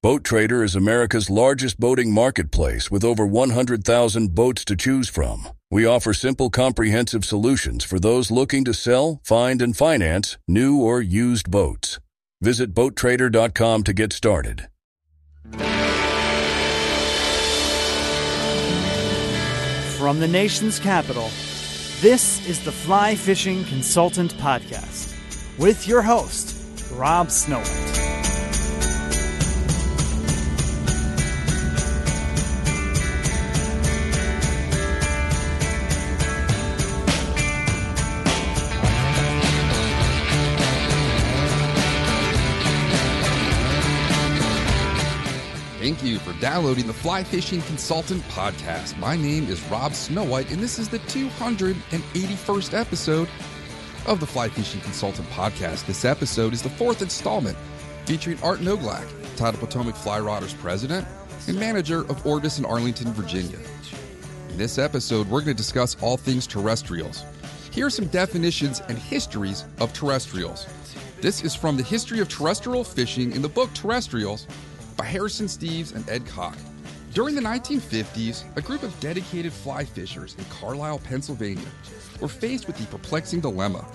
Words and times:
Boat 0.00 0.22
Trader 0.22 0.62
is 0.62 0.76
America's 0.76 1.28
largest 1.28 1.80
boating 1.80 2.14
marketplace 2.14 2.88
with 2.88 3.02
over 3.02 3.26
100,000 3.26 4.32
boats 4.32 4.64
to 4.66 4.76
choose 4.76 5.08
from. 5.08 5.48
We 5.72 5.86
offer 5.86 6.14
simple, 6.14 6.50
comprehensive 6.50 7.24
solutions 7.24 7.82
for 7.82 7.98
those 7.98 8.30
looking 8.30 8.64
to 8.66 8.72
sell, 8.72 9.20
find, 9.24 9.60
and 9.60 9.76
finance 9.76 10.38
new 10.46 10.80
or 10.80 11.00
used 11.00 11.50
boats. 11.50 11.98
Visit 12.40 12.72
BoatTrader.com 12.74 13.82
to 13.82 13.92
get 13.92 14.12
started. 14.12 14.68
From 19.98 20.20
the 20.20 20.28
nation's 20.30 20.78
capital, 20.78 21.28
this 22.00 22.48
is 22.48 22.64
the 22.64 22.70
Fly 22.70 23.16
Fishing 23.16 23.64
Consultant 23.64 24.32
Podcast 24.34 25.12
with 25.58 25.88
your 25.88 26.02
host, 26.02 26.54
Rob 26.92 27.26
Snowhite. 27.26 28.37
Downloading 46.40 46.86
the 46.86 46.92
Fly 46.92 47.24
Fishing 47.24 47.60
Consultant 47.62 48.22
Podcast. 48.28 48.96
My 48.98 49.16
name 49.16 49.48
is 49.48 49.60
Rob 49.64 49.92
Snowhite, 49.92 50.52
and 50.52 50.62
this 50.62 50.78
is 50.78 50.88
the 50.88 51.00
281st 51.00 52.74
episode 52.78 53.28
of 54.06 54.20
the 54.20 54.26
Fly 54.26 54.48
Fishing 54.48 54.80
Consultant 54.80 55.28
Podcast. 55.30 55.86
This 55.86 56.04
episode 56.04 56.52
is 56.52 56.62
the 56.62 56.70
fourth 56.70 57.02
installment 57.02 57.56
featuring 58.04 58.38
Art 58.42 58.60
Noglak, 58.60 59.06
Tidal 59.36 59.58
Potomac 59.58 59.96
Fly 59.96 60.20
Rodders 60.20 60.56
President 60.58 61.06
and 61.48 61.58
Manager 61.58 62.02
of 62.02 62.24
Orvis 62.24 62.58
in 62.58 62.64
Arlington, 62.64 63.12
Virginia. 63.12 63.58
In 64.50 64.58
this 64.58 64.78
episode, 64.78 65.28
we're 65.28 65.40
going 65.40 65.56
to 65.56 65.62
discuss 65.62 65.96
all 66.00 66.16
things 66.16 66.46
terrestrials. 66.46 67.24
Here 67.72 67.86
are 67.86 67.90
some 67.90 68.06
definitions 68.06 68.80
and 68.88 68.96
histories 68.96 69.64
of 69.80 69.92
terrestrials. 69.92 70.66
This 71.20 71.42
is 71.42 71.54
from 71.54 71.76
the 71.76 71.82
History 71.82 72.20
of 72.20 72.28
Terrestrial 72.28 72.84
Fishing 72.84 73.32
in 73.32 73.42
the 73.42 73.48
book 73.48 73.74
Terrestrials 73.74 74.46
by 74.98 75.04
Harrison 75.04 75.46
Steeves 75.46 75.94
and 75.94 76.06
Ed 76.10 76.26
Koch. 76.26 76.58
During 77.14 77.34
the 77.34 77.40
1950s, 77.40 78.44
a 78.56 78.60
group 78.60 78.82
of 78.82 78.98
dedicated 79.00 79.52
fly 79.52 79.84
fishers 79.84 80.34
in 80.36 80.44
Carlisle, 80.46 80.98
Pennsylvania, 80.98 81.68
were 82.20 82.28
faced 82.28 82.66
with 82.66 82.76
the 82.76 82.84
perplexing 82.86 83.40
dilemma. 83.40 83.86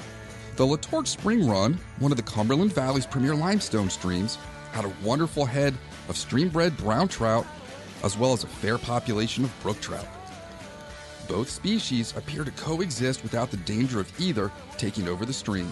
The 0.56 0.66
Letort 0.66 1.08
Spring 1.08 1.48
Run, 1.48 1.78
one 2.00 2.12
of 2.12 2.18
the 2.18 2.24
Cumberland 2.24 2.74
Valley's 2.74 3.06
premier 3.06 3.36
limestone 3.36 3.90
streams, 3.90 4.38
had 4.72 4.86
a 4.86 4.94
wonderful 5.04 5.46
head 5.46 5.76
of 6.10 6.18
stream 6.18 6.50
bred 6.50 6.76
brown 6.78 7.08
trout, 7.08 7.46
as 8.04 8.18
well 8.18 8.34
as 8.34 8.44
a 8.44 8.48
fair 8.48 8.78
population 8.78 9.44
of 9.44 9.62
brook 9.62 9.80
trout. 9.82 10.08
Both 11.28 11.50
species 11.50 12.16
appear 12.16 12.44
to 12.44 12.52
coexist 12.52 13.24
without 13.24 13.52
the 13.52 13.58
danger 13.58 14.00
of 14.00 14.12
either 14.20 14.52
taking 14.78 15.08
over 15.08 15.26
the 15.26 15.34
stream. 15.34 15.72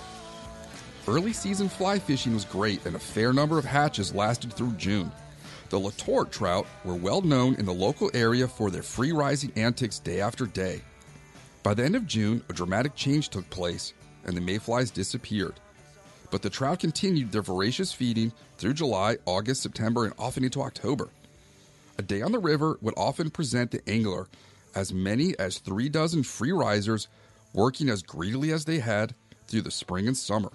Early 1.07 1.33
season 1.33 1.67
fly 1.67 1.97
fishing 1.97 2.33
was 2.33 2.45
great, 2.45 2.85
and 2.85 2.95
a 2.95 2.99
fair 2.99 3.33
number 3.33 3.57
of 3.57 3.65
hatches 3.65 4.13
lasted 4.13 4.53
through 4.53 4.73
June. 4.73 5.11
The 5.71 5.79
Letort 5.79 6.31
trout 6.31 6.67
were 6.83 6.95
well 6.95 7.21
known 7.21 7.55
in 7.55 7.65
the 7.65 7.73
local 7.73 8.11
area 8.13 8.45
for 8.45 8.69
their 8.69 8.83
free 8.83 9.13
rising 9.13 9.53
antics 9.55 9.99
day 9.99 10.19
after 10.19 10.45
day. 10.45 10.81
By 11.63 11.73
the 11.73 11.85
end 11.85 11.95
of 11.95 12.05
June, 12.05 12.43
a 12.49 12.53
dramatic 12.53 12.93
change 12.93 13.29
took 13.29 13.49
place, 13.49 13.93
and 14.25 14.35
the 14.35 14.41
mayflies 14.41 14.91
disappeared. 14.91 15.61
But 16.29 16.41
the 16.41 16.49
trout 16.49 16.79
continued 16.79 17.31
their 17.31 17.41
voracious 17.41 17.93
feeding 17.93 18.33
through 18.57 18.73
July, 18.73 19.15
August, 19.25 19.63
September, 19.63 20.03
and 20.03 20.13
often 20.19 20.43
into 20.43 20.61
October. 20.61 21.07
A 21.97 22.01
day 22.01 22.21
on 22.21 22.33
the 22.33 22.39
river 22.39 22.77
would 22.81 22.95
often 22.97 23.29
present 23.29 23.71
the 23.71 23.81
angler 23.89 24.27
as 24.75 24.91
many 24.91 25.39
as 25.39 25.59
three 25.59 25.87
dozen 25.87 26.23
free 26.23 26.51
risers 26.51 27.07
working 27.53 27.87
as 27.87 28.03
greedily 28.03 28.51
as 28.51 28.65
they 28.65 28.79
had 28.79 29.15
through 29.47 29.61
the 29.61 29.71
spring 29.71 30.05
and 30.05 30.17
summer. 30.17 30.51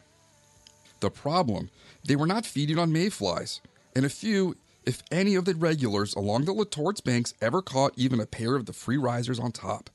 The 1.00 1.10
problem, 1.10 1.70
they 2.04 2.16
were 2.16 2.26
not 2.26 2.44
feeding 2.44 2.78
on 2.78 2.92
mayflies, 2.92 3.62
and 3.94 4.04
a 4.04 4.10
few, 4.10 4.56
if 4.86 5.02
any 5.10 5.34
of 5.34 5.44
the 5.44 5.54
regulars 5.54 6.14
along 6.14 6.44
the 6.44 6.54
Letort's 6.54 7.00
banks 7.00 7.34
ever 7.42 7.60
caught 7.60 7.92
even 7.96 8.20
a 8.20 8.26
pair 8.26 8.54
of 8.54 8.66
the 8.66 8.72
free 8.72 8.96
risers 8.96 9.40
on 9.40 9.52
top. 9.52 9.90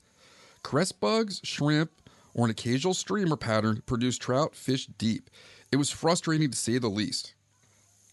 Cress 0.62 0.92
bugs, 0.92 1.40
shrimp, 1.42 1.90
or 2.34 2.44
an 2.44 2.50
occasional 2.50 2.94
streamer 2.94 3.36
pattern 3.36 3.82
produced 3.86 4.20
trout 4.20 4.54
fished 4.54 4.96
deep. 4.98 5.30
It 5.70 5.76
was 5.76 5.90
frustrating 5.90 6.50
to 6.50 6.56
say 6.56 6.78
the 6.78 6.88
least. 6.88 7.34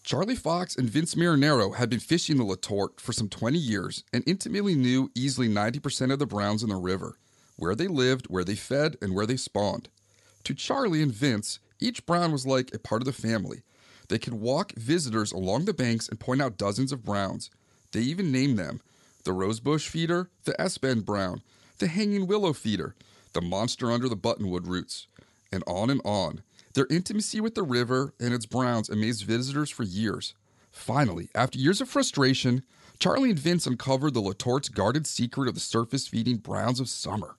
Charlie 0.02 0.34
Fox 0.34 0.76
and 0.76 0.88
Vince 0.88 1.14
Marinaro 1.14 1.76
had 1.76 1.90
been 1.90 2.00
fishing 2.00 2.38
the 2.38 2.44
Letort 2.44 2.98
for 2.98 3.12
some 3.12 3.28
20 3.28 3.58
years 3.58 4.02
and 4.12 4.24
intimately 4.26 4.74
knew 4.74 5.10
easily 5.14 5.48
90% 5.48 6.12
of 6.12 6.18
the 6.18 6.26
browns 6.26 6.62
in 6.62 6.70
the 6.70 6.76
river, 6.76 7.18
where 7.56 7.74
they 7.74 7.86
lived, 7.86 8.26
where 8.26 8.44
they 8.44 8.54
fed, 8.54 8.96
and 9.02 9.14
where 9.14 9.26
they 9.26 9.36
spawned. 9.36 9.90
To 10.44 10.54
Charlie 10.54 11.02
and 11.02 11.12
Vince, 11.12 11.60
each 11.78 12.06
brown 12.06 12.32
was 12.32 12.46
like 12.46 12.74
a 12.74 12.78
part 12.78 13.02
of 13.02 13.06
the 13.06 13.12
family. 13.12 13.62
They 14.10 14.18
could 14.18 14.34
walk 14.34 14.72
visitors 14.72 15.30
along 15.30 15.66
the 15.66 15.72
banks 15.72 16.08
and 16.08 16.18
point 16.18 16.42
out 16.42 16.58
dozens 16.58 16.90
of 16.90 17.04
browns. 17.04 17.48
They 17.92 18.00
even 18.00 18.32
named 18.32 18.58
them 18.58 18.80
the 19.22 19.32
rosebush 19.32 19.86
feeder, 19.86 20.30
the 20.44 20.60
S 20.60 20.78
bend 20.78 21.06
brown, 21.06 21.42
the 21.78 21.86
hanging 21.86 22.26
willow 22.26 22.52
feeder, 22.52 22.96
the 23.34 23.40
monster 23.40 23.88
under 23.88 24.08
the 24.08 24.16
buttonwood 24.16 24.66
roots, 24.66 25.06
and 25.52 25.62
on 25.64 25.90
and 25.90 26.00
on. 26.04 26.42
Their 26.74 26.88
intimacy 26.90 27.40
with 27.40 27.54
the 27.54 27.62
river 27.62 28.12
and 28.18 28.34
its 28.34 28.46
browns 28.46 28.88
amazed 28.88 29.22
visitors 29.22 29.70
for 29.70 29.84
years. 29.84 30.34
Finally, 30.72 31.28
after 31.32 31.60
years 31.60 31.80
of 31.80 31.88
frustration, 31.88 32.64
Charlie 32.98 33.30
and 33.30 33.38
Vince 33.38 33.68
uncovered 33.68 34.14
the 34.14 34.20
Letort's 34.20 34.68
guarded 34.68 35.06
secret 35.06 35.46
of 35.46 35.54
the 35.54 35.60
surface 35.60 36.08
feeding 36.08 36.38
browns 36.38 36.80
of 36.80 36.88
summer. 36.88 37.36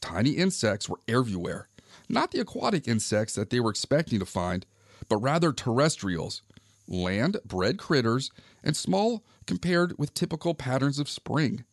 Tiny 0.00 0.30
insects 0.30 0.88
were 0.88 1.00
everywhere, 1.06 1.68
not 2.08 2.30
the 2.30 2.40
aquatic 2.40 2.88
insects 2.88 3.34
that 3.34 3.50
they 3.50 3.60
were 3.60 3.70
expecting 3.70 4.18
to 4.20 4.26
find, 4.26 4.64
but 5.08 5.18
rather 5.18 5.52
terrestrials, 5.52 6.42
land 6.88 7.38
bred 7.44 7.78
critters, 7.78 8.30
and 8.62 8.76
small 8.76 9.24
compared 9.46 9.98
with 9.98 10.14
typical 10.14 10.54
patterns 10.54 10.98
of 10.98 11.08
spring. 11.08 11.64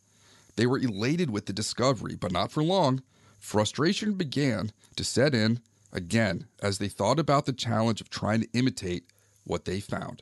They 0.55 0.65
were 0.65 0.79
elated 0.79 1.29
with 1.29 1.45
the 1.45 1.53
discovery, 1.53 2.15
but 2.15 2.31
not 2.31 2.51
for 2.51 2.63
long. 2.63 3.01
Frustration 3.39 4.13
began 4.13 4.71
to 4.95 5.03
set 5.03 5.33
in 5.33 5.61
again 5.93 6.47
as 6.61 6.77
they 6.77 6.89
thought 6.89 7.19
about 7.19 7.45
the 7.45 7.53
challenge 7.53 8.01
of 8.01 8.09
trying 8.09 8.41
to 8.41 8.49
imitate 8.53 9.05
what 9.45 9.65
they 9.65 9.79
found. 9.79 10.21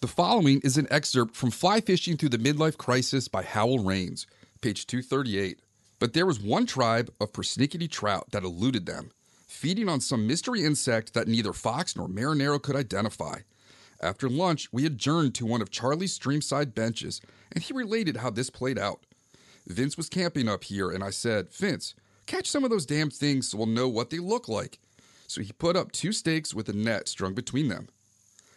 The 0.00 0.06
following 0.06 0.60
is 0.60 0.76
an 0.76 0.86
excerpt 0.90 1.34
from 1.34 1.50
Fly 1.50 1.80
Fishing 1.80 2.16
Through 2.16 2.28
the 2.28 2.38
Midlife 2.38 2.76
Crisis 2.76 3.28
by 3.28 3.42
Howell 3.42 3.80
Raines, 3.80 4.26
page 4.60 4.86
238. 4.86 5.60
But 5.98 6.12
there 6.12 6.26
was 6.26 6.38
one 6.38 6.66
tribe 6.66 7.10
of 7.20 7.32
persnickety 7.32 7.90
trout 7.90 8.30
that 8.32 8.44
eluded 8.44 8.86
them 8.86 9.10
feeding 9.56 9.88
on 9.88 10.00
some 10.00 10.26
mystery 10.26 10.62
insect 10.62 11.14
that 11.14 11.26
neither 11.26 11.54
Fox 11.54 11.96
nor 11.96 12.08
Marinaro 12.08 12.62
could 12.62 12.76
identify. 12.76 13.38
After 14.02 14.28
lunch, 14.28 14.68
we 14.70 14.84
adjourned 14.84 15.34
to 15.36 15.46
one 15.46 15.62
of 15.62 15.70
Charlie's 15.70 16.16
streamside 16.16 16.74
benches, 16.74 17.22
and 17.50 17.64
he 17.64 17.72
related 17.72 18.18
how 18.18 18.28
this 18.30 18.50
played 18.50 18.78
out. 18.78 19.00
Vince 19.66 19.96
was 19.96 20.10
camping 20.10 20.46
up 20.46 20.64
here, 20.64 20.90
and 20.90 21.02
I 21.02 21.08
said, 21.08 21.50
Vince, 21.50 21.94
catch 22.26 22.50
some 22.50 22.64
of 22.64 22.70
those 22.70 22.84
damn 22.84 23.08
things 23.08 23.48
so 23.48 23.56
we'll 23.56 23.66
know 23.66 23.88
what 23.88 24.10
they 24.10 24.18
look 24.18 24.46
like. 24.46 24.78
So 25.26 25.40
he 25.40 25.52
put 25.52 25.74
up 25.74 25.90
two 25.90 26.12
stakes 26.12 26.54
with 26.54 26.68
a 26.68 26.74
net 26.74 27.08
strung 27.08 27.32
between 27.32 27.68
them. 27.68 27.88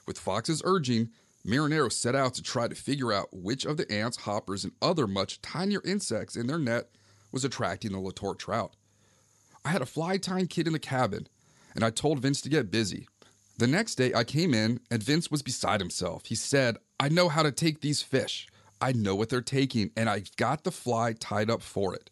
With 0.05 0.19
Fox's 0.19 0.61
urging, 0.65 1.09
Marinero 1.47 1.89
set 1.89 2.13
out 2.13 2.33
to 2.33 2.43
try 2.43 2.67
to 2.67 2.75
figure 2.75 3.13
out 3.13 3.29
which 3.31 3.63
of 3.63 3.77
the 3.77 3.89
ants, 3.89 4.17
hoppers, 4.17 4.65
and 4.65 4.73
other 4.81 5.07
much 5.07 5.41
tinier 5.41 5.81
insects 5.85 6.35
in 6.35 6.47
their 6.47 6.59
net 6.59 6.89
was 7.31 7.45
attracting 7.45 7.93
the 7.93 7.99
Letort 7.99 8.37
trout. 8.37 8.75
I 9.69 9.71
had 9.71 9.83
a 9.83 9.85
fly 9.85 10.17
tying 10.17 10.47
kit 10.47 10.65
in 10.65 10.73
the 10.73 10.79
cabin, 10.79 11.27
and 11.75 11.83
I 11.83 11.91
told 11.91 12.17
Vince 12.17 12.41
to 12.41 12.49
get 12.49 12.71
busy. 12.71 13.07
The 13.59 13.67
next 13.67 13.95
day 13.99 14.11
I 14.15 14.23
came 14.23 14.55
in, 14.55 14.79
and 14.89 15.03
Vince 15.03 15.29
was 15.29 15.43
beside 15.43 15.79
himself. 15.79 16.25
He 16.25 16.33
said, 16.33 16.77
I 16.99 17.07
know 17.07 17.29
how 17.29 17.43
to 17.43 17.51
take 17.51 17.81
these 17.81 18.01
fish. 18.01 18.47
I 18.81 18.93
know 18.93 19.13
what 19.13 19.29
they're 19.29 19.41
taking, 19.41 19.91
and 19.95 20.09
I've 20.09 20.35
got 20.37 20.63
the 20.63 20.71
fly 20.71 21.13
tied 21.13 21.51
up 21.51 21.61
for 21.61 21.93
it. 21.93 22.09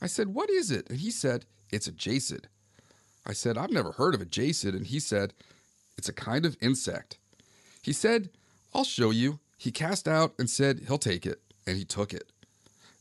I 0.00 0.06
said, 0.06 0.28
What 0.28 0.48
is 0.48 0.70
it? 0.70 0.88
And 0.88 0.98
he 0.98 1.10
said, 1.10 1.44
It's 1.70 1.86
a 1.86 1.92
jassid. 1.92 2.46
I 3.26 3.34
said, 3.34 3.58
I've 3.58 3.70
never 3.70 3.92
heard 3.92 4.14
of 4.14 4.22
a 4.22 4.26
jassid. 4.26 4.74
And 4.74 4.86
he 4.86 4.98
said, 4.98 5.34
It's 5.98 6.08
a 6.08 6.14
kind 6.14 6.46
of 6.46 6.56
insect. 6.62 7.18
He 7.82 7.92
said, 7.92 8.30
I'll 8.74 8.82
show 8.82 9.10
you. 9.10 9.40
He 9.58 9.70
cast 9.70 10.08
out 10.08 10.32
and 10.38 10.48
said 10.48 10.84
he'll 10.88 10.96
take 10.96 11.26
it, 11.26 11.42
and 11.66 11.76
he 11.76 11.84
took 11.84 12.14
it. 12.14 12.30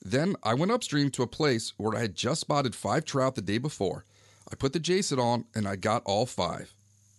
Then 0.06 0.36
I 0.44 0.54
went 0.54 0.72
upstream 0.72 1.10
to 1.12 1.24
a 1.24 1.28
place 1.28 1.74
where 1.78 1.98
I 1.98 2.02
had 2.02 2.16
just 2.16 2.42
spotted 2.42 2.76
five 2.76 3.06
trout 3.06 3.36
the 3.36 3.42
day 3.42 3.58
before. 3.58 4.04
I 4.52 4.56
put 4.56 4.74
the 4.74 4.80
Jassid 4.80 5.18
on, 5.18 5.46
and 5.56 5.66
I 5.66 5.78
got 5.78 6.04
all 6.06 6.26
five. 6.26 6.74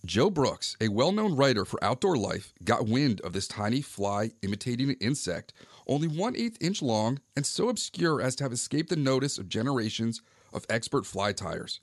Joe 0.05 0.29
Brooks, 0.29 0.77
a 0.83 0.89
well 0.89 1.11
known 1.11 1.35
writer 1.35 1.65
for 1.65 1.83
Outdoor 1.83 2.19
Life, 2.19 2.53
got 2.63 2.87
wind 2.87 3.23
of 3.23 3.33
this 3.33 3.49
tiny 3.49 3.81
fly 3.81 4.33
imitating 4.43 4.91
an 4.91 4.97
insect, 5.01 5.55
only 5.87 6.09
one 6.09 6.37
eighth 6.37 6.59
inch 6.61 6.83
long 6.83 7.21
and 7.35 7.47
so 7.47 7.71
obscure 7.71 8.21
as 8.21 8.37
to 8.37 8.45
have 8.45 8.53
escaped 8.53 8.91
the 8.91 8.97
notice 8.97 9.39
of 9.39 9.49
generations 9.49 10.21
of 10.53 10.67
expert 10.69 11.07
fly 11.07 11.33
tiers. 11.33 11.81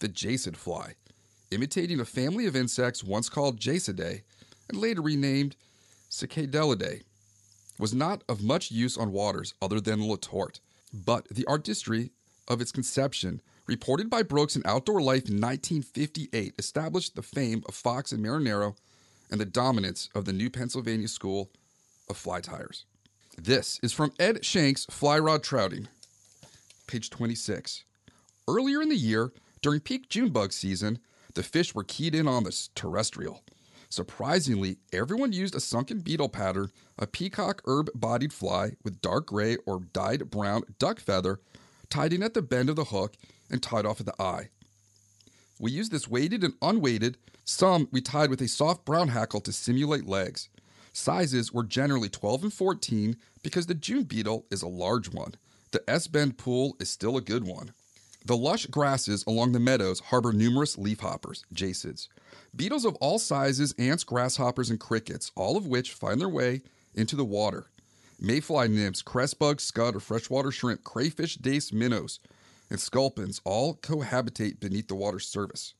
The 0.00 0.08
Jassid 0.08 0.56
fly, 0.56 0.94
imitating 1.52 2.00
a 2.00 2.04
family 2.04 2.46
of 2.46 2.56
insects 2.56 3.04
once 3.04 3.28
called 3.28 3.60
Jassidae 3.60 4.22
and 4.68 4.78
later 4.78 5.02
renamed 5.02 5.54
Cicadellidae, 6.10 7.02
was 7.82 7.92
not 7.92 8.22
of 8.28 8.44
much 8.44 8.70
use 8.70 8.96
on 8.96 9.10
waters 9.10 9.54
other 9.60 9.80
than 9.80 9.98
Letort, 9.98 10.60
but 10.94 11.26
the 11.28 11.44
artistry 11.46 12.12
of 12.46 12.60
its 12.60 12.70
conception, 12.70 13.42
reported 13.66 14.08
by 14.08 14.22
Brooks 14.22 14.54
in 14.54 14.62
Outdoor 14.64 15.02
Life 15.02 15.28
in 15.28 15.40
1958, 15.40 16.54
established 16.60 17.16
the 17.16 17.22
fame 17.22 17.64
of 17.66 17.74
Fox 17.74 18.12
and 18.12 18.24
Marinaro 18.24 18.76
and 19.32 19.40
the 19.40 19.44
dominance 19.44 20.10
of 20.14 20.26
the 20.26 20.32
New 20.32 20.48
Pennsylvania 20.48 21.08
School 21.08 21.50
of 22.08 22.16
Fly 22.16 22.40
Tyers. 22.40 22.84
This 23.36 23.80
is 23.82 23.92
from 23.92 24.12
Ed 24.16 24.42
Shenk's 24.42 24.86
Fly 24.88 25.18
Rod 25.18 25.42
Trouting, 25.42 25.88
page 26.86 27.10
26. 27.10 27.82
Earlier 28.46 28.80
in 28.80 28.90
the 28.90 28.94
year, 28.94 29.32
during 29.60 29.80
peak 29.80 30.08
June 30.08 30.28
bug 30.28 30.52
season, 30.52 31.00
the 31.34 31.42
fish 31.42 31.74
were 31.74 31.82
keyed 31.82 32.14
in 32.14 32.28
on 32.28 32.44
the 32.44 32.68
terrestrial. 32.76 33.42
Surprisingly, 33.92 34.78
everyone 34.90 35.34
used 35.34 35.54
a 35.54 35.60
sunken 35.60 36.00
beetle 36.00 36.30
pattern, 36.30 36.72
a 36.98 37.06
peacock 37.06 37.60
herl 37.66 37.84
bodied 37.94 38.32
fly 38.32 38.72
with 38.82 39.02
dark 39.02 39.26
gray 39.26 39.58
or 39.66 39.80
dyed 39.92 40.30
brown 40.30 40.62
duck 40.78 40.98
feather 40.98 41.40
tied 41.90 42.14
in 42.14 42.22
at 42.22 42.32
the 42.32 42.40
bend 42.40 42.70
of 42.70 42.76
the 42.76 42.86
hook 42.86 43.12
and 43.50 43.62
tied 43.62 43.84
off 43.84 44.00
at 44.00 44.06
the 44.06 44.14
eye. 44.18 44.48
We 45.60 45.72
used 45.72 45.92
this 45.92 46.08
weighted 46.08 46.42
and 46.42 46.54
unweighted. 46.62 47.18
Some 47.44 47.86
we 47.92 48.00
tied 48.00 48.30
with 48.30 48.40
a 48.40 48.48
soft 48.48 48.86
brown 48.86 49.08
hackle 49.08 49.42
to 49.42 49.52
simulate 49.52 50.06
legs. 50.06 50.48
Sizes 50.94 51.52
were 51.52 51.62
generally 51.62 52.08
12 52.08 52.44
and 52.44 52.52
14 52.54 53.18
because 53.42 53.66
the 53.66 53.74
June 53.74 54.04
beetle 54.04 54.46
is 54.50 54.62
a 54.62 54.68
large 54.68 55.12
one. 55.12 55.34
The 55.72 55.84
S 55.86 56.06
bend 56.06 56.38
pool 56.38 56.76
is 56.80 56.88
still 56.88 57.18
a 57.18 57.20
good 57.20 57.46
one. 57.46 57.74
The 58.24 58.38
lush 58.38 58.64
grasses 58.66 59.22
along 59.26 59.52
the 59.52 59.60
meadows 59.60 60.00
harbor 60.00 60.32
numerous 60.32 60.76
leafhoppers, 60.76 61.42
jassids, 61.52 62.08
beetles 62.54 62.84
of 62.84 62.94
all 62.96 63.18
sizes, 63.18 63.74
ants, 63.78 64.04
grasshoppers, 64.04 64.70
and 64.70 64.80
crickets, 64.80 65.32
all 65.34 65.56
of 65.56 65.66
which 65.66 65.92
find 65.92 66.20
their 66.20 66.28
way 66.28 66.62
into 66.94 67.16
the 67.16 67.24
water. 67.24 67.66
Mayfly 68.20 68.68
nymphs, 68.68 69.02
cress 69.02 69.34
bugs, 69.34 69.64
scud 69.64 69.96
or 69.96 70.00
freshwater 70.00 70.52
shrimp, 70.52 70.84
crayfish, 70.84 71.36
dace, 71.36 71.72
minnows, 71.72 72.20
and 72.70 72.78
sculpins 72.78 73.40
all 73.44 73.74
cohabitate 73.74 74.60
beneath 74.60 74.88
the 74.88 74.94
water's 74.94 75.26
surface. 75.26 75.74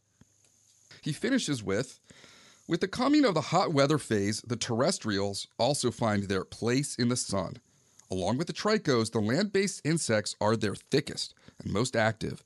He 1.00 1.12
finishes 1.12 1.62
with 1.62 2.00
With 2.69 2.81
the 2.81 2.88
coming 2.88 3.25
of 3.25 3.34
the 3.34 3.40
hot 3.40 3.72
weather 3.72 3.98
phase, 3.98 4.40
the 4.43 4.56
terrestrials 4.56 5.46
also 5.58 5.90
find 5.90 6.25
their 6.25 6.44
place 6.44 6.96
in 6.96 7.08
the 7.08 7.16
sun. 7.16 7.58
Along 8.10 8.37
with 8.37 8.46
the 8.46 8.52
tricos, 8.52 9.10
the 9.10 9.20
land 9.20 9.52
based 9.52 9.81
insects 9.84 10.37
are 10.40 10.56
their 10.56 10.75
thickest 10.75 11.34
and 11.62 11.72
most 11.72 11.96
active. 11.96 12.43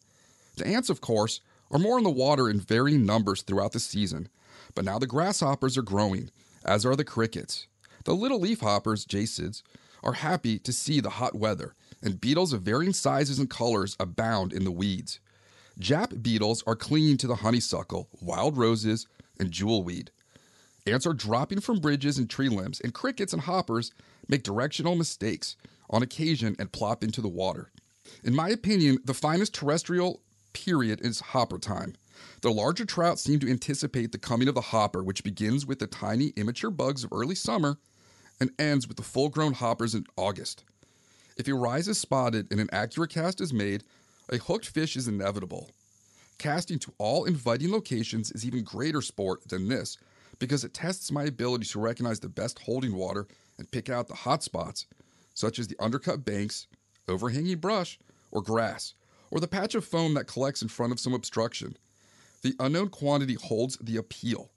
The 0.56 0.66
ants, 0.66 0.90
of 0.90 1.00
course, 1.00 1.40
are 1.70 1.78
more 1.78 1.98
in 1.98 2.04
the 2.04 2.10
water 2.10 2.48
in 2.48 2.60
varying 2.60 3.04
numbers 3.04 3.42
throughout 3.42 3.72
the 3.72 3.80
season, 3.80 4.28
but 4.74 4.84
now 4.84 4.98
the 4.98 5.06
grasshoppers 5.06 5.76
are 5.76 5.82
growing, 5.82 6.30
as 6.64 6.84
are 6.84 6.96
the 6.96 7.04
crickets. 7.04 7.66
The 8.04 8.14
little 8.14 8.40
leafhoppers, 8.40 9.06
jassids, 9.06 9.62
are 10.02 10.12
happy 10.12 10.58
to 10.60 10.72
see 10.72 11.00
the 11.00 11.10
hot 11.10 11.34
weather, 11.34 11.74
and 12.02 12.20
beetles 12.20 12.52
of 12.52 12.62
varying 12.62 12.92
sizes 12.92 13.38
and 13.38 13.50
colors 13.50 13.96
abound 13.98 14.52
in 14.52 14.64
the 14.64 14.70
weeds. 14.70 15.18
Jap 15.80 16.22
beetles 16.22 16.62
are 16.66 16.76
clinging 16.76 17.16
to 17.18 17.26
the 17.26 17.36
honeysuckle, 17.36 18.08
wild 18.20 18.56
roses, 18.56 19.06
and 19.38 19.50
jewelweed. 19.50 20.10
Ants 20.86 21.06
are 21.06 21.12
dropping 21.12 21.60
from 21.60 21.80
bridges 21.80 22.16
and 22.16 22.30
tree 22.30 22.48
limbs, 22.48 22.80
and 22.80 22.94
crickets 22.94 23.32
and 23.32 23.42
hoppers 23.42 23.92
make 24.28 24.44
directional 24.44 24.94
mistakes 24.94 25.56
on 25.90 26.02
occasion 26.02 26.54
and 26.58 26.72
plop 26.72 27.02
into 27.02 27.20
the 27.20 27.28
water. 27.28 27.70
In 28.22 28.34
my 28.34 28.48
opinion, 28.50 28.98
the 29.04 29.14
finest 29.14 29.52
terrestrial 29.52 30.20
period 30.56 31.02
is 31.02 31.20
hopper 31.20 31.58
time. 31.58 31.94
The 32.40 32.50
larger 32.50 32.86
trout 32.86 33.18
seem 33.18 33.38
to 33.40 33.50
anticipate 33.50 34.10
the 34.10 34.18
coming 34.18 34.48
of 34.48 34.54
the 34.54 34.60
hopper, 34.62 35.02
which 35.02 35.22
begins 35.22 35.66
with 35.66 35.80
the 35.80 35.86
tiny 35.86 36.28
immature 36.28 36.70
bugs 36.70 37.04
of 37.04 37.12
early 37.12 37.34
summer 37.34 37.76
and 38.40 38.50
ends 38.58 38.88
with 38.88 38.96
the 38.96 39.02
full 39.02 39.28
grown 39.28 39.52
hoppers 39.52 39.94
in 39.94 40.06
August. 40.16 40.64
If 41.36 41.46
a 41.46 41.54
rise 41.54 41.88
is 41.88 41.98
spotted 41.98 42.48
and 42.50 42.58
an 42.58 42.70
accurate 42.72 43.10
cast 43.10 43.42
is 43.42 43.52
made, 43.52 43.84
a 44.30 44.38
hooked 44.38 44.66
fish 44.66 44.96
is 44.96 45.08
inevitable. 45.08 45.70
Casting 46.38 46.78
to 46.80 46.92
all 46.96 47.24
inviting 47.24 47.70
locations 47.70 48.30
is 48.32 48.46
even 48.46 48.64
greater 48.64 49.02
sport 49.02 49.46
than 49.48 49.68
this 49.68 49.98
because 50.38 50.64
it 50.64 50.72
tests 50.72 51.12
my 51.12 51.24
ability 51.24 51.66
to 51.66 51.80
recognize 51.80 52.20
the 52.20 52.28
best 52.30 52.58
holding 52.60 52.94
water 52.96 53.26
and 53.58 53.70
pick 53.70 53.90
out 53.90 54.08
the 54.08 54.14
hot 54.14 54.42
spots, 54.42 54.86
such 55.34 55.58
as 55.58 55.68
the 55.68 55.76
undercut 55.78 56.24
banks, 56.24 56.66
overhanging 57.08 57.58
brush, 57.58 57.98
or 58.30 58.42
grass, 58.42 58.94
or 59.30 59.40
the 59.40 59.48
patch 59.48 59.74
of 59.74 59.84
foam 59.84 60.14
that 60.14 60.26
collects 60.26 60.62
in 60.62 60.68
front 60.68 60.92
of 60.92 61.00
some 61.00 61.14
obstruction. 61.14 61.76
The 62.42 62.54
unknown 62.60 62.88
quantity 62.88 63.34
holds 63.34 63.76
the 63.78 63.96
appeal. 63.96 64.50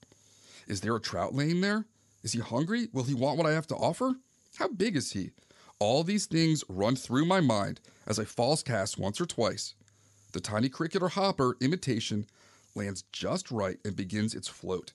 Is 0.67 0.81
there 0.81 0.95
a 0.95 1.01
trout 1.01 1.33
laying 1.33 1.61
there? 1.61 1.85
Is 2.23 2.33
he 2.33 2.39
hungry? 2.39 2.87
Will 2.93 3.03
he 3.03 3.13
want 3.13 3.37
what 3.37 3.47
I 3.47 3.53
have 3.53 3.67
to 3.67 3.75
offer? 3.75 4.15
How 4.57 4.67
big 4.67 4.95
is 4.95 5.13
he? 5.13 5.31
All 5.79 6.03
these 6.03 6.25
things 6.25 6.63
run 6.67 6.95
through 6.95 7.25
my 7.25 7.39
mind 7.39 7.79
as 8.05 8.19
I 8.19 8.25
false 8.25 8.61
cast 8.61 8.99
once 8.99 9.21
or 9.21 9.25
twice. 9.25 9.73
The 10.33 10.41
tiny 10.41 10.69
cricket 10.69 11.01
or 11.01 11.09
hopper 11.09 11.55
imitation 11.61 12.25
lands 12.75 13.03
just 13.11 13.49
right 13.49 13.77
and 13.83 13.95
begins 13.95 14.35
its 14.35 14.47
float. 14.47 14.93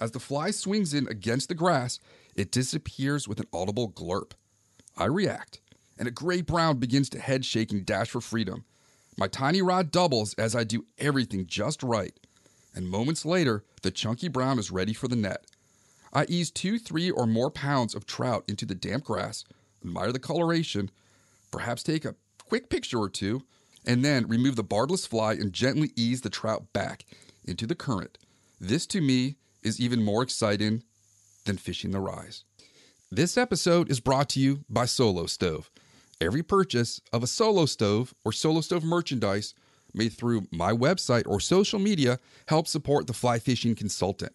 As 0.00 0.10
the 0.10 0.20
fly 0.20 0.50
swings 0.50 0.92
in 0.92 1.06
against 1.08 1.48
the 1.48 1.54
grass, 1.54 1.98
it 2.34 2.50
disappears 2.50 3.28
with 3.28 3.40
an 3.40 3.46
audible 3.52 3.90
glurp. 3.90 4.32
I 4.96 5.04
react, 5.04 5.60
and 5.98 6.08
a 6.08 6.10
gray 6.10 6.40
brown 6.40 6.78
begins 6.78 7.08
to 7.10 7.20
head 7.20 7.44
shake 7.44 7.70
and 7.70 7.86
dash 7.86 8.10
for 8.10 8.20
freedom. 8.20 8.64
My 9.18 9.28
tiny 9.28 9.62
rod 9.62 9.90
doubles 9.90 10.34
as 10.34 10.54
I 10.54 10.64
do 10.64 10.84
everything 10.98 11.46
just 11.46 11.82
right, 11.82 12.12
and 12.74 12.88
moments 12.88 13.24
later, 13.24 13.64
the 13.82 13.90
chunky 13.90 14.28
brown 14.28 14.58
is 14.58 14.70
ready 14.70 14.92
for 14.92 15.08
the 15.08 15.16
net. 15.16 15.46
I 16.12 16.26
ease 16.28 16.50
two, 16.50 16.78
three, 16.78 17.10
or 17.10 17.26
more 17.26 17.50
pounds 17.50 17.94
of 17.94 18.06
trout 18.06 18.44
into 18.46 18.66
the 18.66 18.74
damp 18.74 19.04
grass, 19.04 19.44
admire 19.82 20.12
the 20.12 20.18
coloration, 20.18 20.90
perhaps 21.50 21.82
take 21.82 22.04
a 22.04 22.14
quick 22.46 22.68
picture 22.68 22.98
or 22.98 23.08
two, 23.08 23.42
and 23.86 24.04
then 24.04 24.28
remove 24.28 24.56
the 24.56 24.62
barbless 24.62 25.06
fly 25.06 25.32
and 25.32 25.52
gently 25.52 25.92
ease 25.96 26.20
the 26.20 26.30
trout 26.30 26.72
back 26.74 27.06
into 27.44 27.66
the 27.66 27.74
current. 27.74 28.18
This 28.60 28.86
to 28.88 29.00
me 29.00 29.36
is 29.62 29.80
even 29.80 30.02
more 30.02 30.22
exciting 30.22 30.82
than 31.44 31.56
fishing 31.56 31.92
the 31.92 32.00
rise. 32.00 32.44
This 33.10 33.38
episode 33.38 33.90
is 33.90 34.00
brought 34.00 34.28
to 34.30 34.40
you 34.40 34.64
by 34.68 34.84
Solo 34.84 35.26
Stove. 35.26 35.70
Every 36.20 36.42
purchase 36.42 37.00
of 37.12 37.22
a 37.22 37.26
Solo 37.26 37.66
Stove 37.66 38.14
or 38.24 38.32
Solo 38.32 38.62
Stove 38.62 38.84
merchandise 38.84 39.54
made 39.92 40.14
through 40.14 40.46
my 40.50 40.72
website 40.72 41.26
or 41.26 41.40
social 41.40 41.78
media 41.78 42.18
helps 42.48 42.70
support 42.70 43.06
the 43.06 43.12
fly 43.12 43.38
fishing 43.38 43.74
consultant. 43.74 44.32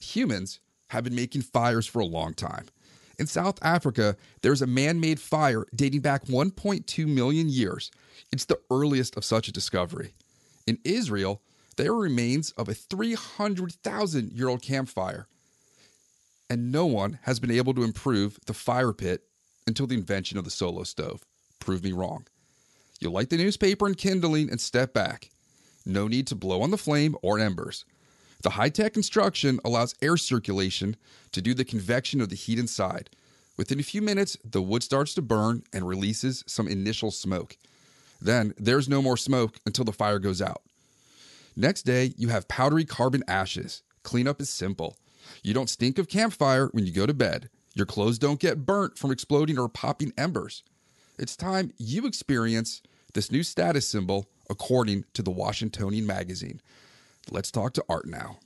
Humans 0.00 0.60
have 0.90 1.02
been 1.02 1.16
making 1.16 1.42
fires 1.42 1.86
for 1.86 1.98
a 1.98 2.06
long 2.06 2.32
time. 2.32 2.66
In 3.18 3.26
South 3.26 3.58
Africa, 3.62 4.16
there's 4.42 4.62
a 4.62 4.66
man 4.68 5.00
made 5.00 5.18
fire 5.18 5.66
dating 5.74 6.00
back 6.00 6.26
1.2 6.26 7.06
million 7.08 7.48
years. 7.48 7.90
It's 8.30 8.44
the 8.44 8.60
earliest 8.70 9.16
of 9.16 9.24
such 9.24 9.48
a 9.48 9.52
discovery. 9.52 10.14
In 10.66 10.78
Israel, 10.84 11.42
there 11.76 11.92
are 11.92 11.98
remains 11.98 12.52
of 12.52 12.68
a 12.68 12.74
300,000 12.74 14.32
year 14.32 14.48
old 14.48 14.62
campfire, 14.62 15.26
and 16.48 16.70
no 16.70 16.86
one 16.86 17.18
has 17.22 17.40
been 17.40 17.50
able 17.50 17.74
to 17.74 17.82
improve 17.82 18.38
the 18.46 18.54
fire 18.54 18.92
pit 18.92 19.24
until 19.66 19.86
the 19.86 19.96
invention 19.96 20.38
of 20.38 20.44
the 20.44 20.50
solo 20.50 20.82
stove. 20.84 21.24
Prove 21.60 21.82
me 21.82 21.92
wrong. 21.92 22.26
You 23.00 23.10
light 23.10 23.30
the 23.30 23.36
newspaper 23.36 23.86
and 23.86 23.96
kindling 23.96 24.50
and 24.50 24.60
step 24.60 24.92
back. 24.92 25.30
No 25.84 26.08
need 26.08 26.26
to 26.28 26.34
blow 26.34 26.62
on 26.62 26.70
the 26.70 26.78
flame 26.78 27.16
or 27.22 27.38
embers. 27.38 27.84
The 28.42 28.50
high 28.50 28.68
tech 28.68 28.92
construction 28.92 29.60
allows 29.64 29.94
air 30.02 30.16
circulation 30.16 30.96
to 31.32 31.42
do 31.42 31.54
the 31.54 31.64
convection 31.64 32.20
of 32.20 32.28
the 32.28 32.36
heat 32.36 32.58
inside. 32.58 33.10
Within 33.56 33.80
a 33.80 33.84
few 33.84 34.02
minutes, 34.02 34.36
the 34.44 34.62
wood 34.62 34.82
starts 34.82 35.14
to 35.14 35.22
burn 35.22 35.62
and 35.72 35.88
releases 35.88 36.44
some 36.46 36.68
initial 36.68 37.10
smoke. 37.10 37.56
Then 38.20 38.54
there's 38.58 38.88
no 38.88 39.00
more 39.00 39.16
smoke 39.16 39.56
until 39.64 39.84
the 39.84 39.92
fire 39.92 40.18
goes 40.18 40.42
out. 40.42 40.62
Next 41.56 41.82
day, 41.82 42.12
you 42.16 42.28
have 42.28 42.48
powdery 42.48 42.84
carbon 42.84 43.24
ashes. 43.26 43.82
Cleanup 44.02 44.40
is 44.40 44.50
simple. 44.50 44.96
You 45.42 45.54
don't 45.54 45.70
stink 45.70 45.98
of 45.98 46.08
campfire 46.08 46.68
when 46.72 46.86
you 46.86 46.92
go 46.92 47.06
to 47.06 47.14
bed. 47.14 47.48
Your 47.76 47.84
clothes 47.84 48.18
don't 48.18 48.40
get 48.40 48.64
burnt 48.64 48.96
from 48.96 49.10
exploding 49.10 49.58
or 49.58 49.68
popping 49.68 50.14
embers. 50.16 50.62
It's 51.18 51.36
time 51.36 51.74
you 51.76 52.06
experience 52.06 52.80
this 53.12 53.30
new 53.30 53.42
status 53.42 53.86
symbol 53.86 54.30
according 54.48 55.04
to 55.12 55.22
the 55.22 55.30
Washingtonian 55.30 56.06
magazine. 56.06 56.62
Let's 57.30 57.50
talk 57.50 57.74
to 57.74 57.84
Art 57.86 58.06
now. 58.06 58.38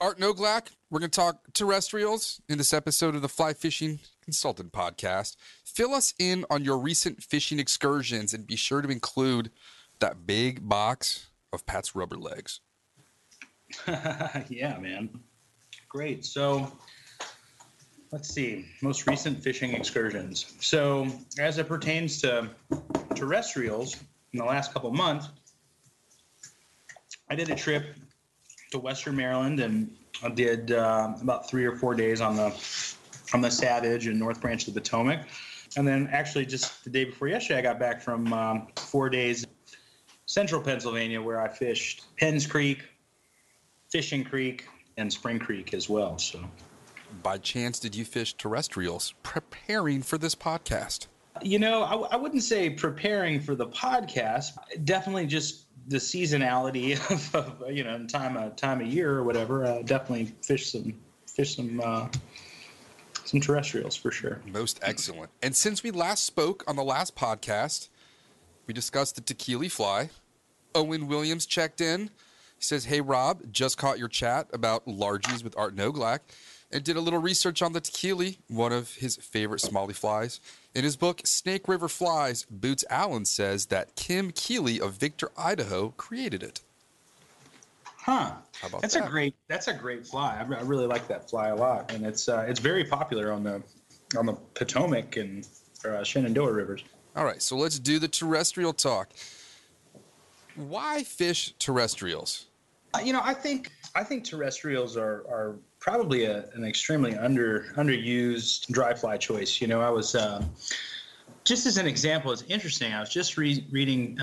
Art 0.00 0.18
Noglack, 0.18 0.70
we're 0.90 0.98
going 0.98 1.10
to 1.10 1.20
talk 1.20 1.38
terrestrials 1.54 2.40
in 2.48 2.58
this 2.58 2.74
episode 2.74 3.14
of 3.14 3.22
the 3.22 3.28
Fly 3.28 3.52
Fishing 3.52 4.00
Consultant 4.24 4.72
Podcast. 4.72 5.36
Fill 5.64 5.94
us 5.94 6.14
in 6.18 6.44
on 6.50 6.64
your 6.64 6.78
recent 6.78 7.22
fishing 7.22 7.60
excursions 7.60 8.34
and 8.34 8.44
be 8.44 8.56
sure 8.56 8.82
to 8.82 8.88
include 8.88 9.52
that 10.00 10.26
big 10.26 10.68
box 10.68 11.28
of 11.52 11.64
Pat's 11.64 11.94
rubber 11.94 12.16
legs. 12.16 12.60
yeah, 14.48 14.78
man. 14.78 15.08
Great. 15.88 16.24
So 16.24 16.72
let's 18.12 18.28
see. 18.28 18.66
Most 18.82 19.06
recent 19.06 19.42
fishing 19.42 19.74
excursions. 19.74 20.54
So, 20.60 21.08
as 21.38 21.58
it 21.58 21.68
pertains 21.68 22.20
to 22.22 22.50
terrestrials, 23.14 23.96
in 24.32 24.38
the 24.38 24.44
last 24.44 24.72
couple 24.72 24.90
months, 24.92 25.28
I 27.28 27.34
did 27.34 27.50
a 27.50 27.54
trip 27.54 27.96
to 28.70 28.78
Western 28.78 29.16
Maryland 29.16 29.60
and 29.60 29.90
I 30.22 30.28
did 30.28 30.72
uh, 30.72 31.14
about 31.20 31.48
three 31.48 31.64
or 31.64 31.76
four 31.76 31.94
days 31.94 32.20
on 32.20 32.36
the 32.36 32.52
on 33.32 33.40
the 33.40 33.50
Savage 33.50 34.06
and 34.06 34.18
North 34.18 34.40
Branch 34.40 34.66
of 34.66 34.74
the 34.74 34.80
Potomac, 34.80 35.26
and 35.76 35.86
then 35.86 36.08
actually 36.12 36.44
just 36.44 36.84
the 36.84 36.90
day 36.90 37.04
before 37.04 37.28
yesterday, 37.28 37.60
I 37.60 37.62
got 37.62 37.78
back 37.78 38.02
from 38.02 38.32
um, 38.32 38.66
four 38.76 39.08
days 39.08 39.46
central 40.26 40.60
Pennsylvania 40.60 41.22
where 41.22 41.40
I 41.40 41.48
fished 41.48 42.04
Penns 42.16 42.46
Creek, 42.46 42.82
Fishing 43.90 44.24
Creek, 44.24 44.66
and 44.96 45.12
Spring 45.12 45.38
Creek 45.38 45.74
as 45.74 45.88
well. 45.88 46.18
So, 46.18 46.40
by 47.22 47.38
chance, 47.38 47.78
did 47.78 47.94
you 47.94 48.04
fish 48.04 48.34
terrestrials 48.34 49.14
preparing 49.22 50.02
for 50.02 50.18
this 50.18 50.34
podcast? 50.34 51.06
You 51.42 51.58
know, 51.58 51.82
I, 51.82 52.14
I 52.14 52.16
wouldn't 52.16 52.42
say 52.42 52.70
preparing 52.70 53.40
for 53.40 53.54
the 53.54 53.66
podcast. 53.66 54.52
Definitely 54.84 55.26
just 55.26 55.64
the 55.88 55.96
seasonality 55.96 56.94
of, 57.34 57.34
of, 57.62 57.70
you 57.70 57.82
know 57.82 58.06
time 58.06 58.36
of 58.36 58.56
time 58.56 58.80
of 58.80 58.86
year 58.86 59.12
or 59.12 59.24
whatever. 59.24 59.64
Uh, 59.64 59.82
definitely 59.82 60.34
fish 60.42 60.72
some 60.72 60.94
fish 61.26 61.56
some 61.56 61.80
uh, 61.84 62.08
some 63.24 63.40
terrestrials 63.40 63.96
for 63.96 64.10
sure. 64.10 64.40
Most 64.46 64.78
excellent. 64.82 65.30
And 65.42 65.56
since 65.56 65.82
we 65.82 65.90
last 65.90 66.24
spoke 66.24 66.62
on 66.66 66.76
the 66.76 66.84
last 66.84 67.16
podcast, 67.16 67.88
we 68.66 68.74
discussed 68.74 69.14
the 69.14 69.20
tequila 69.20 69.68
fly. 69.68 70.10
Owen 70.74 71.08
Williams 71.08 71.46
checked 71.46 71.80
in. 71.80 72.10
He 72.60 72.64
says, 72.64 72.84
"Hey 72.84 73.00
Rob, 73.00 73.50
just 73.50 73.78
caught 73.78 73.98
your 73.98 74.06
chat 74.06 74.46
about 74.52 74.86
largies 74.86 75.42
with 75.42 75.56
Art 75.56 75.74
Noglack." 75.74 76.20
and 76.72 76.84
did 76.84 76.96
a 76.96 77.00
little 77.00 77.18
research 77.18 77.62
on 77.62 77.72
the 77.72 77.80
tequila, 77.80 78.32
one 78.48 78.72
of 78.72 78.94
his 78.94 79.16
favorite 79.16 79.60
smallie 79.60 79.94
flies. 79.94 80.40
In 80.74 80.84
his 80.84 80.96
book, 80.96 81.22
Snake 81.24 81.66
River 81.66 81.88
Flies, 81.88 82.46
Boots 82.48 82.84
Allen 82.88 83.24
says 83.24 83.66
that 83.66 83.96
Kim 83.96 84.30
Keeley 84.30 84.80
of 84.80 84.92
Victor, 84.92 85.30
Idaho 85.36 85.88
created 85.96 86.42
it. 86.42 86.60
Huh. 87.96 88.34
that's 88.80 88.94
that? 88.94 89.06
a 89.06 89.10
great 89.10 89.34
that's 89.48 89.68
a 89.68 89.74
great 89.74 90.06
fly. 90.06 90.36
I, 90.36 90.42
I, 90.42 90.62
really 90.62 90.86
like 90.86 91.08
that 91.08 91.28
fly 91.28 91.48
a 91.48 91.56
lot, 91.56 91.92
and 91.92 92.06
it's 92.06 92.28
uh, 92.28 92.46
it's 92.48 92.60
very 92.60 92.84
popular 92.84 93.32
on 93.32 93.42
the 93.42 93.62
on 94.16 94.26
the 94.26 94.34
Potomac 94.54 95.16
and 95.16 95.48
uh, 95.84 96.04
Shenandoah 96.04 96.52
rivers. 96.52 96.84
All 97.16 97.24
right, 97.24 97.42
so 97.42 97.56
let's 97.56 97.80
do 97.80 97.98
the 97.98 98.06
terrestrial 98.06 98.72
talk. 98.72 99.10
Why 100.54 101.02
fish 101.02 101.52
terrestrials? 101.58 102.46
Uh, 102.94 102.98
you 102.98 103.12
know, 103.12 103.20
I 103.22 103.34
think 103.34 103.70
I 103.94 104.04
think 104.04 104.24
terrestrials 104.24 104.96
are 104.96 105.24
are 105.28 105.56
probably 105.78 106.24
a, 106.24 106.48
an 106.54 106.64
extremely 106.64 107.16
under 107.16 107.66
underused 107.76 108.68
dry 108.68 108.94
fly 108.94 109.16
choice. 109.16 109.60
You 109.60 109.68
know, 109.68 109.80
I 109.80 109.90
was 109.90 110.14
uh, 110.14 110.44
just 111.44 111.66
as 111.66 111.76
an 111.76 111.86
example. 111.86 112.32
It's 112.32 112.42
interesting. 112.42 112.92
I 112.92 113.00
was 113.00 113.10
just 113.10 113.36
re- 113.36 113.66
reading 113.70 114.18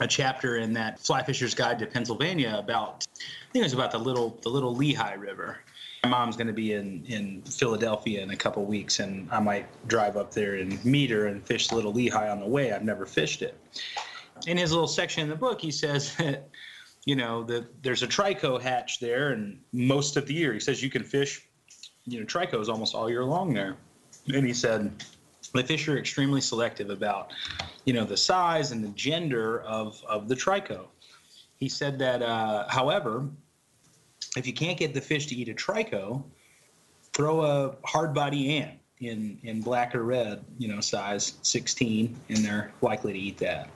a 0.00 0.06
chapter 0.06 0.56
in 0.56 0.72
that 0.74 1.00
Fly 1.00 1.22
Fisher's 1.22 1.54
Guide 1.54 1.78
to 1.80 1.86
Pennsylvania 1.86 2.56
about 2.58 3.06
I 3.18 3.52
think 3.52 3.62
it 3.62 3.66
was 3.66 3.72
about 3.72 3.90
the 3.90 3.98
little 3.98 4.38
the 4.42 4.48
little 4.48 4.74
Lehigh 4.74 5.14
River. 5.14 5.58
My 6.04 6.10
mom's 6.10 6.36
going 6.36 6.46
to 6.46 6.52
be 6.52 6.74
in 6.74 7.04
in 7.06 7.42
Philadelphia 7.42 8.22
in 8.22 8.30
a 8.30 8.36
couple 8.36 8.64
weeks, 8.64 9.00
and 9.00 9.28
I 9.30 9.40
might 9.40 9.66
drive 9.88 10.16
up 10.16 10.32
there 10.32 10.56
and 10.56 10.84
meet 10.84 11.10
her 11.10 11.26
and 11.26 11.44
fish 11.44 11.68
the 11.68 11.76
little 11.76 11.92
Lehigh 11.92 12.28
on 12.28 12.40
the 12.40 12.46
way. 12.46 12.72
I've 12.72 12.84
never 12.84 13.06
fished 13.06 13.42
it. 13.42 13.58
In 14.46 14.56
his 14.56 14.70
little 14.70 14.86
section 14.86 15.24
in 15.24 15.28
the 15.28 15.36
book, 15.36 15.60
he 15.60 15.72
says 15.72 16.14
that 16.18 16.48
you 17.08 17.16
know, 17.16 17.42
that 17.42 17.82
there's 17.82 18.02
a 18.02 18.06
trico 18.06 18.60
hatch 18.60 19.00
there, 19.00 19.30
and 19.30 19.58
most 19.72 20.18
of 20.18 20.26
the 20.26 20.34
year 20.34 20.52
he 20.52 20.60
says 20.60 20.82
you 20.82 20.90
can 20.90 21.02
fish, 21.02 21.48
you 22.04 22.20
know, 22.20 22.26
tricos 22.26 22.68
almost 22.68 22.94
all 22.94 23.08
year 23.08 23.24
long 23.24 23.54
there. 23.54 23.78
And 24.34 24.46
he 24.46 24.52
said 24.52 25.02
the 25.54 25.64
fish 25.64 25.88
are 25.88 25.96
extremely 25.96 26.42
selective 26.42 26.90
about, 26.90 27.32
you 27.86 27.94
know, 27.94 28.04
the 28.04 28.14
size 28.18 28.72
and 28.72 28.84
the 28.84 28.90
gender 28.90 29.62
of 29.62 30.04
of 30.06 30.28
the 30.28 30.34
trico. 30.34 30.88
He 31.56 31.70
said 31.70 31.98
that, 31.98 32.20
uh, 32.20 32.68
however, 32.68 33.26
if 34.36 34.46
you 34.46 34.52
can't 34.52 34.78
get 34.78 34.92
the 34.92 35.00
fish 35.00 35.28
to 35.28 35.34
eat 35.34 35.48
a 35.48 35.54
trico, 35.54 36.22
throw 37.14 37.40
a 37.40 37.74
hard 37.86 38.12
body 38.12 38.58
ant 38.58 38.77
in 39.00 39.38
in 39.42 39.60
black 39.60 39.94
or 39.94 40.02
red, 40.02 40.44
you 40.58 40.68
know, 40.68 40.80
size 40.80 41.34
16, 41.42 42.16
and 42.28 42.38
they're 42.38 42.72
likely 42.80 43.12
to 43.12 43.18
eat 43.18 43.38
that. 43.38 43.70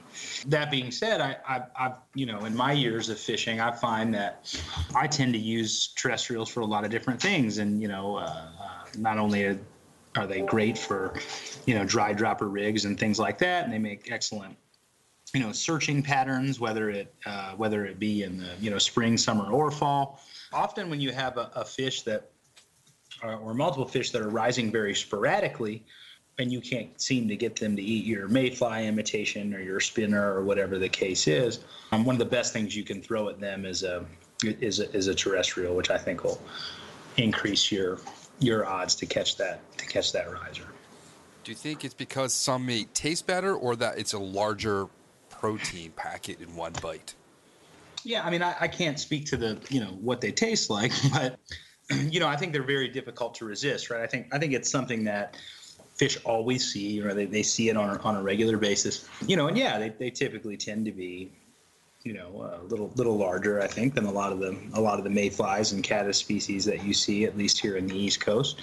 That 0.47 0.71
being 0.71 0.91
said, 0.91 1.21
I, 1.21 1.37
I, 1.49 1.63
I've, 1.79 1.97
you 2.15 2.27
know, 2.27 2.45
in 2.45 2.55
my 2.55 2.73
years 2.73 3.09
of 3.09 3.19
fishing, 3.19 3.61
I 3.61 3.71
find 3.71 4.13
that 4.15 4.55
I 4.95 5.07
tend 5.07 5.33
to 5.35 5.39
use 5.39 5.89
terrestrials 5.97 6.51
for 6.51 6.61
a 6.61 6.67
lot 6.67 6.85
of 6.85 6.91
different 6.91 7.21
things. 7.21 7.59
And, 7.59 7.81
you 7.81 7.89
know, 7.89 8.17
uh, 8.17 8.49
uh, 8.61 8.85
not 8.99 9.19
only 9.19 9.45
are, 9.45 9.59
are 10.17 10.27
they 10.27 10.43
great 10.43 10.77
for, 10.77 11.15
you 11.67 11.75
know, 11.75 11.85
dry 11.85 12.13
dropper 12.13 12.49
rigs 12.49 12.85
and 12.85 12.99
things 13.01 13.19
like 13.19 13.39
that, 13.39 13.65
and 13.65 13.73
they 13.73 13.79
make 13.79 14.11
excellent 14.13 14.57
you 15.35 15.41
know 15.41 15.51
searching 15.51 16.03
patterns 16.03 16.61
whether 16.61 16.91
it 16.91 17.15
uh, 17.25 17.53
whether 17.53 17.87
it 17.87 17.99
be 17.99 18.23
in 18.23 18.37
the 18.39 18.51
you 18.61 18.71
know 18.71 18.77
spring 18.77 19.17
summer 19.17 19.51
or 19.51 19.71
fall 19.71 20.21
often 20.53 20.91
when 20.91 21.01
you 21.01 21.11
have 21.11 21.39
a, 21.39 21.51
a 21.55 21.65
fish 21.65 22.03
that 22.03 22.32
uh, 23.23 23.37
or 23.37 23.55
multiple 23.55 23.87
fish 23.87 24.11
that 24.11 24.23
are 24.23 24.29
rising 24.29 24.71
very 24.71 24.95
sporadically 24.95 25.85
and 26.39 26.53
you 26.53 26.61
can't 26.61 27.01
seem 27.01 27.29
to 27.29 27.37
get 27.37 27.57
them 27.57 27.77
to 27.77 27.83
eat 27.83 28.05
your 28.05 28.29
mayfly 28.29 28.87
imitation 28.87 29.55
or 29.55 29.61
your 29.61 29.81
spinner 29.81 30.35
or 30.35 30.43
whatever 30.43 30.79
the 30.79 30.89
case 30.89 31.27
is, 31.29 31.61
um, 31.93 32.05
one 32.05 32.15
of 32.15 32.19
the 32.19 32.25
best 32.25 32.53
things 32.53 32.75
you 32.75 32.85
can 32.85 33.03
throw 33.03 33.29
at 33.29 33.41
them 33.41 33.65
is 33.65 33.83
a 33.83 34.05
is 34.45 34.81
a, 34.81 34.91
is 34.97 35.07
a 35.07 35.15
terrestrial, 35.15 35.75
which 35.77 35.91
I 35.91 35.99
think 35.99 36.25
will 36.25 36.41
increase 37.17 37.71
your 37.71 37.99
your 38.41 38.67
odds 38.67 38.95
to 38.97 39.07
catch 39.07 39.37
that 39.37 39.61
to 39.79 39.87
catch 39.87 40.13
that 40.13 40.33
riser. 40.33 40.67
Do 41.45 41.53
you 41.53 41.57
think 41.57 41.85
it's 41.85 41.95
because 41.95 42.33
some 42.33 42.67
meat 42.67 42.93
tastes 42.95 43.23
better, 43.23 43.55
or 43.55 43.77
that 43.77 43.99
it's 43.99 44.13
a 44.13 44.19
larger 44.19 44.89
protein 45.29 45.93
packet 45.93 46.41
in 46.41 46.55
one 46.57 46.73
bite? 46.81 47.15
Yeah, 48.05 48.25
I 48.25 48.31
mean, 48.31 48.43
I, 48.43 48.55
I 48.61 48.69
can't 48.69 48.99
speak 48.99 49.27
to 49.27 49.37
the 49.37 49.59
you 49.69 49.81
know 49.81 49.99
what 50.01 50.21
they 50.21 50.33
taste 50.33 50.71
like, 50.71 50.93
but 51.13 51.39
you 51.91 52.21
know, 52.21 52.29
I 52.29 52.37
think 52.37 52.53
they're 52.53 52.63
very 52.63 52.89
difficult 52.89 53.35
to 53.37 53.45
resist, 53.45 53.91
right? 53.91 54.03
I 54.03 54.07
think 54.07 54.29
I 54.33 54.39
think 54.39 54.53
it's 54.53 54.71
something 54.71 55.05
that 55.05 55.37
fish 55.95 56.19
always 56.25 56.73
see, 56.73 57.01
or 57.01 57.15
they, 57.15 57.27
they 57.27 57.43
see 57.43 57.69
it 57.69 57.77
on 57.77 57.97
a, 57.97 58.03
on 58.03 58.17
a 58.17 58.23
regular 58.23 58.57
basis. 58.57 59.09
You 59.27 59.37
know, 59.37 59.49
and 59.49 59.57
yeah, 59.57 59.79
they, 59.79 59.91
they 59.91 60.11
typically 60.11 60.57
tend 60.57 60.85
to 60.87 60.93
be, 60.93 61.31
you 62.03 62.13
know, 62.13 62.61
a 62.61 62.65
little 62.65 62.91
little 62.97 63.17
larger, 63.17 63.61
I 63.61 63.67
think, 63.67 63.95
than 63.95 64.05
a 64.07 64.11
lot 64.11 64.33
of 64.33 64.41
the 64.41 64.57
a 64.75 64.81
lot 64.81 64.99
of 64.99 65.05
the 65.05 65.11
mayflies 65.11 65.73
and 65.73 65.83
caddis 65.83 66.17
species 66.17 66.65
that 66.65 66.85
you 66.85 66.95
see, 66.95 67.25
at 67.25 67.37
least 67.37 67.61
here 67.61 67.77
in 67.77 67.87
the 67.87 67.97
East 67.97 68.21
Coast. 68.21 68.61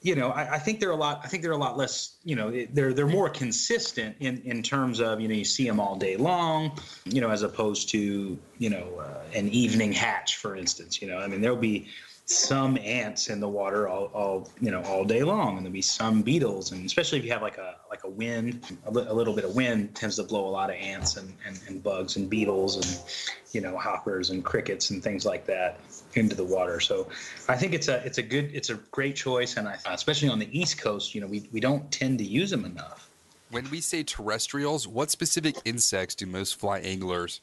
You 0.00 0.14
know, 0.14 0.30
I, 0.30 0.56
I 0.56 0.58
think 0.58 0.80
they're 0.80 0.90
a 0.90 0.96
lot. 0.96 1.20
I 1.24 1.28
think 1.28 1.42
they're 1.42 1.52
a 1.52 1.56
lot 1.56 1.78
less. 1.78 2.16
You 2.24 2.36
know, 2.36 2.50
they're 2.72 2.92
they're 2.92 3.06
more 3.06 3.28
consistent 3.28 4.16
in 4.20 4.40
in 4.44 4.62
terms 4.62 5.00
of 5.00 5.20
you 5.20 5.28
know 5.28 5.34
you 5.34 5.44
see 5.44 5.66
them 5.66 5.80
all 5.80 5.96
day 5.96 6.16
long. 6.16 6.78
You 7.04 7.20
know, 7.20 7.30
as 7.30 7.42
opposed 7.42 7.88
to 7.90 8.38
you 8.58 8.70
know 8.70 8.86
uh, 9.00 9.38
an 9.38 9.48
evening 9.48 9.92
hatch, 9.92 10.36
for 10.36 10.56
instance. 10.56 11.02
You 11.02 11.08
know, 11.08 11.18
I 11.18 11.26
mean 11.26 11.40
there'll 11.40 11.56
be 11.56 11.88
some 12.26 12.78
ants 12.78 13.28
in 13.28 13.38
the 13.38 13.48
water 13.48 13.86
all, 13.86 14.06
all 14.14 14.50
you 14.58 14.70
know 14.70 14.80
all 14.84 15.04
day 15.04 15.22
long 15.22 15.58
and 15.58 15.66
there'll 15.66 15.72
be 15.72 15.82
some 15.82 16.22
beetles 16.22 16.72
and 16.72 16.86
especially 16.86 17.18
if 17.18 17.24
you 17.24 17.30
have 17.30 17.42
like 17.42 17.58
a 17.58 17.76
like 17.90 18.02
a 18.04 18.08
wind 18.08 18.64
a, 18.86 18.90
li- 18.90 19.04
a 19.08 19.12
little 19.12 19.34
bit 19.34 19.44
of 19.44 19.54
wind 19.54 19.94
tends 19.94 20.16
to 20.16 20.22
blow 20.22 20.46
a 20.46 20.48
lot 20.48 20.70
of 20.70 20.76
ants 20.76 21.18
and, 21.18 21.30
and, 21.46 21.60
and 21.68 21.82
bugs 21.82 22.16
and 22.16 22.30
beetles 22.30 22.76
and 22.76 23.54
you 23.54 23.60
know 23.60 23.76
hoppers 23.76 24.30
and 24.30 24.42
crickets 24.42 24.88
and 24.88 25.02
things 25.02 25.26
like 25.26 25.44
that 25.44 25.78
into 26.14 26.34
the 26.34 26.44
water. 26.44 26.80
So 26.80 27.08
i 27.48 27.56
think 27.56 27.74
it's 27.74 27.88
a 27.88 28.02
it's 28.06 28.16
a 28.16 28.22
good 28.22 28.50
it's 28.54 28.70
a 28.70 28.76
great 28.90 29.16
choice 29.16 29.58
and 29.58 29.68
I, 29.68 29.76
especially 29.86 30.30
on 30.30 30.38
the 30.38 30.58
east 30.58 30.80
coast 30.80 31.14
you 31.14 31.20
know 31.20 31.26
we, 31.26 31.46
we 31.52 31.60
don't 31.60 31.90
tend 31.90 32.18
to 32.20 32.24
use 32.24 32.50
them 32.50 32.64
enough. 32.64 33.10
When 33.50 33.68
we 33.70 33.82
say 33.82 34.02
terrestrials 34.02 34.88
what 34.88 35.10
specific 35.10 35.56
insects 35.66 36.14
do 36.14 36.24
most 36.24 36.58
fly 36.58 36.78
anglers 36.78 37.42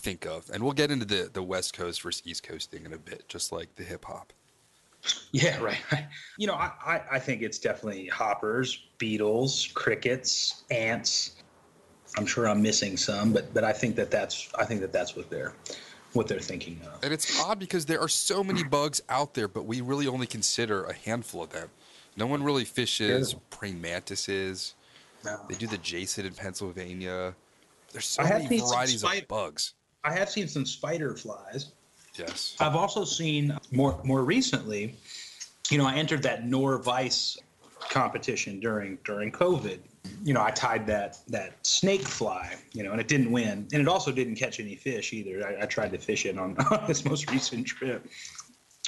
think 0.00 0.26
of? 0.26 0.50
And 0.52 0.62
we'll 0.62 0.72
get 0.72 0.90
into 0.90 1.04
the 1.04 1.30
the 1.32 1.42
West 1.42 1.76
Coast 1.76 2.02
versus 2.02 2.22
East 2.24 2.42
Coast 2.42 2.70
thing 2.70 2.84
in 2.84 2.92
a 2.92 2.98
bit, 2.98 3.28
just 3.28 3.52
like 3.52 3.74
the 3.76 3.84
hip 3.84 4.04
hop. 4.04 4.32
Yeah, 5.32 5.58
right. 5.62 5.78
You 6.36 6.46
know, 6.46 6.54
I, 6.54 6.72
I, 6.84 7.02
I 7.12 7.18
think 7.18 7.40
it's 7.40 7.58
definitely 7.58 8.06
hoppers, 8.08 8.84
beetles, 8.98 9.70
crickets, 9.72 10.64
ants. 10.70 11.36
I'm 12.18 12.26
sure 12.26 12.48
I'm 12.48 12.60
missing 12.60 12.96
some, 12.96 13.32
but 13.32 13.54
but 13.54 13.64
I 13.64 13.72
think 13.72 13.96
that 13.96 14.10
that's 14.10 14.50
I 14.58 14.64
think 14.64 14.80
that 14.80 14.92
that's 14.92 15.16
what 15.16 15.30
they're 15.30 15.54
what 16.12 16.26
they're 16.26 16.40
thinking 16.40 16.80
of. 16.84 17.02
And 17.04 17.12
it's 17.12 17.40
odd 17.40 17.58
because 17.58 17.86
there 17.86 18.00
are 18.00 18.08
so 18.08 18.42
many 18.42 18.64
bugs 18.64 19.00
out 19.08 19.34
there, 19.34 19.48
but 19.48 19.64
we 19.64 19.80
really 19.80 20.06
only 20.06 20.26
consider 20.26 20.84
a 20.84 20.92
handful 20.92 21.44
of 21.44 21.50
them. 21.50 21.68
No 22.16 22.26
one 22.26 22.42
really 22.42 22.64
fishes 22.64 23.34
praying 23.50 23.80
mantises. 23.80 24.74
No. 25.24 25.38
They 25.48 25.54
do 25.54 25.66
the 25.66 25.78
Jassid 25.78 26.24
in 26.24 26.34
Pennsylvania. 26.34 27.34
There's 27.92 28.06
so 28.06 28.22
I 28.22 28.38
many 28.38 28.58
varieties 28.58 29.04
of 29.04 29.28
bugs. 29.28 29.74
I 30.04 30.12
have 30.12 30.30
seen 30.30 30.48
some 30.48 30.64
spider 30.64 31.14
flies. 31.14 31.72
Yes. 32.16 32.56
I've 32.60 32.76
also 32.76 33.04
seen 33.04 33.52
uh, 33.52 33.58
more 33.70 34.00
more 34.04 34.24
recently. 34.24 34.94
You 35.70 35.78
know, 35.78 35.86
I 35.86 35.94
entered 35.94 36.22
that 36.24 36.46
Nor 36.46 36.78
Vice 36.78 37.38
competition 37.88 38.60
during 38.60 38.98
during 39.04 39.30
COVID. 39.30 39.78
You 40.24 40.34
know, 40.34 40.42
I 40.42 40.50
tied 40.50 40.86
that 40.86 41.18
that 41.28 41.64
snake 41.66 42.02
fly. 42.02 42.56
You 42.72 42.82
know, 42.82 42.92
and 42.92 43.00
it 43.00 43.08
didn't 43.08 43.30
win, 43.30 43.68
and 43.72 43.80
it 43.80 43.88
also 43.88 44.10
didn't 44.12 44.36
catch 44.36 44.60
any 44.60 44.74
fish 44.74 45.12
either. 45.12 45.46
I, 45.46 45.62
I 45.62 45.66
tried 45.66 45.92
to 45.92 45.98
fish 45.98 46.26
it 46.26 46.38
on, 46.38 46.56
on 46.70 46.86
this 46.86 47.04
most 47.04 47.30
recent 47.30 47.66
trip, 47.66 48.06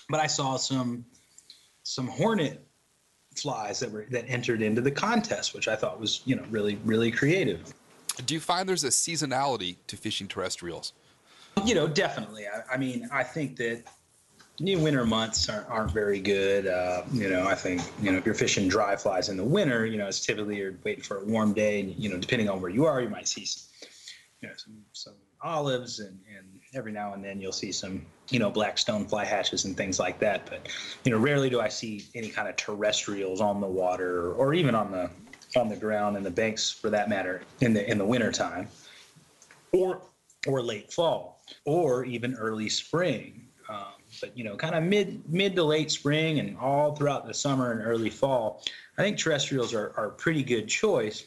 but 0.09 0.21
I 0.21 0.26
saw 0.26 0.57
some 0.57 1.04
some 1.85 2.09
hornet 2.09 2.64
flies 3.37 3.81
that 3.81 3.90
were 3.90 4.07
that 4.11 4.25
entered 4.28 4.62
into 4.62 4.81
the 4.81 4.90
contest, 4.90 5.54
which 5.54 5.69
I 5.69 5.76
thought 5.76 6.00
was 6.00 6.23
you 6.25 6.37
know 6.37 6.45
really 6.50 6.78
really 6.85 7.11
creative. 7.11 7.73
Do 8.26 8.35
you 8.35 8.40
find 8.40 8.69
there's 8.69 8.85
a 8.85 8.88
seasonality 8.88 9.76
to 9.87 9.97
fishing 9.97 10.28
terrestrials? 10.28 10.92
You 11.64 11.75
know, 11.75 11.87
definitely. 11.87 12.47
I, 12.47 12.75
I 12.75 12.76
mean, 12.76 13.09
I 13.12 13.23
think 13.23 13.56
that 13.56 13.85
new 14.61 14.78
winter 14.78 15.04
months 15.04 15.49
aren't, 15.49 15.68
aren't 15.68 15.92
very 15.92 16.21
good. 16.21 16.66
Uh, 16.66 17.02
you 17.12 17.28
know, 17.28 17.47
I 17.47 17.54
think 17.54 17.82
you 18.00 18.11
know 18.11 18.18
if 18.18 18.26
you're 18.26 18.35
fishing 18.35 18.68
dry 18.68 18.97
flies 18.97 19.28
in 19.28 19.37
the 19.37 19.44
winter, 19.44 19.87
you 19.87 19.99
know, 19.99 20.06
it's 20.06 20.25
typically 20.25 20.56
you're 20.59 20.75
waiting 20.85 21.04
for 21.04 21.18
a 21.18 21.25
warm 21.25 21.52
day, 21.52 21.80
and 21.80 21.94
you 21.97 22.09
know, 22.09 22.18
depending 22.18 22.49
on 22.49 22.61
where 22.61 22.71
you 22.71 22.87
are, 22.87 23.00
you 23.00 23.09
might 23.09 23.28
see 23.28 23.44
some, 23.44 23.68
you 24.40 24.49
know 24.49 24.54
some 24.56 24.75
some 24.92 25.14
olives, 25.42 26.00
and 26.00 26.18
and 26.37 26.47
every 26.75 26.92
now 26.92 27.12
and 27.14 27.25
then 27.25 27.40
you'll 27.40 27.52
see 27.52 27.73
some 27.73 28.04
you 28.30 28.38
know 28.38 28.50
black 28.50 28.76
stonefly 28.76 29.25
hatches 29.25 29.64
and 29.64 29.76
things 29.76 29.99
like 29.99 30.18
that. 30.21 30.47
But 30.49 30.68
you 31.04 31.12
know, 31.12 31.18
rarely 31.18 31.50
do 31.50 31.61
I 31.61 31.68
see 31.68 32.04
any 32.14 32.28
kind 32.28 32.49
of 32.49 32.56
terrestrials 32.56 33.40
on 33.40 33.61
the 33.61 33.66
water 33.66 34.32
or 34.32 34.54
even 34.54 34.75
on 34.75 34.90
the 34.90 35.11
on 35.56 35.68
the 35.68 35.76
ground 35.76 36.16
and 36.16 36.25
the 36.25 36.30
banks 36.30 36.71
for 36.71 36.90
that 36.90 37.09
matter 37.09 37.42
in 37.61 37.75
the 37.75 37.88
in 37.90 37.99
the 37.99 38.06
wintertime 38.06 38.68
or 39.73 40.00
or 40.47 40.62
late 40.62 40.92
fall 40.92 41.32
or 41.64 42.04
even 42.04 42.35
early 42.35 42.68
spring. 42.68 43.49
Um, 43.68 44.02
but 44.21 44.37
you 44.37 44.44
know 44.44 44.56
kind 44.56 44.75
of 44.75 44.82
mid 44.82 45.23
mid 45.32 45.56
to 45.56 45.64
late 45.64 45.90
spring 45.90 46.38
and 46.38 46.59
all 46.59 46.94
throughout 46.94 47.26
the 47.26 47.32
summer 47.32 47.73
and 47.73 47.80
early 47.80 48.11
fall 48.11 48.62
i 48.99 49.02
think 49.02 49.16
terrestrials 49.16 49.73
are, 49.73 49.94
are 49.97 50.09
a 50.09 50.11
pretty 50.11 50.42
good 50.42 50.68
choice. 50.68 51.25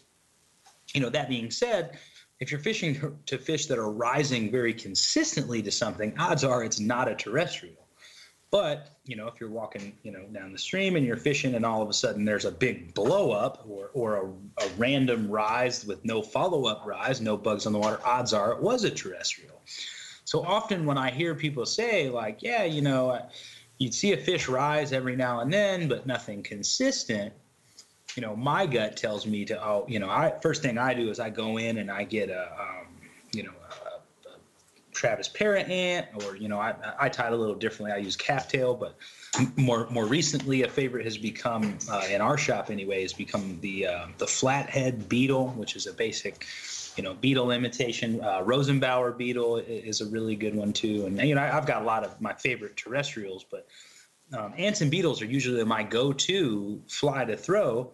You 0.93 1.01
know 1.01 1.09
that 1.09 1.27
being 1.27 1.49
said 1.49 1.97
if 2.39 2.51
you're 2.51 2.59
fishing 2.59 3.17
to- 3.25 3.37
fish 3.37 3.65
that 3.67 3.77
are 3.77 3.91
rising 3.91 4.51
very 4.51 4.73
consistently 4.73 5.61
to 5.63 5.71
something 5.71 6.13
odds 6.19 6.43
are 6.43 6.63
it's 6.63 6.79
not 6.79 7.07
a 7.07 7.15
terrestrial. 7.15 7.85
But 8.51 8.89
you 9.03 9.15
know, 9.15 9.27
if 9.27 9.39
you're 9.39 9.49
walking, 9.49 9.97
you 10.03 10.11
know, 10.11 10.25
down 10.31 10.53
the 10.53 10.57
stream 10.57 10.95
and 10.95 11.05
you're 11.05 11.17
fishing, 11.17 11.55
and 11.55 11.65
all 11.65 11.81
of 11.81 11.89
a 11.89 11.93
sudden 11.93 12.23
there's 12.23 12.45
a 12.45 12.51
big 12.51 12.93
blow 12.93 13.31
up 13.31 13.65
or 13.67 13.89
or 13.93 14.15
a, 14.15 14.63
a 14.63 14.69
random 14.77 15.29
rise 15.29 15.85
with 15.85 16.05
no 16.05 16.21
follow 16.21 16.65
up 16.65 16.83
rise, 16.85 17.19
no 17.19 17.35
bugs 17.35 17.65
on 17.65 17.73
the 17.73 17.79
water, 17.79 17.99
odds 18.05 18.33
are 18.33 18.53
it 18.53 18.61
was 18.61 18.83
a 18.83 18.91
terrestrial. 18.91 19.61
So 20.25 20.43
often 20.43 20.85
when 20.85 20.97
I 20.97 21.11
hear 21.11 21.35
people 21.35 21.65
say 21.65 22.09
like, 22.09 22.41
yeah, 22.41 22.63
you 22.63 22.81
know, 22.81 23.19
you'd 23.77 23.93
see 23.93 24.13
a 24.13 24.17
fish 24.17 24.47
rise 24.49 24.91
every 24.91 25.15
now 25.15 25.39
and 25.39 25.53
then, 25.53 25.87
but 25.87 26.05
nothing 26.05 26.43
consistent. 26.43 27.33
You 28.15 28.21
know, 28.21 28.35
my 28.35 28.65
gut 28.65 28.97
tells 28.97 29.27
me 29.27 29.45
to, 29.45 29.63
oh, 29.63 29.85
you 29.87 29.99
know, 29.99 30.09
I 30.09 30.33
first 30.41 30.61
thing 30.61 30.77
I 30.77 30.93
do 30.93 31.09
is 31.09 31.19
I 31.19 31.29
go 31.29 31.57
in 31.57 31.77
and 31.77 31.91
I 31.91 32.05
get 32.05 32.29
a, 32.29 32.51
um, 32.59 32.87
you 33.33 33.43
know, 33.43 33.51
a, 33.69 34.29
a 34.29 34.37
Travis 34.93 35.27
parrot 35.27 35.69
ant, 35.69 36.07
or 36.23 36.37
you 36.37 36.47
know, 36.47 36.57
I, 36.59 36.73
I 36.97 37.09
tie 37.09 37.27
it 37.27 37.33
a 37.33 37.35
little 37.35 37.55
differently. 37.55 37.91
I 37.91 37.97
use 37.97 38.15
cattail, 38.15 38.73
but 38.73 38.95
more 39.57 39.87
more 39.89 40.05
recently, 40.05 40.63
a 40.63 40.69
favorite 40.69 41.03
has 41.03 41.17
become 41.17 41.77
uh, 41.91 42.07
in 42.09 42.21
our 42.21 42.37
shop 42.37 42.71
anyway 42.71 43.01
has 43.01 43.11
become 43.11 43.59
the 43.59 43.87
uh, 43.87 44.05
the 44.17 44.27
flathead 44.27 45.09
beetle, 45.09 45.49
which 45.49 45.75
is 45.75 45.85
a 45.85 45.93
basic, 45.93 46.45
you 46.95 47.03
know, 47.03 47.13
beetle 47.13 47.51
imitation. 47.51 48.21
Uh, 48.21 48.41
Rosenbauer 48.41 49.17
beetle 49.17 49.57
is 49.57 50.01
a 50.01 50.05
really 50.05 50.35
good 50.35 50.55
one 50.55 50.73
too, 50.73 51.05
and 51.05 51.19
you 51.19 51.35
know, 51.35 51.41
I, 51.41 51.57
I've 51.57 51.65
got 51.65 51.81
a 51.81 51.85
lot 51.85 52.03
of 52.03 52.19
my 52.21 52.33
favorite 52.33 52.75
terrestrials, 52.77 53.45
but 53.49 53.67
um, 54.33 54.53
ants 54.57 54.81
and 54.81 54.89
beetles 54.89 55.21
are 55.21 55.25
usually 55.25 55.63
my 55.63 55.83
go-to 55.83 56.81
fly 56.87 57.25
to 57.25 57.37
throw 57.37 57.91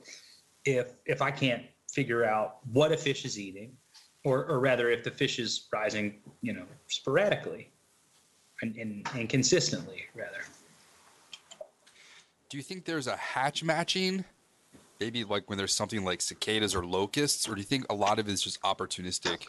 if 0.65 0.93
if 1.05 1.21
I 1.21 1.31
can't 1.31 1.63
figure 1.91 2.23
out 2.23 2.57
what 2.71 2.91
a 2.91 2.97
fish 2.97 3.25
is 3.25 3.39
eating, 3.39 3.75
or 4.23 4.45
or 4.45 4.59
rather 4.59 4.89
if 4.89 5.03
the 5.03 5.11
fish 5.11 5.39
is 5.39 5.67
rising, 5.73 6.19
you 6.41 6.53
know, 6.53 6.65
sporadically 6.87 7.69
and 8.61 8.75
and, 8.77 9.07
and 9.15 9.29
consistently 9.29 10.03
rather. 10.15 10.41
Do 12.49 12.57
you 12.57 12.63
think 12.63 12.85
there's 12.85 13.07
a 13.07 13.15
hatch 13.15 13.63
matching? 13.63 14.25
Maybe 15.01 15.23
like 15.23 15.49
when 15.49 15.57
there's 15.57 15.73
something 15.73 16.05
like 16.05 16.21
cicadas 16.21 16.75
or 16.75 16.85
locusts, 16.85 17.49
or 17.49 17.55
do 17.55 17.57
you 17.59 17.65
think 17.65 17.87
a 17.89 17.95
lot 17.95 18.19
of 18.19 18.29
it 18.29 18.31
is 18.33 18.43
just 18.43 18.61
opportunistic? 18.61 19.47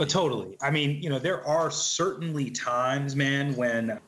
Oh, 0.00 0.04
totally. 0.04 0.56
I 0.60 0.72
mean, 0.72 1.00
you 1.00 1.08
know, 1.08 1.20
there 1.20 1.46
are 1.46 1.70
certainly 1.70 2.50
times, 2.50 3.14
man, 3.14 3.54
when 3.54 4.00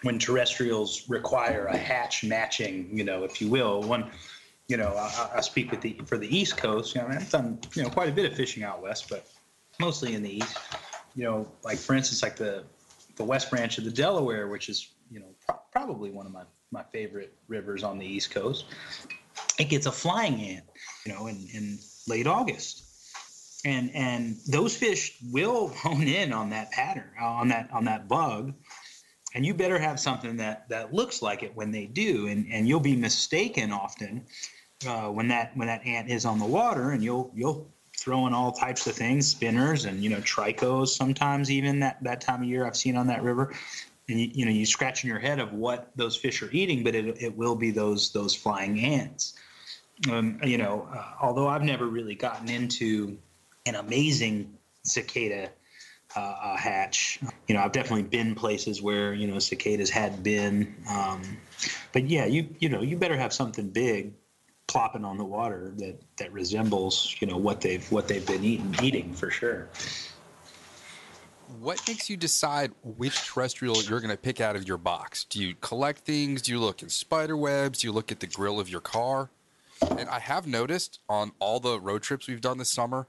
when 0.00 0.18
terrestrials 0.18 1.06
require 1.10 1.66
a 1.66 1.76
hatch 1.76 2.24
matching, 2.24 2.88
you 2.96 3.04
know, 3.04 3.24
if 3.24 3.42
you 3.42 3.50
will. 3.50 3.82
One, 3.82 4.10
you 4.68 4.78
know, 4.78 4.94
I, 4.96 5.32
I 5.36 5.40
speak 5.42 5.70
with 5.70 5.82
the 5.82 6.00
for 6.06 6.16
the 6.16 6.34
East 6.34 6.56
Coast. 6.56 6.94
You 6.94 7.02
know, 7.02 7.08
I've 7.08 7.30
done 7.30 7.58
you 7.74 7.82
know 7.82 7.90
quite 7.90 8.08
a 8.08 8.12
bit 8.12 8.24
of 8.24 8.34
fishing 8.34 8.62
out 8.62 8.80
west, 8.80 9.10
but 9.10 9.26
mostly 9.78 10.14
in 10.14 10.22
the 10.22 10.34
east. 10.34 10.56
You 11.14 11.24
know, 11.24 11.46
like 11.62 11.76
for 11.76 11.94
instance, 11.94 12.22
like 12.22 12.36
the 12.36 12.64
the 13.16 13.24
West 13.24 13.50
Branch 13.50 13.76
of 13.76 13.84
the 13.84 13.90
Delaware, 13.90 14.48
which 14.48 14.70
is 14.70 14.92
you 15.10 15.20
know 15.20 15.28
pro- 15.46 15.60
probably 15.70 16.10
one 16.10 16.24
of 16.24 16.32
my 16.32 16.44
my 16.70 16.84
favorite 16.84 17.34
rivers 17.48 17.84
on 17.84 17.98
the 17.98 18.06
East 18.06 18.30
Coast. 18.30 18.64
It 19.58 19.68
gets 19.68 19.86
a 19.86 19.92
flying 19.92 20.40
ant, 20.40 20.64
you 21.04 21.12
know, 21.12 21.26
in 21.26 21.48
in 21.52 21.78
late 22.06 22.26
August. 22.26 22.82
And 23.64 23.90
and 23.94 24.36
those 24.46 24.76
fish 24.76 25.18
will 25.32 25.68
hone 25.82 26.06
in 26.06 26.32
on 26.32 26.50
that 26.50 26.70
pattern 26.70 27.10
on 27.20 27.48
that 27.48 27.70
on 27.72 27.84
that 27.86 28.08
bug. 28.08 28.54
And 29.34 29.44
you 29.44 29.52
better 29.54 29.78
have 29.78 30.00
something 30.00 30.36
that 30.38 30.68
that 30.68 30.94
looks 30.94 31.20
like 31.22 31.42
it 31.42 31.54
when 31.54 31.70
they 31.70 31.86
do. 31.86 32.28
And 32.28 32.46
and 32.50 32.68
you'll 32.68 32.80
be 32.80 32.96
mistaken 32.96 33.72
often 33.72 34.26
uh, 34.86 35.08
when 35.08 35.28
that 35.28 35.56
when 35.56 35.68
that 35.68 35.86
ant 35.86 36.10
is 36.10 36.24
on 36.24 36.38
the 36.38 36.44
water 36.44 36.90
and 36.90 37.02
you'll 37.02 37.30
you'll 37.34 37.70
throw 37.96 38.26
in 38.26 38.34
all 38.34 38.52
types 38.52 38.86
of 38.86 38.94
things 38.94 39.26
spinners 39.26 39.86
and 39.86 40.02
you 40.04 40.10
know 40.10 40.18
tricos 40.18 40.88
sometimes 40.88 41.50
even 41.50 41.80
that 41.80 42.02
that 42.02 42.20
time 42.20 42.42
of 42.42 42.48
year 42.48 42.66
i've 42.66 42.76
seen 42.76 42.96
on 42.96 43.06
that 43.06 43.22
river. 43.22 43.54
And 44.08 44.20
you, 44.20 44.30
you 44.32 44.44
know 44.44 44.52
you 44.52 44.66
scratching 44.66 45.08
your 45.08 45.18
head 45.18 45.40
of 45.40 45.52
what 45.52 45.90
those 45.96 46.16
fish 46.16 46.42
are 46.42 46.50
eating 46.52 46.84
but 46.84 46.94
it, 46.94 47.20
it 47.20 47.36
will 47.36 47.56
be 47.56 47.70
those 47.70 48.12
those 48.12 48.34
flying 48.34 48.78
ants 48.80 49.34
um, 50.10 50.38
you 50.44 50.58
know 50.58 50.88
uh, 50.94 51.04
although 51.20 51.48
i've 51.48 51.62
never 51.62 51.86
really 51.86 52.14
gotten 52.14 52.48
into 52.48 53.18
an 53.66 53.74
amazing 53.74 54.56
cicada 54.82 55.50
uh, 56.14 56.20
uh, 56.20 56.56
hatch. 56.56 57.18
You 57.46 57.54
know, 57.54 57.60
I've 57.62 57.72
definitely 57.72 58.04
been 58.04 58.34
places 58.34 58.80
where 58.80 59.12
you 59.12 59.26
know 59.26 59.38
cicadas 59.38 59.90
had 59.90 60.22
been, 60.22 60.74
um, 60.88 61.22
but 61.92 62.08
yeah, 62.08 62.26
you 62.26 62.48
you 62.58 62.68
know 62.68 62.80
you 62.80 62.96
better 62.96 63.16
have 63.16 63.32
something 63.32 63.68
big 63.68 64.14
plopping 64.66 65.04
on 65.04 65.18
the 65.18 65.24
water 65.24 65.72
that 65.76 66.00
that 66.16 66.32
resembles 66.32 67.14
you 67.20 67.26
know 67.26 67.36
what 67.36 67.60
they've 67.60 67.90
what 67.92 68.08
they've 68.08 68.26
been 68.26 68.42
eating 68.44 68.74
eating 68.82 69.12
for 69.12 69.30
sure. 69.30 69.68
What 71.60 71.80
makes 71.86 72.10
you 72.10 72.16
decide 72.16 72.72
which 72.82 73.16
terrestrial 73.26 73.80
you're 73.82 74.00
going 74.00 74.10
to 74.10 74.16
pick 74.16 74.40
out 74.40 74.56
of 74.56 74.66
your 74.66 74.78
box? 74.78 75.24
Do 75.24 75.40
you 75.40 75.54
collect 75.60 76.00
things? 76.00 76.42
Do 76.42 76.52
you 76.52 76.58
look 76.58 76.82
in 76.82 76.88
spider 76.88 77.36
webs? 77.36 77.80
Do 77.80 77.86
you 77.86 77.92
look 77.92 78.10
at 78.10 78.20
the 78.20 78.26
grill 78.26 78.58
of 78.58 78.68
your 78.68 78.80
car? 78.80 79.30
And 79.82 80.08
I 80.08 80.18
have 80.20 80.46
noticed 80.46 81.00
on 81.08 81.32
all 81.38 81.60
the 81.60 81.80
road 81.80 82.02
trips 82.02 82.28
we've 82.28 82.40
done 82.40 82.58
this 82.58 82.70
summer, 82.70 83.06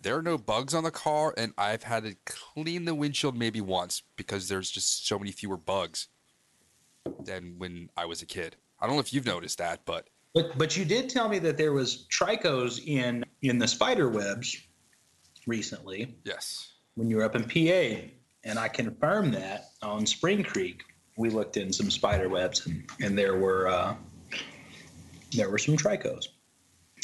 there 0.00 0.16
are 0.16 0.22
no 0.22 0.38
bugs 0.38 0.74
on 0.74 0.84
the 0.84 0.90
car, 0.90 1.34
and 1.36 1.52
I've 1.56 1.82
had 1.82 2.04
to 2.04 2.16
clean 2.24 2.84
the 2.84 2.94
windshield 2.94 3.36
maybe 3.36 3.60
once 3.60 4.02
because 4.16 4.48
there's 4.48 4.70
just 4.70 5.06
so 5.06 5.18
many 5.18 5.32
fewer 5.32 5.56
bugs 5.56 6.08
than 7.20 7.54
when 7.58 7.90
I 7.96 8.06
was 8.06 8.22
a 8.22 8.26
kid. 8.26 8.56
I 8.80 8.86
don't 8.86 8.96
know 8.96 9.00
if 9.00 9.12
you've 9.12 9.26
noticed 9.26 9.58
that, 9.58 9.84
but 9.84 10.08
But 10.34 10.56
but 10.58 10.76
you 10.76 10.84
did 10.84 11.08
tell 11.08 11.28
me 11.28 11.38
that 11.40 11.56
there 11.56 11.72
was 11.72 12.06
tricos 12.10 12.86
in 12.86 13.24
in 13.42 13.58
the 13.58 13.68
spider 13.68 14.08
webs 14.08 14.56
recently 15.46 16.16
yes. 16.24 16.72
when 16.94 17.08
you 17.08 17.16
were 17.16 17.24
up 17.24 17.36
in 17.36 17.44
PA, 17.44 18.08
and 18.44 18.58
I 18.58 18.68
confirmed 18.68 19.34
that 19.34 19.70
on 19.82 20.06
Spring 20.06 20.42
Creek. 20.42 20.82
We 21.16 21.30
looked 21.30 21.56
in 21.56 21.72
some 21.72 21.90
spider 21.90 22.28
webs, 22.28 22.66
and, 22.66 22.84
and 23.00 23.16
there 23.16 23.36
were 23.36 23.68
uh, 23.68 23.94
there 25.36 25.50
were 25.50 25.58
some 25.58 25.76
tricos, 25.76 26.28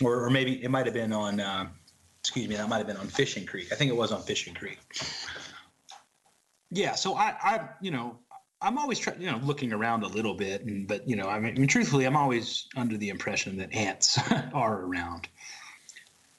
or, 0.03 0.25
or 0.25 0.31
maybe 0.31 0.63
it 0.63 0.71
might 0.71 0.87
have 0.87 0.95
been 0.95 1.13
on. 1.13 1.41
Uh, 1.41 1.69
excuse 2.21 2.49
me, 2.49 2.57
that 2.57 2.69
might 2.69 2.79
have 2.79 2.87
been 2.87 2.99
on 2.99 3.07
Fishing 3.07 3.47
Creek. 3.47 3.73
I 3.73 3.75
think 3.75 3.91
it 3.91 3.97
was 3.97 4.13
on 4.13 4.23
Fishing 4.23 4.55
Creek. 4.55 4.79
Yeah, 6.71 6.95
so 6.95 7.15
I, 7.15 7.35
I, 7.41 7.69
you 7.81 7.91
know, 7.91 8.19
I'm 8.63 8.79
always 8.79 8.99
trying, 8.99 9.21
you 9.21 9.31
know, 9.31 9.39
looking 9.39 9.73
around 9.73 10.03
a 10.03 10.07
little 10.07 10.35
bit, 10.35 10.65
and 10.65 10.87
but 10.87 11.09
you 11.09 11.17
know, 11.17 11.29
I 11.29 11.41
mean, 11.41 11.57
I 11.57 11.59
mean, 11.59 11.69
truthfully, 11.69 12.05
I'm 12.05 12.17
always 12.17 12.69
under 12.77 12.97
the 12.97 13.09
impression 13.09 13.57
that 13.59 13.75
ants 13.75 14.19
are 14.53 14.83
around. 14.83 15.29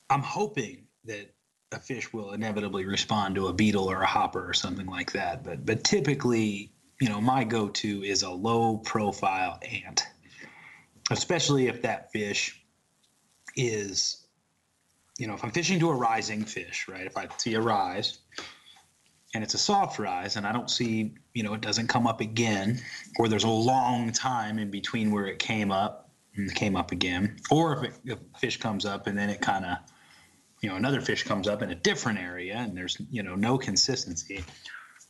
I'm 0.10 0.22
hoping 0.22 0.88
that 1.06 1.34
a 1.72 1.80
fish 1.80 2.14
will 2.14 2.32
inevitably 2.32 2.86
respond 2.86 3.36
to 3.36 3.48
a 3.48 3.54
beetle 3.54 3.90
or 3.90 4.02
a 4.02 4.06
hopper 4.06 4.48
or 4.48 4.54
something 4.54 4.86
like 4.86 5.14
that, 5.14 5.44
but 5.44 5.66
but 5.66 5.84
typically, 5.84 6.72
you 7.00 7.10
know, 7.10 7.20
my 7.20 7.44
go-to 7.44 8.04
is 8.04 8.22
a 8.22 8.30
low-profile 8.30 9.60
ant, 9.64 10.04
especially 11.12 11.68
if 11.68 11.82
that 11.82 12.12
fish 12.12 12.64
is, 13.56 14.26
you 15.18 15.28
know, 15.28 15.34
if 15.34 15.44
I'm 15.44 15.52
fishing 15.52 15.80
to 15.80 15.90
a 15.90 15.96
rising 15.96 16.44
fish, 16.46 16.88
right? 16.88 17.06
If 17.06 17.18
I 17.18 17.28
see 17.38 17.54
a 17.56 17.62
rise 17.62 18.20
and 19.34 19.44
it's 19.44 19.54
a 19.54 19.58
soft 19.58 20.00
rise 20.00 20.38
and 20.38 20.48
I 20.48 20.52
don't 20.52 20.70
see, 20.70 21.14
you 21.34 21.44
know, 21.44 21.54
it 21.54 21.62
doesn't 21.62 21.88
come 21.88 22.08
up 22.08 22.22
again, 22.22 22.80
or 23.20 23.28
there's 23.28 23.44
a 23.44 23.50
long 23.50 24.12
time 24.12 24.58
in 24.58 24.72
between 24.72 25.12
where 25.12 25.28
it 25.28 25.40
came 25.40 25.72
up 25.72 26.10
and 26.36 26.54
came 26.56 26.76
up 26.76 26.92
again, 26.92 27.38
or 27.50 27.86
if, 27.86 28.00
a 28.10 28.40
fish 28.40 28.58
comes 28.58 28.86
up 28.86 29.08
and 29.08 29.18
then 29.18 29.30
it 29.30 29.42
kind 29.42 29.66
of, 29.66 29.78
you 30.62 30.70
know, 30.70 30.76
another 30.76 31.02
fish 31.02 31.24
comes 31.24 31.48
up 31.48 31.62
in 31.62 31.72
a 31.72 31.76
different 31.76 32.20
area 32.20 32.56
and 32.56 32.78
there's, 32.78 32.98
you 33.10 33.24
know, 33.24 33.36
no 33.36 33.58
consistency. 33.58 34.44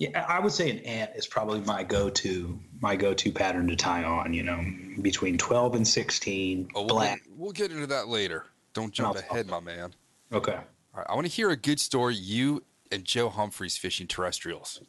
Yeah, 0.01 0.25
I 0.27 0.39
would 0.39 0.51
say 0.51 0.71
an 0.71 0.79
ant 0.79 1.11
is 1.15 1.27
probably 1.27 1.59
my 1.59 1.83
go-to, 1.83 2.57
my 2.79 2.95
go-to 2.95 3.31
pattern 3.31 3.67
to 3.67 3.75
tie 3.75 4.03
on. 4.03 4.33
You 4.33 4.41
know, 4.41 4.65
between 5.03 5.37
12 5.37 5.75
and 5.75 5.87
16, 5.87 6.69
Oh, 6.73 6.81
we'll, 6.81 6.87
black. 6.87 7.19
get, 7.19 7.37
we'll 7.37 7.51
get 7.51 7.71
into 7.71 7.85
that 7.85 8.07
later. 8.07 8.47
Don't 8.73 8.91
jump 8.91 9.17
ahead, 9.17 9.45
my 9.47 9.59
man. 9.59 9.93
Okay. 10.33 10.53
All 10.55 10.63
right, 10.95 11.05
I 11.07 11.13
want 11.13 11.27
to 11.27 11.31
hear 11.31 11.51
a 11.51 11.55
good 11.55 11.79
story. 11.79 12.15
You 12.15 12.63
and 12.91 13.05
Joe 13.05 13.29
Humphreys 13.29 13.77
fishing 13.77 14.07
terrestrials. 14.07 14.81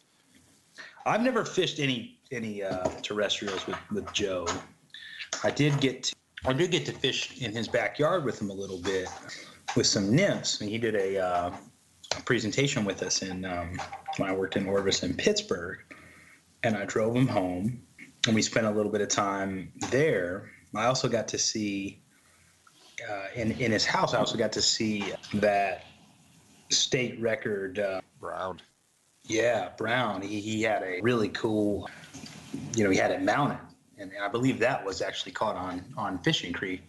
I've 1.04 1.20
never 1.20 1.44
fished 1.44 1.78
any 1.78 2.18
any 2.30 2.62
uh, 2.62 2.88
terrestrials 3.02 3.66
with, 3.66 3.76
with 3.90 4.10
Joe. 4.14 4.46
I 5.44 5.50
did 5.50 5.78
get 5.78 6.04
to, 6.04 6.14
I 6.46 6.54
did 6.54 6.70
get 6.70 6.86
to 6.86 6.92
fish 6.92 7.42
in 7.42 7.52
his 7.52 7.68
backyard 7.68 8.24
with 8.24 8.40
him 8.40 8.48
a 8.48 8.54
little 8.54 8.80
bit 8.80 9.08
with 9.76 9.86
some 9.86 10.16
nymphs, 10.16 10.62
and 10.62 10.70
he 10.70 10.78
did 10.78 10.94
a, 10.94 11.18
uh, 11.18 11.50
a 11.50 11.58
presentation 12.24 12.84
with 12.84 13.02
us 13.02 13.22
in 13.22 13.44
um, 13.44 13.78
when 14.16 14.28
I 14.28 14.32
worked 14.32 14.56
in 14.56 14.66
Orvis 14.66 15.02
in 15.02 15.14
Pittsburgh, 15.14 15.78
and 16.62 16.76
I 16.76 16.84
drove 16.84 17.16
him 17.16 17.26
home, 17.26 17.82
and 18.26 18.34
we 18.34 18.42
spent 18.42 18.66
a 18.66 18.70
little 18.70 18.92
bit 18.92 19.00
of 19.00 19.08
time 19.08 19.72
there. 19.90 20.50
I 20.74 20.86
also 20.86 21.08
got 21.08 21.28
to 21.28 21.38
see 21.38 22.00
uh, 23.10 23.26
in 23.34 23.52
in 23.52 23.72
his 23.72 23.84
house. 23.84 24.14
I 24.14 24.18
also 24.18 24.38
got 24.38 24.52
to 24.52 24.62
see 24.62 25.12
that 25.34 25.84
state 26.70 27.20
record. 27.20 27.78
Uh, 27.78 28.00
Brown. 28.20 28.60
yeah, 29.24 29.70
Brown. 29.76 30.22
He, 30.22 30.40
he 30.40 30.62
had 30.62 30.82
a 30.82 31.00
really 31.02 31.28
cool, 31.30 31.88
you 32.74 32.84
know, 32.84 32.90
he 32.90 32.96
had 32.96 33.10
it 33.10 33.22
mounted, 33.22 33.58
and 33.98 34.12
I 34.22 34.28
believe 34.28 34.58
that 34.60 34.84
was 34.84 35.02
actually 35.02 35.32
caught 35.32 35.56
on 35.56 35.84
on 35.96 36.18
Fishing 36.18 36.52
Creek, 36.52 36.82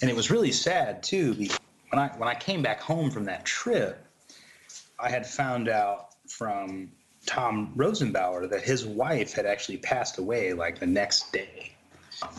and 0.00 0.10
it 0.10 0.16
was 0.16 0.30
really 0.30 0.52
sad 0.52 1.02
too. 1.02 1.34
Because 1.34 1.60
when 1.90 2.00
I 2.00 2.08
when 2.16 2.28
I 2.28 2.34
came 2.34 2.62
back 2.62 2.80
home 2.80 3.10
from 3.10 3.24
that 3.24 3.44
trip, 3.44 4.06
I 5.02 5.08
had 5.08 5.26
found 5.26 5.68
out 5.68 6.14
from 6.28 6.90
Tom 7.26 7.72
Rosenbauer 7.76 8.48
that 8.50 8.62
his 8.62 8.86
wife 8.86 9.32
had 9.32 9.46
actually 9.46 9.78
passed 9.78 10.18
away 10.18 10.52
like 10.52 10.78
the 10.78 10.86
next 10.86 11.32
day, 11.32 11.72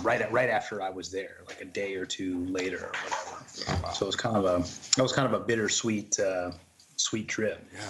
right 0.01 0.21
at, 0.21 0.31
right 0.31 0.49
after 0.49 0.81
I 0.81 0.89
was 0.89 1.11
there, 1.11 1.37
like 1.47 1.61
a 1.61 1.65
day 1.65 1.95
or 1.95 2.05
two 2.05 2.45
later 2.45 2.77
or 2.77 2.91
whatever. 2.93 3.93
So 3.93 4.05
it 4.05 4.07
was 4.07 4.15
kind 4.15 4.37
of 4.37 4.45
a 4.45 4.57
that 4.95 5.03
was 5.03 5.13
kind 5.13 5.31
of 5.31 5.39
a 5.39 5.43
bittersweet 5.43 6.19
uh, 6.19 6.51
sweet 6.97 7.27
trip. 7.27 7.63
Yeah. 7.73 7.81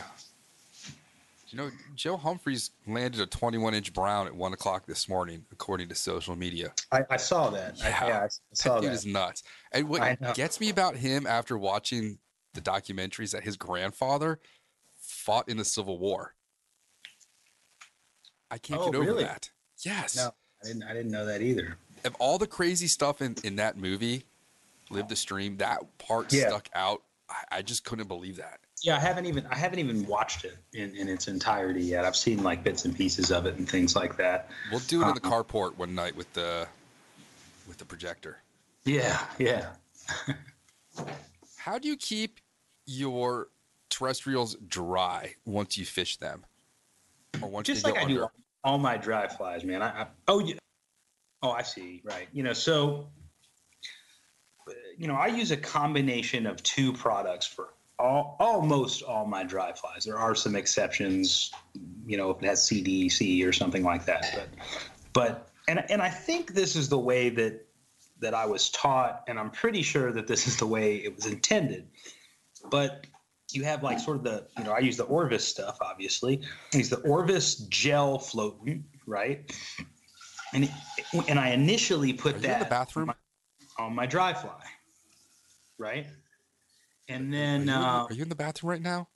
You 1.48 1.58
know, 1.58 1.70
Joe 1.96 2.16
Humphreys 2.16 2.72
landed 2.88 3.20
a 3.20 3.26
21 3.26 3.74
inch 3.74 3.94
brown 3.94 4.26
at 4.26 4.34
one 4.34 4.54
o'clock 4.54 4.86
this 4.86 5.10
morning, 5.10 5.46
according 5.52 5.90
to 5.90 5.96
social 5.96 6.36
media. 6.36 6.74
I, 6.94 7.04
I 7.10 7.18
saw 7.18 7.50
that. 7.50 7.78
I, 7.84 7.90
Yeah. 7.90 8.08
yeah, 8.08 8.20
I 8.20 8.28
saw 8.54 8.76
that 8.76 8.82
dude 8.82 8.92
that. 8.92 8.96
is 8.96 9.06
nuts. 9.06 9.44
And 9.74 9.90
what 9.90 10.34
gets 10.34 10.62
me 10.62 10.70
about 10.70 10.96
him 10.96 11.28
after 11.28 11.58
watching 11.58 12.20
the 12.54 12.62
documentaries 12.62 13.32
that 13.32 13.44
his 13.44 13.58
grandfather 13.58 14.40
fought 15.02 15.50
in 15.50 15.58
the 15.58 15.66
Civil 15.66 15.98
War. 15.98 16.34
I 18.50 18.58
can't 18.58 18.82
Oh, 18.82 18.86
get 18.92 18.96
over 18.96 19.06
really? 19.08 19.24
that. 19.24 19.50
Yes. 19.84 20.16
No, 20.16 20.34
I 20.64 20.68
didn't. 20.68 20.84
I 20.84 20.94
didn't 20.94 21.12
know 21.12 21.26
that 21.26 21.42
either. 21.42 21.78
Of 22.04 22.16
all 22.20 22.38
the 22.38 22.48
crazy 22.48 22.88
stuff 22.88 23.22
in, 23.22 23.36
in 23.44 23.56
that 23.58 23.78
movie, 23.78 24.24
Live 24.90 25.08
the 25.08 25.16
Stream, 25.16 25.58
that 25.58 25.80
part 26.00 26.32
Yeah. 26.34 26.48
stuck 26.50 26.70
out. 26.74 27.02
I, 27.30 27.58
I 27.58 27.62
just 27.62 27.84
couldn't 27.86 28.08
believe 28.08 28.38
that. 28.38 28.60
Yeah, 28.84 28.96
I 28.98 29.00
haven't 29.00 29.28
even. 29.28 29.46
I 29.48 29.56
haven't 29.56 29.80
even 29.80 30.06
watched 30.08 30.44
it 30.44 30.58
in, 30.74 30.96
in 30.96 31.08
its 31.08 31.28
entirety 31.28 31.84
yet. 31.84 32.04
I've 32.04 32.16
seen 32.16 32.42
like 32.44 32.64
bits 32.64 32.86
and 32.86 32.96
pieces 32.96 33.32
of 33.32 33.46
it 33.46 33.56
and 33.58 33.70
things 33.70 33.96
like 33.96 34.18
that. 34.18 34.50
We'll 34.72 34.80
do 34.82 35.02
it 35.04 35.08
in 35.08 35.14
the 35.16 35.22
Uh-uh. 35.28 35.44
carport 35.44 35.78
one 35.78 35.94
night 35.96 36.16
with 36.16 36.32
the 36.34 36.68
with 37.68 37.78
the 37.78 37.86
projector. 37.86 38.38
Yeah, 38.84 39.24
yeah. 39.38 39.70
How 41.58 41.78
do 41.78 41.88
you 41.88 41.96
keep 41.96 42.40
your 42.88 43.50
terrestrials 43.92 44.56
dry 44.68 45.36
once 45.46 45.78
you 45.78 45.86
fish 45.86 46.18
them, 46.18 46.44
or 47.42 47.50
once 47.50 47.68
Just 47.68 47.86
like 47.86 47.98
I 47.98 48.06
do 48.06 48.28
all 48.64 48.78
my 48.78 48.98
dry 48.98 49.28
flies, 49.28 49.64
man. 49.64 49.82
I, 49.82 50.04
I 50.04 50.08
oh 50.28 50.40
yeah. 50.40 50.56
Oh, 51.44 51.52
I 51.52 51.62
see. 51.64 52.02
Right. 52.04 52.28
You 52.34 52.44
know, 52.44 52.54
so 52.54 53.08
you 54.98 55.08
know, 55.08 55.16
I 55.16 55.28
use 55.28 55.52
a 55.52 55.58
combination 55.58 56.46
of 56.46 56.62
two 56.64 56.94
products 56.94 57.46
for 57.46 57.70
all 58.00 58.36
almost 58.40 59.04
all 59.04 59.26
my 59.26 59.44
dry 59.44 59.74
flies. 59.74 60.06
There 60.06 60.18
are 60.18 60.36
some 60.36 60.56
exceptions, 60.56 61.52
you 62.06 62.18
know, 62.18 62.32
if 62.32 62.42
it 62.42 62.46
has 62.46 62.62
CDC 62.68 63.46
or 63.48 63.54
something 63.54 63.84
like 63.84 64.06
that. 64.06 64.32
But 64.34 64.50
but 65.14 65.50
and 65.68 65.90
and 65.90 66.02
I 66.02 66.10
think 66.10 66.54
this 66.54 66.76
is 66.76 66.90
the 66.90 67.00
way 67.00 67.30
that 67.30 67.66
that 68.20 68.34
I 68.34 68.46
was 68.46 68.70
taught, 68.70 69.24
and 69.28 69.40
I'm 69.40 69.50
pretty 69.50 69.82
sure 69.82 70.12
that 70.12 70.28
this 70.28 70.48
is 70.48 70.58
the 70.58 70.68
way 70.68 70.98
it 70.98 71.16
was 71.16 71.26
intended. 71.26 71.88
But 72.70 73.08
you 73.54 73.64
have 73.64 73.84
like 73.84 74.00
sort 74.00 74.18
of 74.18 74.24
the, 74.24 74.48
you 74.58 74.64
know, 74.64 74.72
I 74.72 74.80
use 74.80 74.98
the 74.98 75.04
Orvis 75.04 75.48
stuff, 75.48 75.78
obviously. 75.82 76.42
I 76.74 76.78
use 76.78 76.90
the 76.90 77.00
Orvis 77.02 77.56
gel 77.70 78.18
floatant, 78.18 78.84
right? 79.06 79.52
And 80.54 80.66
it, 80.66 80.72
and 81.30 81.40
I 81.40 81.50
initially 81.50 82.14
put 82.14 82.36
Are 82.36 82.40
that 82.40 82.54
in 82.54 82.60
the 82.60 82.66
bathroom? 82.70 83.14
on 83.80 83.96
my 83.96 84.06
dry 84.06 84.34
fly, 84.34 84.62
right? 85.78 86.08
And 87.08 87.34
Are 87.34 87.38
then 87.38 87.68
you, 87.68 87.74
uh, 87.74 88.06
are 88.10 88.14
you 88.14 88.24
in 88.24 88.30
the 88.30 88.36
bathroom 88.36 88.70
right 88.72 88.82
now? 88.82 89.08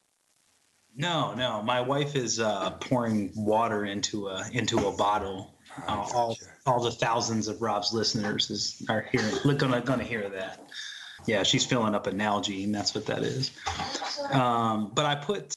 no, 0.98 1.34
no, 1.36 1.62
my 1.62 1.82
wife 1.82 2.16
is 2.16 2.40
uh, 2.40 2.72
pouring 2.80 3.32
water 3.36 3.84
into 3.86 4.28
a 4.30 4.46
into 4.54 4.88
a 4.88 4.92
bottle. 4.96 5.54
Uh, 5.88 6.08
all 6.14 6.38
all 6.66 6.82
the 6.82 6.92
thousands 6.92 7.50
of 7.50 7.62
Rob's 7.62 7.94
listeners 7.94 8.50
is 8.50 8.82
are 8.88 9.02
hearing 9.12 9.36
Look, 9.44 9.60
gonna 9.60 9.82
gonna 9.82 10.06
hear 10.06 10.30
that. 10.30 10.70
Yeah, 11.26 11.44
she's 11.44 11.66
filling 11.66 11.96
up 11.96 12.08
an 12.08 12.18
Nalgene. 12.20 12.72
That's 12.72 12.94
what 12.94 13.06
that 13.08 13.24
is. 13.24 13.52
Um, 14.32 14.92
but 14.94 15.06
I 15.06 15.16
put, 15.16 15.54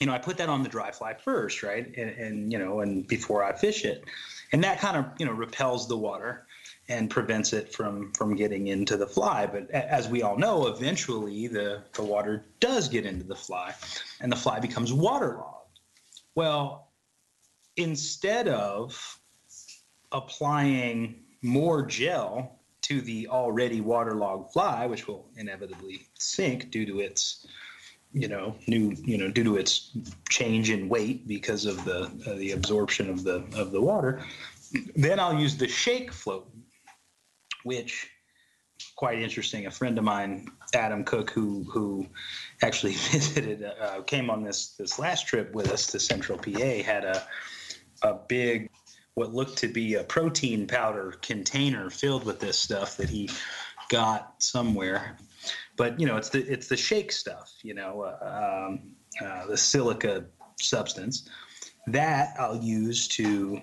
you 0.00 0.06
know, 0.06 0.12
I 0.12 0.18
put 0.18 0.36
that 0.38 0.48
on 0.48 0.62
the 0.62 0.68
dry 0.68 0.90
fly 0.90 1.14
first, 1.14 1.62
right? 1.62 1.86
And, 1.96 2.10
and 2.10 2.52
you 2.52 2.58
know, 2.58 2.80
and 2.80 3.06
before 3.06 3.44
I 3.44 3.52
fish 3.52 3.84
it, 3.84 4.04
and 4.52 4.62
that 4.64 4.78
kind 4.78 4.96
of 4.96 5.06
you 5.18 5.26
know 5.26 5.32
repels 5.32 5.88
the 5.88 5.96
water 5.96 6.46
and 6.88 7.10
prevents 7.10 7.52
it 7.52 7.72
from 7.72 8.12
from 8.12 8.34
getting 8.34 8.68
into 8.68 8.96
the 8.96 9.06
fly. 9.06 9.46
But 9.46 9.70
as 9.70 10.08
we 10.08 10.22
all 10.22 10.36
know, 10.36 10.66
eventually 10.66 11.48
the 11.48 11.82
the 11.94 12.02
water 12.02 12.46
does 12.60 12.88
get 12.88 13.06
into 13.06 13.24
the 13.24 13.36
fly, 13.36 13.74
and 14.20 14.30
the 14.30 14.36
fly 14.36 14.60
becomes 14.60 14.92
waterlogged. 14.92 15.80
Well, 16.34 16.90
instead 17.76 18.48
of 18.48 19.18
applying 20.12 21.22
more 21.42 21.84
gel 21.84 22.53
to 22.84 23.00
the 23.00 23.28
already 23.28 23.80
waterlogged 23.80 24.52
fly, 24.52 24.86
which 24.86 25.08
will 25.08 25.26
inevitably 25.36 26.06
sink 26.18 26.70
due 26.70 26.84
to 26.84 27.00
its, 27.00 27.46
you 28.12 28.28
know, 28.28 28.54
new, 28.66 28.94
you 29.04 29.16
know, 29.16 29.30
due 29.30 29.44
to 29.44 29.56
its 29.56 29.90
change 30.28 30.68
in 30.68 30.88
weight 30.88 31.26
because 31.26 31.64
of 31.64 31.82
the 31.86 32.02
uh, 32.26 32.34
the 32.34 32.52
absorption 32.52 33.08
of 33.08 33.24
the 33.24 33.42
of 33.56 33.72
the 33.72 33.80
water. 33.80 34.22
Then 34.94 35.18
I'll 35.18 35.38
use 35.38 35.56
the 35.56 35.66
shake 35.66 36.12
float, 36.12 36.46
which 37.62 38.10
quite 38.96 39.18
interesting. 39.18 39.64
A 39.64 39.70
friend 39.70 39.96
of 39.96 40.04
mine, 40.04 40.48
Adam 40.74 41.04
Cook, 41.04 41.30
who 41.30 41.64
who 41.64 42.06
actually 42.62 42.92
visited, 43.12 43.64
uh, 43.64 44.02
came 44.02 44.28
on 44.28 44.44
this 44.44 44.70
this 44.76 44.98
last 44.98 45.26
trip 45.26 45.54
with 45.54 45.70
us 45.70 45.86
to 45.86 45.98
Central 45.98 46.36
PA, 46.36 46.82
had 46.84 47.04
a 47.04 47.26
a 48.02 48.12
big 48.28 48.68
what 49.14 49.32
looked 49.32 49.58
to 49.58 49.68
be 49.68 49.94
a 49.94 50.04
protein 50.04 50.66
powder 50.66 51.14
container 51.22 51.90
filled 51.90 52.24
with 52.24 52.40
this 52.40 52.58
stuff 52.58 52.96
that 52.96 53.08
he 53.08 53.30
got 53.88 54.34
somewhere. 54.38 55.16
But 55.76 56.00
you 56.00 56.06
know, 56.06 56.16
it's 56.16 56.30
the 56.30 56.40
it's 56.40 56.68
the 56.68 56.76
shake 56.76 57.12
stuff. 57.12 57.52
You 57.62 57.74
know, 57.74 58.02
uh, 58.02 58.66
um, 58.68 58.92
uh, 59.24 59.46
the 59.46 59.56
silica 59.56 60.24
substance 60.60 61.28
that 61.86 62.34
I'll 62.38 62.62
use 62.62 63.06
to 63.08 63.60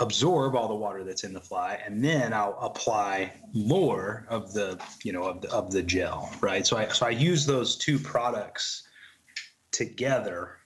absorb 0.00 0.56
all 0.56 0.68
the 0.68 0.74
water 0.74 1.04
that's 1.04 1.22
in 1.22 1.32
the 1.32 1.40
fly, 1.40 1.80
and 1.84 2.02
then 2.02 2.32
I'll 2.32 2.58
apply 2.60 3.32
more 3.52 4.26
of 4.28 4.52
the 4.52 4.80
you 5.04 5.12
know 5.12 5.24
of 5.24 5.42
the 5.42 5.52
of 5.52 5.70
the 5.70 5.82
gel. 5.82 6.32
Right. 6.40 6.66
So 6.66 6.76
I 6.76 6.88
so 6.88 7.06
I 7.06 7.10
use 7.10 7.46
those 7.46 7.76
two 7.76 7.98
products 7.98 8.88
together 9.70 10.58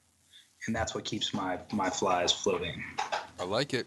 and 0.66 0.74
that's 0.74 0.94
what 0.94 1.05
keeps 1.05 1.33
my 1.33 1.59
my 1.72 1.90
flies 1.90 2.33
floating. 2.33 2.83
I 3.38 3.44
like 3.44 3.74
it. 3.74 3.87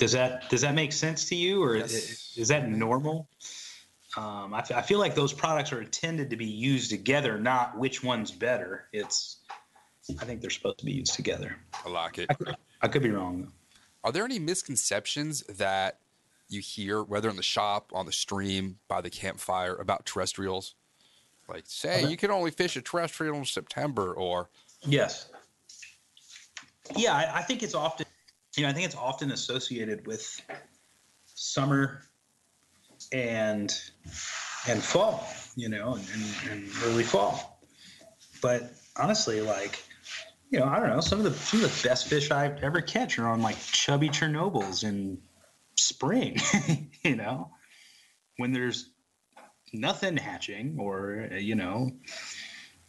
Does 0.00 0.12
that 0.12 0.48
does 0.48 0.62
that 0.62 0.74
make 0.74 0.92
sense 0.92 1.28
to 1.28 1.34
you, 1.36 1.62
or 1.62 1.76
Yes. 1.76 1.92
is, 1.92 2.34
is 2.36 2.48
that 2.48 2.68
normal? 2.68 3.28
Um, 4.16 4.54
I, 4.54 4.58
f- 4.60 4.72
I 4.72 4.80
feel 4.80 4.98
like 4.98 5.14
those 5.14 5.32
products 5.32 5.72
are 5.72 5.80
intended 5.82 6.30
to 6.30 6.36
be 6.36 6.46
used 6.46 6.90
together, 6.90 7.38
not 7.38 7.78
which 7.78 8.02
one's 8.02 8.30
better. 8.32 8.88
It's 8.94 9.40
I 10.18 10.24
think 10.24 10.40
they're 10.40 10.50
supposed 10.50 10.78
to 10.78 10.86
be 10.86 10.92
used 10.92 11.14
together. 11.14 11.54
I 11.84 11.90
like 11.90 12.18
it. 12.18 12.26
I 12.30 12.34
could, 12.34 12.56
I 12.80 12.88
could 12.88 13.02
be 13.02 13.10
wrong 13.10 13.42
though. 13.42 13.52
Are 14.02 14.10
there 14.10 14.24
any 14.24 14.38
misconceptions 14.38 15.42
that 15.42 15.98
you 16.48 16.60
hear, 16.62 17.02
whether 17.04 17.28
in 17.28 17.36
the 17.36 17.42
shop, 17.42 17.92
on 17.94 18.06
the 18.06 18.12
stream, 18.12 18.78
by 18.88 19.02
the 19.02 19.10
campfire, 19.10 19.76
about 19.76 20.06
terrestrials? 20.06 20.74
Like, 21.46 21.64
say 21.66 22.08
you 22.08 22.16
can 22.16 22.30
only 22.30 22.52
fish 22.52 22.74
a 22.76 22.80
terrestrial 22.80 23.36
in 23.36 23.44
September, 23.44 24.14
or 24.14 24.48
Yes. 24.82 25.28
Yeah, 26.96 27.14
I, 27.14 27.40
I 27.40 27.42
think 27.42 27.62
it's 27.62 27.74
often, 27.74 28.06
you 28.60 28.66
know, 28.66 28.70
I 28.70 28.74
think 28.74 28.84
it's 28.84 28.94
often 28.94 29.30
associated 29.30 30.06
with 30.06 30.38
summer 31.24 32.02
and 33.10 33.74
and 34.68 34.82
fall, 34.82 35.26
you 35.56 35.70
know, 35.70 35.94
and, 35.94 36.04
and, 36.12 36.50
and 36.50 36.70
early 36.84 37.02
fall. 37.02 37.64
But 38.42 38.74
honestly, 38.98 39.40
like, 39.40 39.82
you 40.50 40.58
know, 40.58 40.66
I 40.66 40.78
don't 40.78 40.90
know, 40.90 41.00
some 41.00 41.20
of 41.20 41.24
the 41.24 41.32
some 41.32 41.64
of 41.64 41.74
the 41.74 41.88
best 41.88 42.08
fish 42.08 42.30
I 42.30 42.54
ever 42.60 42.82
catch 42.82 43.18
are 43.18 43.28
on 43.28 43.40
like 43.40 43.56
chubby 43.72 44.10
Chernobyls 44.10 44.84
in 44.84 45.16
spring, 45.78 46.36
you 47.02 47.16
know, 47.16 47.52
when 48.36 48.52
there's 48.52 48.90
nothing 49.72 50.18
hatching 50.18 50.76
or 50.78 51.30
you 51.32 51.54
know 51.54 51.90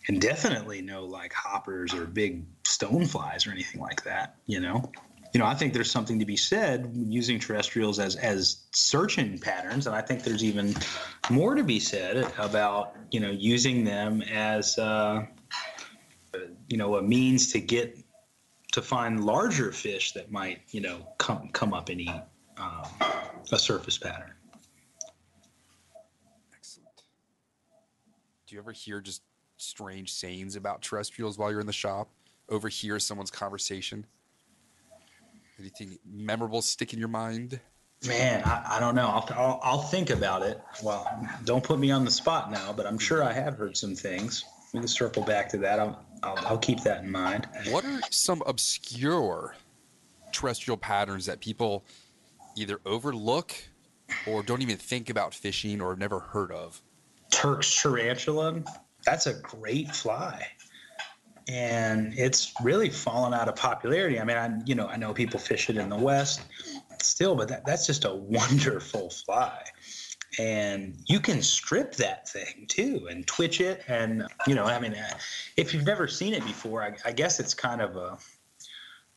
and 0.10 0.20
definitely 0.20 0.82
no 0.82 1.06
like 1.06 1.32
hoppers 1.32 1.94
or 1.94 2.08
big 2.08 2.44
stoneflies 2.64 3.48
or 3.48 3.52
anything 3.52 3.80
like 3.80 4.04
that 4.04 4.38
you 4.48 4.60
know 4.60 4.92
you 5.34 5.40
know 5.40 5.46
i 5.46 5.54
think 5.54 5.74
there's 5.74 5.92
something 5.92 6.20
to 6.20 6.26
be 6.26 6.36
said 6.36 6.92
using 6.96 7.40
terrestrials 7.40 8.00
as 8.00 8.16
as 8.18 8.64
searching 8.72 9.38
patterns 9.38 9.88
and 9.88 9.96
i 9.96 10.02
think 10.02 10.24
there's 10.24 10.44
even 10.44 10.74
more 11.30 11.56
to 11.56 11.64
be 11.64 11.80
said 11.80 12.32
about 12.38 12.96
you 13.12 13.20
know 13.20 13.32
using 13.32 13.84
them 13.84 14.22
as 14.24 14.78
uh, 14.78 15.26
you 16.68 16.78
know 16.78 16.96
a 16.96 17.02
means 17.02 17.52
to 17.52 17.60
get 17.60 17.98
to 18.72 18.82
find 18.82 19.24
larger 19.24 19.72
fish 19.72 20.14
that 20.14 20.32
might 20.32 20.62
you 20.70 20.82
know 20.82 21.08
come 21.18 21.50
come 21.50 21.74
up 21.74 21.90
and 21.90 22.02
eat 22.02 22.22
um, 22.58 22.84
a 23.52 23.60
surface 23.60 23.98
pattern 23.98 24.32
excellent. 26.56 27.04
Do 28.48 28.56
you 28.56 28.62
ever 28.62 28.72
hear 28.72 29.02
just 29.02 29.24
strange 29.58 30.12
sayings 30.12 30.56
about 30.56 30.82
terrestrials 30.82 31.38
while 31.38 31.52
you're 31.52 31.60
in 31.60 31.68
the 31.68 31.74
shop? 31.74 32.10
Overhear 32.50 33.00
someone's 33.00 33.32
conversation? 33.32 34.06
Anything 35.62 36.00
memorable 36.04 36.64
stick 36.64 36.92
in 36.92 36.98
your 36.98 37.08
mind? 37.08 37.60
Man, 38.08 38.42
I, 38.44 38.78
I 38.78 38.80
don't 38.80 38.96
know. 38.96 39.08
I'll, 39.08 39.28
I'll, 39.36 39.60
I'll 39.62 39.82
think 39.82 40.10
about 40.10 40.42
it. 40.42 40.60
Well, 40.82 41.08
don't 41.46 41.64
put 41.64 41.78
me 41.78 41.92
on 41.92 42.04
the 42.04 42.10
spot 42.10 42.52
now, 42.52 42.74
but 42.74 42.88
I'm 42.88 42.98
sure 42.98 43.24
I 43.24 43.32
have 43.32 43.58
heard 43.58 43.78
some 43.78 43.96
things. 43.96 44.44
We 44.74 44.80
can 44.80 44.88
circle 44.88 45.22
back 45.22 45.50
to 45.50 45.58
that. 45.60 45.80
I'll, 45.80 46.04
I'll, 46.24 46.48
I'll 46.48 46.58
keep 46.58 46.82
that 46.82 47.04
in 47.04 47.12
mind. 47.12 47.48
What 47.70 47.86
are 47.86 48.00
some 48.10 48.42
obscure 48.48 49.56
terrestrial 50.32 50.78
patterns 50.78 51.28
that 51.28 51.42
people 51.42 51.86
either 52.56 52.82
overlook 52.84 53.54
or 54.26 54.42
don't 54.42 54.64
even 54.64 54.78
think 54.78 55.12
about 55.12 55.36
fishing 55.36 55.80
or 55.80 55.92
have 55.92 56.00
never 56.00 56.20
heard 56.20 56.52
of? 56.52 56.82
Turk's 57.30 57.82
tarantula, 57.82 58.64
that's 59.06 59.28
a 59.28 59.36
great 59.36 59.92
fly. 59.92 60.48
And 61.52 62.14
it's 62.18 62.54
really 62.64 62.90
fallen 62.90 63.34
out 63.34 63.50
of 63.50 63.58
popularity. 63.58 64.22
I 64.22 64.24
mean, 64.24 64.38
I 64.38 64.52
you 64.66 64.74
know 64.74 64.88
I 64.88 64.96
know 64.96 65.14
people 65.14 65.40
fish 65.40 65.70
it 65.70 65.76
in 65.76 65.90
the 65.90 65.98
West 65.98 66.42
still, 67.02 67.36
but 67.36 67.50
that, 67.50 67.66
that's 67.66 67.86
just 67.86 68.06
a 68.06 68.14
wonderful 68.38 69.10
fly. 69.10 69.62
And 70.40 70.96
you 71.08 71.20
can 71.20 71.42
strip 71.42 71.96
that 71.96 72.30
thing 72.30 72.66
too 72.70 73.08
and 73.10 73.28
twitch 73.28 73.60
it. 73.60 73.84
And 73.90 74.26
you 74.48 74.56
know, 74.56 74.64
I 74.64 74.80
mean, 74.80 74.94
uh, 74.94 75.18
if 75.58 75.74
you've 75.74 75.86
never 75.86 76.08
seen 76.08 76.34
it 76.34 76.46
before, 76.46 76.84
I, 76.84 76.96
I 77.04 77.12
guess 77.12 77.42
it's 77.42 77.54
kind 77.54 77.82
of 77.82 77.98
a 77.98 78.18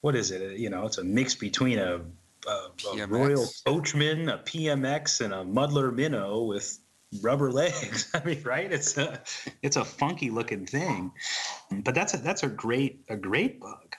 what 0.00 0.16
is 0.16 0.32
it? 0.32 0.58
You 0.58 0.70
know, 0.70 0.84
it's 0.86 0.98
a 0.98 1.04
mix 1.04 1.34
between 1.34 1.78
a, 1.78 2.00
a, 2.46 3.00
a 3.00 3.06
Royal 3.06 3.46
Coachman, 3.64 4.28
a 4.28 4.38
PMX, 4.38 5.24
and 5.24 5.32
a 5.32 5.44
Muddler 5.44 5.92
Minnow 5.92 6.42
with 6.42 6.78
rubber 7.20 7.50
legs. 7.50 8.10
I 8.14 8.24
mean, 8.24 8.42
right? 8.42 8.70
It's 8.70 8.96
a 8.96 9.20
it's 9.62 9.76
a 9.76 9.84
funky 9.84 10.30
looking 10.30 10.66
thing, 10.66 11.12
but 11.70 11.94
that's 11.94 12.14
a 12.14 12.18
that's 12.18 12.42
a 12.42 12.48
great 12.48 13.04
a 13.08 13.16
great 13.16 13.60
bug. 13.60 13.96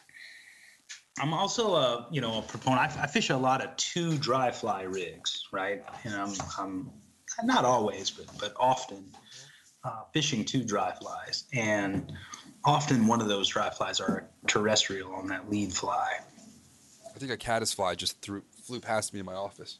I'm 1.20 1.34
also 1.34 1.76
a 1.76 2.08
you 2.12 2.22
know 2.22 2.40
a 2.40 2.42
proponent. 2.42 2.98
I, 2.98 3.04
I 3.04 3.08
fish 3.08 3.30
a 3.30 3.38
lot 3.38 3.64
of 3.64 3.76
two 3.78 4.18
dry 4.18 4.52
fly 4.52 4.84
rigs, 4.84 5.48
right? 5.52 5.84
And 6.04 6.14
I'm 6.14 6.34
I'm 6.58 6.92
not 7.44 7.66
always, 7.66 8.12
but 8.12 8.28
but 8.40 8.54
often 8.60 9.06
uh, 9.84 10.04
fishing 10.14 10.44
two 10.44 10.64
dry 10.64 10.94
flies, 10.94 11.46
and 11.54 12.12
often 12.64 13.08
one 13.08 13.22
of 13.22 13.28
those 13.28 13.48
dry 13.48 13.70
flies 13.70 14.00
are 14.00 14.28
terrestrial 14.48 15.14
on 15.14 15.28
that 15.28 15.50
lead 15.50 15.72
fly. 15.72 16.20
I 17.16 17.20
think 17.20 17.32
a 17.32 17.38
caddis 17.38 17.74
fly 17.74 17.96
just 17.96 18.20
threw, 18.22 18.44
flew 18.62 18.82
past 18.82 19.14
me 19.14 19.22
in 19.22 19.26
my 19.26 19.36
office. 19.36 19.80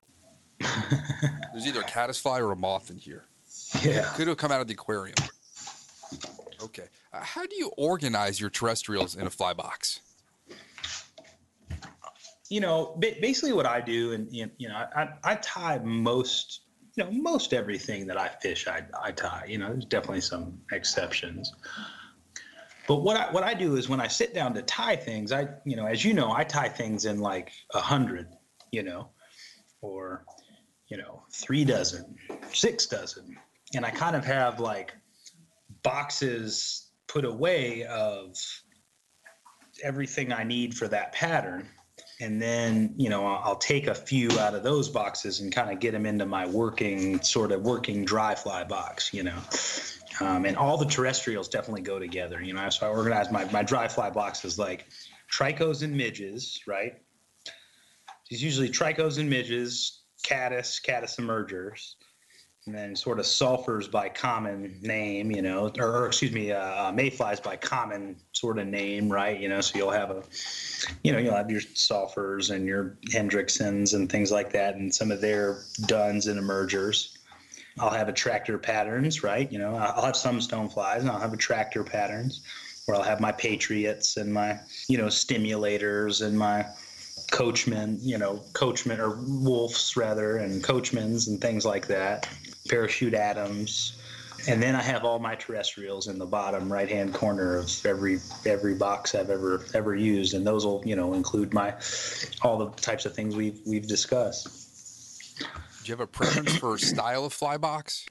There's 1.51 1.67
either 1.67 1.81
a 1.81 1.85
caddisfly 1.85 2.39
or 2.39 2.51
a 2.51 2.55
moth 2.55 2.89
in 2.89 2.97
here. 2.97 3.25
Yeah. 3.81 4.11
Could 4.15 4.27
have 4.27 4.37
come 4.37 4.51
out 4.51 4.61
of 4.61 4.67
the 4.67 4.73
aquarium. 4.73 5.15
Okay. 6.61 6.87
Uh, 7.13 7.19
how 7.21 7.45
do 7.45 7.55
you 7.55 7.71
organize 7.77 8.39
your 8.39 8.49
terrestrials 8.49 9.15
in 9.15 9.27
a 9.27 9.29
fly 9.29 9.53
box? 9.53 10.01
you 12.51 12.59
know, 12.59 12.97
basically 12.99 13.53
what 13.53 13.65
I 13.65 13.79
do, 13.79 14.11
and 14.11 14.29
you 14.29 14.51
you 14.57 14.67
know, 14.67 14.75
I, 14.75 15.07
I 15.23 15.35
tie 15.35 15.79
most, 15.79 16.63
you 16.95 17.05
know, 17.05 17.09
most 17.09 17.53
everything 17.53 18.07
that 18.07 18.17
I 18.17 18.27
fish, 18.27 18.67
I, 18.67 18.83
I 19.01 19.13
tie. 19.13 19.45
You 19.47 19.57
know, 19.57 19.69
there's 19.69 19.85
definitely 19.85 20.19
some 20.19 20.59
exceptions. 20.69 21.53
But 22.89 22.97
what 22.97 23.15
I 23.15 23.31
what 23.31 23.45
I 23.45 23.53
do 23.53 23.77
is 23.77 23.87
when 23.87 24.01
I 24.01 24.07
sit 24.07 24.33
down 24.33 24.53
to 24.55 24.61
tie 24.63 24.97
things, 24.97 25.31
I 25.31 25.47
you 25.63 25.77
know, 25.77 25.85
as 25.85 26.03
you 26.03 26.13
know, 26.13 26.33
I 26.33 26.43
tie 26.43 26.67
things 26.67 27.05
in 27.05 27.21
like 27.21 27.53
a 27.73 27.79
hundred, 27.79 28.27
you 28.73 28.83
know, 28.83 29.07
or 29.79 30.25
you 30.91 30.97
know, 30.97 31.23
three 31.31 31.63
dozen, 31.63 32.17
six 32.51 32.85
dozen, 32.85 33.37
and 33.73 33.85
I 33.85 33.91
kind 33.91 34.13
of 34.13 34.25
have 34.25 34.59
like 34.59 34.93
boxes 35.83 36.91
put 37.07 37.23
away 37.23 37.85
of 37.85 38.37
everything 39.81 40.33
I 40.33 40.43
need 40.43 40.75
for 40.75 40.89
that 40.89 41.13
pattern. 41.13 41.69
And 42.19 42.41
then 42.41 42.93
you 42.97 43.09
know 43.09 43.25
I'll, 43.25 43.55
take 43.55 43.87
a 43.87 43.95
few 43.95 44.29
out 44.37 44.53
of 44.53 44.63
those 44.63 44.89
boxes 44.89 45.39
and 45.39 45.51
kind 45.51 45.71
of 45.71 45.79
get 45.79 45.93
them 45.93 46.05
into 46.05 46.25
my 46.25 46.45
working 46.45 47.21
sort 47.21 47.51
of 47.51 47.61
working 47.61 48.03
dry 48.03 48.35
fly 48.35 48.63
box 48.65 49.13
you 49.13 49.23
know. 49.23 49.39
Um, 50.19 50.45
and 50.45 50.57
all 50.57 50.77
the 50.77 50.85
terrestrials 50.85 51.47
definitely 51.47 51.81
go 51.81 51.99
together 51.99 52.41
you 52.41 52.53
know. 52.53 52.69
So 52.69 52.85
i 52.85 52.89
organize 52.89 53.31
my, 53.31 53.45
my 53.45 53.63
dry 53.63 53.87
fly 53.87 54.09
boxes 54.09 54.59
like 54.59 54.87
tricos 55.31 55.83
and 55.83 55.95
midges 55.95 56.59
right? 56.67 57.01
It's 58.29 58.41
usually 58.41 58.69
tricos 58.69 59.17
and 59.17 59.29
midges 59.29 60.00
caddis 60.23 60.79
caddis 60.79 61.19
emergers 61.19 61.95
and 62.67 62.75
then 62.75 62.95
sort 62.95 63.19
of 63.19 63.25
sulfurs 63.25 63.89
by 63.89 64.07
common 64.07 64.77
name, 64.81 65.31
you 65.31 65.41
know, 65.41 65.71
or, 65.79 66.03
or 66.03 66.07
excuse 66.07 66.31
me, 66.31 66.51
uh, 66.51 66.89
uh, 66.89 66.91
mayflies 66.91 67.39
by 67.39 67.55
common 67.55 68.15
sort 68.33 68.59
of 68.59 68.67
name, 68.67 69.11
right? 69.11 69.39
You 69.39 69.49
know, 69.49 69.61
so 69.61 69.77
you'll 69.77 69.91
have 69.91 70.11
a, 70.11 70.23
you 71.03 71.11
know, 71.11 71.17
you'll 71.17 71.35
have 71.35 71.49
your 71.49 71.61
sulfurs 71.61 72.53
and 72.53 72.67
your 72.67 72.97
Hendricksons 73.09 73.95
and 73.95 74.11
things 74.11 74.31
like 74.31 74.51
that, 74.51 74.75
and 74.75 74.93
some 74.93 75.11
of 75.11 75.21
their 75.21 75.63
duns 75.87 76.27
and 76.27 76.37
emergers. 76.37 77.17
I'll 77.79 77.89
have 77.89 78.09
attractor 78.09 78.59
patterns, 78.59 79.23
right? 79.23 79.51
You 79.51 79.57
know, 79.57 79.75
I'll 79.75 80.05
have 80.05 80.15
some 80.15 80.39
stoneflies, 80.39 80.99
and 80.99 81.09
I'll 81.09 81.19
have 81.19 81.33
attractor 81.33 81.83
patterns, 81.83 82.43
where 82.85 82.95
I'll 82.95 83.03
have 83.03 83.19
my 83.19 83.31
patriots 83.31 84.17
and 84.17 84.31
my, 84.31 84.59
you 84.87 84.99
know, 84.99 85.07
stimulators 85.07 86.23
and 86.23 86.37
my 86.37 86.67
coachmen, 87.31 87.97
you 88.01 88.17
know, 88.17 88.43
coachmen 88.53 88.99
or 88.99 89.15
Wulffs 89.15 89.95
rather, 89.95 90.37
and 90.37 90.63
coachmans 90.63 91.27
and 91.27 91.41
things 91.41 91.65
like 91.65 91.87
that. 91.87 92.29
Parachute 92.69 93.15
Adams, 93.15 93.97
and 94.47 94.61
then 94.61 94.75
I 94.75 94.81
have 94.81 95.03
all 95.03 95.19
my 95.19 95.35
terrestrials 95.35 96.07
in 96.07 96.19
the 96.19 96.25
bottom 96.25 96.71
right 96.71 96.89
hand 96.89 97.13
corner 97.13 97.57
of 97.57 97.85
every 97.85 98.19
every 98.45 98.75
box 98.75 99.15
I've 99.15 99.29
ever 99.29 99.65
ever 99.73 99.95
used, 99.95 100.35
and 100.35 100.45
those 100.45 100.65
will 100.65 100.83
you 100.85 100.95
know 100.95 101.13
include 101.13 101.53
my 101.53 101.73
all 102.43 102.57
the 102.57 102.69
types 102.81 103.05
of 103.05 103.15
things 103.15 103.35
we've 103.35 103.59
we've 103.65 103.87
discussed. 103.87 105.39
Do 105.39 105.45
you 105.85 105.93
have 105.93 106.01
a 106.01 106.07
preference 106.07 106.55
for 106.57 106.77
style 106.77 107.25
of 107.25 107.33
fly 107.33 107.57
box? 107.57 108.05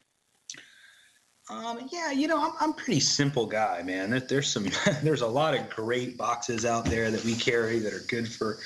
Um, 1.48 1.88
yeah, 1.92 2.12
you 2.12 2.28
know, 2.28 2.40
I'm, 2.40 2.52
I'm 2.60 2.70
a 2.70 2.74
pretty 2.74 3.00
simple 3.00 3.44
guy, 3.44 3.82
man. 3.82 4.10
There, 4.10 4.20
there's 4.20 4.48
some, 4.48 4.68
there's 5.02 5.22
a 5.22 5.26
lot 5.26 5.54
of 5.54 5.68
great 5.68 6.16
boxes 6.16 6.64
out 6.64 6.84
there 6.84 7.10
that 7.10 7.24
we 7.24 7.34
carry 7.34 7.80
that 7.80 7.92
are 7.92 8.04
good 8.08 8.28
for, 8.30 8.58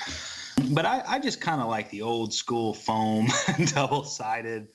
but 0.70 0.86
I, 0.86 1.02
I 1.06 1.18
just 1.18 1.40
kind 1.40 1.60
of 1.60 1.68
like 1.68 1.90
the 1.90 2.02
old 2.02 2.32
school 2.32 2.74
foam, 2.74 3.28
double 3.66 4.04
sided. 4.04 4.68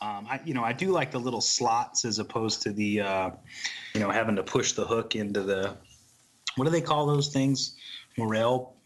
Um, 0.00 0.26
I, 0.28 0.40
you 0.44 0.52
know, 0.54 0.64
I 0.64 0.72
do 0.72 0.90
like 0.90 1.10
the 1.10 1.20
little 1.20 1.40
slots 1.40 2.04
as 2.04 2.18
opposed 2.18 2.62
to 2.62 2.72
the, 2.72 3.00
uh, 3.00 3.30
you 3.94 4.00
know, 4.00 4.10
having 4.10 4.34
to 4.36 4.42
push 4.42 4.72
the 4.72 4.84
hook 4.84 5.14
into 5.14 5.42
the, 5.42 5.76
what 6.56 6.64
do 6.64 6.70
they 6.70 6.80
call 6.80 7.06
those 7.06 7.28
things? 7.28 7.76
Morel, 8.18 8.76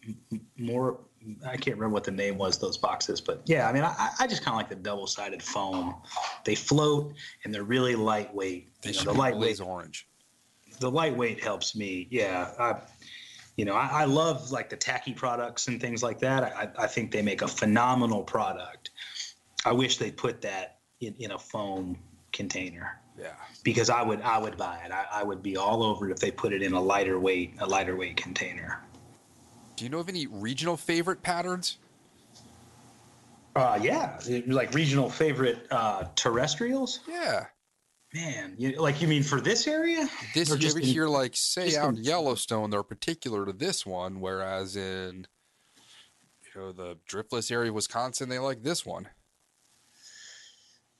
more, 0.57 0.99
I 1.45 1.57
can't 1.57 1.75
remember 1.75 1.89
what 1.95 2.03
the 2.03 2.11
name 2.11 2.37
was 2.37 2.59
those 2.59 2.77
boxes, 2.77 3.19
but 3.19 3.41
yeah, 3.45 3.67
I 3.67 3.73
mean, 3.73 3.83
I, 3.83 4.09
I 4.19 4.27
just 4.27 4.43
kind 4.43 4.53
of 4.53 4.57
like 4.57 4.69
the 4.69 4.75
double-sided 4.75 5.41
foam. 5.41 5.95
They 6.45 6.55
float 6.55 7.13
and 7.43 7.53
they're 7.53 7.63
really 7.63 7.95
lightweight. 7.95 8.69
They 8.83 8.91
You 8.91 8.97
know, 8.97 9.11
the 9.11 9.13
lightweight, 9.13 9.59
orange. 9.59 10.07
the 10.79 10.91
lightweight 10.91 11.43
helps 11.43 11.75
me. 11.75 12.07
Yeah, 12.11 12.51
I, 12.59 12.75
you 13.57 13.65
know, 13.65 13.73
I, 13.73 14.01
I 14.01 14.05
love 14.05 14.51
like 14.51 14.69
the 14.69 14.77
tacky 14.77 15.13
products 15.13 15.67
and 15.67 15.81
things 15.81 16.01
like 16.03 16.19
that. 16.19 16.43
I, 16.43 16.69
I 16.83 16.87
think 16.87 17.11
they 17.11 17.21
make 17.21 17.41
a 17.41 17.47
phenomenal 17.47 18.23
product. 18.23 18.91
I 19.65 19.71
wish 19.73 19.97
they 19.97 20.11
put 20.11 20.41
that 20.43 20.77
in, 21.01 21.15
in 21.19 21.31
a 21.31 21.39
foam 21.39 21.97
container 22.31 22.99
Yeah. 23.19 23.33
because 23.63 23.89
I 23.89 24.03
would 24.03 24.21
I 24.21 24.37
would 24.37 24.57
buy 24.57 24.77
it. 24.85 24.91
I, 24.91 25.05
I 25.11 25.23
would 25.23 25.41
be 25.41 25.57
all 25.57 25.83
over 25.83 26.07
it 26.07 26.11
if 26.13 26.19
they 26.19 26.31
put 26.31 26.53
it 26.53 26.61
in 26.61 26.73
a 26.73 26.81
lighter 26.81 27.19
weight 27.19 27.55
a 27.59 27.65
lighter 27.65 27.95
weight 27.95 28.15
container. 28.15 28.79
Do 29.75 29.83
you 29.83 29.89
know 29.89 29.99
of 29.99 30.09
any 30.09 30.27
regional 30.27 30.77
favorite 30.77 31.21
patterns? 31.21 31.77
Uh, 33.55 33.79
yeah, 33.81 34.19
like 34.45 34.71
regional 34.75 35.09
favorite 35.09 35.65
uh, 35.71 36.05
terrestrials. 36.15 36.99
Yeah. 37.07 37.47
Man, 38.13 38.55
you, 38.57 38.79
like 38.81 39.01
you 39.01 39.07
mean 39.07 39.21
for 39.23 39.41
this 39.41 39.67
area? 39.67 40.07
This 40.33 40.49
Or 40.49 40.55
you 40.55 40.61
just 40.61 40.77
ever 40.77 40.83
in- 40.85 40.91
hear 40.91 41.07
like 41.07 41.35
say 41.35 41.75
out 41.75 41.89
in- 41.95 42.03
Yellowstone 42.03 42.69
they're 42.69 42.83
particular 42.83 43.45
to 43.45 43.51
this 43.53 43.85
one, 43.85 44.21
whereas 44.21 44.75
in 44.77 45.27
you 45.75 46.61
know 46.61 46.71
the 46.71 46.97
driftless 47.09 47.51
area 47.51 47.69
of 47.69 47.75
Wisconsin 47.75 48.29
they 48.29 48.39
like 48.39 48.63
this 48.63 48.85
one. 48.85 49.09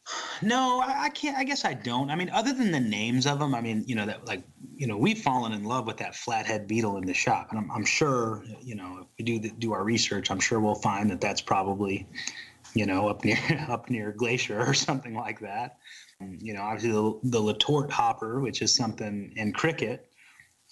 No, 0.41 0.81
I, 0.81 1.05
I 1.05 1.09
can't. 1.09 1.35
I 1.35 1.43
guess 1.43 1.65
I 1.65 1.73
don't. 1.73 2.11
I 2.11 2.15
mean, 2.15 2.29
other 2.29 2.53
than 2.53 2.71
the 2.71 2.79
names 2.79 3.25
of 3.25 3.39
them, 3.39 3.55
I 3.55 3.61
mean, 3.61 3.83
you 3.87 3.95
know 3.95 4.05
that 4.05 4.25
like 4.27 4.43
you 4.75 4.85
know 4.85 4.95
we've 4.95 5.17
fallen 5.19 5.51
in 5.51 5.63
love 5.63 5.87
with 5.87 5.97
that 5.97 6.15
flathead 6.15 6.67
beetle 6.67 6.97
in 6.97 7.05
the 7.05 7.13
shop, 7.13 7.47
and 7.49 7.57
I'm, 7.59 7.71
I'm 7.71 7.85
sure 7.85 8.43
you 8.61 8.75
know 8.75 8.99
if 9.01 9.07
we 9.17 9.25
do 9.25 9.39
the, 9.39 9.49
do 9.57 9.73
our 9.73 9.83
research, 9.83 10.29
I'm 10.29 10.39
sure 10.39 10.59
we'll 10.59 10.75
find 10.75 11.09
that 11.09 11.19
that's 11.19 11.41
probably 11.41 12.07
you 12.75 12.85
know 12.85 13.07
up 13.09 13.25
near 13.25 13.37
up 13.69 13.89
near 13.89 14.11
Glacier 14.11 14.59
or 14.59 14.73
something 14.75 15.15
like 15.15 15.39
that. 15.39 15.77
You 16.19 16.53
know, 16.53 16.61
obviously 16.61 16.91
the, 16.91 17.19
the 17.23 17.39
Letort 17.39 17.91
hopper, 17.91 18.39
which 18.39 18.61
is 18.61 18.73
something 18.73 19.31
in 19.35 19.53
cricket, 19.53 20.09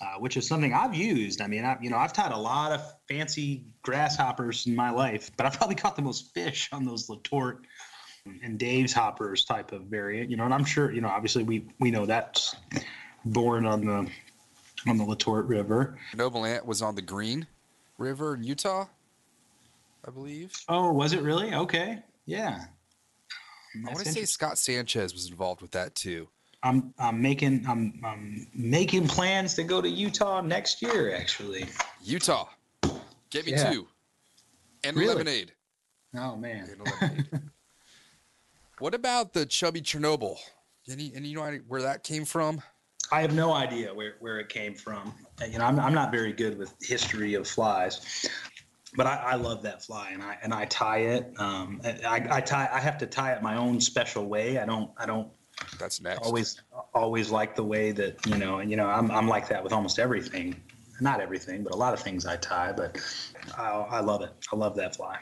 uh, 0.01 0.19
which 0.19 0.37
is 0.37 0.47
something 0.47 0.73
I've 0.73 0.95
used. 0.95 1.41
I 1.41 1.47
mean, 1.47 1.63
I, 1.63 1.77
you 1.81 1.89
know, 1.89 1.97
I've 1.97 2.13
tied 2.13 2.31
a 2.31 2.37
lot 2.37 2.71
of 2.71 2.81
fancy 3.07 3.65
grasshoppers 3.83 4.65
in 4.65 4.75
my 4.75 4.89
life, 4.89 5.31
but 5.37 5.45
I've 5.45 5.53
probably 5.53 5.75
caught 5.83 5.95
the 5.95 6.01
most 6.01 6.33
fish 6.33 6.69
on 6.71 6.85
those 6.85 7.07
Letort 7.07 7.59
and 8.43 8.57
Dave's 8.57 8.93
hoppers 8.93 9.45
type 9.45 9.71
of 9.71 9.83
variant. 9.83 10.29
You 10.29 10.37
know, 10.37 10.45
and 10.45 10.53
I'm 10.53 10.65
sure, 10.65 10.91
you 10.91 11.01
know, 11.01 11.09
obviously 11.09 11.43
we 11.43 11.67
we 11.79 11.91
know 11.91 12.05
that's 12.05 12.55
born 13.25 13.65
on 13.65 13.85
the 13.85 14.09
on 14.87 14.97
the 14.97 15.03
Letort 15.03 15.47
River. 15.47 15.97
Noble 16.15 16.45
Ant 16.45 16.65
was 16.65 16.81
on 16.81 16.95
the 16.95 17.01
Green 17.01 17.47
River 17.97 18.35
in 18.35 18.43
Utah, 18.43 18.85
I 20.07 20.11
believe. 20.11 20.51
Oh, 20.67 20.91
was 20.91 21.13
it 21.13 21.21
really? 21.21 21.53
Okay, 21.53 21.99
yeah. 22.25 22.65
I 23.87 23.93
want 23.93 24.05
to 24.05 24.11
say. 24.11 24.25
Scott 24.25 24.57
Sanchez 24.57 25.13
was 25.13 25.29
involved 25.29 25.61
with 25.61 25.71
that 25.71 25.95
too. 25.95 26.27
I'm 26.63 26.93
I'm 26.97 27.21
making 27.21 27.65
I'm 27.67 27.99
I'm 28.03 28.47
making 28.55 29.07
plans 29.07 29.53
to 29.55 29.63
go 29.63 29.81
to 29.81 29.89
Utah 29.89 30.41
next 30.41 30.81
year. 30.81 31.15
Actually. 31.15 31.65
Utah, 32.03 32.47
get 33.29 33.45
me 33.45 33.51
Yeah. 33.51 33.71
two, 33.71 33.87
and 34.83 34.95
Really? 34.97 35.09
lemonade. 35.09 35.51
Oh 36.15 36.35
man. 36.35 36.67
Lemonade. 37.01 37.27
what 38.79 38.93
about 38.93 39.33
the 39.33 39.45
chubby 39.45 39.81
Chernobyl? 39.81 40.37
Any, 40.89 41.11
and 41.15 41.25
you 41.25 41.35
know 41.35 41.51
where 41.67 41.81
that 41.81 42.03
came 42.03 42.25
from? 42.25 42.61
I 43.11 43.21
have 43.21 43.33
no 43.33 43.53
idea 43.53 43.93
where, 43.93 44.15
where 44.19 44.39
it 44.39 44.49
came 44.49 44.73
from. 44.75 45.13
You 45.47 45.59
know, 45.59 45.65
I'm, 45.65 45.79
I'm 45.79 45.93
not 45.93 46.11
very 46.11 46.31
good 46.33 46.57
with 46.57 46.73
history 46.81 47.33
of 47.35 47.47
flies, 47.47 48.25
but 48.95 49.07
I, 49.07 49.15
I 49.15 49.35
love 49.35 49.61
that 49.63 49.83
fly, 49.83 50.11
and 50.11 50.21
I 50.21 50.37
and 50.41 50.53
I 50.53 50.65
tie 50.65 50.99
it. 50.99 51.33
Um, 51.37 51.81
I, 51.83 52.27
I 52.29 52.41
tie. 52.41 52.69
I 52.71 52.79
have 52.79 52.97
to 52.99 53.05
tie 53.05 53.33
it 53.33 53.41
my 53.41 53.57
own 53.57 53.79
special 53.81 54.27
way. 54.27 54.59
I 54.59 54.65
don't. 54.65 54.91
I 54.97 55.05
don't 55.05 55.29
That's 55.79 56.01
next. 56.01 56.25
always 56.25 56.61
always 56.93 57.29
like 57.31 57.55
the 57.55 57.63
way 57.63 57.91
that 57.91 58.25
you 58.25 58.37
know. 58.37 58.59
And 58.59 58.69
you 58.71 58.77
know, 58.77 58.87
I'm 58.87 59.11
I'm 59.11 59.27
like 59.27 59.47
that 59.49 59.63
with 59.63 59.73
almost 59.73 59.99
everything. 59.99 60.55
Not 61.01 61.19
everything, 61.19 61.61
but 61.63 61.73
a 61.73 61.75
lot 61.75 61.93
of 61.93 61.99
things 61.99 62.25
I 62.25 62.37
tie. 62.37 62.71
But 62.71 62.97
I, 63.57 63.69
I 63.69 63.99
love 63.99 64.21
it. 64.21 64.31
I 64.51 64.55
love 64.55 64.75
that 64.77 64.95
fly. 64.95 65.17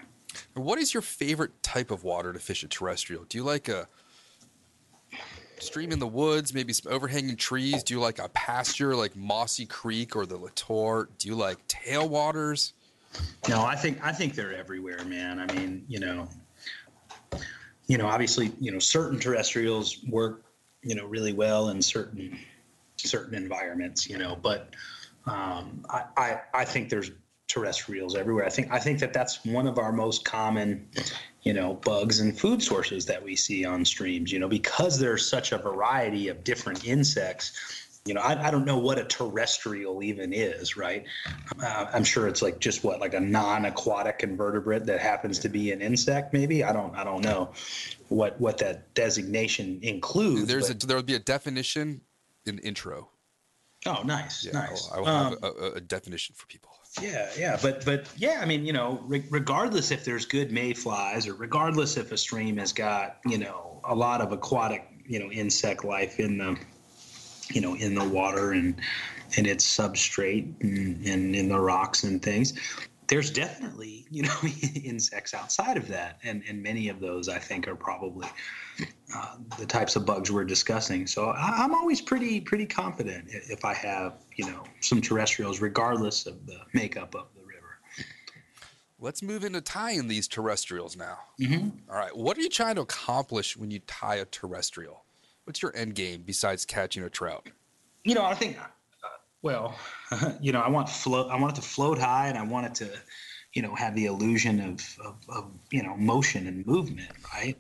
What 0.53 0.79
is 0.79 0.93
your 0.93 1.01
favorite 1.01 1.63
type 1.63 1.91
of 1.91 2.03
water 2.03 2.33
to 2.33 2.39
fish 2.39 2.63
a 2.63 2.67
terrestrial? 2.67 3.23
Do 3.27 3.38
you 3.38 3.43
like 3.43 3.69
a 3.69 3.88
stream 5.59 5.91
in 5.91 5.99
the 5.99 6.07
woods, 6.07 6.53
maybe 6.53 6.73
some 6.73 6.91
overhanging 6.91 7.38
trees? 7.38 7.83
Do 7.83 7.93
you 7.93 7.99
like 7.99 8.19
a 8.19 8.29
pasture 8.29 8.95
like 8.95 9.15
Mossy 9.15 9.65
Creek 9.65 10.15
or 10.15 10.25
the 10.25 10.38
Letort? 10.38 11.07
Do 11.17 11.27
you 11.27 11.36
like 11.36 11.67
tailwaters? 11.67 12.73
No, 13.49 13.63
I 13.63 13.76
think 13.76 13.99
I 14.04 14.12
think 14.12 14.36
they're 14.36 14.56
everywhere, 14.56 15.04
man. 15.06 15.39
I 15.39 15.52
mean, 15.54 15.86
you 15.88 15.99
know, 15.99 16.28
you 17.88 17.97
know, 17.97 18.08
obviously, 18.08 18.52
you 18.60 18.71
know, 18.71 18.80
certain 18.80 19.19
terrestrials 19.19 20.04
work, 20.10 20.45
you 20.82 20.95
know, 20.95 21.06
really 21.06 21.34
well 21.34 21.69
in 21.69 21.82
certain 21.82 22.38
certain 22.97 23.36
environments, 23.36 24.10
you 24.10 24.17
know, 24.17 24.38
but 24.41 24.73
um, 25.26 25.84
I, 25.89 26.04
I 26.17 26.41
I 26.54 26.65
think 26.65 26.89
there's 26.89 27.12
terrestrials 27.47 28.15
everywhere. 28.15 28.45
I 28.45 28.49
think 28.49 28.71
I 28.71 28.80
think 28.80 28.99
that 28.99 29.13
that's 29.13 29.43
one 29.45 29.67
of 29.67 29.78
our 29.78 29.91
most 29.91 30.26
common, 30.26 30.88
you 31.43 31.54
know, 31.54 31.76
bugs 31.76 32.19
and 32.19 32.38
food 32.38 32.63
sources 32.63 33.06
that 33.06 33.21
we 33.21 33.36
see 33.36 33.65
on 33.65 33.86
streams. 33.86 34.32
You 34.32 34.39
know, 34.39 34.47
because 34.47 34.99
there's 34.99 35.28
such 35.28 35.52
a 35.52 35.58
variety 35.58 36.30
of 36.30 36.43
different 36.43 36.86
insects. 36.86 37.82
You 38.05 38.13
know, 38.13 38.21
I, 38.21 38.47
I 38.47 38.51
don't 38.51 38.65
know 38.65 38.77
what 38.77 38.99
a 38.99 39.05
terrestrial 39.05 40.03
even 40.03 40.33
is, 40.33 40.75
right? 40.75 41.05
Uh, 41.61 41.85
I'm 41.93 42.03
sure 42.03 42.27
it's 42.27 42.41
like 42.41 42.59
just 42.59 42.83
what, 42.83 42.99
like 42.99 43.13
a 43.13 43.19
non-aquatic 43.19 44.19
invertebrate 44.23 44.85
that 44.87 44.99
happens 44.99 45.39
to 45.39 45.49
be 45.49 45.71
an 45.71 45.81
insect, 45.81 46.33
maybe. 46.33 46.65
I 46.65 46.73
don't, 46.73 46.93
I 46.95 47.05
don't 47.05 47.23
know 47.23 47.53
what 48.09 48.37
what 48.41 48.57
that 48.57 48.93
designation 48.93 49.79
includes. 49.81 50.47
There's 50.47 50.69
a, 50.69 50.73
there 50.73 50.97
would 50.97 51.05
be 51.05 51.15
a 51.15 51.19
definition 51.19 52.01
in 52.45 52.59
intro. 52.59 53.07
oh, 53.85 54.03
nice, 54.03 54.45
Yeah, 54.45 54.51
nice. 54.51 54.89
I 54.93 54.99
will 54.99 55.07
Um, 55.07 55.33
have 55.33 55.43
a, 55.43 55.47
a, 55.47 55.71
a 55.75 55.81
definition 55.81 56.35
for 56.35 56.45
people. 56.47 56.71
Yeah, 57.01 57.29
yeah, 57.37 57.57
but 57.61 57.85
but 57.85 58.09
yeah, 58.17 58.39
I 58.41 58.45
mean, 58.45 58.65
you 58.65 58.73
know, 58.73 59.01
re- 59.05 59.23
regardless 59.29 59.91
if 59.91 60.03
there's 60.03 60.25
good 60.25 60.51
mayflies 60.51 61.25
or 61.25 61.35
regardless 61.35 61.95
if 61.95 62.11
a 62.11 62.17
stream 62.17 62.57
has 62.57 62.73
got 62.73 63.19
you 63.25 63.37
know 63.37 63.79
a 63.85 63.95
lot 63.95 64.19
of 64.19 64.33
aquatic 64.33 64.87
you 65.07 65.19
know 65.19 65.31
insect 65.31 65.85
life 65.85 66.19
in 66.19 66.37
the 66.37 66.59
you 67.51 67.62
know 67.62 67.75
in 67.75 67.95
the 67.95 68.08
water 68.08 68.51
and 68.51 68.79
and 69.38 69.47
its 69.47 69.65
substrate 69.65 70.53
and, 70.62 71.06
and 71.06 71.36
in 71.36 71.49
the 71.49 71.60
rocks 71.60 72.03
and 72.03 72.21
things, 72.21 72.53
there's 73.08 73.29
definitely 73.32 74.06
you 74.10 74.23
know 74.23 74.36
insects 74.84 75.34
outside 75.34 75.77
of 75.77 75.88
that, 75.88 76.19
and 76.23 76.43
and 76.47 76.62
many 76.62 76.89
of 76.89 76.99
those 76.99 77.29
I 77.29 77.39
think 77.39 77.67
are 77.67 77.75
probably 77.75 78.27
uh, 79.15 79.36
the 79.60 79.65
types 79.65 79.95
of 79.95 80.06
bugs 80.06 80.32
we're 80.32 80.45
discussing. 80.45 81.08
So 81.08 81.29
I, 81.29 81.63
I'm 81.63 81.73
always 81.73 82.01
pretty 82.01 82.41
pretty 82.41 82.65
confident 82.65 83.27
if 83.29 83.65
I 83.65 83.73
have 83.73 84.23
you 84.36 84.45
know 84.45 84.63
some 84.82 85.01
terrestrials, 85.01 85.62
regardless 85.62 86.25
of 86.25 86.45
the 86.45 86.60
makeup 86.74 87.15
of 87.15 87.28
the 87.36 87.41
river. 87.41 87.80
Let's 88.99 89.22
move 89.22 89.43
into 89.43 89.61
tying 89.61 90.07
these 90.07 90.28
terrestrials 90.28 90.95
now. 90.95 91.17
Mm-hmm. 91.39 91.91
All 91.91 91.97
right. 91.97 92.15
What 92.15 92.38
are 92.38 92.41
you 92.41 92.49
trying 92.49 92.76
to 92.76 92.82
accomplish 92.82 93.57
when 93.57 93.70
you 93.70 93.80
tie 93.80 94.15
a 94.15 94.26
terrestrial? 94.26 95.03
What's 95.45 95.61
your 95.61 95.75
end 95.75 95.95
game 95.95 96.23
besides 96.25 96.65
catching 96.65 97.03
a 97.03 97.09
trout? 97.09 97.49
You 98.03 98.15
know, 98.15 98.23
I 98.23 98.33
think 98.33 98.57
well, 99.43 99.75
you 100.41 100.51
know, 100.51 100.61
I 100.61 100.69
want 100.69 100.89
float. 100.89 101.29
I 101.29 101.39
want 101.39 101.55
it 101.55 101.61
to 101.61 101.67
float 101.67 101.99
high, 101.99 102.29
and 102.29 102.37
I 102.37 102.43
want 102.43 102.65
it 102.65 102.75
to 102.75 102.89
you 103.53 103.61
know 103.61 103.75
have 103.75 103.93
the 103.93 104.05
illusion 104.05 104.59
of, 104.59 104.97
of, 105.05 105.15
of 105.29 105.51
you 105.69 105.83
know 105.83 105.95
motion 105.95 106.47
and 106.47 106.65
movement, 106.65 107.11
right? 107.33 107.55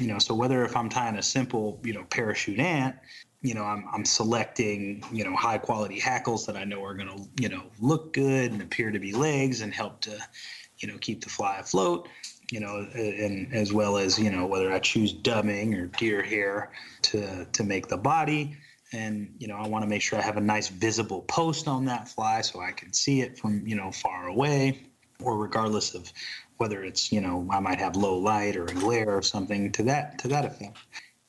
You 0.00 0.06
know, 0.06 0.18
so 0.18 0.34
whether 0.34 0.64
if 0.64 0.76
I'm 0.76 0.88
tying 0.88 1.16
a 1.16 1.22
simple 1.22 1.78
you 1.84 1.92
know 1.92 2.04
parachute 2.04 2.58
ant. 2.58 2.96
You 3.42 3.54
know, 3.54 3.64
I'm, 3.64 3.86
I'm 3.90 4.04
selecting, 4.04 5.02
you 5.10 5.24
know, 5.24 5.34
high 5.34 5.56
quality 5.56 5.98
hackles 5.98 6.44
that 6.44 6.58
I 6.58 6.64
know 6.64 6.84
are 6.84 6.92
going 6.92 7.08
to, 7.08 7.26
you 7.40 7.48
know, 7.48 7.62
look 7.80 8.12
good 8.12 8.52
and 8.52 8.60
appear 8.60 8.90
to 8.90 8.98
be 8.98 9.14
legs 9.14 9.62
and 9.62 9.72
help 9.72 10.02
to, 10.02 10.18
you 10.76 10.88
know, 10.88 10.98
keep 11.00 11.24
the 11.24 11.30
fly 11.30 11.56
afloat 11.56 12.06
you 12.52 12.60
know, 12.60 12.86
and 12.94 13.52
as 13.54 13.72
well 13.72 13.96
as 13.96 14.18
you 14.18 14.30
know 14.30 14.46
whether 14.46 14.72
I 14.72 14.78
choose 14.78 15.12
dubbing 15.12 15.74
or 15.74 15.86
deer 15.86 16.22
hair 16.22 16.72
to 17.02 17.44
to 17.44 17.64
make 17.64 17.88
the 17.88 17.96
body. 17.96 18.56
And 18.92 19.34
you 19.38 19.46
know, 19.46 19.56
I 19.56 19.68
want 19.68 19.84
to 19.84 19.88
make 19.88 20.02
sure 20.02 20.18
I 20.18 20.22
have 20.22 20.36
a 20.36 20.40
nice 20.40 20.68
visible 20.68 21.22
post 21.22 21.68
on 21.68 21.84
that 21.84 22.08
fly 22.08 22.40
so 22.40 22.60
I 22.60 22.72
can 22.72 22.92
see 22.92 23.20
it 23.20 23.38
from 23.38 23.66
you 23.66 23.76
know 23.76 23.92
far 23.92 24.26
away, 24.26 24.82
or 25.22 25.38
regardless 25.38 25.94
of 25.94 26.12
whether 26.56 26.82
it's 26.82 27.12
you 27.12 27.20
know 27.20 27.46
I 27.50 27.60
might 27.60 27.78
have 27.78 27.96
low 27.96 28.18
light 28.18 28.56
or 28.56 28.64
a 28.64 28.74
glare 28.74 29.16
or 29.16 29.22
something 29.22 29.72
to 29.72 29.84
that 29.84 30.18
to 30.20 30.28
that 30.28 30.44
effect 30.44 30.76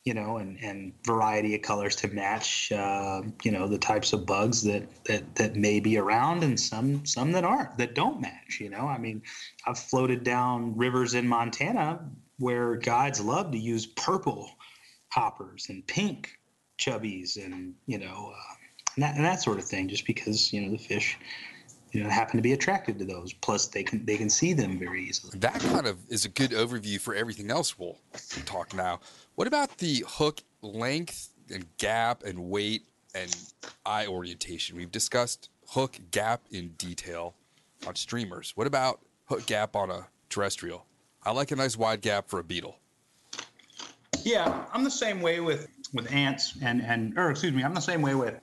you 0.04 0.14
know, 0.14 0.38
and, 0.38 0.58
and 0.62 0.92
variety 1.06 1.54
of 1.54 1.62
colors 1.62 1.94
to 1.94 2.08
match, 2.08 2.72
uh, 2.72 3.22
you 3.44 3.52
know, 3.52 3.68
the 3.68 3.78
types 3.78 4.12
of 4.12 4.26
bugs 4.26 4.62
that, 4.62 4.82
that, 5.04 5.34
that 5.36 5.54
may 5.54 5.78
be 5.78 5.96
around 5.96 6.42
and 6.42 6.58
some, 6.58 7.06
some 7.06 7.30
that 7.32 7.44
aren't, 7.44 7.78
that 7.78 7.94
don't 7.94 8.20
match, 8.20 8.58
you 8.60 8.68
know, 8.68 8.86
I 8.86 8.98
mean, 8.98 9.22
I've 9.64 9.78
floated 9.78 10.24
down 10.24 10.76
rivers 10.76 11.14
in 11.14 11.28
Montana 11.28 12.00
where 12.38 12.74
guides 12.76 13.20
love 13.20 13.52
to 13.52 13.58
use 13.58 13.86
purple 13.86 14.50
hoppers 15.10 15.66
and 15.68 15.86
pink 15.86 16.36
chubbies 16.78 17.36
and, 17.36 17.74
you 17.86 17.98
know, 17.98 18.32
uh, 18.34 18.54
and, 18.96 19.04
that, 19.04 19.14
and 19.14 19.24
that 19.24 19.40
sort 19.40 19.58
of 19.58 19.64
thing, 19.64 19.88
just 19.88 20.04
because, 20.04 20.52
you 20.52 20.62
know, 20.62 20.72
the 20.72 20.78
fish, 20.78 21.16
you 21.92 22.02
know, 22.02 22.08
happen 22.08 22.36
to 22.36 22.42
be 22.42 22.54
attracted 22.54 22.98
to 22.98 23.04
those. 23.04 23.32
Plus, 23.34 23.68
they 23.68 23.82
can 23.82 24.04
they 24.06 24.16
can 24.16 24.30
see 24.30 24.54
them 24.54 24.78
very 24.78 25.04
easily. 25.04 25.38
That 25.38 25.60
kind 25.60 25.86
of 25.86 25.98
is 26.08 26.24
a 26.24 26.30
good 26.30 26.50
overview 26.52 26.98
for 26.98 27.14
everything 27.14 27.50
else 27.50 27.78
we'll 27.78 27.98
talk 28.46 28.74
now. 28.74 29.00
What 29.34 29.46
about 29.46 29.78
the 29.78 30.04
hook 30.06 30.42
length 30.60 31.30
and 31.50 31.64
gap 31.78 32.22
and 32.22 32.50
weight 32.50 32.82
and 33.14 33.34
eye 33.86 34.06
orientation? 34.06 34.76
We've 34.76 34.92
discussed 34.92 35.48
hook 35.68 35.98
gap 36.10 36.42
in 36.50 36.68
detail 36.78 37.34
on 37.86 37.94
streamers. 37.94 38.52
What 38.56 38.66
about 38.66 39.00
hook 39.26 39.46
gap 39.46 39.74
on 39.74 39.90
a 39.90 40.08
terrestrial? 40.28 40.84
I 41.24 41.30
like 41.32 41.50
a 41.50 41.56
nice 41.56 41.78
wide 41.78 42.02
gap 42.02 42.28
for 42.28 42.40
a 42.40 42.44
beetle. 42.44 42.76
Yeah, 44.22 44.66
I'm 44.72 44.84
the 44.84 44.90
same 44.90 45.22
way 45.22 45.40
with 45.40 45.68
with 45.94 46.12
ants 46.12 46.54
and 46.60 46.82
and 46.82 47.18
or 47.18 47.30
excuse 47.30 47.54
me, 47.54 47.64
I'm 47.64 47.74
the 47.74 47.80
same 47.80 48.02
way 48.02 48.14
with 48.14 48.38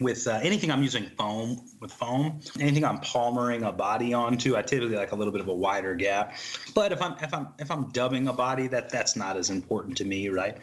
with 0.00 0.26
uh, 0.26 0.38
anything 0.42 0.70
I'm 0.70 0.82
using 0.82 1.10
foam 1.16 1.60
with 1.80 1.92
foam, 1.92 2.40
anything 2.60 2.84
I'm 2.84 2.98
palmering 2.98 3.66
a 3.66 3.72
body 3.72 4.14
onto, 4.14 4.56
I 4.56 4.62
typically 4.62 4.96
like 4.96 5.12
a 5.12 5.16
little 5.16 5.32
bit 5.32 5.40
of 5.40 5.48
a 5.48 5.54
wider 5.54 5.94
gap. 5.94 6.34
But 6.74 6.92
if 6.92 7.02
I'm 7.02 7.16
if 7.20 7.34
I'm 7.34 7.48
if 7.58 7.70
I'm 7.70 7.88
dubbing 7.90 8.28
a 8.28 8.32
body, 8.32 8.68
that 8.68 8.90
that's 8.90 9.16
not 9.16 9.36
as 9.36 9.50
important 9.50 9.96
to 9.98 10.04
me, 10.04 10.28
right? 10.28 10.56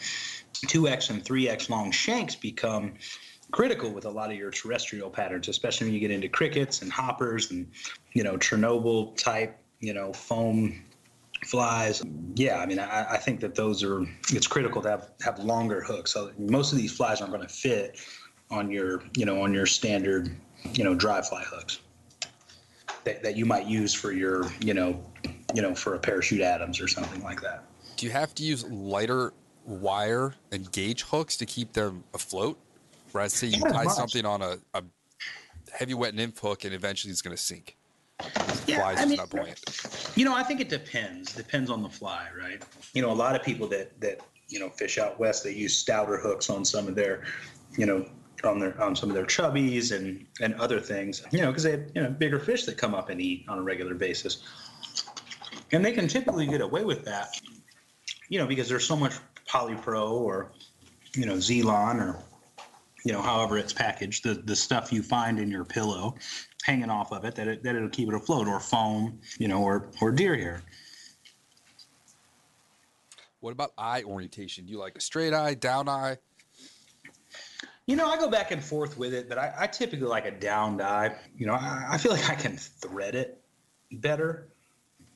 Two 0.68 0.88
X 0.88 1.10
and 1.10 1.24
three 1.24 1.50
X 1.50 1.70
long 1.70 1.92
shanks 1.92 2.36
become 2.36 2.94
critical 3.52 3.92
with 3.92 4.06
a 4.06 4.10
lot 4.10 4.32
of 4.32 4.38
your 4.38 4.52
terrestrial 4.52 5.10
patterns, 5.10 5.48
especially 5.48 5.88
when 5.88 5.94
you 5.94 6.00
get 6.00 6.12
into 6.12 6.30
crickets 6.30 6.82
and 6.82 6.92
hoppers 6.92 7.52
and 7.52 7.70
you 8.14 8.24
know 8.24 8.38
Chernobyl 8.38 9.18
type, 9.18 9.58
you 9.80 9.94
know 9.94 10.14
foam 10.14 10.82
flies. 11.46 12.02
Yeah, 12.36 12.60
I 12.60 12.66
mean, 12.66 12.80
I, 12.80 13.14
I 13.14 13.18
think 13.18 13.42
that 13.42 13.56
those 13.56 13.84
are 13.84 14.02
it's 14.30 14.48
critical 14.48 14.82
to 14.82 14.90
have 14.90 15.10
have 15.22 15.40
longer 15.40 15.82
hooks. 15.82 16.14
So 16.14 16.32
most 16.38 16.72
of 16.72 16.78
these 16.78 16.96
flies 16.96 17.20
aren't 17.22 17.34
going 17.34 17.46
to 17.46 17.54
fit 17.54 18.00
on 18.52 18.70
your 18.70 19.04
you 19.16 19.26
know 19.26 19.42
on 19.42 19.54
your 19.54 19.66
standard 19.66 20.36
you 20.74 20.84
know 20.84 20.94
dry 20.94 21.22
fly 21.22 21.44
hooks 21.44 21.80
that, 23.06 23.24
that 23.24 23.36
you 23.38 23.46
might 23.46 23.66
use 23.66 23.94
for 23.94 24.12
your 24.12 24.46
you 24.60 24.74
know 24.74 25.02
you 25.54 25.62
know 25.62 25.74
for 25.74 25.96
a 25.96 26.00
parachute 26.00 26.42
Adams 26.42 26.82
or 26.82 26.88
something 26.88 27.24
like 27.24 27.42
that. 27.42 27.64
Do 27.96 28.06
you 28.06 28.12
have 28.12 28.36
to 28.36 28.44
use 28.44 28.66
lighter 28.66 29.32
wire 29.64 30.34
and 30.52 30.70
gauge 30.72 31.04
hooks 31.04 31.38
to 31.38 31.46
keep 31.46 31.72
them 31.74 32.04
afloat? 32.14 32.58
Whereas 33.12 33.34
say 33.34 33.48
you 33.48 33.62
tie 33.62 33.86
something 33.86 34.26
on 34.26 34.42
a, 34.42 34.58
a 34.74 34.84
heavy 35.72 35.94
wet 35.94 36.14
nymph 36.14 36.38
hook 36.40 36.66
and 36.66 36.74
eventually 36.74 37.12
it's 37.12 37.22
going 37.22 37.36
to 37.36 37.42
sink. 37.42 37.78
Yeah, 38.66 38.86
I 38.86 39.06
mean, 39.06 39.20
you 40.16 40.26
know, 40.26 40.34
I 40.34 40.42
think 40.42 40.62
it 40.62 40.70
depends. 40.70 41.34
Depends 41.34 41.70
on 41.70 41.84
the 41.84 41.90
fly, 41.90 42.28
right? 42.38 42.62
You 42.94 43.02
know, 43.02 43.12
a 43.12 43.14
lot 43.14 43.36
of 43.36 43.44
people 43.44 43.68
that 43.68 44.00
that 44.02 44.22
you 44.48 44.60
know 44.60 44.70
fish 44.70 44.98
out 44.98 45.20
west, 45.20 45.44
they 45.44 45.54
use 45.54 45.78
stouter 45.78 46.18
hooks 46.18 46.50
on 46.50 46.64
some 46.66 46.88
of 46.88 46.96
their, 46.96 47.26
you 47.78 47.86
know, 47.86 48.06
on 48.46 48.60
their 48.60 48.80
on 48.82 48.96
some 48.96 49.10
of 49.10 49.16
their 49.16 49.26
chubbies 49.26 49.96
and 49.96 50.26
and 50.42 50.54
other 50.56 50.80
things. 50.80 51.24
You 51.32 51.42
know, 51.42 51.48
because 51.48 51.64
they 51.64 51.72
have 51.72 51.92
you 51.94 52.02
know 52.02 52.10
bigger 52.10 52.40
fish 52.40 52.66
that 52.66 52.78
come 52.78 52.94
up 52.94 53.10
and 53.10 53.22
eat 53.22 53.46
on 53.48 53.60
a 53.60 53.62
regular 53.62 53.94
basis, 53.94 54.44
and 55.72 55.84
they 55.84 55.92
can 55.92 56.08
typically 56.08 56.48
get 56.48 56.62
away 56.62 56.84
with 56.84 57.04
that. 57.06 57.40
You 58.30 58.40
know, 58.40 58.48
because 58.48 58.68
there's 58.70 58.86
so 58.86 58.96
much 58.96 59.14
polypro 59.48 60.12
or 60.12 60.52
you 61.14 61.26
know 61.26 61.36
Zelon 61.36 62.02
or 62.02 62.20
you 63.04 63.14
know 63.14 63.22
however 63.22 63.58
it's 63.58 63.74
packaged, 63.74 64.24
the 64.24 64.34
the 64.34 64.56
stuff 64.56 64.92
you 64.92 65.04
find 65.04 65.40
in 65.40 65.50
your 65.50 65.66
pillow 65.66 66.16
hanging 66.64 66.90
off 66.90 67.12
of 67.12 67.24
it 67.26 67.36
that 67.36 67.48
it, 67.48 67.64
that 67.64 67.76
it'll 67.76 67.90
keep 67.90 68.10
it 68.10 68.16
afloat 68.16 68.48
or 68.48 68.60
foam, 68.60 69.20
you 69.38 69.48
know, 69.48 69.62
or 69.62 69.90
or 70.02 70.12
deer 70.12 70.36
hair. 70.36 70.62
What 73.40 73.52
about 73.52 73.74
eye 73.78 74.02
orientation? 74.02 74.66
Do 74.66 74.72
you 74.72 74.80
like 74.80 74.96
a 74.96 75.02
straight 75.02 75.32
eye, 75.32 75.54
down 75.54 75.88
eye? 75.88 76.18
You 77.88 77.96
know, 77.96 78.08
I 78.08 78.18
go 78.18 78.30
back 78.30 78.52
and 78.52 78.64
forth 78.64 78.98
with 78.98 79.14
it, 79.14 79.30
but 79.30 79.38
I, 79.38 79.54
I 79.60 79.68
typically 79.68 80.08
like 80.08 80.26
a 80.26 80.32
down 80.32 80.82
eye. 80.82 81.16
You 81.38 81.46
know, 81.46 81.54
I, 81.54 81.86
I, 81.92 81.98
feel 81.98 82.12
like 82.12 82.30
I 82.30 82.36
can 82.36 82.58
thread 82.58 83.14
it 83.14 83.42
better. 83.92 84.48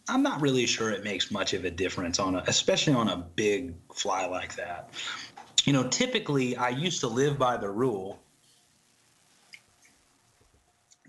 I'm 0.08 0.22
not 0.22 0.40
really 0.40 0.66
sure 0.68 0.92
it 0.92 1.04
makes 1.04 1.32
much 1.32 1.54
of 1.54 1.66
a 1.66 1.72
difference 1.72 2.20
on 2.20 2.36
a, 2.36 2.44
especially 2.48 2.94
on 2.94 3.10
a 3.10 3.18
big 3.18 3.74
fly 3.94 4.28
like 4.28 4.56
that. 4.56 4.92
You 5.66 5.74
know, 5.74 5.88
typically 5.88 6.56
I 6.56 6.70
used 6.70 7.00
to 7.02 7.08
live 7.08 7.40
by 7.40 7.58
the 7.58 7.70
rule 7.70 8.20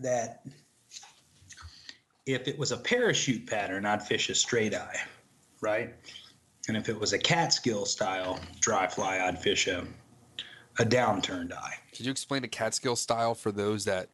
that 0.01 0.43
if 2.27 2.49
it 2.49 2.59
was 2.59 2.73
a 2.73 2.77
parachute 2.77 3.47
pattern, 3.47 3.85
I'd 3.85 4.03
fish 4.03 4.31
a 4.31 4.35
straight 4.35 4.75
eye, 4.75 4.97
right? 5.61 5.95
And 6.69 6.77
if 6.77 6.89
it 6.89 6.99
was 6.99 7.13
a 7.13 7.19
Catskill 7.19 7.85
style 7.87 8.41
dry 8.61 8.87
fly, 8.87 9.19
I'd 9.19 9.41
fish 9.41 9.67
a 9.67 9.87
a 10.81 10.85
downturned 10.85 11.53
eye. 11.53 11.75
Could 11.95 12.07
you 12.07 12.11
explain 12.11 12.43
the 12.43 12.49
Catskill 12.49 12.97
style 12.97 13.35
for 13.35 13.53
those 13.53 13.85
that 13.85 14.09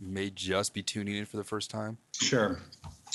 may 0.00 0.30
just 0.30 0.72
be 0.72 0.82
tuning 0.82 1.16
in 1.16 1.26
for 1.26 1.36
the 1.36 1.44
first 1.44 1.70
time? 1.70 1.98
Sure. 2.20 2.60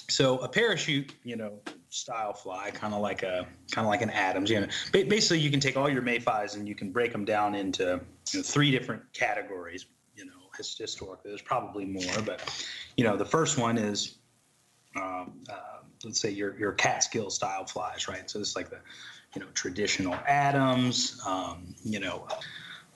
So 0.10 0.38
a 0.40 0.50
parachute, 0.50 1.14
you 1.24 1.36
know, 1.36 1.60
style 1.90 2.34
fly, 2.34 2.70
kind 2.72 2.94
of 2.94 3.02
like 3.02 3.24
a 3.24 3.48
kind 3.72 3.86
of 3.86 3.90
like 3.90 4.02
an 4.02 4.10
Adams. 4.10 4.50
You 4.50 4.62
know, 4.62 4.68
basically 4.92 5.40
you 5.40 5.50
can 5.50 5.60
take 5.60 5.78
all 5.78 5.90
your 5.90 6.02
mayflies 6.02 6.56
and 6.56 6.68
you 6.68 6.76
can 6.76 6.92
break 6.92 7.12
them 7.12 7.26
down 7.26 7.56
into 7.56 8.02
you 8.32 8.40
know, 8.40 8.44
three 8.44 8.72
different 8.72 9.02
categories. 9.14 9.86
You 10.16 10.26
know, 10.26 10.50
historically 10.58 11.32
there's 11.32 11.42
probably 11.42 11.86
more, 11.86 12.22
but 12.26 12.42
you 12.98 13.04
know, 13.04 13.16
the 13.16 13.26
first 13.26 13.58
one 13.58 13.78
is 13.78 14.18
um, 14.96 15.44
uh, 15.50 15.80
let's 16.04 16.20
say 16.20 16.30
your 16.30 16.58
your 16.60 16.74
Catskill 16.74 17.30
style 17.30 17.66
flies, 17.66 18.08
right? 18.08 18.30
So 18.30 18.40
it's 18.40 18.56
like 18.56 18.70
the 18.70 18.80
you 19.36 19.42
know 19.42 19.48
traditional 19.54 20.16
Adams, 20.26 21.22
um, 21.26 21.76
you 21.84 22.00
know 22.00 22.28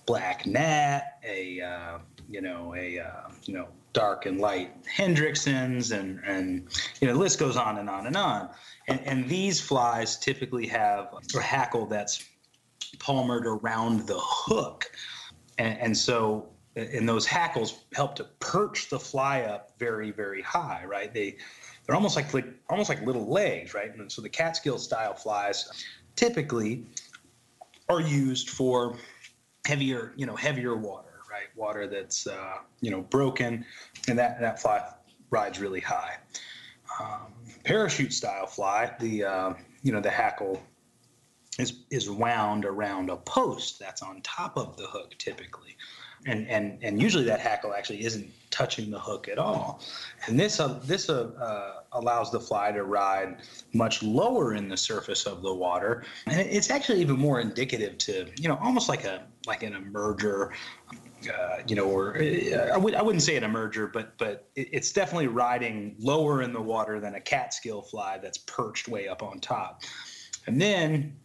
black 0.05 0.45
gnat, 0.45 1.19
a 1.23 1.61
uh, 1.61 1.97
you 2.29 2.41
know 2.41 2.73
a 2.75 2.99
uh, 2.99 3.29
you 3.43 3.53
know 3.53 3.67
dark 3.93 4.25
and 4.25 4.39
light 4.39 4.71
Hendricksons, 4.85 5.97
and 5.97 6.19
and 6.25 6.67
you 6.99 7.07
know 7.07 7.13
the 7.13 7.19
list 7.19 7.39
goes 7.39 7.57
on 7.57 7.77
and 7.77 7.89
on 7.89 8.07
and 8.07 8.15
on. 8.15 8.49
And, 8.87 8.99
and 9.05 9.29
these 9.29 9.61
flies 9.61 10.17
typically 10.17 10.67
have 10.67 11.13
a 11.35 11.41
hackle 11.41 11.85
that's 11.85 12.25
palmered 12.99 13.45
around 13.45 14.07
the 14.07 14.19
hook, 14.19 14.91
and, 15.57 15.77
and 15.79 15.97
so 15.97 16.47
and 16.75 17.07
those 17.07 17.25
hackles 17.25 17.83
help 17.93 18.15
to 18.15 18.23
perch 18.39 18.89
the 18.89 18.99
fly 18.99 19.41
up 19.41 19.71
very 19.77 20.11
very 20.11 20.41
high. 20.41 20.83
Right? 20.85 21.13
They 21.13 21.37
they're 21.85 21.95
almost 21.95 22.15
like, 22.15 22.33
like 22.33 22.45
almost 22.69 22.89
like 22.89 23.01
little 23.05 23.27
legs, 23.27 23.73
right? 23.73 23.93
And 23.93 24.11
so 24.11 24.21
the 24.21 24.29
Catskill 24.29 24.77
style 24.77 25.13
flies 25.13 25.85
typically 26.15 26.85
are 27.89 28.01
used 28.01 28.49
for 28.49 28.95
heavier, 29.65 30.13
you 30.15 30.25
know, 30.25 30.35
heavier 30.35 30.75
water, 30.75 31.19
right? 31.29 31.47
Water 31.55 31.87
that's 31.87 32.27
uh, 32.27 32.57
you 32.81 32.91
know 32.91 33.01
broken, 33.01 33.65
and 34.07 34.17
that 34.17 34.39
that 34.41 34.61
fly 34.61 34.83
rides 35.29 35.59
really 35.59 35.79
high. 35.79 36.17
Um, 36.99 37.33
parachute 37.63 38.13
style 38.13 38.45
fly, 38.45 38.93
the 38.99 39.23
uh, 39.23 39.53
you 39.83 39.91
know 39.91 40.01
the 40.01 40.09
hackle 40.09 40.61
is 41.59 41.83
is 41.89 42.09
wound 42.09 42.65
around 42.65 43.09
a 43.09 43.17
post 43.17 43.79
that's 43.79 44.01
on 44.01 44.21
top 44.21 44.57
of 44.57 44.77
the 44.77 44.87
hook 44.87 45.15
typically, 45.17 45.77
and 46.25 46.47
and 46.47 46.79
and 46.81 47.01
usually 47.01 47.25
that 47.25 47.39
hackle 47.39 47.73
actually 47.73 48.03
isn't 48.03 48.29
touching 48.49 48.91
the 48.91 48.99
hook 48.99 49.27
at 49.27 49.37
all. 49.37 49.81
And 50.27 50.39
this 50.39 50.59
uh, 50.59 50.79
this 50.83 51.09
uh, 51.09 51.31
uh, 51.39 51.83
allows 51.93 52.31
the 52.31 52.39
fly 52.39 52.71
to 52.71 52.83
ride 52.83 53.37
much 53.73 54.03
lower 54.03 54.53
in 54.53 54.67
the 54.67 54.77
surface 54.77 55.25
of 55.25 55.41
the 55.41 55.53
water, 55.53 56.03
and 56.25 56.39
it's 56.39 56.69
actually 56.69 57.01
even 57.01 57.17
more 57.17 57.39
indicative 57.39 57.97
to 57.99 58.27
you 58.37 58.47
know 58.47 58.57
almost 58.61 58.89
like 58.89 59.03
a 59.03 59.23
like 59.45 59.63
an 59.63 59.73
emerger. 59.73 60.51
Uh, 61.31 61.57
you 61.67 61.75
know, 61.75 61.85
or 61.85 62.17
i 62.17 62.51
uh, 62.51 62.63
I 62.63 62.73
w- 62.73 62.95
I 62.95 63.01
wouldn't 63.03 63.21
say 63.21 63.35
an 63.35 63.43
emerger, 63.43 63.91
but 63.91 64.17
but 64.17 64.49
it, 64.55 64.69
it's 64.71 64.91
definitely 64.91 65.27
riding 65.27 65.95
lower 65.99 66.41
in 66.41 66.51
the 66.51 66.61
water 66.61 66.99
than 66.99 67.13
a 67.13 67.21
catskill 67.21 67.83
fly 67.83 68.17
that's 68.17 68.39
perched 68.39 68.87
way 68.87 69.07
up 69.07 69.21
on 69.21 69.39
top. 69.39 69.83
And 70.47 70.59
then 70.59 71.15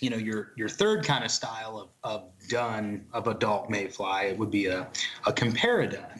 you 0.00 0.10
know 0.10 0.16
your 0.16 0.52
your 0.56 0.68
third 0.68 1.04
kind 1.04 1.24
of 1.24 1.30
style 1.30 1.78
of, 1.78 1.88
of 2.10 2.30
dun 2.48 3.04
of 3.12 3.26
adult 3.28 3.70
mayfly 3.70 4.26
it 4.30 4.38
would 4.38 4.50
be 4.50 4.66
a, 4.66 4.88
a 5.26 5.32
comparadun 5.32 6.10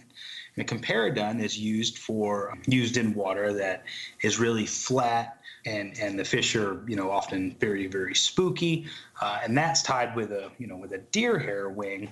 And 0.56 0.58
a 0.58 0.64
comparadun 0.64 1.42
is 1.42 1.58
used 1.58 1.98
for 1.98 2.54
used 2.66 2.96
in 2.96 3.14
water 3.14 3.52
that 3.54 3.84
is 4.22 4.38
really 4.38 4.66
flat 4.66 5.40
and 5.66 5.98
and 5.98 6.18
the 6.18 6.24
fish 6.24 6.54
are 6.56 6.82
you 6.86 6.96
know 6.96 7.10
often 7.10 7.56
very 7.60 7.86
very 7.86 8.14
spooky, 8.14 8.86
uh, 9.20 9.40
and 9.42 9.56
that's 9.56 9.82
tied 9.82 10.14
with 10.14 10.32
a 10.32 10.50
you 10.58 10.66
know 10.66 10.76
with 10.76 10.92
a 10.92 10.98
deer 10.98 11.38
hair 11.38 11.68
wing 11.68 12.10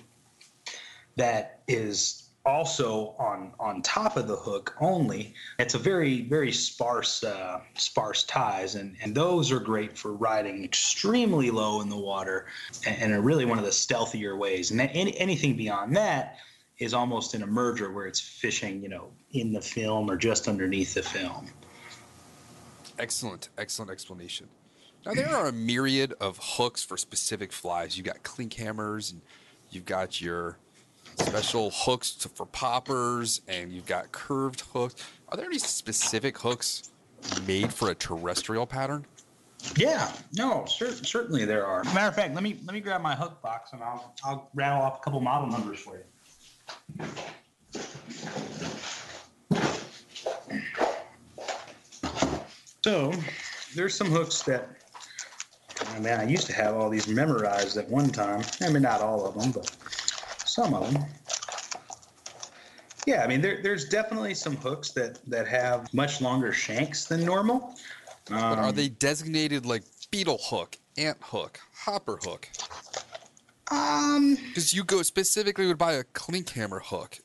that 1.16 1.60
is 1.68 2.30
also 2.44 3.14
on 3.18 3.52
on 3.60 3.82
top 3.82 4.16
of 4.16 4.26
the 4.26 4.36
hook 4.36 4.74
only. 4.80 5.34
It's 5.58 5.74
a 5.74 5.78
very 5.78 6.22
very 6.22 6.52
sparse 6.52 7.22
uh, 7.22 7.60
sparse 7.74 8.24
ties 8.24 8.74
and 8.74 8.96
and 9.02 9.14
those 9.14 9.52
are 9.52 9.60
great 9.60 9.96
for 9.96 10.12
riding 10.12 10.64
extremely 10.64 11.50
low 11.50 11.80
in 11.80 11.88
the 11.88 11.98
water 11.98 12.46
and, 12.86 13.02
and 13.02 13.12
are 13.12 13.20
really 13.20 13.44
one 13.44 13.58
of 13.58 13.64
the 13.64 13.72
stealthier 13.72 14.36
ways. 14.36 14.70
And 14.70 14.80
any, 14.80 15.16
anything 15.18 15.56
beyond 15.56 15.94
that 15.96 16.38
is 16.78 16.94
almost 16.94 17.34
an 17.34 17.42
emerger 17.42 17.92
where 17.92 18.06
it's 18.06 18.20
fishing 18.20 18.82
you 18.82 18.88
know 18.88 19.12
in 19.32 19.52
the 19.52 19.60
film 19.60 20.10
or 20.10 20.16
just 20.16 20.48
underneath 20.48 20.94
the 20.94 21.02
film 21.02 21.48
excellent 23.02 23.50
excellent 23.58 23.90
explanation 23.90 24.46
now 25.04 25.12
there 25.12 25.28
are 25.28 25.48
a 25.48 25.52
myriad 25.52 26.14
of 26.20 26.38
hooks 26.40 26.84
for 26.84 26.96
specific 26.96 27.52
flies 27.52 27.96
You've 27.98 28.06
got 28.06 28.22
Klinkhamers 28.22 29.12
and 29.12 29.20
you've 29.70 29.84
got 29.86 30.20
your 30.20 30.58
special 31.18 31.70
hooks 31.70 32.12
to, 32.12 32.28
for 32.28 32.46
poppers, 32.46 33.40
and 33.48 33.72
you've 33.72 33.86
got 33.86 34.12
curved 34.12 34.60
hooks. 34.72 34.94
Are 35.28 35.36
there 35.36 35.46
any 35.46 35.58
specific 35.58 36.38
hooks 36.38 36.90
made 37.46 37.72
for 37.72 37.90
a 37.90 37.94
terrestrial 37.94 38.66
pattern? 38.66 39.06
Yeah, 39.76 40.12
no, 40.36 40.64
cer- 40.66 40.90
certainly 40.90 41.44
there 41.44 41.66
are. 41.66 41.84
Matter 41.84 42.08
of 42.08 42.14
fact, 42.16 42.34
let 42.34 42.42
me 42.42 42.58
let 42.64 42.74
me 42.74 42.80
grab 42.80 43.00
my 43.00 43.14
hook 43.14 43.40
box 43.42 43.72
and 43.72 43.82
I'll 43.82 44.12
I'll 44.24 44.50
rattle 44.54 44.82
off 44.82 44.98
a 44.98 45.02
couple 45.02 45.20
model 45.20 45.48
numbers 45.48 45.78
for 45.78 45.98
you. 45.98 47.04
So, 52.84 53.12
there's 53.74 53.94
some 53.94 54.10
hooks 54.10 54.42
that 54.42 54.68
I 55.94 55.98
mean, 55.98 56.12
I 56.12 56.24
used 56.24 56.46
to 56.46 56.52
have 56.52 56.76
all 56.76 56.88
these 56.88 57.08
memorized 57.08 57.76
at 57.76 57.88
one 57.88 58.08
time. 58.10 58.44
I 58.60 58.70
mean, 58.70 58.82
not 58.82 59.00
all 59.00 59.26
of 59.26 59.38
them, 59.38 59.52
but 59.52 59.70
some 60.44 60.74
of 60.74 60.92
them. 60.92 61.04
Yeah, 63.06 63.24
I 63.24 63.26
mean, 63.26 63.40
there, 63.40 63.60
there's 63.62 63.88
definitely 63.88 64.34
some 64.34 64.56
hooks 64.56 64.92
that, 64.92 65.18
that 65.26 65.48
have 65.48 65.92
much 65.92 66.20
longer 66.20 66.52
shanks 66.52 67.04
than 67.04 67.24
normal. 67.24 67.74
Um, 68.30 68.38
but 68.38 68.58
are 68.58 68.72
they 68.72 68.88
designated 68.88 69.66
like 69.66 69.82
beetle 70.10 70.38
hook, 70.40 70.78
ant 70.96 71.18
hook, 71.20 71.58
hopper 71.74 72.18
hook? 72.22 72.48
Um, 73.70 74.36
because 74.48 74.72
you 74.72 74.84
go 74.84 75.02
specifically 75.02 75.66
would 75.66 75.78
buy 75.78 75.94
a 75.94 76.04
Klinkhamer 76.04 76.82
hook, 76.82 77.18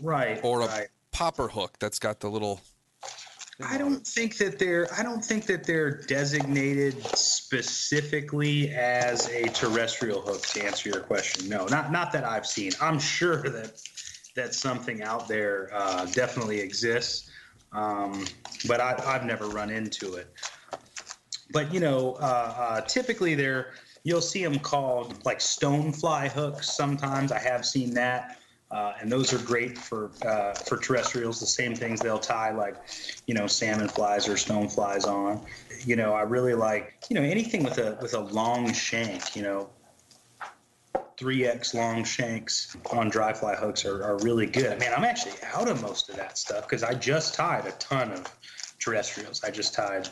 right? 0.00 0.40
Or 0.42 0.62
a 0.62 0.66
right. 0.66 0.88
popper 1.12 1.48
hook 1.48 1.76
that's 1.78 1.98
got 1.98 2.20
the 2.20 2.30
little. 2.30 2.60
I 3.64 3.78
don't 3.78 4.06
think 4.06 4.36
that 4.36 4.58
they're. 4.58 4.86
I 4.96 5.02
don't 5.02 5.24
think 5.24 5.46
that 5.46 5.64
they're 5.64 6.02
designated 6.02 7.02
specifically 7.02 8.70
as 8.74 9.28
a 9.28 9.48
terrestrial 9.48 10.20
hook. 10.20 10.42
To 10.42 10.62
answer 10.62 10.90
your 10.90 11.00
question, 11.00 11.48
no, 11.48 11.64
not 11.66 11.90
not 11.90 12.12
that 12.12 12.24
I've 12.24 12.46
seen. 12.46 12.72
I'm 12.82 12.98
sure 12.98 13.42
that 13.42 13.80
that 14.34 14.54
something 14.54 15.02
out 15.02 15.26
there 15.26 15.70
uh, 15.72 16.04
definitely 16.06 16.60
exists, 16.60 17.30
um, 17.72 18.26
but 18.68 18.80
I, 18.80 19.02
I've 19.06 19.24
never 19.24 19.46
run 19.46 19.70
into 19.70 20.16
it. 20.16 20.28
But 21.50 21.72
you 21.72 21.80
know, 21.80 22.16
uh, 22.20 22.54
uh, 22.58 22.80
typically 22.82 23.34
they're 23.34 23.72
you'll 24.04 24.20
see 24.20 24.44
them 24.44 24.58
called 24.58 25.24
like 25.24 25.38
stonefly 25.38 26.30
hooks. 26.30 26.76
Sometimes 26.76 27.32
I 27.32 27.38
have 27.38 27.64
seen 27.64 27.94
that. 27.94 28.38
Uh, 28.70 28.94
and 29.00 29.10
those 29.10 29.32
are 29.32 29.38
great 29.38 29.78
for 29.78 30.10
uh, 30.26 30.52
for 30.54 30.76
terrestrials. 30.76 31.38
The 31.38 31.46
same 31.46 31.74
things 31.74 32.00
they'll 32.00 32.18
tie 32.18 32.50
like, 32.50 32.76
you 33.26 33.34
know, 33.34 33.46
salmon 33.46 33.88
flies 33.88 34.28
or 34.28 34.36
stone 34.36 34.68
flies 34.68 35.04
on. 35.04 35.40
You 35.84 35.94
know, 35.94 36.12
I 36.14 36.22
really 36.22 36.54
like 36.54 36.94
you 37.08 37.14
know 37.14 37.22
anything 37.22 37.62
with 37.62 37.78
a 37.78 37.96
with 38.02 38.14
a 38.14 38.20
long 38.20 38.72
shank. 38.72 39.36
You 39.36 39.42
know, 39.42 39.70
3x 41.16 41.74
long 41.74 42.04
shanks 42.04 42.76
on 42.92 43.08
dry 43.08 43.32
fly 43.32 43.54
hooks 43.54 43.84
are, 43.84 44.02
are 44.02 44.18
really 44.18 44.46
good. 44.46 44.78
Man, 44.78 44.92
I'm 44.94 45.04
actually 45.04 45.34
out 45.54 45.68
of 45.68 45.80
most 45.80 46.08
of 46.10 46.16
that 46.16 46.36
stuff 46.36 46.68
because 46.68 46.82
I 46.82 46.94
just 46.94 47.34
tied 47.34 47.66
a 47.66 47.72
ton 47.72 48.12
of 48.12 48.26
terrestrials. 48.78 49.42
I 49.42 49.50
just 49.50 49.74
tied 49.74 50.08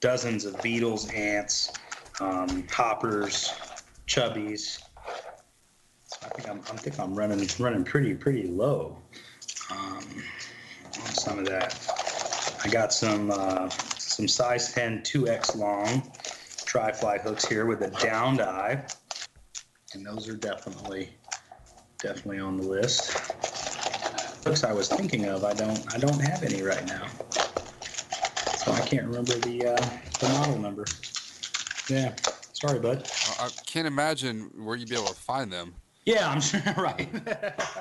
dozens 0.00 0.44
of 0.44 0.60
beetles, 0.62 1.10
ants, 1.10 1.72
um, 2.20 2.66
hoppers, 2.70 3.52
chubbies. 4.06 4.80
I 6.22 6.28
think 6.28 6.48
I'm, 6.48 6.58
I 6.58 6.76
think 6.76 6.98
I'm 6.98 7.14
running 7.14 7.48
running 7.58 7.84
pretty 7.84 8.14
pretty 8.14 8.48
low 8.48 8.98
um, 9.70 10.04
on 11.00 11.14
some 11.14 11.38
of 11.38 11.46
that. 11.46 11.78
I 12.64 12.68
got 12.68 12.92
some 12.92 13.30
uh, 13.30 13.68
some 13.68 14.28
size 14.28 14.72
10 14.72 15.02
2x 15.02 15.56
long 15.56 16.10
dry 16.64 16.92
fly 16.92 17.18
hooks 17.18 17.46
here 17.46 17.66
with 17.66 17.82
a 17.82 17.90
downed 18.02 18.40
eye 18.40 18.84
and 19.96 20.04
those 20.04 20.28
are 20.28 20.36
definitely 20.36 21.10
definitely 21.98 22.38
on 22.38 22.56
the 22.56 22.62
list. 22.62 23.12
Books 24.44 24.62
I 24.62 24.72
was 24.72 24.88
thinking 24.88 25.24
of, 25.26 25.44
I 25.44 25.54
don't 25.54 25.94
I 25.94 25.98
don't 25.98 26.20
have 26.20 26.42
any 26.42 26.62
right 26.62 26.86
now, 26.86 27.06
so 28.58 28.72
I 28.72 28.80
can't 28.80 29.06
remember 29.06 29.34
the 29.34 29.74
uh, 29.74 29.98
the 30.20 30.28
model 30.28 30.58
number. 30.58 30.84
Yeah, 31.88 32.14
sorry, 32.52 32.78
bud. 32.78 33.10
I 33.40 33.48
can't 33.66 33.86
imagine 33.86 34.50
where 34.64 34.76
you'd 34.76 34.88
be 34.88 34.96
able 34.96 35.06
to 35.06 35.14
find 35.14 35.52
them. 35.52 35.74
Yeah, 36.06 36.30
I'm 36.30 36.40
sure. 36.40 36.62
Right. 36.76 37.08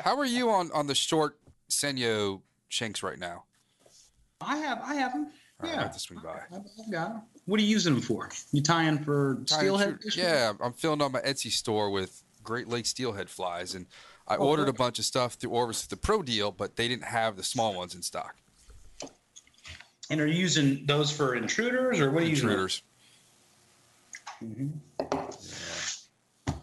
How 0.03 0.17
are 0.17 0.25
you 0.25 0.49
on 0.49 0.71
on 0.73 0.87
the 0.87 0.95
short 0.95 1.37
Senyo 1.69 2.41
shanks 2.67 3.03
right 3.03 3.19
now? 3.19 3.43
I 4.41 4.57
have 4.57 4.81
I 4.83 4.95
have 4.95 5.13
them. 5.13 5.31
Right, 5.59 5.71
yeah, 5.71 5.79
I 5.79 5.83
have 5.83 5.93
to 5.93 5.99
swing 5.99 6.19
by. 6.21 6.41
I've 6.53 6.91
got 6.91 7.13
them. 7.13 7.21
What 7.45 7.59
are 7.59 7.63
you 7.63 7.69
using 7.69 7.93
them 7.93 8.01
for? 8.01 8.29
You 8.51 8.61
tying 8.61 8.97
for 9.03 9.41
steelhead? 9.45 9.99
Yeah, 10.15 10.53
I'm 10.59 10.73
filling 10.73 11.01
up 11.01 11.11
my 11.11 11.21
Etsy 11.21 11.51
store 11.51 11.91
with 11.91 12.23
Great 12.43 12.67
Lake 12.67 12.87
steelhead 12.87 13.29
flies, 13.29 13.75
and 13.75 13.85
I 14.27 14.35
oh, 14.37 14.47
ordered 14.47 14.67
a 14.67 14.73
bunch 14.73 14.99
of 14.99 15.05
stuff 15.05 15.35
through 15.35 15.51
Orvis 15.51 15.85
the 15.85 15.95
Pro 15.95 16.23
deal, 16.23 16.51
but 16.51 16.75
they 16.75 16.87
didn't 16.87 17.05
have 17.05 17.37
the 17.37 17.43
small 17.43 17.75
ones 17.75 17.95
in 17.95 18.01
stock. 18.01 18.35
And 20.09 20.19
are 20.19 20.27
you 20.27 20.39
using 20.39 20.85
those 20.85 21.11
for 21.11 21.35
intruders, 21.35 21.99
or 21.99 22.11
what 22.11 22.23
are 22.23 22.25
you 22.25 22.33
intruders? 22.33 22.81
using? 24.41 24.59
Intruders. 24.59 24.81
Mm-hmm. 25.01 25.15
Yeah. 26.47 26.53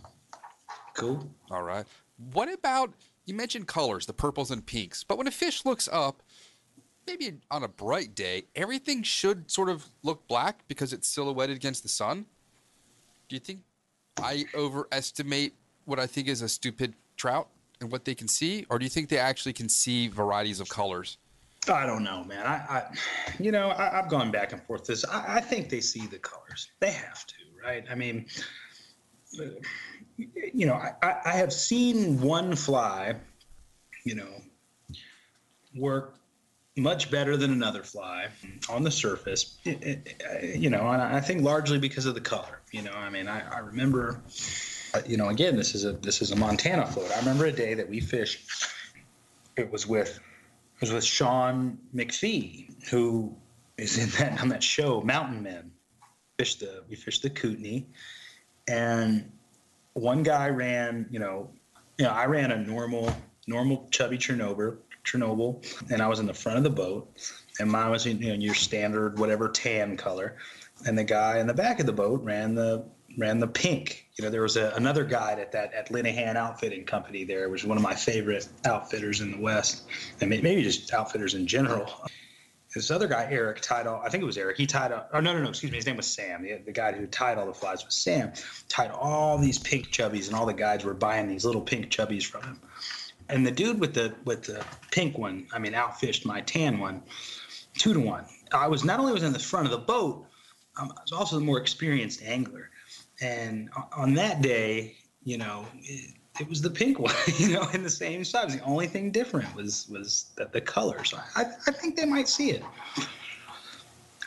Cool. 0.94 1.30
All 1.52 1.62
right. 1.62 1.84
What 2.32 2.52
about 2.52 2.94
you 3.26 3.34
mentioned 3.34 3.68
colors, 3.68 4.06
the 4.06 4.12
purples 4.12 4.50
and 4.50 4.64
pinks, 4.64 5.04
but 5.04 5.18
when 5.18 5.26
a 5.26 5.30
fish 5.30 5.64
looks 5.64 5.88
up, 5.92 6.22
maybe 7.06 7.34
on 7.50 7.62
a 7.62 7.68
bright 7.68 8.14
day, 8.14 8.44
everything 8.56 9.02
should 9.02 9.50
sort 9.50 9.68
of 9.68 9.86
look 10.02 10.26
black 10.28 10.66
because 10.66 10.92
it's 10.92 11.06
silhouetted 11.06 11.56
against 11.56 11.82
the 11.82 11.88
sun. 11.88 12.26
Do 13.28 13.36
you 13.36 13.40
think 13.40 13.60
I 14.18 14.46
overestimate 14.54 15.54
what 15.84 15.98
I 15.98 16.06
think 16.06 16.28
is 16.28 16.42
a 16.42 16.48
stupid 16.48 16.94
trout 17.16 17.48
and 17.80 17.92
what 17.92 18.04
they 18.04 18.14
can 18.14 18.28
see, 18.28 18.64
or 18.70 18.78
do 18.78 18.84
you 18.84 18.90
think 18.90 19.08
they 19.08 19.18
actually 19.18 19.52
can 19.52 19.68
see 19.68 20.08
varieties 20.08 20.60
of 20.60 20.68
colors? 20.68 21.18
I 21.68 21.86
don't 21.86 22.02
know, 22.02 22.24
man. 22.24 22.44
I, 22.46 22.54
I 22.54 22.84
you 23.38 23.52
know, 23.52 23.70
I, 23.70 23.90
have 23.90 24.08
gone 24.08 24.30
back 24.30 24.52
and 24.52 24.62
forth. 24.62 24.84
This, 24.84 25.04
I, 25.04 25.36
I, 25.36 25.40
think 25.40 25.68
they 25.68 25.80
see 25.80 26.06
the 26.06 26.18
colors. 26.18 26.70
They 26.80 26.90
have 26.90 27.24
to, 27.26 27.34
right? 27.64 27.84
I 27.88 27.94
mean, 27.94 28.26
you 30.16 30.66
know, 30.66 30.74
I, 30.74 31.16
I 31.24 31.32
have 31.32 31.52
seen 31.52 32.20
one 32.20 32.54
fly, 32.54 33.16
you 34.04 34.14
know, 34.14 34.42
work 35.74 36.16
much 36.76 37.10
better 37.10 37.36
than 37.36 37.52
another 37.52 37.82
fly 37.82 38.28
on 38.68 38.82
the 38.82 38.90
surface. 38.90 39.58
It, 39.64 39.82
it, 39.82 40.56
you 40.56 40.70
know, 40.70 40.88
and 40.88 41.02
I 41.02 41.20
think 41.20 41.42
largely 41.42 41.78
because 41.78 42.06
of 42.06 42.14
the 42.14 42.20
color. 42.20 42.60
You 42.72 42.82
know, 42.82 42.92
I 42.92 43.10
mean, 43.10 43.28
I, 43.28 43.42
I 43.56 43.58
remember, 43.58 44.22
uh, 44.94 45.02
you 45.06 45.16
know, 45.16 45.28
again, 45.28 45.56
this 45.56 45.74
is 45.74 45.84
a 45.84 45.92
this 45.92 46.22
is 46.22 46.30
a 46.30 46.36
Montana 46.36 46.86
float. 46.86 47.10
I 47.12 47.18
remember 47.18 47.46
a 47.46 47.52
day 47.52 47.74
that 47.74 47.88
we 47.88 48.00
fished. 48.00 48.50
It 49.56 49.70
was 49.70 49.86
with 49.86 50.18
it 50.18 50.80
was 50.80 50.92
with 50.92 51.04
Sean 51.04 51.78
McPhee, 51.94 52.88
who 52.88 53.36
is 53.76 53.98
in 53.98 54.08
that 54.18 54.40
on 54.40 54.48
that 54.48 54.62
show 54.62 55.02
Mountain 55.02 55.42
Men. 55.42 55.70
Fished 56.38 56.60
the 56.60 56.82
we 56.88 56.96
fished 56.96 57.22
the 57.22 57.30
Kootenai, 57.30 57.82
and 58.66 59.30
one 59.94 60.22
guy 60.22 60.48
ran. 60.48 61.06
You 61.10 61.18
know, 61.18 61.50
you 61.98 62.04
know, 62.04 62.10
I 62.10 62.26
ran 62.26 62.52
a 62.52 62.58
normal 62.58 63.14
normal 63.46 63.88
chubby 63.90 64.18
Chernobyl 64.18 64.78
Chernobyl, 65.04 65.64
and 65.90 66.00
I 66.00 66.08
was 66.08 66.20
in 66.20 66.26
the 66.26 66.34
front 66.34 66.58
of 66.58 66.64
the 66.64 66.70
boat, 66.70 67.10
and 67.58 67.70
mine 67.70 67.90
was 67.90 68.06
you 68.06 68.14
know 68.14 68.34
your 68.34 68.54
standard 68.54 69.18
whatever 69.18 69.48
tan 69.48 69.96
color, 69.96 70.36
and 70.86 70.96
the 70.96 71.04
guy 71.04 71.38
in 71.38 71.46
the 71.46 71.54
back 71.54 71.80
of 71.80 71.86
the 71.86 71.92
boat 71.92 72.22
ran 72.22 72.54
the 72.54 72.84
ran 73.18 73.38
the 73.38 73.48
pink. 73.48 74.06
You 74.16 74.24
know, 74.24 74.30
there 74.30 74.42
was 74.42 74.56
a, 74.56 74.72
another 74.76 75.04
guide 75.04 75.38
at 75.38 75.52
that 75.52 75.74
at 75.74 75.90
Linehan 75.90 76.36
Outfitting 76.36 76.84
Company 76.84 77.24
there, 77.24 77.48
which 77.48 77.62
was 77.62 77.68
one 77.68 77.76
of 77.76 77.82
my 77.82 77.94
favorite 77.94 78.48
outfitters 78.64 79.20
in 79.20 79.32
the 79.32 79.40
West, 79.40 79.86
and 80.20 80.30
maybe 80.30 80.62
just 80.62 80.92
outfitters 80.92 81.34
in 81.34 81.46
general. 81.46 81.90
This 82.74 82.90
other 82.90 83.06
guy, 83.06 83.28
Eric, 83.30 83.60
tied 83.60 83.86
all. 83.86 84.00
I 84.02 84.08
think 84.08 84.22
it 84.22 84.26
was 84.26 84.38
Eric. 84.38 84.56
He 84.56 84.66
tied. 84.66 84.92
All, 84.92 85.06
oh 85.12 85.20
no, 85.20 85.34
no, 85.34 85.42
no. 85.42 85.50
Excuse 85.50 85.72
me. 85.72 85.76
His 85.76 85.86
name 85.86 85.96
was 85.96 86.06
Sam. 86.06 86.42
The, 86.42 86.58
the 86.64 86.72
guy 86.72 86.92
who 86.92 87.06
tied 87.06 87.38
all 87.38 87.46
the 87.46 87.54
flies 87.54 87.84
was 87.84 87.94
Sam. 87.94 88.32
Tied 88.68 88.90
all 88.90 89.38
these 89.38 89.58
pink 89.58 89.88
chubbies, 89.88 90.28
and 90.28 90.36
all 90.36 90.46
the 90.46 90.54
guys 90.54 90.84
were 90.84 90.94
buying 90.94 91.28
these 91.28 91.44
little 91.44 91.60
pink 91.60 91.90
chubbies 91.90 92.24
from 92.24 92.42
him 92.42 92.60
and 93.32 93.46
the 93.46 93.50
dude 93.50 93.80
with 93.80 93.94
the 93.94 94.14
with 94.24 94.44
the 94.44 94.64
pink 94.90 95.18
one, 95.18 95.46
I 95.52 95.58
mean, 95.58 95.72
outfished 95.72 96.24
my 96.24 96.40
tan 96.42 96.78
one, 96.78 97.02
two 97.74 97.94
to 97.94 98.00
one. 98.00 98.26
I 98.52 98.68
was 98.68 98.84
not 98.84 99.00
only 99.00 99.12
was 99.12 99.22
in 99.22 99.32
the 99.32 99.38
front 99.38 99.66
of 99.66 99.72
the 99.72 99.78
boat, 99.78 100.26
um, 100.76 100.92
I 100.96 101.00
was 101.00 101.12
also 101.12 101.38
the 101.38 101.44
more 101.44 101.58
experienced 101.58 102.22
angler. 102.22 102.70
And 103.20 103.70
on 103.96 104.14
that 104.14 104.42
day, 104.42 104.96
you 105.24 105.38
know, 105.38 105.66
it, 105.82 106.14
it 106.40 106.48
was 106.48 106.62
the 106.62 106.70
pink 106.70 106.98
one, 106.98 107.14
you 107.38 107.52
know, 107.52 107.66
in 107.72 107.82
the 107.82 107.90
same 107.90 108.24
size. 108.24 108.56
The 108.56 108.64
only 108.64 108.86
thing 108.86 109.10
different 109.10 109.54
was 109.54 109.88
was 109.88 110.30
the, 110.36 110.46
the 110.46 110.60
color. 110.60 111.04
So 111.04 111.18
I, 111.36 111.44
I 111.66 111.72
think 111.72 111.96
they 111.96 112.06
might 112.06 112.28
see 112.28 112.50
it. 112.50 112.62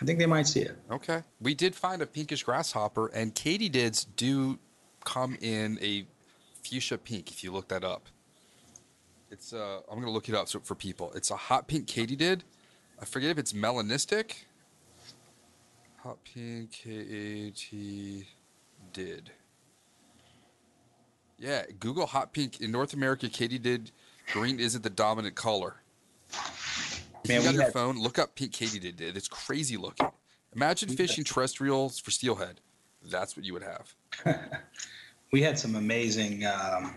I 0.01 0.05
think 0.05 0.19
they 0.19 0.25
might 0.25 0.47
see 0.47 0.61
it. 0.61 0.77
Okay. 0.91 1.23
We 1.39 1.53
did 1.53 1.73
find 1.73 2.01
a 2.01 2.05
pinkish 2.05 2.43
grasshopper, 2.43 3.07
and 3.07 3.33
katydids 3.33 4.05
do 4.15 4.59
come 5.05 5.37
in 5.41 5.79
a 5.81 6.05
fuchsia 6.63 6.97
pink 6.97 7.31
if 7.31 7.43
you 7.43 7.51
look 7.51 7.69
that 7.69 7.83
up. 7.83 8.07
It's 9.31 9.53
uh, 9.53 9.79
I'm 9.89 9.99
gonna 9.99 10.11
look 10.11 10.29
it 10.29 10.35
up 10.35 10.47
so, 10.47 10.59
for 10.59 10.75
people. 10.75 11.11
It's 11.15 11.31
a 11.31 11.35
hot 11.35 11.67
pink 11.67 11.87
katydid. 11.87 12.41
I 12.99 13.05
forget 13.05 13.31
if 13.31 13.37
it's 13.37 13.53
melanistic. 13.53 14.43
Hot 16.03 16.17
pink 16.23 16.71
K 16.71 16.91
A 16.91 17.51
T 17.51 18.27
did. 18.93 19.31
Yeah, 21.37 21.63
Google 21.79 22.05
hot 22.05 22.33
pink 22.33 22.61
in 22.61 22.71
North 22.71 22.93
America. 22.93 23.27
Katie 23.29 23.59
Katydid 23.59 23.91
green 24.31 24.59
isn't 24.59 24.83
the 24.83 24.89
dominant 24.89 25.35
color. 25.35 25.75
If 26.31 27.29
Man, 27.29 27.41
you 27.41 27.45
got 27.45 27.53
your 27.53 27.63
had- 27.63 27.73
phone, 27.73 27.99
look 28.01 28.19
up 28.19 28.35
pink 28.35 28.51
katydid. 28.51 29.01
It's 29.01 29.27
crazy 29.27 29.77
looking. 29.77 30.09
Imagine 30.55 30.89
fishing 30.89 31.23
terrestrials 31.23 31.99
for 31.99 32.11
steelhead. 32.11 32.61
That's 33.03 33.35
what 33.35 33.45
you 33.45 33.53
would 33.53 33.63
have. 33.63 33.93
we 35.31 35.41
had 35.41 35.59
some 35.59 35.75
amazing 35.75 36.45
um, 36.45 36.95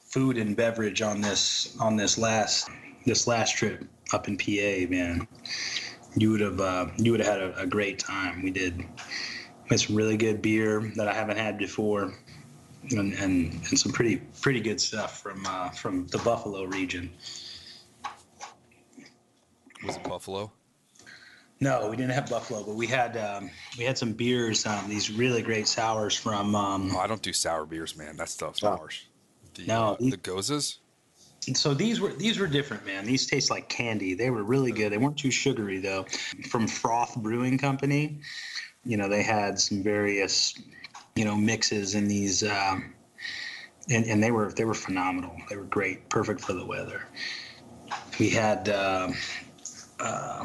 food 0.00 0.38
and 0.38 0.56
beverage 0.56 1.02
on 1.02 1.20
this 1.20 1.76
on 1.78 1.96
this 1.96 2.16
last 2.16 2.68
this 3.06 3.26
last 3.26 3.56
trip 3.56 3.84
up 4.12 4.28
in 4.28 4.38
PA, 4.38 4.88
man. 4.90 5.28
You 6.16 6.30
would 6.30 6.40
have 6.40 6.60
uh, 6.60 6.86
you 6.96 7.10
would 7.12 7.20
have 7.20 7.38
had 7.38 7.42
a, 7.42 7.60
a 7.60 7.66
great 7.66 7.98
time. 7.98 8.42
We 8.42 8.50
did 8.50 8.84
some 9.76 9.96
really 9.96 10.16
good 10.16 10.40
beer 10.40 10.92
that 10.96 11.08
I 11.08 11.12
haven't 11.12 11.36
had 11.36 11.58
before, 11.58 12.14
and 12.90 13.12
and, 13.14 13.52
and 13.68 13.78
some 13.78 13.92
pretty 13.92 14.16
pretty 14.42 14.60
good 14.60 14.80
stuff 14.80 15.20
from 15.22 15.44
uh, 15.46 15.70
from 15.70 16.06
the 16.08 16.18
Buffalo 16.18 16.64
region. 16.64 17.10
Was 19.84 19.96
it 19.96 20.04
Buffalo? 20.04 20.50
No, 21.60 21.88
we 21.88 21.96
didn't 21.96 22.12
have 22.12 22.28
Buffalo, 22.28 22.62
but 22.64 22.74
we 22.74 22.86
had 22.86 23.16
um, 23.16 23.50
we 23.78 23.84
had 23.84 23.96
some 23.96 24.12
beers. 24.12 24.66
Um, 24.66 24.88
these 24.88 25.10
really 25.10 25.42
great 25.42 25.68
sours 25.68 26.16
from 26.16 26.54
um, 26.54 26.90
Oh, 26.94 26.98
I 26.98 27.06
don't 27.06 27.22
do 27.22 27.32
sour 27.32 27.64
beers, 27.64 27.96
man. 27.96 28.16
That 28.16 28.28
stuff's 28.28 28.62
Oh. 28.62 28.68
ours. 28.68 29.06
The, 29.54 29.66
No, 29.66 29.92
uh, 29.92 29.96
the 30.00 30.16
goses. 30.16 30.78
And 31.46 31.56
so 31.56 31.74
these 31.74 32.00
were 32.00 32.12
these 32.12 32.38
were 32.38 32.46
different, 32.46 32.84
man. 32.86 33.04
These 33.04 33.26
taste 33.26 33.50
like 33.50 33.68
candy. 33.68 34.14
They 34.14 34.30
were 34.30 34.42
really 34.42 34.72
good. 34.72 34.90
They 34.92 34.98
weren't 34.98 35.18
too 35.18 35.30
sugary 35.30 35.78
though. 35.78 36.06
From 36.48 36.66
Froth 36.66 37.16
Brewing 37.16 37.58
Company, 37.58 38.20
you 38.84 38.96
know, 38.96 39.08
they 39.08 39.22
had 39.22 39.58
some 39.58 39.82
various, 39.82 40.54
you 41.16 41.24
know, 41.24 41.36
mixes 41.36 41.94
in 41.94 42.08
these, 42.08 42.42
um, 42.42 42.94
and 43.88 44.04
and 44.06 44.22
they 44.22 44.30
were 44.30 44.52
they 44.52 44.64
were 44.64 44.74
phenomenal. 44.74 45.36
They 45.48 45.56
were 45.56 45.64
great, 45.64 46.08
perfect 46.08 46.40
for 46.40 46.52
the 46.52 46.64
weather. 46.64 47.06
We 48.18 48.30
had, 48.30 48.68
uh, 48.68 49.10
uh, 50.00 50.44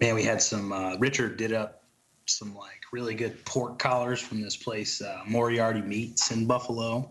man, 0.00 0.14
we 0.14 0.22
had 0.22 0.40
some. 0.40 0.72
Uh, 0.72 0.96
Richard 0.98 1.36
did 1.36 1.52
up 1.52 1.82
some 2.26 2.54
like 2.54 2.80
really 2.92 3.14
good 3.14 3.44
pork 3.44 3.78
collars 3.78 4.20
from 4.20 4.40
this 4.40 4.56
place, 4.56 5.02
uh, 5.02 5.22
Moriarty 5.26 5.80
Meats 5.80 6.30
in 6.30 6.46
Buffalo. 6.46 7.10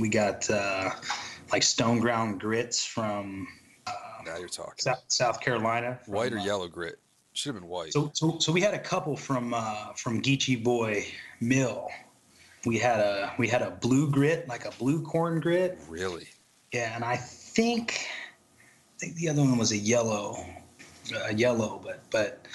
We 0.00 0.08
got. 0.08 0.48
Uh, 0.50 0.90
like 1.52 1.62
stone 1.62 2.00
ground 2.00 2.40
grits 2.40 2.84
from 2.84 3.46
Now 4.24 4.38
you're 4.38 4.48
talking. 4.48 4.74
South, 4.78 5.04
South 5.08 5.40
Carolina. 5.40 6.00
White 6.06 6.32
or 6.32 6.38
uh, 6.38 6.44
yellow 6.44 6.68
grit? 6.68 6.98
Should 7.34 7.54
have 7.54 7.62
been 7.62 7.70
white. 7.70 7.92
So, 7.92 8.10
so, 8.14 8.38
so 8.38 8.52
we 8.52 8.60
had 8.60 8.74
a 8.74 8.78
couple 8.78 9.16
from 9.16 9.54
uh, 9.54 9.92
from 9.96 10.22
Geechee 10.22 10.62
Boy 10.62 11.04
Mill. 11.40 11.88
We 12.64 12.78
had 12.78 13.00
a 13.00 13.34
we 13.38 13.48
had 13.48 13.60
a 13.60 13.72
blue 13.72 14.08
grit, 14.08 14.48
like 14.48 14.64
a 14.64 14.70
blue 14.72 15.02
corn 15.02 15.40
grit. 15.40 15.78
really? 15.88 16.28
Yeah, 16.72 16.94
and 16.94 17.04
I 17.04 17.16
think 17.16 18.06
I 18.96 18.98
think 18.98 19.16
the 19.16 19.28
other 19.28 19.42
one 19.42 19.58
was 19.58 19.72
a 19.72 19.76
yellow, 19.76 20.36
a 21.24 21.34
yellow, 21.34 21.80
but 21.84 22.08
but 22.10 22.46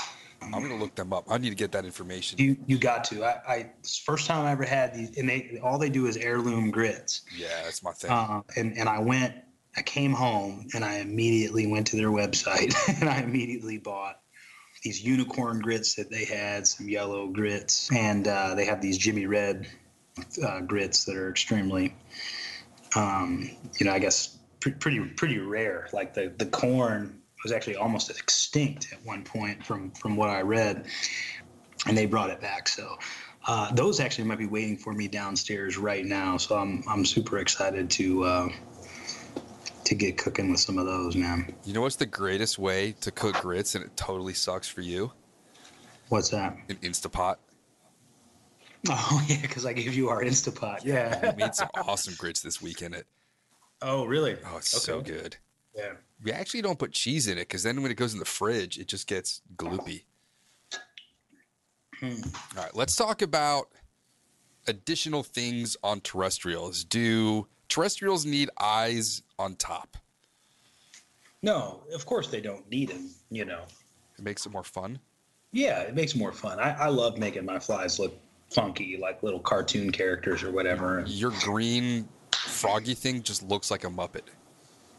I'm 0.41 0.51
gonna 0.51 0.77
look 0.77 0.95
them 0.95 1.11
up. 1.11 1.25
I 1.29 1.37
need 1.37 1.49
to 1.49 1.55
get 1.55 1.73
that 1.73 1.83
information. 1.83 2.39
you 2.39 2.55
you 2.65 2.77
got 2.77 3.03
to. 3.05 3.25
I, 3.25 3.41
I 3.47 3.71
first 4.05 4.27
time 4.27 4.45
I 4.45 4.51
ever 4.51 4.63
had 4.63 4.93
these, 4.93 5.17
and 5.17 5.27
they 5.27 5.59
all 5.61 5.77
they 5.77 5.89
do 5.89 6.07
is 6.07 6.15
heirloom 6.15 6.71
grits. 6.71 7.23
yeah, 7.37 7.63
that's 7.63 7.83
my 7.83 7.91
thing. 7.91 8.11
Uh, 8.11 8.41
and 8.55 8.77
and 8.77 8.87
I 8.87 8.99
went, 8.99 9.35
I 9.75 9.81
came 9.81 10.13
home 10.13 10.67
and 10.73 10.83
I 10.85 10.99
immediately 10.99 11.67
went 11.67 11.87
to 11.87 11.97
their 11.97 12.09
website 12.09 12.73
and 13.01 13.09
I 13.09 13.19
immediately 13.21 13.77
bought 13.77 14.18
these 14.83 15.03
unicorn 15.03 15.59
grits 15.59 15.95
that 15.95 16.09
they 16.09 16.25
had, 16.25 16.65
some 16.67 16.87
yellow 16.87 17.27
grits, 17.27 17.89
and 17.93 18.27
uh, 18.27 18.55
they 18.55 18.65
have 18.65 18.81
these 18.81 18.97
Jimmy 18.97 19.25
Red 19.25 19.67
uh, 20.43 20.61
grits 20.61 21.05
that 21.05 21.15
are 21.15 21.29
extremely, 21.29 21.95
um, 22.95 23.49
you 23.79 23.85
know, 23.85 23.93
I 23.93 23.99
guess 23.99 24.37
pre- 24.59 24.73
pretty 24.73 24.99
pretty 24.99 25.37
rare. 25.39 25.89
Like 25.93 26.13
the 26.13 26.33
the 26.37 26.45
corn 26.45 27.21
was 27.43 27.51
actually 27.51 27.75
almost 27.75 28.09
extinct 28.09 28.91
at 28.91 29.05
one 29.05 29.23
point 29.23 29.65
from 29.65 29.91
from 29.91 30.15
what 30.15 30.29
I 30.29 30.41
read, 30.41 30.85
and 31.85 31.97
they 31.97 32.05
brought 32.05 32.29
it 32.29 32.41
back. 32.41 32.67
So. 32.67 32.95
Uh, 33.47 33.73
those 33.73 34.01
actually 34.01 34.25
might 34.25 34.37
be 34.37 34.45
waiting 34.45 34.75
for 34.77 34.93
me 34.93 35.07
downstairs 35.07 35.77
right 35.77 36.05
now, 36.05 36.35
so 36.35 36.57
I'm 36.57 36.83
I'm 36.87 37.05
super 37.05 37.37
excited 37.39 37.89
to 37.91 38.23
uh, 38.25 38.49
to 39.89 39.95
get 39.95 40.17
cooking 40.19 40.51
with 40.51 40.59
some 40.59 40.77
of 40.77 40.85
those, 40.85 41.15
man. 41.15 41.51
you 41.65 41.73
know 41.73 41.81
what's 41.81 41.95
the 41.95 42.05
greatest 42.05 42.59
way 42.59 42.91
to 43.01 43.09
cook 43.09 43.35
grits, 43.41 43.73
and 43.73 43.83
it 43.83 43.97
totally 43.97 44.35
sucks 44.35 44.67
for 44.67 44.81
you? 44.81 45.11
What's 46.09 46.29
that? 46.29 46.55
An 46.69 46.77
Instapot. 46.77 47.35
Oh 48.87 49.21
yeah, 49.27 49.41
because 49.41 49.65
I 49.65 49.73
gave 49.73 49.93
you 49.93 50.07
our 50.07 50.23
Instapot. 50.23 50.85
Yeah. 50.85 51.31
We 51.35 51.43
made 51.43 51.53
some 51.53 51.67
awesome 51.75 52.13
grits 52.17 52.39
this 52.39 52.61
weekend. 52.61 52.95
It 52.95 53.05
oh 53.81 54.05
really? 54.05 54.37
oh, 54.45 54.55
it's 54.55 54.69
so 54.69 55.01
good. 55.01 55.35
Yeah. 55.75 55.95
We 56.23 56.31
actually 56.31 56.61
don't 56.61 56.79
put 56.79 56.93
cheese 56.93 57.27
in 57.27 57.37
it 57.37 57.41
because 57.41 57.63
then 57.63 57.81
when 57.81 57.91
it 57.91 57.95
goes 57.95 58.13
in 58.13 58.19
the 58.19 58.25
fridge, 58.25 58.77
it 58.77 58.87
just 58.87 59.05
gets 59.05 59.41
gloopy. 59.57 60.03
Hmm. 61.99 62.21
All 62.55 62.63
right, 62.63 62.73
let's 62.73 62.95
talk 62.95 63.21
about 63.21 63.67
additional 64.65 65.23
things 65.23 65.75
on 65.83 65.99
terrestrials. 65.99 66.85
Do 66.85 67.47
terrestrials 67.69 68.25
need 68.25 68.49
eyes 68.59 69.23
on 69.37 69.55
top? 69.55 69.95
No, 71.41 71.81
of 71.93 72.05
course 72.05 72.27
they 72.27 72.41
don't 72.41 72.69
need 72.69 72.89
them. 72.89 73.09
You 73.31 73.45
know. 73.45 73.61
It 74.17 74.23
makes 74.23 74.45
it 74.45 74.51
more 74.51 74.63
fun. 74.63 74.99
Yeah, 75.51 75.81
it 75.81 75.95
makes 75.95 76.13
it 76.13 76.17
more 76.17 76.33
fun. 76.33 76.59
I, 76.59 76.71
I 76.71 76.87
love 76.89 77.17
making 77.17 77.45
my 77.45 77.57
flies 77.57 77.97
look 77.97 78.19
funky, 78.51 78.97
like 78.97 79.23
little 79.23 79.39
cartoon 79.39 79.91
characters 79.91 80.43
or 80.43 80.51
whatever. 80.51 81.03
Your 81.07 81.31
green 81.39 82.07
froggy 82.33 82.93
thing 82.93 83.23
just 83.23 83.47
looks 83.47 83.71
like 83.71 83.83
a 83.83 83.87
Muppet. 83.87 84.23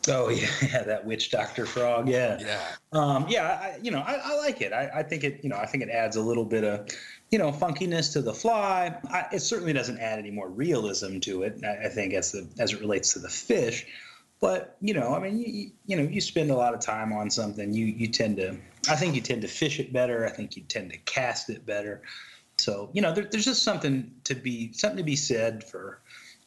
Oh 0.08 0.28
yeah, 0.62 0.82
that 0.82 1.04
witch 1.04 1.30
doctor 1.30 1.66
frog. 1.66 2.08
Yeah. 2.08 2.38
Yeah. 2.40 2.60
Um, 2.92 3.26
yeah, 3.28 3.60
I, 3.62 3.78
you 3.82 3.90
know, 3.90 4.00
I, 4.00 4.14
I 4.24 4.36
like 4.38 4.60
it. 4.62 4.72
I, 4.72 4.90
I 4.94 5.02
think 5.02 5.24
it, 5.24 5.40
you 5.42 5.50
know, 5.50 5.56
I 5.56 5.66
think 5.66 5.82
it 5.82 5.90
adds 5.90 6.16
a 6.16 6.22
little 6.22 6.44
bit 6.44 6.64
of, 6.64 6.88
you 7.30 7.38
know, 7.38 7.52
funkiness 7.52 8.12
to 8.14 8.22
the 8.22 8.34
fly. 8.34 8.96
I, 9.10 9.26
it 9.32 9.40
certainly 9.40 9.72
doesn't 9.72 9.98
add 9.98 10.18
any 10.18 10.30
more 10.30 10.48
realism 10.48 11.18
to 11.20 11.42
it. 11.44 11.62
I, 11.64 11.86
I 11.86 11.88
think 11.88 12.12
as 12.14 12.32
the 12.32 12.46
as 12.58 12.72
it 12.72 12.80
relates 12.80 13.12
to 13.12 13.18
the 13.20 13.28
fish, 13.28 13.86
but 14.40 14.76
you 14.80 14.94
know, 14.94 15.14
I 15.14 15.20
mean, 15.20 15.38
you, 15.38 15.70
you- 15.86 15.96
know, 15.96 16.02
you 16.02 16.20
spend 16.20 16.50
a 16.50 16.56
lot 16.56 16.74
of 16.74 16.80
time 16.80 17.12
on 17.12 17.30
something, 17.30 17.72
you 17.72 17.86
you 17.86 18.08
tend 18.08 18.36
to, 18.38 18.56
I 18.88 18.96
think 18.96 19.14
you 19.14 19.20
tend 19.20 19.42
to 19.42 19.48
fish 19.48 19.78
it 19.78 19.92
better. 19.92 20.26
I 20.26 20.30
think 20.30 20.56
you 20.56 20.62
tend 20.64 20.90
to 20.92 20.98
cast 20.98 21.50
it 21.50 21.64
better. 21.64 22.02
So 22.58 22.90
you 22.92 23.02
know, 23.02 23.12
there, 23.12 23.24
there's 23.30 23.44
just 23.44 23.62
something 23.62 24.10
to 24.24 24.34
be 24.34 24.72
something 24.72 24.98
to 24.98 25.04
be 25.04 25.16
said 25.16 25.64
for 25.64 26.00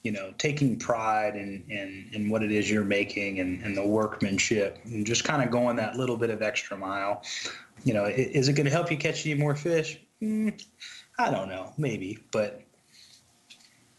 you 0.03 0.11
know, 0.11 0.33
taking 0.37 0.77
pride 0.77 1.37
in, 1.37 1.63
in, 1.69 2.09
in 2.11 2.29
what 2.29 2.43
it 2.43 2.51
is 2.51 2.69
you're 2.69 2.83
making 2.83 3.39
and, 3.39 3.63
and 3.63 3.77
the 3.77 3.87
workmanship 3.87 4.77
and 4.83 5.05
just 5.05 5.23
kind 5.23 5.41
of 5.41 5.49
going 5.49 5.77
that 5.77 5.95
little 5.95 6.17
bit 6.17 6.29
of 6.29 6.41
extra 6.41 6.75
mile. 6.75 7.23
You 7.85 7.93
know, 7.93 8.03
is 8.07 8.49
it 8.49 8.53
going 8.57 8.65
to 8.65 8.69
help 8.71 8.91
you 8.91 8.97
catch 8.97 9.25
any 9.25 9.39
more 9.39 9.55
fish? 9.55 9.97
Mm, 10.23 10.63
I 11.19 11.29
don't 11.29 11.49
know, 11.49 11.73
maybe, 11.77 12.17
but 12.31 12.61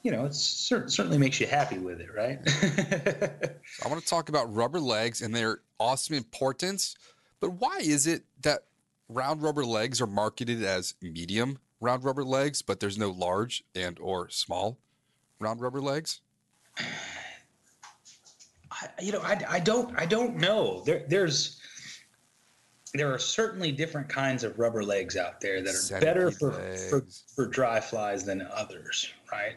you 0.02 0.10
know, 0.10 0.24
it 0.24 0.34
cer- 0.34 0.88
certainly 0.88 1.18
makes 1.18 1.38
you 1.38 1.46
happy 1.46 1.78
with 1.78 2.00
it, 2.00 2.08
right? 2.14 2.38
I 3.84 3.88
want 3.88 4.00
to 4.00 4.06
talk 4.06 4.30
about 4.30 4.54
rubber 4.54 4.80
legs 4.80 5.20
and 5.20 5.34
their 5.34 5.60
awesome 5.78 6.16
importance. 6.16 6.96
But 7.40 7.52
why 7.52 7.78
is 7.82 8.06
it 8.06 8.22
that 8.42 8.64
round 9.08 9.42
rubber 9.42 9.64
legs 9.64 10.00
are 10.00 10.06
marketed 10.06 10.62
as 10.62 10.94
medium 11.02 11.58
round 11.80 12.04
rubber 12.04 12.24
legs, 12.24 12.62
but 12.62 12.80
there's 12.80 12.96
no 12.96 13.10
large 13.10 13.64
and 13.74 13.98
or 13.98 14.30
small 14.30 14.78
round 15.40 15.60
rubber 15.60 15.80
legs? 15.80 16.20
I, 18.70 18.88
you 19.00 19.12
know, 19.12 19.20
I, 19.20 19.38
I 19.48 19.60
don't 19.60 19.98
I 19.98 20.06
don't 20.06 20.36
know. 20.36 20.82
There 20.84 21.04
there's 21.08 21.60
there 22.94 23.12
are 23.12 23.18
certainly 23.18 23.72
different 23.72 24.08
kinds 24.08 24.44
of 24.44 24.58
rubber 24.58 24.82
legs 24.82 25.16
out 25.16 25.40
there 25.40 25.60
that 25.62 25.74
are 25.74 26.00
better 26.00 26.30
for, 26.30 26.52
for 26.88 27.04
for 27.34 27.46
dry 27.46 27.80
flies 27.80 28.24
than 28.24 28.42
others, 28.52 29.12
right? 29.30 29.56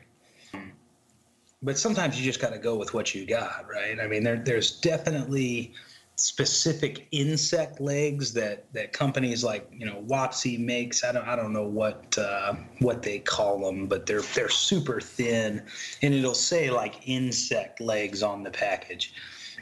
but 1.63 1.77
sometimes 1.77 2.19
you 2.19 2.23
just 2.23 2.39
got 2.39 2.53
to 2.53 2.59
go 2.59 2.75
with 2.75 2.93
what 2.93 3.15
you 3.15 3.25
got, 3.25 3.65
right? 3.69 3.99
I 3.99 4.07
mean, 4.07 4.23
there, 4.23 4.38
there's 4.38 4.79
definitely 4.79 5.73
specific 6.19 7.07
insect 7.11 7.79
legs 7.79 8.33
that 8.33 8.65
that 8.73 8.91
companies 8.91 9.43
like 9.43 9.69
you 9.71 9.85
know 9.85 10.03
Wapsi 10.07 10.59
makes. 10.59 11.03
I 11.03 11.11
don't 11.11 11.27
I 11.27 11.35
don't 11.35 11.53
know 11.53 11.67
what 11.67 12.17
uh, 12.17 12.55
what 12.79 13.01
they 13.01 13.19
call 13.19 13.59
them, 13.59 13.88
but 13.88 14.05
they're 14.05 14.21
they're 14.21 14.49
super 14.49 14.99
thin, 14.99 15.63
and 16.01 16.13
it'll 16.13 16.33
say 16.33 16.69
like 16.69 17.07
insect 17.07 17.81
legs 17.81 18.23
on 18.23 18.43
the 18.43 18.51
package. 18.51 19.13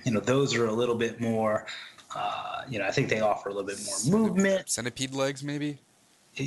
You 0.03 0.11
know, 0.11 0.19
those 0.19 0.55
are 0.55 0.67
a 0.67 0.73
little 0.73 0.95
bit 0.95 1.19
more. 1.19 1.65
Uh, 2.15 2.63
you 2.69 2.79
know, 2.79 2.85
I 2.85 2.91
think 2.91 3.09
they 3.09 3.19
offer 3.19 3.49
a 3.49 3.53
little 3.53 3.67
bit 3.67 3.79
more 3.85 4.19
movement. 4.19 4.69
Centipede 4.69 5.13
legs, 5.13 5.43
maybe. 5.43 5.77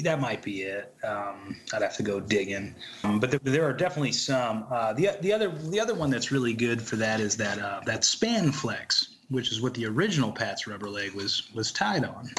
That 0.02 0.20
might 0.20 0.42
be 0.42 0.62
it. 0.62 0.94
Um, 1.02 1.56
I'd 1.72 1.82
have 1.82 1.96
to 1.96 2.02
go 2.02 2.20
digging, 2.20 2.74
um, 3.04 3.18
but 3.18 3.30
there, 3.30 3.40
there, 3.42 3.64
are 3.64 3.72
definitely 3.72 4.12
some. 4.12 4.66
Uh, 4.70 4.92
the 4.92 5.16
the 5.22 5.32
other 5.32 5.50
the 5.50 5.80
other 5.80 5.94
one 5.94 6.10
that's 6.10 6.30
really 6.30 6.52
good 6.52 6.82
for 6.82 6.96
that 6.96 7.20
is 7.20 7.38
that 7.38 7.58
uh, 7.58 7.80
that 7.86 8.02
Spanflex 8.02 9.08
which 9.30 9.52
is 9.52 9.60
what 9.60 9.74
the 9.74 9.86
original 9.86 10.32
Pat's 10.32 10.66
rubber 10.66 10.88
leg 10.88 11.12
was 11.12 11.48
was 11.54 11.72
tied 11.72 12.04
on. 12.04 12.30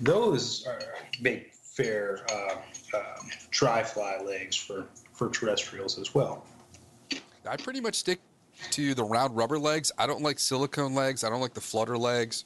Those 0.00 0.66
are 0.66 0.80
big, 1.22 1.52
fair 1.52 2.24
uh, 2.30 2.56
uh, 2.96 3.16
dry 3.50 3.82
fly 3.82 4.18
legs 4.24 4.56
for 4.56 4.86
for 5.12 5.28
terrestrials 5.30 5.98
as 5.98 6.14
well. 6.14 6.44
I 7.48 7.56
pretty 7.56 7.80
much 7.80 7.94
stick 7.94 8.20
to 8.70 8.94
the 8.94 9.04
round 9.04 9.36
rubber 9.36 9.58
legs. 9.58 9.92
I 9.98 10.06
don't 10.06 10.22
like 10.22 10.38
silicone 10.38 10.94
legs. 10.94 11.24
I 11.24 11.30
don't 11.30 11.40
like 11.40 11.54
the 11.54 11.60
flutter 11.60 11.98
legs. 11.98 12.44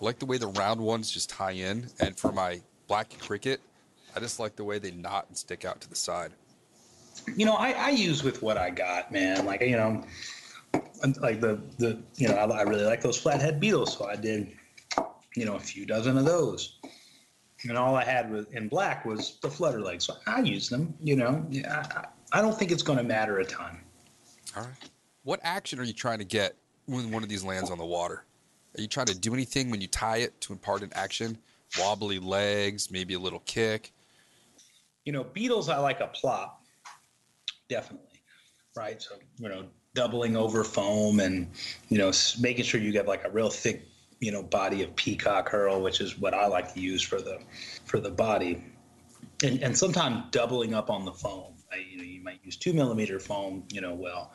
I 0.00 0.04
like 0.04 0.18
the 0.18 0.26
way 0.26 0.38
the 0.38 0.48
round 0.48 0.80
ones 0.80 1.10
just 1.10 1.30
tie 1.30 1.52
in. 1.52 1.88
And 2.00 2.18
for 2.18 2.32
my 2.32 2.60
black 2.86 3.18
cricket, 3.20 3.60
I 4.14 4.20
just 4.20 4.38
like 4.40 4.56
the 4.56 4.64
way 4.64 4.78
they 4.78 4.90
knot 4.92 5.26
and 5.28 5.36
stick 5.36 5.64
out 5.64 5.80
to 5.82 5.88
the 5.88 5.96
side. 5.96 6.32
You 7.34 7.46
know, 7.46 7.54
I, 7.54 7.72
I 7.72 7.90
use 7.90 8.22
with 8.22 8.42
what 8.42 8.56
I 8.56 8.70
got, 8.70 9.10
man. 9.10 9.46
Like, 9.46 9.62
you 9.62 9.76
know, 9.76 10.04
like 11.20 11.40
the 11.40 11.60
the 11.78 11.98
you 12.16 12.28
know 12.28 12.34
I, 12.34 12.44
I 12.44 12.62
really 12.62 12.84
like 12.84 13.00
those 13.00 13.18
flathead 13.18 13.60
beetles, 13.60 13.96
so 13.96 14.06
I 14.06 14.16
did 14.16 14.52
you 15.34 15.44
know 15.44 15.56
a 15.56 15.60
few 15.60 15.86
dozen 15.86 16.16
of 16.16 16.24
those. 16.24 16.78
And 17.68 17.76
all 17.76 17.96
I 17.96 18.04
had 18.04 18.30
was 18.30 18.46
in 18.52 18.68
black 18.68 19.04
was 19.04 19.38
the 19.40 19.50
flutter 19.50 19.80
legs. 19.80 20.04
So 20.04 20.14
I 20.26 20.40
use 20.40 20.68
them. 20.68 20.94
You 21.02 21.16
know, 21.16 21.46
I, 21.68 22.04
I 22.32 22.42
don't 22.42 22.56
think 22.56 22.70
it's 22.70 22.82
going 22.82 22.98
to 22.98 23.04
matter 23.04 23.38
a 23.38 23.44
ton. 23.44 23.80
All 24.56 24.62
right. 24.62 24.90
What 25.26 25.40
action 25.42 25.80
are 25.80 25.82
you 25.82 25.92
trying 25.92 26.20
to 26.20 26.24
get 26.24 26.54
when 26.86 27.10
one 27.10 27.24
of 27.24 27.28
these 27.28 27.42
lands 27.42 27.68
on 27.68 27.78
the 27.78 27.84
water? 27.84 28.24
Are 28.78 28.80
you 28.80 28.86
trying 28.86 29.06
to 29.06 29.18
do 29.18 29.34
anything 29.34 29.72
when 29.72 29.80
you 29.80 29.88
tie 29.88 30.18
it 30.18 30.40
to 30.42 30.52
impart 30.52 30.82
an 30.82 30.92
action? 30.94 31.36
Wobbly 31.80 32.20
legs, 32.20 32.92
maybe 32.92 33.14
a 33.14 33.18
little 33.18 33.40
kick. 33.40 33.92
You 35.04 35.12
know, 35.12 35.24
beetles 35.24 35.68
I 35.68 35.78
like 35.78 35.98
a 35.98 36.06
plop, 36.06 36.62
definitely. 37.68 38.20
Right. 38.76 39.02
So 39.02 39.16
you 39.40 39.48
know, 39.48 39.64
doubling 39.94 40.36
over 40.36 40.62
foam 40.62 41.18
and 41.18 41.50
you 41.88 41.98
know 41.98 42.12
making 42.38 42.64
sure 42.64 42.80
you 42.80 42.92
get 42.92 43.08
like 43.08 43.24
a 43.24 43.30
real 43.30 43.50
thick 43.50 43.88
you 44.20 44.30
know 44.30 44.44
body 44.44 44.84
of 44.84 44.94
peacock 44.94 45.48
herl 45.48 45.82
which 45.82 46.00
is 46.00 46.18
what 46.18 46.34
i 46.34 46.46
like 46.46 46.72
to 46.72 46.80
use 46.80 47.02
for 47.02 47.20
the 47.20 47.38
for 47.84 47.98
the 47.98 48.10
body 48.10 48.62
and, 49.42 49.62
and 49.62 49.76
sometimes 49.76 50.22
doubling 50.30 50.74
up 50.74 50.88
on 50.90 51.04
the 51.04 51.12
foam 51.12 51.54
I, 51.72 51.76
you 51.76 51.96
know 51.96 52.04
you 52.04 52.22
might 52.22 52.40
use 52.44 52.56
two 52.56 52.72
millimeter 52.74 53.18
foam 53.18 53.64
you 53.72 53.80
know 53.80 53.94
well 53.94 54.32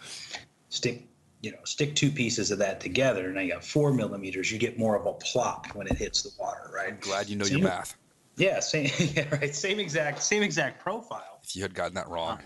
stick 0.72 1.07
you 1.41 1.51
know 1.51 1.59
stick 1.63 1.95
two 1.95 2.09
pieces 2.09 2.49
of 2.49 2.57
that 2.57 2.82
together 2.82 3.28
and 3.28 3.36
now 3.36 3.41
you 3.41 3.53
got 3.53 3.63
four 3.63 3.93
millimeters 3.93 4.51
you 4.51 4.57
get 4.57 4.80
more 4.80 4.95
of 4.95 5.05
a 5.05 5.13
plop 5.13 5.67
when 5.76 5.86
it 5.86 5.97
hits 5.97 6.24
the 6.24 6.32
water 6.39 6.72
right 6.74 6.93
I'm 6.93 6.97
glad 6.99 7.30
you 7.30 7.36
know 7.36 7.45
same, 7.45 7.59
your 7.59 7.67
math 7.67 7.95
yeah 8.36 8.59
same 8.59 8.89
yeah, 9.13 9.28
right 9.36 9.55
same 9.55 9.80
exact 9.80 10.24
same 10.24 10.41
exact 10.41 10.82
profile 10.82 11.39
if 11.43 11.55
you 11.55 11.61
had 11.61 11.76
gotten 11.76 11.93
that 11.93 12.09
wrong 12.09 12.39
uh, 12.39 12.41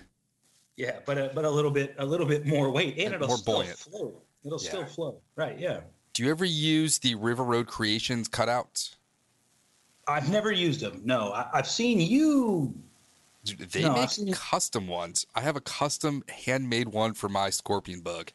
yeah, 0.77 0.99
but 1.05 1.17
a, 1.17 1.31
but 1.33 1.45
a 1.45 1.49
little 1.49 1.71
bit 1.71 1.95
a 1.97 2.05
little 2.05 2.25
bit 2.25 2.45
more 2.45 2.69
weight, 2.69 2.97
and 2.97 3.13
it'll 3.13 3.27
more 3.27 3.37
still 3.37 3.55
buoyant. 3.55 3.77
float. 3.77 4.23
It'll 4.45 4.61
yeah. 4.61 4.69
still 4.69 4.85
flow 4.85 5.21
Right? 5.35 5.57
Yeah. 5.57 5.81
Do 6.13 6.23
you 6.23 6.29
ever 6.29 6.45
use 6.45 6.99
the 6.99 7.15
River 7.15 7.43
Road 7.43 7.67
Creations 7.67 8.29
cutouts? 8.29 8.95
I've 10.07 10.29
never 10.31 10.51
used 10.51 10.79
them. 10.79 11.01
No, 11.03 11.33
I, 11.33 11.49
have 11.53 11.67
seen 11.67 11.99
you. 11.99 12.73
Dude, 13.45 13.59
they 13.59 13.83
no, 13.83 13.93
make 13.93 14.33
custom 14.33 14.87
ones. 14.87 15.25
I 15.35 15.41
have 15.41 15.55
a 15.55 15.61
custom 15.61 16.23
handmade 16.29 16.89
one 16.89 17.13
for 17.13 17.29
my 17.29 17.51
scorpion 17.51 18.01
bug. 18.01 18.31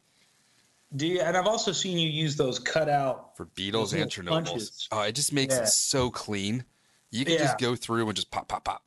Do 0.94 1.06
you, 1.06 1.20
and 1.20 1.36
I've 1.36 1.46
also 1.46 1.72
seen 1.72 1.98
you 1.98 2.08
use 2.08 2.36
those 2.36 2.58
cutout 2.58 3.36
for 3.36 3.44
beetles 3.46 3.92
and 3.92 4.10
Chernobyls. 4.10 4.88
Oh, 4.90 5.02
it 5.02 5.14
just 5.14 5.32
makes 5.32 5.54
yeah. 5.54 5.62
it 5.62 5.68
so 5.68 6.10
clean. 6.10 6.64
You 7.10 7.24
can 7.24 7.34
yeah. 7.34 7.40
just 7.40 7.58
go 7.58 7.74
through 7.74 8.06
and 8.06 8.14
just 8.14 8.30
pop, 8.30 8.48
pop, 8.48 8.64
pop. 8.64 8.84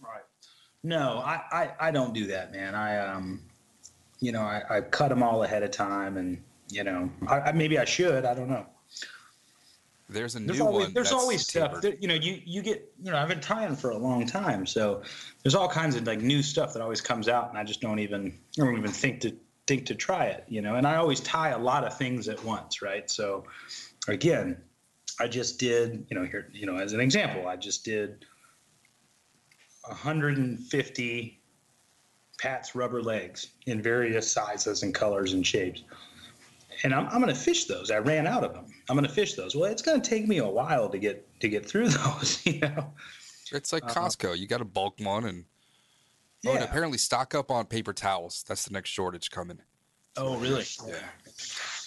Right. 0.00 0.22
No, 0.82 1.18
I, 1.18 1.42
I, 1.50 1.70
I 1.88 1.90
don't 1.90 2.14
do 2.14 2.28
that, 2.28 2.52
man. 2.52 2.74
I 2.74 2.98
um, 2.98 3.42
you 4.20 4.32
know, 4.32 4.42
I, 4.42 4.62
I 4.70 4.80
cut 4.80 5.08
them 5.08 5.22
all 5.22 5.42
ahead 5.42 5.62
of 5.62 5.72
time, 5.72 6.16
and 6.16 6.42
you 6.68 6.84
know, 6.84 7.10
I, 7.28 7.40
I 7.40 7.52
maybe 7.52 7.78
I 7.78 7.84
should. 7.84 8.24
I 8.24 8.34
don't 8.34 8.48
know. 8.48 8.66
There's 10.08 10.36
a 10.36 10.40
there's 10.40 10.58
new 10.58 10.64
always, 10.64 10.86
one. 10.86 10.94
There's 10.94 11.12
always 11.12 11.46
stuff 11.46 11.80
that 11.80 12.00
you 12.00 12.08
know. 12.08 12.14
You 12.14 12.40
you 12.44 12.62
get 12.62 12.92
you 13.02 13.10
know. 13.10 13.18
I've 13.18 13.28
been 13.28 13.40
tying 13.40 13.74
for 13.74 13.90
a 13.90 13.98
long 13.98 14.24
time, 14.24 14.64
so 14.64 15.02
there's 15.42 15.56
all 15.56 15.68
kinds 15.68 15.96
of 15.96 16.06
like 16.06 16.20
new 16.20 16.42
stuff 16.42 16.72
that 16.74 16.82
always 16.82 17.00
comes 17.00 17.28
out, 17.28 17.48
and 17.48 17.58
I 17.58 17.64
just 17.64 17.80
don't 17.80 17.98
even 17.98 18.38
I 18.58 18.64
don't 18.64 18.76
even 18.76 18.90
think 18.90 19.20
to 19.22 19.36
think 19.66 19.86
to 19.86 19.96
try 19.96 20.26
it, 20.26 20.44
you 20.46 20.62
know. 20.62 20.76
And 20.76 20.86
I 20.86 20.96
always 20.96 21.18
tie 21.20 21.50
a 21.50 21.58
lot 21.58 21.84
of 21.84 21.98
things 21.98 22.28
at 22.28 22.42
once, 22.44 22.82
right? 22.82 23.10
So, 23.10 23.44
again, 24.06 24.56
I 25.18 25.26
just 25.26 25.58
did 25.58 26.06
you 26.08 26.16
know 26.16 26.24
here 26.24 26.50
you 26.52 26.66
know 26.66 26.76
as 26.76 26.92
an 26.92 27.00
example, 27.00 27.48
I 27.48 27.56
just 27.56 27.84
did 27.84 28.24
150 29.88 31.40
Pat's 32.38 32.74
rubber 32.74 33.02
legs 33.02 33.48
in 33.66 33.82
various 33.82 34.30
sizes 34.30 34.82
and 34.82 34.94
colors 34.94 35.32
and 35.32 35.44
shapes. 35.44 35.82
And 36.84 36.94
I'm, 36.94 37.06
I'm 37.06 37.22
going 37.22 37.34
to 37.34 37.40
fish 37.40 37.64
those. 37.64 37.90
I 37.90 37.98
ran 37.98 38.26
out 38.26 38.44
of 38.44 38.52
them. 38.52 38.66
I'm 38.88 38.96
going 38.96 39.06
to 39.06 39.12
fish 39.12 39.34
those. 39.34 39.56
Well, 39.56 39.70
it's 39.70 39.82
going 39.82 40.00
to 40.00 40.08
take 40.08 40.28
me 40.28 40.38
a 40.38 40.46
while 40.46 40.88
to 40.88 40.98
get 40.98 41.40
to 41.40 41.48
get 41.48 41.66
through 41.66 41.88
those. 41.90 42.44
You 42.46 42.60
know, 42.60 42.92
it's 43.52 43.72
like 43.72 43.84
uh, 43.84 43.88
Costco. 43.88 44.30
Uh, 44.30 44.32
you 44.34 44.46
got 44.46 44.58
to 44.58 44.64
bulk 44.64 45.00
one, 45.00 45.24
and 45.24 45.44
yeah. 46.42 46.50
oh, 46.50 46.54
and 46.54 46.64
apparently 46.64 46.98
stock 46.98 47.34
up 47.34 47.50
on 47.50 47.66
paper 47.66 47.92
towels. 47.92 48.44
That's 48.46 48.64
the 48.64 48.72
next 48.72 48.90
shortage 48.90 49.30
coming. 49.30 49.58
Oh, 50.16 50.36
really? 50.38 50.64
Yeah. 50.86 50.96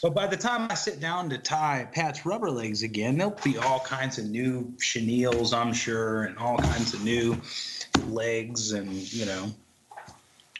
But 0.01 0.13
by 0.13 0.27
the 0.27 0.37
time 0.37 0.67
I 0.69 0.75
sit 0.75 0.99
down 0.99 1.29
to 1.31 1.37
tie 1.37 1.87
Pat's 1.91 2.25
rubber 2.25 2.51
legs 2.51 2.83
again, 2.83 3.17
there'll 3.17 3.37
be 3.43 3.57
all 3.57 3.79
kinds 3.79 4.17
of 4.17 4.29
new 4.29 4.71
chenilles, 4.77 5.53
I'm 5.53 5.73
sure, 5.73 6.23
and 6.23 6.37
all 6.37 6.57
kinds 6.57 6.93
of 6.93 7.03
new 7.03 7.35
legs 8.07 8.71
and 8.71 8.91
you 8.91 9.25
know. 9.25 9.51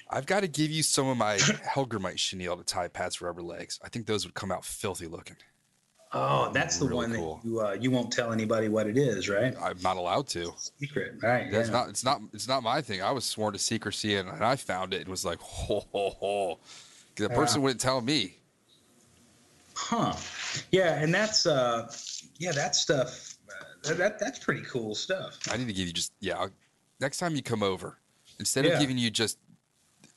I've 0.09 0.25
got 0.25 0.41
to 0.41 0.47
give 0.47 0.71
you 0.71 0.81
some 0.81 1.07
of 1.07 1.17
my 1.17 1.37
Hellgrammite 1.37 2.17
chenille 2.17 2.57
to 2.57 2.63
tie 2.63 2.87
Pat's 2.87 3.21
rubber 3.21 3.43
legs. 3.43 3.79
I 3.83 3.89
think 3.89 4.07
those 4.07 4.25
would 4.25 4.33
come 4.33 4.51
out 4.51 4.65
filthy 4.65 5.07
looking. 5.07 5.37
Oh, 6.11 6.51
that's 6.51 6.77
the 6.77 6.87
really 6.87 7.07
one 7.07 7.15
cool. 7.15 7.39
that 7.43 7.49
you 7.49 7.61
uh, 7.61 7.77
you 7.79 7.91
won't 7.91 8.11
tell 8.11 8.31
anybody 8.31 8.67
what 8.67 8.87
it 8.87 8.97
is, 8.97 9.29
right? 9.29 9.55
I'm 9.61 9.79
not 9.81 9.95
allowed 9.95 10.27
to. 10.29 10.51
Secret, 10.79 11.15
right? 11.21 11.51
That's 11.51 11.69
yeah. 11.69 11.73
not. 11.73 11.89
It's 11.89 12.03
not. 12.03 12.21
It's 12.33 12.47
not 12.47 12.63
my 12.63 12.81
thing. 12.81 13.03
I 13.03 13.11
was 13.11 13.25
sworn 13.25 13.53
to 13.53 13.59
secrecy, 13.59 14.15
and, 14.15 14.27
and 14.27 14.43
I 14.43 14.55
found 14.55 14.93
it 14.93 15.01
and 15.01 15.09
was 15.09 15.23
like, 15.23 15.39
ho 15.41 15.85
ho 15.91 16.09
ho. 16.09 16.59
The 17.15 17.29
person 17.29 17.61
wouldn't 17.61 17.81
tell 17.81 18.01
me. 18.01 18.37
Huh? 19.75 20.15
Yeah, 20.71 21.01
and 21.01 21.13
that's 21.13 21.45
uh, 21.45 21.91
yeah, 22.39 22.53
that 22.53 22.75
stuff. 22.75 23.35
Uh, 23.85 23.93
that 23.93 24.17
that's 24.17 24.39
pretty 24.39 24.63
cool 24.63 24.95
stuff. 24.95 25.37
I 25.51 25.57
need 25.57 25.67
to 25.67 25.73
give 25.73 25.85
you 25.85 25.93
just 25.93 26.11
yeah. 26.21 26.39
I'll, 26.39 26.49
next 26.99 27.19
time 27.19 27.35
you 27.35 27.43
come 27.43 27.61
over, 27.61 27.99
instead 28.39 28.65
yeah. 28.65 28.71
of 28.71 28.79
giving 28.79 28.97
you 28.97 29.11
just 29.11 29.37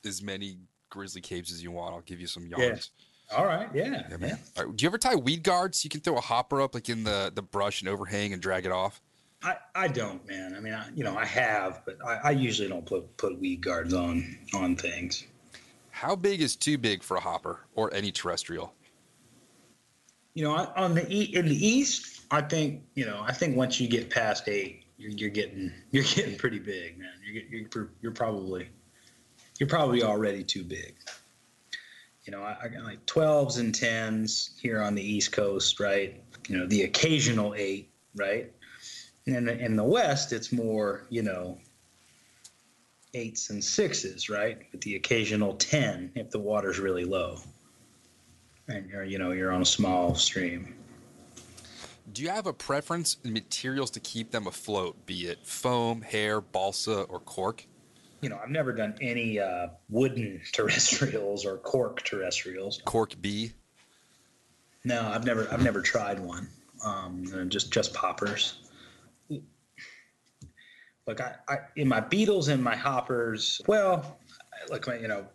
as 0.06 0.22
many 0.22 0.56
grizzly 0.88 1.20
capes 1.20 1.52
as 1.52 1.62
you 1.62 1.70
want, 1.70 1.94
I'll 1.94 2.00
give 2.00 2.18
you 2.18 2.26
some 2.26 2.46
yarns. 2.46 2.90
Yeah. 2.96 3.04
All 3.34 3.46
right. 3.46 3.68
Yeah. 3.74 4.02
yeah, 4.10 4.16
man. 4.16 4.38
All 4.56 4.64
right. 4.64 4.76
Do 4.76 4.82
you 4.82 4.88
ever 4.88 4.98
tie 4.98 5.14
weed 5.14 5.42
guards? 5.42 5.84
You 5.84 5.90
can 5.90 6.00
throw 6.00 6.16
a 6.16 6.20
hopper 6.20 6.60
up 6.60 6.74
like 6.74 6.88
in 6.88 7.04
the 7.04 7.32
the 7.34 7.42
brush 7.42 7.80
and 7.80 7.88
overhang 7.88 8.32
and 8.32 8.40
drag 8.40 8.66
it 8.66 8.72
off. 8.72 9.00
I, 9.44 9.56
I 9.74 9.88
don't, 9.88 10.26
man. 10.28 10.54
I 10.54 10.60
mean, 10.60 10.72
I, 10.72 10.88
you 10.94 11.02
know, 11.02 11.16
I 11.16 11.24
have, 11.24 11.82
but 11.84 11.98
I, 12.06 12.20
I 12.24 12.30
usually 12.30 12.68
don't 12.68 12.86
put 12.86 13.16
put 13.16 13.38
weed 13.40 13.60
guards 13.60 13.92
on 13.92 14.38
on 14.54 14.76
things. 14.76 15.24
How 15.90 16.16
big 16.16 16.40
is 16.40 16.56
too 16.56 16.78
big 16.78 17.02
for 17.02 17.16
a 17.16 17.20
hopper 17.20 17.60
or 17.74 17.92
any 17.92 18.12
terrestrial? 18.12 18.72
You 20.34 20.44
know, 20.44 20.52
on 20.76 20.94
the 20.94 21.36
in 21.36 21.46
the 21.46 21.66
east, 21.66 22.22
I 22.30 22.40
think 22.40 22.82
you 22.94 23.04
know, 23.04 23.22
I 23.26 23.32
think 23.32 23.56
once 23.56 23.80
you 23.80 23.88
get 23.88 24.10
past 24.10 24.48
eight, 24.48 24.84
you're, 24.96 25.10
you're 25.10 25.30
getting 25.30 25.72
you're 25.90 26.04
getting 26.04 26.36
pretty 26.36 26.58
big, 26.58 26.98
man. 26.98 27.10
You're 27.24 27.42
you're 27.50 27.90
you're 28.00 28.12
probably 28.12 28.68
you're 29.58 29.68
probably 29.68 30.02
already 30.02 30.44
too 30.44 30.64
big. 30.64 30.94
You 32.24 32.32
know, 32.32 32.42
I, 32.42 32.56
I 32.62 32.68
got 32.68 32.84
like 32.84 33.04
12s 33.06 33.58
and 33.58 33.74
10s 33.74 34.58
here 34.60 34.80
on 34.80 34.94
the 34.94 35.02
East 35.02 35.32
Coast, 35.32 35.80
right? 35.80 36.22
You 36.48 36.58
know, 36.58 36.66
the 36.66 36.82
occasional 36.82 37.54
eight, 37.56 37.90
right? 38.14 38.52
And 39.26 39.36
in 39.36 39.44
the, 39.44 39.58
in 39.58 39.76
the 39.76 39.84
West, 39.84 40.32
it's 40.32 40.52
more, 40.52 41.06
you 41.08 41.22
know, 41.22 41.58
eights 43.14 43.50
and 43.50 43.62
sixes, 43.62 44.28
right? 44.28 44.58
With 44.72 44.80
the 44.82 44.96
occasional 44.96 45.54
10 45.54 46.12
if 46.14 46.30
the 46.30 46.38
water's 46.38 46.78
really 46.78 47.04
low. 47.04 47.38
And 48.68 48.88
you're, 48.88 49.04
you 49.04 49.18
know, 49.18 49.32
you're 49.32 49.52
on 49.52 49.62
a 49.62 49.66
small 49.66 50.14
stream 50.14 50.74
do 52.12 52.22
you 52.22 52.28
have 52.28 52.46
a 52.46 52.52
preference 52.52 53.16
in 53.24 53.32
materials 53.32 53.90
to 53.92 54.00
keep 54.00 54.30
them 54.32 54.46
afloat, 54.46 55.06
be 55.06 55.26
it 55.28 55.46
foam, 55.46 56.02
hair, 56.02 56.40
balsa, 56.40 57.02
or 57.02 57.20
cork? 57.20 57.66
You 58.22 58.28
know, 58.28 58.40
I've 58.42 58.50
never 58.50 58.72
done 58.72 58.94
any 59.00 59.38
uh, 59.38 59.68
wooden 59.90 60.40
terrestrials 60.52 61.44
or 61.44 61.58
cork 61.58 62.02
terrestrials. 62.02 62.80
Cork 62.84 63.20
B. 63.20 63.52
No, 64.84 65.02
I've 65.08 65.24
never 65.24 65.46
I've 65.52 65.62
never 65.62 65.82
tried 65.82 66.18
one. 66.18 66.48
Um, 66.84 67.48
just 67.48 67.72
just 67.72 67.92
poppers. 67.92 68.54
Look, 71.06 71.20
I, 71.20 71.34
I 71.48 71.56
in 71.76 71.88
my 71.88 72.00
beetles 72.00 72.48
and 72.48 72.62
my 72.62 72.76
hoppers. 72.76 73.60
Well, 73.66 74.18
look, 74.70 74.86
you 74.86 75.08
know, 75.08 75.26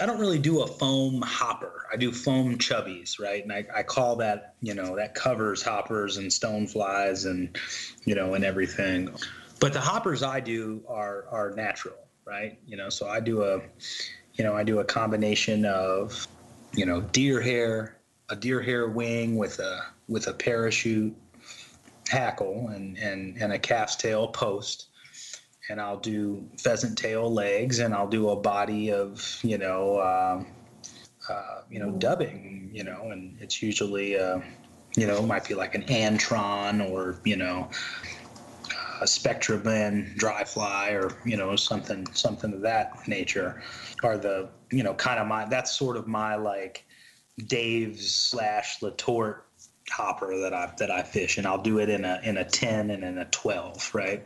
I 0.00 0.06
don't 0.06 0.18
really 0.18 0.38
do 0.38 0.62
a 0.62 0.66
foam 0.66 1.20
hopper. 1.20 1.86
I 1.92 1.96
do 1.96 2.10
foam 2.10 2.56
chubbies, 2.56 3.20
right? 3.20 3.42
And 3.42 3.52
I, 3.52 3.66
I 3.74 3.82
call 3.82 4.16
that, 4.16 4.54
you 4.62 4.74
know, 4.74 4.96
that 4.96 5.14
covers 5.14 5.62
hoppers 5.62 6.16
and 6.16 6.30
stoneflies 6.30 7.26
and, 7.26 7.56
you 8.06 8.14
know, 8.14 8.34
and 8.34 8.44
everything. 8.44 9.14
But 9.60 9.72
the 9.72 9.80
hoppers 9.80 10.22
I 10.22 10.40
do 10.40 10.82
are 10.88 11.26
are 11.30 11.50
natural, 11.50 11.98
right? 12.24 12.58
You 12.66 12.76
know, 12.76 12.88
so 12.88 13.08
I 13.08 13.20
do 13.20 13.42
a, 13.42 13.60
you 14.34 14.44
know, 14.44 14.54
I 14.54 14.64
do 14.64 14.80
a 14.80 14.84
combination 14.84 15.64
of, 15.64 16.26
you 16.72 16.86
know, 16.86 17.00
deer 17.00 17.40
hair, 17.40 17.98
a 18.28 18.36
deer 18.36 18.60
hair 18.60 18.88
wing 18.88 19.36
with 19.36 19.58
a 19.58 19.82
with 20.08 20.26
a 20.26 20.34
parachute 20.34 21.14
hackle 22.08 22.68
and 22.68 22.98
and 22.98 23.36
and 23.40 23.52
a 23.52 23.58
calf's 23.58 23.96
tail 23.96 24.28
post 24.28 24.90
and 25.70 25.80
I'll 25.80 25.98
do 25.98 26.44
pheasant 26.58 26.98
tail 26.98 27.32
legs, 27.32 27.78
and 27.78 27.94
I'll 27.94 28.08
do 28.08 28.30
a 28.30 28.36
body 28.36 28.92
of 28.92 29.38
you 29.42 29.56
know 29.56 29.96
uh, 29.96 30.44
uh, 31.28 31.62
you 31.70 31.78
know 31.78 31.92
dubbing, 31.92 32.70
you 32.72 32.84
know, 32.84 33.10
and 33.10 33.38
it's 33.40 33.62
usually 33.62 34.18
uh, 34.18 34.40
you 34.96 35.06
know 35.06 35.22
might 35.22 35.46
be 35.46 35.54
like 35.54 35.74
an 35.74 35.82
antron 35.84 36.90
or 36.90 37.20
you 37.24 37.36
know 37.36 37.70
a 39.00 39.04
spectraben 39.04 40.14
dry 40.16 40.44
fly 40.44 40.90
or 40.90 41.10
you 41.24 41.36
know 41.36 41.56
something 41.56 42.06
something 42.12 42.52
of 42.52 42.60
that 42.60 43.08
nature 43.08 43.62
are 44.02 44.18
the 44.18 44.48
you 44.70 44.82
know 44.82 44.94
kind 44.94 45.18
of 45.18 45.26
my 45.26 45.44
that's 45.46 45.72
sort 45.72 45.96
of 45.96 46.06
my 46.06 46.36
like 46.36 46.84
Dave's 47.46 48.14
slash 48.14 48.80
Letort 48.80 49.40
hopper 49.90 50.38
that 50.38 50.52
I 50.52 50.72
that 50.78 50.90
I 50.90 51.02
fish, 51.02 51.38
and 51.38 51.46
I'll 51.46 51.62
do 51.62 51.78
it 51.78 51.88
in 51.88 52.04
a 52.04 52.20
in 52.22 52.36
a 52.36 52.44
ten 52.44 52.90
and 52.90 53.02
in 53.02 53.18
a 53.18 53.24
twelve, 53.26 53.90
right? 53.94 54.22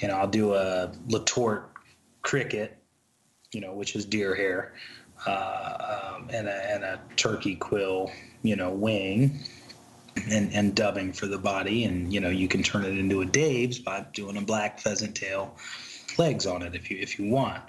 you 0.00 0.08
know, 0.08 0.14
I'll 0.14 0.28
do 0.28 0.54
a 0.54 0.90
Letort 1.08 1.64
cricket, 2.22 2.76
you 3.52 3.60
know, 3.60 3.74
which 3.74 3.94
is 3.94 4.04
deer 4.04 4.34
hair, 4.34 4.74
uh, 5.26 6.14
um, 6.16 6.28
and, 6.32 6.48
a, 6.48 6.70
and 6.70 6.84
a 6.84 7.00
turkey 7.16 7.54
quill, 7.54 8.10
you 8.42 8.56
know, 8.56 8.70
wing, 8.70 9.40
and, 10.30 10.52
and 10.52 10.74
dubbing 10.74 11.12
for 11.12 11.26
the 11.26 11.38
body. 11.38 11.84
And, 11.84 12.12
you 12.12 12.20
know, 12.20 12.30
you 12.30 12.48
can 12.48 12.62
turn 12.62 12.84
it 12.84 12.98
into 12.98 13.20
a 13.22 13.26
Dave's 13.26 13.78
by 13.78 14.06
doing 14.12 14.36
a 14.36 14.42
black 14.42 14.80
pheasant 14.80 15.14
tail 15.14 15.56
legs 16.18 16.46
on 16.46 16.62
it 16.62 16.74
if 16.74 16.90
you, 16.90 16.98
if 16.98 17.18
you 17.18 17.30
want. 17.30 17.62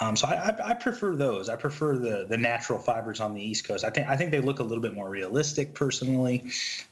Um, 0.00 0.14
so 0.14 0.28
I, 0.28 0.34
I, 0.34 0.70
I, 0.70 0.74
prefer 0.74 1.16
those. 1.16 1.48
I 1.48 1.56
prefer 1.56 1.96
the 1.96 2.26
the 2.28 2.36
natural 2.36 2.78
fibers 2.78 3.18
on 3.18 3.32
the 3.32 3.42
East 3.42 3.66
Coast. 3.66 3.82
I 3.82 3.88
think 3.90 4.08
I 4.08 4.16
think 4.16 4.30
they 4.30 4.40
look 4.40 4.58
a 4.58 4.62
little 4.62 4.82
bit 4.82 4.92
more 4.92 5.08
realistic 5.08 5.74
personally 5.74 6.50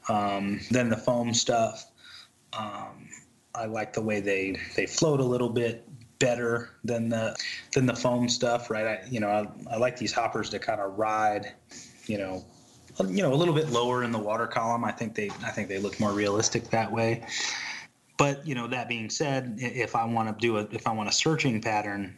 um, 0.09 0.59
than 0.71 0.89
the 0.89 0.97
foam 0.97 1.33
stuff. 1.33 1.85
Um, 2.57 3.09
I 3.53 3.65
like 3.65 3.93
the 3.93 4.01
way 4.01 4.21
they 4.21 4.57
they 4.75 4.87
float 4.87 5.19
a 5.19 5.23
little 5.23 5.49
bit 5.49 5.87
better 6.19 6.71
than 6.83 7.09
the 7.09 7.35
than 7.73 7.85
the 7.85 7.95
foam 7.95 8.27
stuff, 8.27 8.69
right? 8.69 8.85
I, 8.85 9.03
you 9.09 9.19
know, 9.19 9.29
I, 9.29 9.73
I 9.75 9.77
like 9.77 9.97
these 9.97 10.11
hoppers 10.11 10.49
to 10.51 10.59
kind 10.59 10.81
of 10.81 10.97
ride, 10.97 11.53
you 12.07 12.17
know, 12.17 12.43
you 12.99 13.21
know, 13.21 13.33
a 13.33 13.35
little 13.35 13.53
bit 13.53 13.69
lower 13.69 14.03
in 14.03 14.11
the 14.11 14.19
water 14.19 14.47
column. 14.47 14.83
I 14.83 14.91
think 14.91 15.15
they 15.15 15.29
I 15.43 15.51
think 15.51 15.67
they 15.67 15.79
look 15.79 15.99
more 15.99 16.11
realistic 16.11 16.69
that 16.69 16.91
way. 16.91 17.25
But 18.17 18.45
you 18.47 18.55
know, 18.55 18.67
that 18.67 18.87
being 18.87 19.09
said, 19.09 19.55
if 19.57 19.95
I 19.95 20.05
want 20.05 20.27
to 20.27 20.41
do 20.41 20.57
a 20.57 20.67
if 20.71 20.87
I 20.87 20.93
want 20.93 21.09
a 21.09 21.11
searching 21.11 21.61
pattern, 21.61 22.15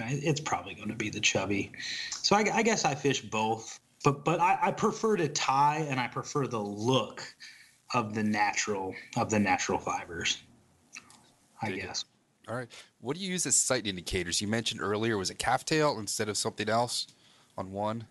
it's 0.00 0.40
probably 0.40 0.74
going 0.74 0.88
to 0.88 0.96
be 0.96 1.10
the 1.10 1.20
chubby. 1.20 1.72
So 2.10 2.36
I, 2.36 2.44
I 2.52 2.62
guess 2.62 2.84
I 2.84 2.94
fish 2.94 3.20
both, 3.20 3.78
but 4.02 4.24
but 4.24 4.40
I, 4.40 4.58
I 4.62 4.70
prefer 4.72 5.16
to 5.16 5.28
tie 5.28 5.86
and 5.88 6.00
I 6.00 6.08
prefer 6.08 6.46
the 6.46 6.60
look 6.60 7.22
of 7.92 8.14
the 8.14 8.24
natural 8.24 8.94
of 9.16 9.30
the 9.30 9.38
natural 9.38 9.78
fibers. 9.78 10.38
I 11.62 11.70
guess. 11.70 12.04
All 12.48 12.56
right. 12.56 12.68
What 13.00 13.16
do 13.16 13.22
you 13.22 13.30
use 13.30 13.46
as 13.46 13.56
sight 13.56 13.86
indicators? 13.86 14.40
You 14.40 14.48
mentioned 14.48 14.82
earlier 14.82 15.16
was 15.16 15.30
it 15.30 15.38
calf 15.38 15.64
tail 15.64 15.98
instead 15.98 16.28
of 16.28 16.36
something 16.36 16.68
else 16.68 17.06
on 17.56 17.72
one? 17.72 18.06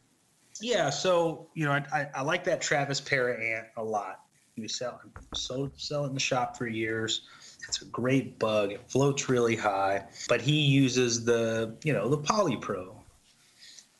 Yeah, 0.61 0.89
so 0.89 1.47
you 1.53 1.65
know 1.65 1.71
I, 1.71 1.85
I, 1.93 2.07
I 2.15 2.21
like 2.21 2.43
that 2.45 2.61
Travis 2.61 3.01
para 3.01 3.39
ant 3.41 3.67
a 3.77 3.83
lot. 3.83 4.21
We 4.57 4.67
sell 4.67 5.01
so 5.33 5.71
sell 5.77 6.05
it 6.05 6.09
in 6.09 6.13
the 6.13 6.19
shop 6.19 6.57
for 6.57 6.67
years. 6.67 7.21
It's 7.67 7.81
a 7.81 7.85
great 7.85 8.37
bug. 8.39 8.71
It 8.71 8.81
floats 8.89 9.29
really 9.29 9.55
high, 9.55 10.05
but 10.27 10.41
he 10.41 10.59
uses 10.61 11.25
the 11.25 11.75
you 11.83 11.93
know 11.93 12.07
the 12.09 12.17
Polypro 12.17 12.95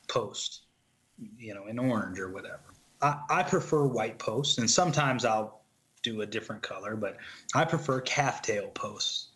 post, 0.07 0.61
you 1.37 1.53
know, 1.53 1.67
in 1.67 1.79
orange 1.79 2.19
or 2.19 2.29
whatever. 2.29 2.59
I, 3.01 3.19
I 3.29 3.43
prefer 3.43 3.85
white 3.85 4.19
posts, 4.19 4.59
and 4.59 4.69
sometimes 4.69 5.25
I'll 5.25 5.61
do 6.03 6.21
a 6.21 6.25
different 6.25 6.61
color, 6.61 6.95
but 6.95 7.17
I 7.55 7.65
prefer 7.65 8.01
calf 8.01 8.41
tail 8.41 8.67
posts. 8.69 9.29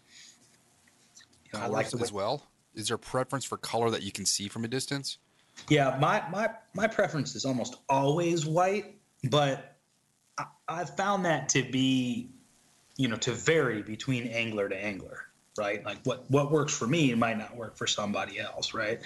You 1.52 1.60
know, 1.60 1.66
I 1.66 1.68
like 1.68 1.94
as 1.94 2.12
well. 2.12 2.44
Is 2.76 2.90
there 2.90 2.96
a 2.96 3.00
preference 3.00 3.44
for 3.44 3.58
color 3.58 3.90
that 3.90 4.04
you 4.04 4.12
can 4.12 4.26
see 4.26 4.48
from 4.48 4.64
a 4.64 4.68
distance? 4.68 5.18
Yeah, 5.70 5.98
my 6.00 6.24
my 6.30 6.50
my 6.74 6.88
preference 6.88 7.36
is 7.36 7.46
almost 7.46 7.76
always 7.90 8.46
white, 8.46 8.96
but 9.30 9.78
I, 10.38 10.46
I've 10.68 10.96
found 10.96 11.26
that 11.26 11.50
to 11.50 11.64
be, 11.64 12.30
you 12.96 13.08
know, 13.08 13.18
to 13.18 13.34
vary 13.34 13.82
between 13.82 14.28
angler 14.28 14.70
to 14.70 14.76
angler, 14.76 15.26
right? 15.58 15.84
Like 15.86 16.00
what 16.04 16.30
what 16.30 16.52
works 16.52 16.76
for 16.76 16.88
me 16.88 17.14
might 17.16 17.38
not 17.38 17.56
work 17.56 17.78
for 17.78 17.88
somebody 17.88 18.40
else, 18.40 18.74
right? 18.74 19.02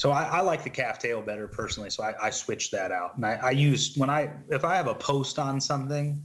So 0.00 0.10
I, 0.10 0.22
I, 0.22 0.40
like 0.40 0.64
the 0.64 0.70
calf 0.70 0.98
tail 0.98 1.20
better 1.20 1.46
personally. 1.46 1.90
So 1.90 2.02
I, 2.02 2.14
I 2.22 2.30
switched 2.30 2.72
that 2.72 2.90
out. 2.90 3.16
And 3.16 3.26
I, 3.26 3.32
I 3.34 3.50
use 3.50 3.94
when 3.98 4.08
I 4.08 4.30
if 4.48 4.64
I 4.64 4.74
have 4.74 4.86
a 4.86 4.94
post 4.94 5.38
on 5.38 5.60
something, 5.60 6.22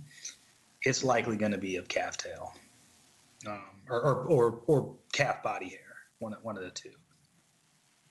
it's 0.84 1.04
likely 1.04 1.36
going 1.36 1.52
to 1.52 1.58
be 1.58 1.76
of 1.76 1.90
calf 1.90 2.16
tail, 2.16 2.54
um, 3.46 3.64
or, 3.90 4.02
or, 4.02 4.16
or 4.28 4.60
or 4.68 4.96
calf 5.12 5.44
body 5.44 5.68
hair. 5.68 5.80
One 6.20 6.38
one 6.42 6.56
of 6.56 6.64
the 6.64 6.70
two. 6.70 6.92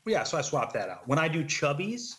Yeah. 0.07 0.25
So 0.25 0.39
I 0.39 0.43
swap 0.43 0.73
that 0.75 0.89
out. 0.89 1.07
When 1.09 1.19
I 1.19 1.29
do 1.29 1.45
chubbies, 1.45 2.17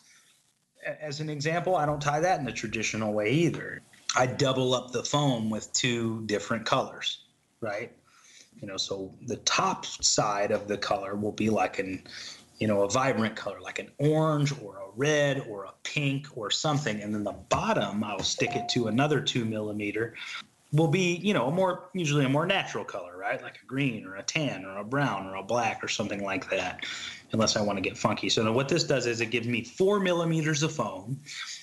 as 1.01 1.19
an 1.19 1.29
example, 1.29 1.75
I 1.75 1.85
don't 1.85 2.01
tie 2.01 2.19
that 2.19 2.39
in 2.39 2.45
the 2.45 2.51
traditional 2.51 3.13
way 3.13 3.31
either. 3.31 3.81
I 4.15 4.27
double 4.27 4.73
up 4.73 4.91
the 4.91 5.03
foam 5.03 5.49
with 5.49 5.71
two 5.73 6.23
different 6.25 6.65
colors, 6.65 7.25
right? 7.59 7.91
You 8.61 8.67
know, 8.67 8.77
so 8.77 9.13
the 9.27 9.37
top 9.37 9.85
side 9.85 10.51
of 10.51 10.67
the 10.67 10.77
color 10.77 11.15
will 11.15 11.31
be 11.31 11.49
like 11.49 11.79
an 11.79 12.03
you 12.59 12.67
know, 12.67 12.83
a 12.83 12.89
vibrant 12.89 13.35
color 13.35 13.59
like 13.61 13.79
an 13.79 13.91
orange 13.97 14.53
or 14.61 14.77
a 14.77 14.89
red 14.95 15.45
or 15.49 15.65
a 15.65 15.73
pink 15.83 16.27
or 16.35 16.49
something. 16.49 17.01
And 17.01 17.13
then 17.13 17.23
the 17.23 17.33
bottom, 17.33 18.03
I'll 18.03 18.19
stick 18.19 18.55
it 18.55 18.69
to 18.69 18.87
another 18.87 19.19
two 19.19 19.45
millimeter, 19.45 20.15
will 20.75 20.87
be, 20.87 21.15
you 21.15 21.33
know, 21.33 21.47
a 21.47 21.51
more, 21.51 21.89
usually 21.93 22.25
a 22.25 22.29
more 22.29 22.45
natural 22.45 22.83
color, 22.83 23.17
right? 23.17 23.41
Like 23.41 23.59
a 23.61 23.65
green 23.65 24.05
or 24.05 24.15
a 24.15 24.23
tan 24.23 24.65
or 24.65 24.77
a 24.77 24.83
brown 24.83 25.27
or 25.27 25.35
a 25.35 25.43
black 25.43 25.83
or 25.83 25.87
something 25.87 26.23
like 26.23 26.49
that, 26.49 26.85
unless 27.31 27.55
I 27.55 27.61
want 27.61 27.77
to 27.77 27.81
get 27.81 27.97
funky. 27.97 28.29
So 28.29 28.51
what 28.51 28.67
this 28.67 28.83
does 28.83 29.05
is 29.07 29.21
it 29.21 29.31
gives 29.31 29.47
me 29.47 29.63
four 29.63 29.99
millimeters 29.99 30.63
of 30.63 30.73
foam 30.73 31.19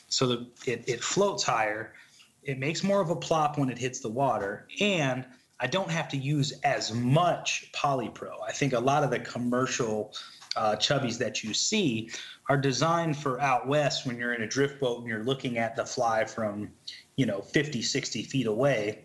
so 0.08 0.26
that 0.26 0.40
it, 0.66 0.84
it 0.88 1.02
floats 1.02 1.42
higher. 1.42 1.94
It 2.42 2.58
makes 2.58 2.82
more 2.82 3.00
of 3.00 3.10
a 3.10 3.16
plop 3.16 3.58
when 3.58 3.68
it 3.68 3.78
hits 3.78 4.00
the 4.00 4.08
water. 4.10 4.66
And 4.80 5.24
I 5.60 5.66
don't 5.66 5.90
have 5.90 6.08
to 6.08 6.16
use 6.16 6.52
as 6.64 6.92
much 6.92 7.70
polypro. 7.72 8.32
I 8.46 8.52
think 8.52 8.72
a 8.72 8.80
lot 8.80 9.04
of 9.04 9.10
the 9.10 9.20
commercial 9.20 10.12
uh, 10.56 10.76
chubbies 10.76 11.18
that 11.18 11.44
you 11.44 11.54
see 11.54 12.10
are 12.48 12.56
designed 12.56 13.16
for 13.16 13.40
out 13.40 13.68
west 13.68 14.06
when 14.06 14.18
you're 14.18 14.34
in 14.34 14.42
a 14.42 14.46
drift 14.46 14.80
boat 14.80 14.98
and 14.98 15.06
you're 15.06 15.22
looking 15.22 15.58
at 15.58 15.76
the 15.76 15.86
fly 15.86 16.24
from, 16.24 16.70
you 17.16 17.26
know, 17.26 17.40
50, 17.40 17.82
60 17.82 18.22
feet 18.22 18.46
away, 18.46 19.04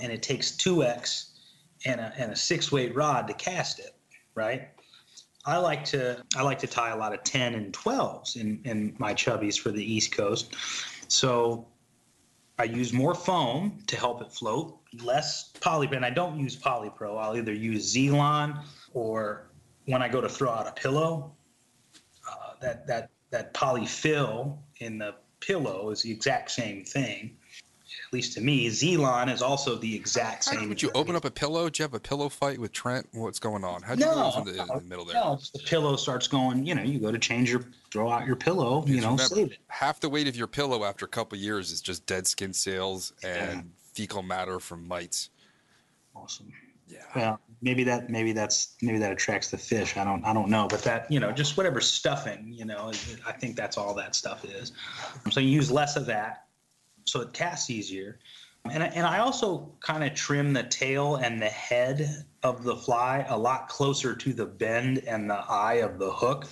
and 0.00 0.12
it 0.12 0.22
takes 0.22 0.52
2x 0.52 1.30
and 1.84 2.00
a, 2.00 2.12
and 2.16 2.32
a 2.32 2.36
six 2.36 2.70
weight 2.70 2.94
rod 2.94 3.26
to 3.28 3.34
cast 3.34 3.78
it, 3.78 3.94
right? 4.34 4.68
I 5.44 5.58
like 5.58 5.84
to 5.86 6.22
I 6.36 6.42
like 6.42 6.58
to 6.60 6.66
tie 6.66 6.90
a 6.90 6.96
lot 6.96 7.14
of 7.14 7.22
10 7.22 7.54
and 7.54 7.72
12s 7.72 8.36
in, 8.36 8.60
in 8.64 8.96
my 8.98 9.14
chubbies 9.14 9.58
for 9.58 9.70
the 9.70 9.82
East 9.82 10.12
Coast. 10.12 10.54
So 11.08 11.66
I 12.58 12.64
use 12.64 12.92
more 12.92 13.14
foam 13.14 13.78
to 13.86 13.96
help 13.96 14.22
it 14.22 14.32
float, 14.32 14.78
less 15.04 15.52
poly, 15.60 15.88
and 15.92 16.04
I 16.04 16.10
don't 16.10 16.38
use 16.38 16.56
polypro. 16.56 17.18
I'll 17.18 17.36
either 17.36 17.52
use 17.52 17.94
Zelon 17.94 18.60
or 18.92 19.50
when 19.84 20.02
I 20.02 20.08
go 20.08 20.20
to 20.20 20.28
throw 20.28 20.50
out 20.50 20.66
a 20.66 20.72
pillow, 20.72 21.32
uh, 22.28 22.54
that 22.60 22.86
that 22.88 23.10
that 23.30 23.54
polyfill 23.54 24.58
in 24.78 24.98
the 24.98 25.14
pillow 25.40 25.90
is 25.90 26.02
the 26.02 26.10
exact 26.10 26.50
same 26.50 26.84
thing. 26.84 27.36
At 28.06 28.12
least 28.12 28.34
to 28.34 28.40
me, 28.40 28.68
Zelon 28.68 29.32
is 29.32 29.42
also 29.42 29.76
the 29.76 29.94
exact 29.94 30.44
same. 30.44 30.68
Would 30.68 30.82
you 30.82 30.90
open 30.94 31.16
up 31.16 31.24
a 31.24 31.30
pillow? 31.30 31.68
Do 31.68 31.82
you 31.82 31.84
have 31.84 31.94
a 31.94 32.00
pillow 32.00 32.28
fight 32.28 32.58
with 32.58 32.72
Trent? 32.72 33.08
What's 33.12 33.38
going 33.38 33.64
on? 33.64 33.82
How'd 33.82 33.98
you 33.98 34.06
no, 34.06 34.14
go 34.14 34.38
in 34.38 34.44
the, 34.44 34.62
in 34.62 34.68
the 34.68 34.80
middle 34.82 35.04
there? 35.04 35.14
No, 35.14 35.38
the 35.52 35.60
pillow 35.60 35.96
starts 35.96 36.28
going. 36.28 36.66
You 36.66 36.74
know, 36.74 36.82
you 36.82 36.98
go 36.98 37.10
to 37.10 37.18
change 37.18 37.50
your, 37.50 37.64
throw 37.90 38.10
out 38.10 38.26
your 38.26 38.36
pillow. 38.36 38.84
you 38.86 38.96
know, 39.00 39.12
remember, 39.12 39.22
save 39.22 39.52
it. 39.52 39.58
Half 39.68 40.00
the 40.00 40.08
weight 40.08 40.28
of 40.28 40.36
your 40.36 40.46
pillow 40.46 40.84
after 40.84 41.04
a 41.04 41.08
couple 41.08 41.38
years 41.38 41.72
is 41.72 41.80
just 41.80 42.06
dead 42.06 42.26
skin 42.26 42.52
cells 42.52 43.12
and 43.22 43.56
yeah. 43.56 43.62
fecal 43.92 44.22
matter 44.22 44.60
from 44.60 44.86
mites. 44.86 45.30
Awesome. 46.14 46.52
Yeah. 46.88 46.98
Well, 47.14 47.40
maybe 47.62 47.84
that 47.84 48.10
maybe 48.10 48.32
that's 48.32 48.76
maybe 48.80 48.98
that 48.98 49.12
attracts 49.12 49.50
the 49.50 49.58
fish. 49.58 49.96
I 49.96 50.04
don't 50.04 50.24
I 50.24 50.32
don't 50.32 50.48
know, 50.48 50.68
but 50.68 50.82
that 50.82 51.10
you 51.10 51.20
know 51.20 51.32
just 51.32 51.56
whatever 51.56 51.80
stuffing 51.80 52.52
you 52.52 52.64
know 52.64 52.92
I 53.26 53.32
think 53.32 53.56
that's 53.56 53.76
all 53.76 53.94
that 53.94 54.14
stuff 54.14 54.44
is. 54.44 54.72
So 55.30 55.40
you 55.40 55.48
use 55.48 55.70
less 55.70 55.96
of 55.96 56.06
that, 56.06 56.45
so 57.06 57.20
it 57.20 57.32
casts 57.32 57.70
easier. 57.70 58.18
And, 58.70 58.82
and 58.82 59.06
I 59.06 59.18
also 59.18 59.72
kind 59.80 60.02
of 60.02 60.14
trim 60.14 60.52
the 60.52 60.64
tail 60.64 61.16
and 61.16 61.40
the 61.40 61.48
head 61.48 62.24
of 62.42 62.64
the 62.64 62.76
fly 62.76 63.24
a 63.28 63.38
lot 63.38 63.68
closer 63.68 64.14
to 64.14 64.32
the 64.32 64.46
bend 64.46 64.98
and 65.06 65.30
the 65.30 65.44
eye 65.48 65.74
of 65.74 65.98
the 65.98 66.10
hook 66.10 66.46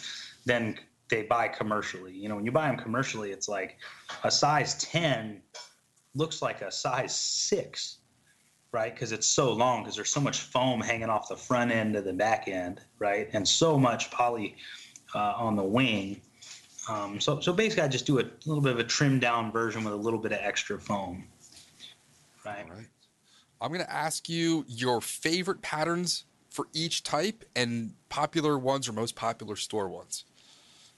than 0.47 0.79
they 1.09 1.23
buy 1.23 1.49
commercially. 1.49 2.13
You 2.13 2.29
know, 2.29 2.37
when 2.37 2.47
you 2.47 2.53
buy 2.53 2.69
them 2.69 2.77
commercially, 2.77 3.31
it's 3.31 3.49
like 3.49 3.79
a 4.23 4.31
size 4.31 4.75
10 4.83 5.43
looks 6.15 6.41
like 6.41 6.63
a 6.63 6.71
size 6.71 7.15
6, 7.15 7.99
right? 8.73 8.95
Because 8.95 9.13
it's 9.13 9.27
so 9.27 9.53
long, 9.53 9.83
because 9.83 9.97
there's 9.97 10.11
so 10.11 10.21
much 10.21 10.41
foam 10.41 10.81
hanging 10.81 11.11
off 11.11 11.29
the 11.29 11.37
front 11.37 11.71
end 11.71 11.95
to 11.95 12.03
the 12.03 12.13
back 12.13 12.49
end, 12.49 12.81
right? 12.99 13.29
And 13.33 13.47
so 13.47 13.79
much 13.79 14.11
poly 14.11 14.57
uh, 15.15 15.35
on 15.37 15.57
the 15.57 15.65
wing. 15.65 16.21
Um, 16.89 17.21
so, 17.21 17.41
so 17.41 17.53
basically, 17.53 17.85
I 17.85 17.89
just 17.89 18.07
do 18.07 18.19
a 18.21 18.25
little 18.45 18.63
bit 18.63 18.73
of 18.73 18.79
a 18.79 18.85
trimmed 18.85 19.21
down 19.21 19.51
version 19.51 19.85
with 19.85 19.95
a 19.95 19.97
little 19.97 20.19
bit 20.19 20.33
of 20.33 20.39
extra 20.41 20.79
foam. 20.79 21.25
Right. 22.45 22.65
All 22.69 22.77
right. 22.77 22.87
I'm 23.61 23.73
going 23.73 23.85
to 23.85 23.93
ask 23.93 24.29
you 24.29 24.65
your 24.69 25.01
favorite 25.01 25.63
patterns 25.63 26.25
for 26.51 26.69
each 26.73 27.03
type 27.03 27.45
and 27.57 27.95
popular 28.09 28.59
ones 28.59 28.89
or 28.89 28.93
most 28.93 29.17
popular 29.17 29.57
store 29.57 29.89
ones. 29.89 30.25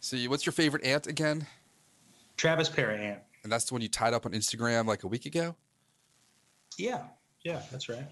So, 0.00 0.16
what's 0.28 0.44
your 0.44 0.52
favorite 0.52 0.84
ant 0.84 1.06
again? 1.06 1.46
Travis 2.36 2.68
Para 2.68 2.98
ant. 2.98 3.20
And 3.42 3.52
that's 3.52 3.64
the 3.64 3.74
one 3.74 3.80
you 3.80 3.88
tied 3.88 4.12
up 4.12 4.26
on 4.26 4.32
Instagram 4.32 4.86
like 4.86 5.04
a 5.04 5.06
week 5.06 5.24
ago? 5.24 5.54
Yeah. 6.76 7.04
Yeah, 7.44 7.62
that's 7.70 7.88
right. 7.88 8.04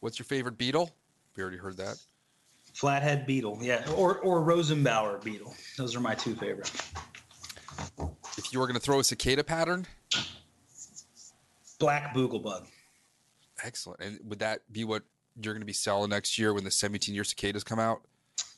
What's 0.00 0.18
your 0.18 0.26
favorite 0.26 0.58
beetle? 0.58 0.90
We 1.36 1.42
already 1.42 1.58
heard 1.58 1.76
that. 1.76 1.96
Flathead 2.74 3.26
beetle, 3.26 3.58
yeah, 3.60 3.88
or 3.96 4.18
or 4.18 4.40
Rosenbauer 4.40 5.22
beetle. 5.22 5.54
Those 5.76 5.94
are 5.94 6.00
my 6.00 6.14
two 6.14 6.34
favorites. 6.34 6.90
If 8.38 8.52
you 8.52 8.60
were 8.60 8.66
going 8.66 8.78
to 8.78 8.80
throw 8.80 8.98
a 8.98 9.04
cicada 9.04 9.44
pattern, 9.44 9.86
black 11.78 12.14
booglebug. 12.14 12.66
Excellent. 13.62 14.00
And 14.00 14.18
would 14.24 14.38
that 14.38 14.60
be 14.72 14.84
what 14.84 15.02
you're 15.40 15.54
going 15.54 15.62
to 15.62 15.66
be 15.66 15.72
selling 15.72 16.10
next 16.10 16.38
year 16.38 16.54
when 16.54 16.64
the 16.64 16.70
17 16.70 17.14
year 17.14 17.24
cicadas 17.24 17.64
come 17.64 17.78
out? 17.78 18.02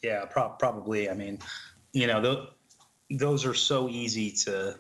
Yeah, 0.03 0.25
pro- 0.27 0.51
probably. 0.51 1.11
I 1.11 1.15
mean, 1.15 1.39
you 1.93 2.07
know, 2.07 2.23
th- 2.23 3.19
those 3.19 3.45
are 3.45 3.55
so 3.55 3.89
easy 3.89 4.31
to. 4.45 4.79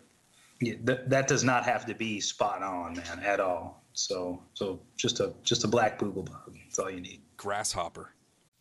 Yeah, 0.61 0.75
th- 0.87 1.01
that 1.09 1.27
does 1.27 1.43
not 1.43 1.65
have 1.65 1.85
to 1.87 1.95
be 1.95 2.21
spot 2.21 2.63
on, 2.63 2.95
man, 2.95 3.21
at 3.25 3.41
all. 3.41 3.83
So, 3.93 4.41
so 4.55 4.81
just 4.97 5.21
a 5.21 5.33
just 5.43 5.65
a 5.65 5.69
black 5.69 5.99
booglebug. 5.99 6.55
That's 6.65 6.79
all 6.79 6.91
you 6.91 7.01
need. 7.01 7.21
Grasshopper. 7.37 8.14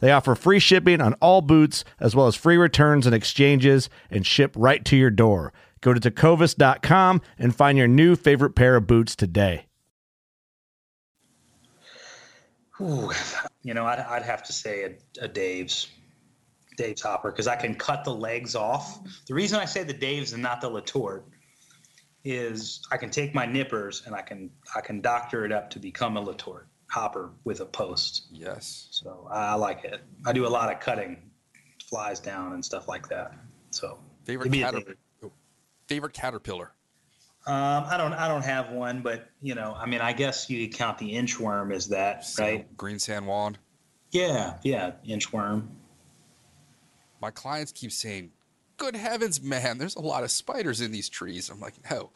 They 0.00 0.12
offer 0.12 0.34
free 0.34 0.58
shipping 0.58 1.00
on 1.00 1.14
all 1.14 1.42
boots, 1.42 1.84
as 2.00 2.14
well 2.14 2.26
as 2.26 2.34
free 2.34 2.56
returns 2.56 3.06
and 3.06 3.14
exchanges, 3.14 3.88
and 4.10 4.26
ship 4.26 4.52
right 4.56 4.84
to 4.84 4.96
your 4.96 5.10
door. 5.10 5.52
Go 5.80 5.94
to 5.94 6.00
tecovas.com 6.00 7.22
and 7.38 7.54
find 7.54 7.78
your 7.78 7.88
new 7.88 8.16
favorite 8.16 8.54
pair 8.54 8.76
of 8.76 8.86
boots 8.86 9.14
today. 9.16 9.66
Ooh, 12.80 13.10
you 13.62 13.72
know, 13.72 13.86
I'd, 13.86 14.00
I'd 14.00 14.22
have 14.22 14.42
to 14.44 14.52
say 14.52 14.84
a, 14.84 15.24
a 15.24 15.28
Dave's, 15.28 15.88
Dave's 16.76 17.00
hopper, 17.00 17.30
because 17.30 17.46
I 17.46 17.56
can 17.56 17.74
cut 17.74 18.04
the 18.04 18.14
legs 18.14 18.54
off. 18.54 18.98
The 19.26 19.34
reason 19.34 19.58
I 19.58 19.64
say 19.64 19.82
the 19.82 19.94
Dave's 19.94 20.34
and 20.34 20.42
not 20.42 20.60
the 20.60 20.70
Letort 20.70 21.22
is 22.24 22.82
I 22.90 22.96
can 22.96 23.08
take 23.08 23.34
my 23.34 23.46
nippers 23.46 24.02
and 24.04 24.14
I 24.14 24.20
can 24.20 24.50
I 24.74 24.80
can 24.80 25.00
doctor 25.00 25.44
it 25.44 25.52
up 25.52 25.70
to 25.70 25.78
become 25.78 26.16
a 26.16 26.22
Letort 26.22 26.64
hopper 26.88 27.30
with 27.44 27.60
a 27.60 27.66
post. 27.66 28.26
Yes. 28.32 28.88
So 28.90 29.28
I 29.30 29.54
like 29.54 29.84
it. 29.84 30.00
I 30.24 30.32
do 30.32 30.46
a 30.46 30.48
lot 30.48 30.72
of 30.72 30.80
cutting 30.80 31.30
flies 31.88 32.20
down 32.20 32.52
and 32.52 32.64
stuff 32.64 32.88
like 32.88 33.08
that. 33.08 33.32
So 33.70 33.98
favorite 34.24 34.52
caterpillar. 34.52 34.96
Favorite 35.86 36.12
caterpillar. 36.12 36.72
Um, 37.46 37.84
I 37.86 37.96
don't. 37.96 38.12
I 38.12 38.26
don't 38.26 38.44
have 38.44 38.70
one, 38.70 39.02
but 39.02 39.30
you 39.40 39.54
know, 39.54 39.76
I 39.78 39.86
mean, 39.86 40.00
I 40.00 40.12
guess 40.12 40.50
you 40.50 40.66
could 40.66 40.76
count 40.76 40.98
the 40.98 41.14
inchworm 41.14 41.72
as 41.72 41.88
that, 41.88 42.24
right? 42.40 42.76
Green 42.76 42.98
San 42.98 43.24
Juan. 43.24 43.56
Yeah, 44.10 44.58
yeah, 44.64 44.92
inchworm. 45.08 45.68
My 47.20 47.30
clients 47.30 47.70
keep 47.70 47.92
saying, 47.92 48.32
"Good 48.78 48.96
heavens, 48.96 49.40
man! 49.40 49.78
There's 49.78 49.94
a 49.94 50.00
lot 50.00 50.24
of 50.24 50.32
spiders 50.32 50.80
in 50.80 50.90
these 50.90 51.08
trees." 51.08 51.48
I'm 51.48 51.60
like, 51.60 51.74
"No, 51.88 52.10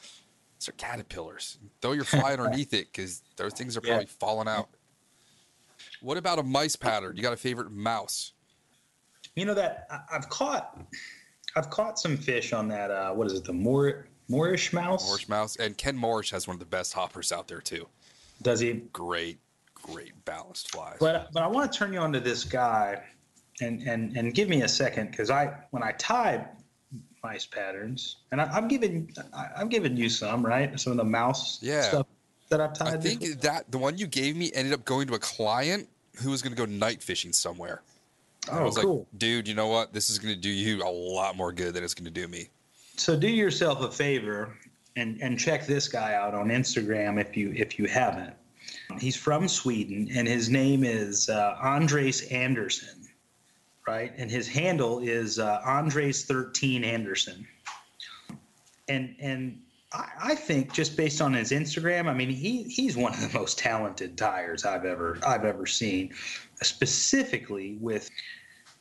these 0.61 0.69
are 0.69 0.73
caterpillars. 0.73 1.59
Throw 1.81 1.93
your 1.93 2.05
fly 2.05 2.35
underneath 2.35 2.75
it 2.75 2.93
because 2.93 3.23
those 3.37 3.55
things 3.55 3.79
are 3.79 3.81
probably 3.81 4.05
yeah. 4.05 4.17
falling 4.19 4.47
out. 4.47 4.69
What 6.03 6.19
about 6.19 6.39
a 6.39 6.43
mice 6.43 6.77
pattern? 6.77 7.17
You 7.17 7.23
got 7.23 7.33
a 7.33 7.39
favorite 7.39 7.73
mouse? 7.73 8.35
You 9.37 9.47
know 9.47 9.55
that 9.55 9.87
I've 10.13 10.29
caught, 10.29 10.79
I've 11.57 11.71
caught 11.71 11.99
some 11.99 12.19
fish 12.19 12.53
on 12.53 12.69
that. 12.69 12.91
Uh, 12.91 13.13
what 13.13 13.27
is 13.27 13.33
it? 13.33 13.45
The 13.45 13.55
Moor 13.55 14.07
Morrish 14.31 14.75
mouse. 14.75 15.11
Morrish 15.11 15.29
mouse, 15.31 15.57
and 15.57 15.79
Ken 15.79 15.97
Morrish 15.97 16.31
has 16.31 16.47
one 16.47 16.55
of 16.55 16.61
the 16.61 16.67
best 16.67 16.93
hoppers 16.93 17.33
out 17.33 17.49
there 17.49 17.63
too. 17.63 17.89
Does 18.43 18.61
he? 18.61 18.75
Great, 18.93 19.39
great 19.75 20.13
balanced 20.27 20.71
flies. 20.73 20.99
But 21.01 21.33
but 21.33 21.43
I 21.43 21.47
want 21.47 21.73
to 21.73 21.79
turn 21.79 21.93
you 21.93 22.01
on 22.01 22.13
to 22.13 22.21
this 22.21 22.45
guy, 22.45 23.03
and 23.63 23.81
and 23.83 24.15
and 24.15 24.35
give 24.35 24.51
me 24.51 24.63
a 24.63 24.69
second 24.69 25.11
because 25.11 25.31
I 25.31 25.55
when 25.71 25.83
I 25.83 25.93
tie 25.93 26.47
mice 27.23 27.47
patterns, 27.47 28.17
and 28.33 28.41
I, 28.41 28.57
am 28.57 28.69
giving 28.69 29.13
I, 29.33 29.61
am 29.61 29.69
giving 29.69 29.97
you 29.97 30.09
some 30.09 30.45
right, 30.45 30.79
some 30.79 30.93
of 30.93 30.97
the 30.97 31.05
mouse 31.05 31.59
yeah. 31.63 31.83
stuff 31.83 32.07
that 32.49 32.61
I've 32.61 32.73
tied. 32.73 32.95
I 32.95 32.97
think 32.99 33.21
before. 33.21 33.37
that 33.37 33.71
the 33.71 33.79
one 33.79 33.99
you 33.99 34.07
gave 34.07 34.37
me 34.37 34.51
ended 34.55 34.73
up 34.73 34.85
going 34.85 35.07
to 35.09 35.15
a 35.15 35.19
client 35.19 35.89
who 36.17 36.31
was 36.31 36.43
going 36.43 36.55
to 36.55 36.57
go 36.57 36.71
night 36.71 37.03
fishing 37.03 37.33
somewhere. 37.33 37.83
Oh, 38.51 38.59
I 38.59 38.63
was 38.63 38.79
cool. 38.79 38.99
like, 38.99 39.07
dude, 39.19 39.49
you 39.49 39.55
know 39.55 39.69
what? 39.69 39.93
This 39.93 40.11
is 40.11 40.19
going 40.19 40.35
to 40.35 40.41
do 40.41 40.49
you 40.49 40.83
a 40.83 40.89
lot 40.89 41.37
more 41.37 41.53
good 41.53 41.75
than 41.75 41.85
it's 41.85 41.95
going 41.95 42.07
to 42.07 42.11
do 42.11 42.27
me. 42.27 42.49
So 42.97 43.17
do 43.17 43.29
yourself 43.29 43.81
a 43.83 43.91
favor 43.91 44.57
and 44.97 45.21
and 45.23 45.39
check 45.39 45.67
this 45.67 45.89
guy 45.89 46.15
out 46.15 46.35
on 46.35 46.49
Instagram 46.49 47.21
if 47.21 47.37
you 47.37 47.53
if 47.55 47.79
you 47.79 47.87
haven't. 47.87 48.35
He's 48.99 49.17
from 49.17 49.47
Sweden 49.47 50.09
and 50.15 50.27
his 50.27 50.51
name 50.51 50.85
is 50.85 51.29
uh, 51.29 51.57
Andres 51.63 52.23
Anderson 52.23 53.00
right? 53.91 54.13
And 54.17 54.31
his 54.31 54.47
handle 54.47 55.01
is 55.01 55.39
uh, 55.39 55.61
Andres 55.65 56.25
thirteen 56.25 56.85
Anderson. 56.85 57.47
And 58.89 59.17
and 59.19 59.61
I, 59.93 60.09
I, 60.23 60.35
think 60.37 60.73
just 60.73 60.97
based 60.97 61.21
on 61.21 61.33
his 61.33 61.51
Instagram, 61.51 62.07
I 62.07 62.15
mean 62.15 62.31
he 62.31 62.63
he's 62.65 62.97
one 62.97 63.13
of 63.15 63.21
the 63.21 63.37
most 63.39 63.59
talented 63.59 64.17
tyers 64.17 64.65
I've 64.65 64.85
ever 64.85 65.19
I've 65.27 65.45
ever 65.45 65.67
seen, 65.67 66.15
specifically 66.63 67.79
with 67.81 68.09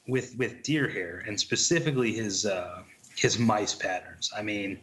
with 0.08 0.36
with 0.38 0.62
deer 0.62 0.88
hair 0.88 1.24
and 1.28 1.40
specifically 1.40 2.14
his 2.14 2.46
uh, 2.46 2.84
his 3.16 3.40
mice 3.40 3.74
patterns. 3.74 4.32
I 4.38 4.44
mean, 4.44 4.80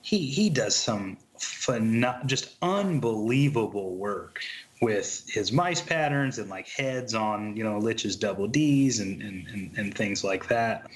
he 0.00 0.18
he 0.26 0.48
does 0.48 0.76
some 0.76 1.18
phenom- 1.38 2.26
just 2.26 2.56
unbelievable 2.62 3.96
work 3.96 4.40
with 4.80 5.28
his 5.28 5.52
mice 5.52 5.80
patterns 5.80 6.38
and 6.38 6.48
like 6.48 6.68
heads 6.68 7.14
on 7.14 7.56
you 7.56 7.64
know 7.64 7.78
Litch's 7.78 8.16
double 8.16 8.48
D's 8.48 9.00
and 9.00 9.22
and, 9.22 9.46
and, 9.48 9.78
and 9.78 9.94
things 9.94 10.24
like 10.24 10.48
that. 10.48 10.90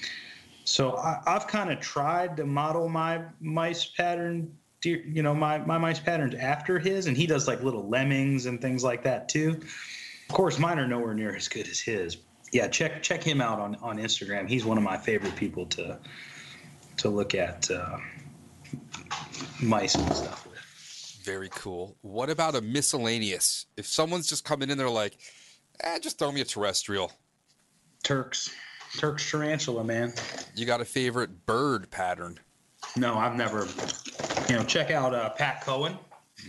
So 0.64 0.96
I, 0.96 1.20
have 1.26 1.46
kind 1.46 1.70
of 1.70 1.80
tried 1.80 2.38
to 2.38 2.46
model 2.46 2.88
my 2.88 3.22
mice 3.40 3.84
pattern, 3.84 4.56
you 4.82 5.22
know, 5.22 5.34
my, 5.34 5.58
my 5.58 5.76
mice 5.76 6.00
patterns 6.00 6.34
after 6.34 6.78
his, 6.78 7.06
and 7.06 7.16
he 7.16 7.26
does 7.26 7.46
like 7.46 7.62
little 7.62 7.86
lemmings 7.88 8.46
and 8.46 8.60
things 8.60 8.82
like 8.82 9.02
that 9.04 9.28
too. 9.28 9.60
Of 10.28 10.34
course, 10.34 10.58
mine 10.58 10.78
are 10.78 10.88
nowhere 10.88 11.12
near 11.12 11.36
as 11.36 11.48
good 11.48 11.68
as 11.68 11.80
his. 11.80 12.16
yeah, 12.52 12.66
check 12.68 13.02
check 13.02 13.22
him 13.22 13.40
out 13.42 13.60
on 13.60 13.76
on 13.76 13.98
Instagram. 13.98 14.48
He's 14.48 14.64
one 14.64 14.78
of 14.78 14.84
my 14.84 14.96
favorite 14.96 15.36
people 15.36 15.66
to 15.66 15.98
to 16.96 17.08
look 17.10 17.34
at 17.34 17.70
uh, 17.70 17.98
mice 19.60 19.94
and 19.96 20.14
stuff. 20.14 20.43
Very 21.24 21.48
cool. 21.48 21.96
What 22.02 22.28
about 22.28 22.54
a 22.54 22.60
miscellaneous? 22.60 23.64
If 23.78 23.86
someone's 23.86 24.26
just 24.28 24.44
coming 24.44 24.68
in, 24.68 24.76
they're 24.76 24.90
like, 24.90 25.16
eh, 25.80 25.98
just 25.98 26.18
throw 26.18 26.30
me 26.30 26.42
a 26.42 26.44
terrestrial. 26.44 27.10
Turck's, 28.02 28.54
Turck's 28.98 29.30
tarantula, 29.30 29.84
man. 29.84 30.12
You 30.54 30.66
got 30.66 30.82
a 30.82 30.84
favorite 30.84 31.46
bird 31.46 31.90
pattern? 31.90 32.38
No, 32.94 33.14
I've 33.14 33.36
never. 33.36 33.66
You 34.50 34.56
know, 34.56 34.64
check 34.64 34.90
out 34.90 35.14
uh, 35.14 35.30
Pat 35.30 35.62
Cohen. 35.64 35.96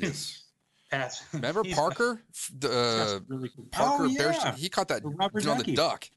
Yes. 0.02 0.44
Pat. 0.92 1.14
Remember 1.32 1.64
Parker? 1.64 2.22
The 2.60 2.70
uh, 2.70 3.20
really 3.28 3.50
cool. 3.56 3.66
Parker 3.72 4.04
Oh, 4.04 4.08
yeah. 4.08 4.56
He 4.56 4.68
caught 4.68 4.90
that 4.90 5.04
on 5.06 5.58
the 5.58 5.74
duck. 5.74 6.10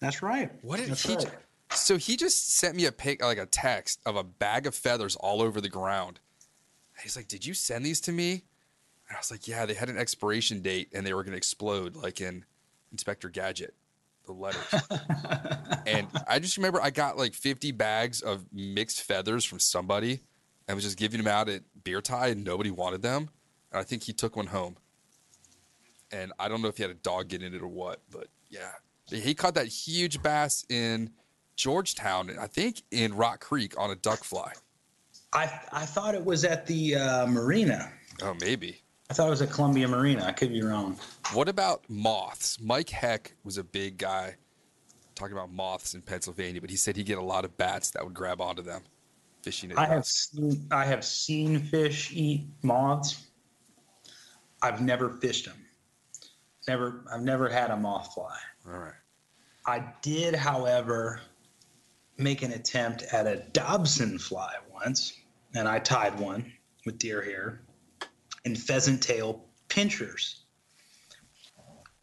That's 0.00 0.22
right. 0.22 0.50
What 0.62 0.78
did 0.80 0.90
That's 0.90 1.02
he? 1.02 1.14
right. 1.16 1.26
So 1.70 1.96
he 1.96 2.16
just 2.16 2.56
sent 2.56 2.76
me 2.76 2.84
a 2.84 2.92
pic, 2.92 3.22
like 3.22 3.38
a 3.38 3.46
text 3.46 4.00
of 4.04 4.16
a 4.16 4.22
bag 4.22 4.66
of 4.66 4.74
feathers 4.74 5.16
all 5.16 5.40
over 5.40 5.60
the 5.60 5.70
ground. 5.70 6.20
He's 7.02 7.16
like, 7.16 7.28
"Did 7.28 7.44
you 7.44 7.54
send 7.54 7.84
these 7.84 8.00
to 8.02 8.12
me?" 8.12 8.44
And 9.08 9.16
I 9.16 9.18
was 9.18 9.30
like, 9.30 9.48
"Yeah, 9.48 9.66
they 9.66 9.74
had 9.74 9.88
an 9.88 9.98
expiration 9.98 10.62
date 10.62 10.90
and 10.92 11.06
they 11.06 11.14
were 11.14 11.22
going 11.22 11.32
to 11.32 11.36
explode, 11.36 11.96
like 11.96 12.20
in 12.20 12.44
Inspector 12.90 13.28
Gadget, 13.30 13.74
the 14.26 14.32
letters." 14.32 14.62
and 15.86 16.06
I 16.28 16.38
just 16.38 16.56
remember 16.56 16.80
I 16.80 16.90
got 16.90 17.16
like 17.18 17.34
50 17.34 17.72
bags 17.72 18.20
of 18.20 18.46
mixed 18.52 19.02
feathers 19.02 19.44
from 19.44 19.58
somebody 19.58 20.20
and 20.68 20.74
was 20.74 20.84
just 20.84 20.96
giving 20.96 21.18
them 21.18 21.26
out 21.26 21.48
at 21.48 21.62
beer 21.84 22.00
tie, 22.00 22.28
and 22.28 22.44
nobody 22.44 22.70
wanted 22.70 23.02
them. 23.02 23.30
And 23.70 23.80
I 23.80 23.82
think 23.82 24.04
he 24.04 24.12
took 24.12 24.36
one 24.36 24.46
home. 24.46 24.76
And 26.10 26.32
I 26.38 26.48
don't 26.48 26.60
know 26.60 26.68
if 26.68 26.76
he 26.76 26.82
had 26.82 26.90
a 26.90 26.94
dog 26.94 27.28
get 27.28 27.42
in 27.42 27.54
it 27.54 27.62
or 27.62 27.68
what, 27.68 28.00
but 28.10 28.28
yeah, 28.50 28.72
he 29.08 29.34
caught 29.34 29.54
that 29.54 29.66
huge 29.66 30.22
bass 30.22 30.64
in 30.68 31.10
Georgetown, 31.56 32.30
I 32.38 32.46
think 32.46 32.82
in 32.90 33.14
Rock 33.14 33.40
Creek 33.40 33.78
on 33.78 33.90
a 33.90 33.94
duck 33.94 34.24
fly. 34.24 34.52
I 35.32 35.60
I 35.72 35.86
thought 35.86 36.14
it 36.14 36.24
was 36.24 36.44
at 36.44 36.66
the 36.66 36.96
uh, 36.96 37.26
marina. 37.26 37.92
Oh, 38.22 38.34
maybe. 38.40 38.82
I 39.10 39.14
thought 39.14 39.26
it 39.26 39.30
was 39.30 39.42
at 39.42 39.50
Columbia 39.50 39.88
Marina. 39.88 40.24
I 40.24 40.32
could 40.32 40.50
be 40.50 40.62
wrong. 40.62 40.98
What 41.34 41.48
about 41.48 41.84
moths? 41.88 42.58
Mike 42.60 42.88
Heck 42.88 43.34
was 43.44 43.58
a 43.58 43.64
big 43.64 43.98
guy 43.98 44.36
talking 45.14 45.36
about 45.36 45.52
moths 45.52 45.94
in 45.94 46.00
Pennsylvania, 46.00 46.60
but 46.60 46.70
he 46.70 46.76
said 46.76 46.96
he'd 46.96 47.04
get 47.04 47.18
a 47.18 47.22
lot 47.22 47.44
of 47.44 47.54
bats 47.58 47.90
that 47.90 48.02
would 48.04 48.14
grab 48.14 48.40
onto 48.40 48.62
them 48.62 48.82
fishing 49.42 49.72
at 49.72 49.78
I 49.78 49.86
have 49.86 50.06
seen 50.06 50.66
I 50.70 50.84
have 50.84 51.04
seen 51.04 51.60
fish 51.60 52.12
eat 52.14 52.46
moths. 52.62 53.26
I've 54.62 54.80
never 54.80 55.10
fished 55.10 55.46
them. 55.46 55.64
Never 56.68 57.04
I've 57.12 57.22
never 57.22 57.48
had 57.48 57.70
a 57.70 57.76
moth 57.76 58.14
fly. 58.14 58.36
All 58.66 58.78
right. 58.78 58.94
I 59.66 59.84
did, 60.00 60.34
however, 60.34 61.20
make 62.18 62.42
an 62.42 62.52
attempt 62.52 63.02
at 63.12 63.26
a 63.26 63.44
Dobson 63.52 64.18
fly 64.18 64.54
once, 64.72 65.12
and 65.54 65.68
I 65.68 65.78
tied 65.78 66.18
one 66.18 66.52
with 66.84 66.98
deer 66.98 67.22
hair 67.22 67.62
and 68.44 68.58
pheasant 68.58 69.02
tail 69.02 69.44
pinchers. 69.68 70.44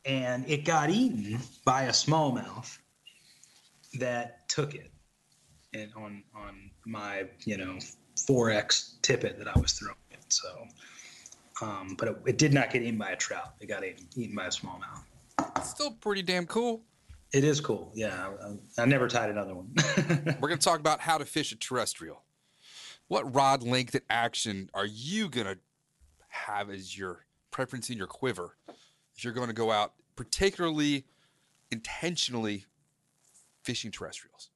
And 0.06 0.50
it 0.50 0.66
got 0.66 0.90
eaten 0.90 1.40
by 1.66 1.84
a 1.84 1.92
smallmouth 1.92 2.78
that 4.00 4.48
took 4.48 4.76
it 4.76 4.92
and 5.74 5.92
on 5.96 6.24
on 6.36 6.72
my, 6.86 7.26
you 7.46 7.58
know, 7.58 7.78
4X 8.16 9.02
tippet 9.02 9.38
that 9.38 9.48
I 9.48 9.60
was 9.60 9.74
throwing 9.74 9.96
it. 10.12 10.20
So 10.30 10.66
um, 11.62 11.96
but 11.98 12.08
it, 12.08 12.18
it 12.26 12.38
did 12.38 12.54
not 12.54 12.72
get 12.72 12.82
eaten 12.82 12.98
by 12.98 13.12
a 13.12 13.16
trout. 13.16 13.54
It 13.60 13.68
got 13.68 13.84
eaten, 13.84 14.08
eaten 14.16 14.36
by 14.36 14.46
a 14.46 14.50
smallmouth. 14.50 15.64
Still 15.64 15.92
pretty 15.92 16.22
damn 16.22 16.46
cool. 16.46 16.82
It 17.34 17.44
is 17.44 17.62
cool. 17.62 17.92
Yeah, 17.94 18.32
I, 18.78 18.82
I 18.82 18.86
never 18.86 19.08
tied 19.08 19.30
another 19.30 19.54
one. 19.54 19.72
We're 20.40 20.50
going 20.50 20.60
to 20.60 20.66
talk 20.66 20.80
about 20.80 21.00
how 21.00 21.18
to 21.18 21.26
fish 21.26 21.52
a 21.52 21.56
terrestrial. 21.56 22.24
What 23.10 23.36
rod 23.36 23.64
length 23.64 23.96
and 23.96 24.04
action 24.10 24.70
are 24.74 24.86
you 24.86 25.30
going 25.30 25.48
to 25.48 25.58
have 26.30 26.70
as 26.70 26.98
your 26.98 27.26
preference 27.52 27.90
in 27.90 27.98
your 27.98 28.08
quiver 28.08 28.56
if 29.16 29.24
you're 29.24 29.34
going 29.34 29.48
to 29.48 29.54
go 29.54 29.72
out, 29.72 29.94
particularly 30.16 31.06
intentionally 31.72 32.66
fishing 33.64 33.92
terrestrials? 33.92 34.52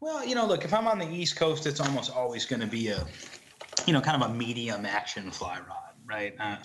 well, 0.00 0.26
you 0.26 0.34
know, 0.34 0.46
look, 0.46 0.64
if 0.64 0.74
I'm 0.74 0.86
on 0.86 0.98
the 0.98 1.08
East 1.08 1.36
Coast, 1.36 1.66
it's 1.66 1.80
almost 1.80 2.14
always 2.14 2.44
going 2.44 2.60
to 2.60 2.66
be 2.66 2.88
a, 2.88 3.06
you 3.86 3.92
know, 3.92 4.00
kind 4.00 4.20
of 4.20 4.30
a 4.30 4.34
medium 4.34 4.84
action 4.84 5.30
fly 5.30 5.58
rod, 5.58 5.94
right? 6.04 6.34
Uh, 6.38 6.56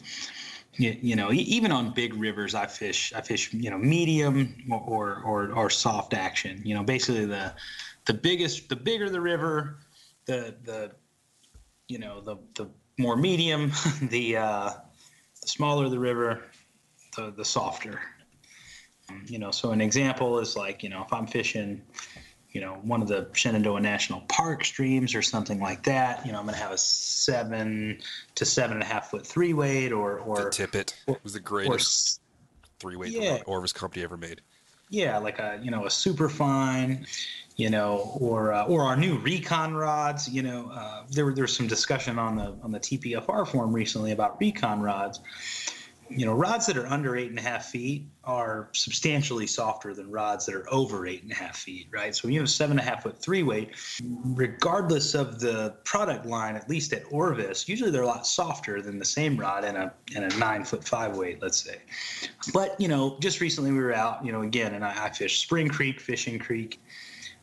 you, 0.73 1.15
know, 1.15 1.31
even 1.31 1.71
on 1.71 1.93
big 1.93 2.13
rivers, 2.13 2.53
I 2.53 2.67
fish, 2.67 3.13
I 3.15 3.21
fish, 3.21 3.53
you 3.53 3.69
know, 3.69 3.77
medium 3.77 4.55
or, 4.69 5.21
or 5.23 5.51
or 5.53 5.69
soft 5.71 6.13
action. 6.13 6.61
You 6.63 6.75
know, 6.75 6.83
basically 6.83 7.25
the 7.25 7.53
the 8.05 8.13
biggest, 8.13 8.69
the 8.69 8.75
bigger 8.75 9.09
the 9.09 9.21
river, 9.21 9.77
the 10.27 10.55
the 10.63 10.91
you 11.87 11.99
know 11.99 12.21
the 12.21 12.37
the 12.55 12.69
more 12.99 13.15
medium, 13.15 13.71
the 14.03 14.37
uh, 14.37 14.69
the 15.41 15.47
smaller 15.47 15.89
the 15.89 15.99
river, 15.99 16.43
the 17.15 17.31
the 17.31 17.45
softer. 17.45 17.99
Um, 19.09 19.23
you 19.27 19.39
know, 19.39 19.51
so 19.51 19.71
an 19.71 19.81
example 19.81 20.39
is 20.39 20.55
like 20.55 20.83
you 20.83 20.89
know 20.89 21.01
if 21.01 21.13
I'm 21.13 21.27
fishing, 21.27 21.81
you 22.51 22.61
know, 22.61 22.73
one 22.83 23.01
of 23.01 23.07
the 23.07 23.29
Shenandoah 23.33 23.79
National 23.79 24.21
Park 24.27 24.65
streams 24.65 25.15
or 25.15 25.21
something 25.21 25.59
like 25.61 25.83
that, 25.83 26.25
you 26.25 26.31
know, 26.33 26.39
I'm 26.39 26.45
going 26.45 26.55
to 26.55 26.61
have 26.61 26.71
a 26.73 26.77
seven 26.77 27.99
to 28.35 28.45
seven 28.45 28.73
and 28.73 28.83
a 28.83 28.85
half 28.85 29.09
foot 29.11 29.25
three 29.25 29.53
weight 29.53 29.91
or 29.93 30.19
or 30.19 30.43
The 30.43 30.49
tippet 30.49 30.95
or- 31.07 31.17
was 31.23 31.33
the 31.33 31.39
greatest 31.39 32.19
three 32.79 32.95
weight 32.95 33.11
yeah. 33.13 33.37
the 33.37 33.43
Orvis 33.45 33.71
company 33.73 34.03
ever 34.03 34.17
made. 34.17 34.41
yeah, 34.89 35.17
like 35.17 35.39
a 35.39 35.59
you 35.63 35.71
know 35.71 35.85
a 35.85 35.89
super 35.89 36.27
fine, 36.29 37.07
you 37.57 37.71
know, 37.71 38.15
or 38.19 38.53
uh, 38.53 38.65
or 38.65 38.83
our 38.83 38.95
new 38.95 39.17
recon 39.17 39.73
rods. 39.73 40.29
You 40.29 40.43
know, 40.43 40.71
uh, 40.71 41.03
there 41.09 41.25
were 41.25 41.47
some 41.47 41.67
discussion 41.67 42.17
on 42.19 42.37
the 42.37 42.55
on 42.61 42.71
the 42.71 42.79
TPFR 42.79 43.47
forum 43.47 43.73
recently 43.73 44.11
about 44.11 44.39
recon 44.39 44.81
rods. 44.81 45.19
You 46.09 46.25
know, 46.25 46.33
rods 46.33 46.65
that 46.67 46.77
are 46.77 46.87
under 46.87 47.17
eight 47.17 47.31
and 47.31 47.37
a 47.37 47.41
half 47.41 47.65
feet 47.65 48.07
are 48.23 48.69
substantially 48.71 49.45
softer 49.45 49.93
than 49.93 50.09
rods 50.09 50.45
that 50.45 50.55
are 50.55 50.65
over 50.71 51.05
eight 51.05 51.23
and 51.23 51.33
a 51.33 51.35
half 51.35 51.57
feet, 51.57 51.87
right? 51.91 52.15
So 52.15 52.27
when 52.27 52.33
you 52.33 52.39
have 52.39 52.49
seven 52.49 52.79
and 52.79 52.87
a 52.87 52.89
half 52.89 53.03
foot 53.03 53.21
three 53.21 53.43
weight, 53.43 53.71
regardless 54.23 55.15
of 55.15 55.41
the 55.41 55.75
product 55.83 56.25
line, 56.25 56.55
at 56.55 56.69
least 56.69 56.93
at 56.93 57.03
Orvis, 57.11 57.67
usually 57.67 57.91
they're 57.91 58.03
a 58.03 58.07
lot 58.07 58.25
softer 58.25 58.81
than 58.81 58.99
the 58.99 59.05
same 59.05 59.35
rod 59.35 59.65
in 59.65 59.75
a 59.75 59.91
in 60.15 60.23
a 60.23 60.29
nine 60.37 60.63
foot 60.63 60.87
five 60.87 61.17
weight, 61.17 61.41
let's 61.41 61.61
say. 61.61 61.79
But 62.53 62.79
you 62.79 62.87
know, 62.87 63.17
just 63.19 63.41
recently 63.41 63.71
we 63.71 63.79
were 63.79 63.93
out, 63.93 64.23
you 64.23 64.31
know, 64.31 64.43
again, 64.43 64.75
and 64.75 64.85
I, 64.85 65.07
I 65.07 65.09
fished 65.09 65.41
Spring 65.41 65.67
Creek, 65.67 65.99
Fishing 65.99 66.39
Creek, 66.39 66.79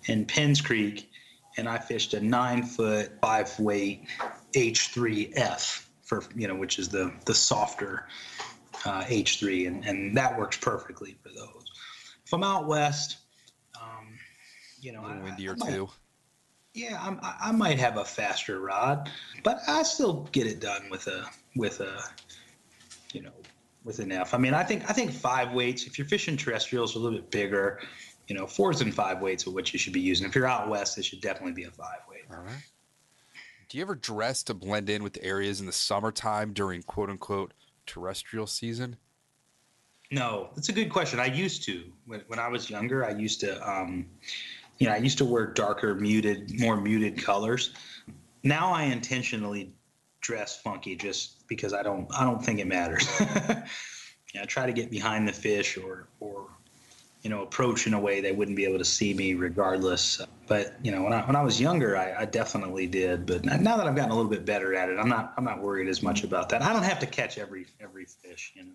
and 0.08 0.26
Penns 0.28 0.60
Creek, 0.60 1.10
and 1.56 1.68
I 1.68 1.78
fished 1.78 2.14
a 2.14 2.20
nine 2.20 2.62
foot 2.62 3.12
five 3.20 3.58
weight 3.58 4.06
H3F 4.54 5.86
for 6.02 6.22
you 6.34 6.48
know, 6.48 6.54
which 6.54 6.78
is 6.78 6.88
the 6.88 7.12
the 7.26 7.34
softer 7.34 8.06
uh, 8.84 9.02
H3, 9.04 9.66
and 9.66 9.84
and 9.84 10.16
that 10.16 10.38
works 10.38 10.56
perfectly 10.56 11.16
for 11.22 11.28
those. 11.30 11.64
If 12.26 12.32
I'm 12.32 12.42
out 12.44 12.66
west, 12.66 13.18
um, 13.80 14.08
you 14.80 14.92
know, 14.92 15.00
A 15.00 15.06
little 15.06 15.20
I- 15.22 15.24
windier 15.24 15.52
I 15.52 15.64
might- 15.64 15.74
too. 15.74 15.88
yeah, 16.74 16.98
I'm, 17.00 17.18
I 17.22 17.36
I 17.44 17.52
might 17.52 17.78
have 17.78 17.96
a 17.98 18.04
faster 18.04 18.60
rod, 18.60 19.10
but 19.42 19.60
I 19.68 19.82
still 19.82 20.28
get 20.32 20.46
it 20.46 20.60
done 20.60 20.88
with 20.90 21.06
a 21.06 21.24
with 21.56 21.80
a 21.80 22.02
you 23.12 23.22
know 23.22 23.32
with 23.84 23.98
an 23.98 24.12
F. 24.12 24.34
I 24.34 24.38
mean, 24.38 24.54
I 24.54 24.62
think 24.64 24.88
I 24.88 24.92
think 24.92 25.12
five 25.12 25.52
weights. 25.52 25.86
If 25.86 25.98
you're 25.98 26.06
fishing 26.08 26.36
terrestrials, 26.36 26.94
a 26.96 26.98
little 26.98 27.18
bit 27.18 27.30
bigger. 27.30 27.80
You 28.28 28.34
know, 28.34 28.46
fours 28.46 28.80
and 28.80 28.94
five 28.94 29.20
weights 29.20 29.46
are 29.46 29.50
what 29.50 29.72
you 29.72 29.78
should 29.78 29.92
be 29.92 30.00
using. 30.00 30.26
If 30.26 30.34
you're 30.34 30.46
out 30.46 30.68
west, 30.68 30.96
it 30.98 31.04
should 31.04 31.20
definitely 31.20 31.52
be 31.52 31.64
a 31.64 31.70
five 31.70 31.98
weight. 32.08 32.24
All 32.30 32.42
right. 32.42 32.62
Do 33.68 33.78
you 33.78 33.82
ever 33.82 33.94
dress 33.94 34.42
to 34.44 34.54
blend 34.54 34.88
in 34.88 35.02
with 35.02 35.14
the 35.14 35.24
areas 35.24 35.60
in 35.60 35.66
the 35.66 35.72
summertime 35.72 36.52
during 36.52 36.82
quote 36.82 37.10
unquote 37.10 37.52
terrestrial 37.86 38.46
season? 38.46 38.96
No, 40.10 40.50
that's 40.54 40.68
a 40.68 40.72
good 40.72 40.90
question. 40.90 41.18
I 41.18 41.26
used 41.26 41.64
to 41.64 41.84
when, 42.06 42.22
when 42.28 42.38
I 42.38 42.48
was 42.48 42.70
younger. 42.70 43.04
I 43.04 43.10
used 43.10 43.40
to, 43.40 43.68
um, 43.68 44.06
you 44.78 44.86
know, 44.86 44.92
I 44.92 44.98
used 44.98 45.18
to 45.18 45.24
wear 45.24 45.46
darker, 45.46 45.94
muted, 45.94 46.60
more 46.60 46.76
muted 46.76 47.22
colors. 47.22 47.72
Now 48.42 48.72
I 48.72 48.84
intentionally 48.84 49.72
dress 50.20 50.60
funky 50.60 50.96
just 50.96 51.46
because 51.48 51.72
I 51.72 51.82
don't. 51.82 52.06
I 52.16 52.24
don't 52.24 52.44
think 52.44 52.60
it 52.60 52.66
matters. 52.66 53.08
yeah, 53.20 54.42
I 54.42 54.44
try 54.46 54.66
to 54.66 54.72
get 54.72 54.90
behind 54.90 55.26
the 55.26 55.32
fish 55.32 55.76
or 55.76 56.08
or 56.20 56.48
you 57.24 57.30
know 57.30 57.42
approach 57.42 57.86
in 57.86 57.94
a 57.94 57.98
way 57.98 58.20
they 58.20 58.32
wouldn't 58.32 58.56
be 58.56 58.64
able 58.64 58.78
to 58.78 58.84
see 58.84 59.14
me 59.14 59.34
regardless. 59.34 60.20
But 60.46 60.74
you 60.82 60.92
know, 60.92 61.02
when 61.02 61.14
I 61.14 61.22
when 61.22 61.34
I 61.34 61.42
was 61.42 61.58
younger, 61.58 61.96
I, 61.96 62.14
I 62.20 62.24
definitely 62.26 62.86
did. 62.86 63.26
But 63.26 63.44
now 63.44 63.76
that 63.76 63.86
I've 63.86 63.96
gotten 63.96 64.12
a 64.12 64.14
little 64.14 64.30
bit 64.30 64.44
better 64.44 64.74
at 64.74 64.90
it, 64.90 64.98
I'm 64.98 65.08
not 65.08 65.32
I'm 65.36 65.44
not 65.44 65.60
worried 65.60 65.88
as 65.88 66.02
much 66.02 66.22
about 66.22 66.50
that. 66.50 66.62
I 66.62 66.72
don't 66.72 66.84
have 66.84 67.00
to 67.00 67.06
catch 67.06 67.38
every 67.38 67.66
every 67.80 68.04
fish. 68.04 68.52
You 68.54 68.64
know. 68.64 68.72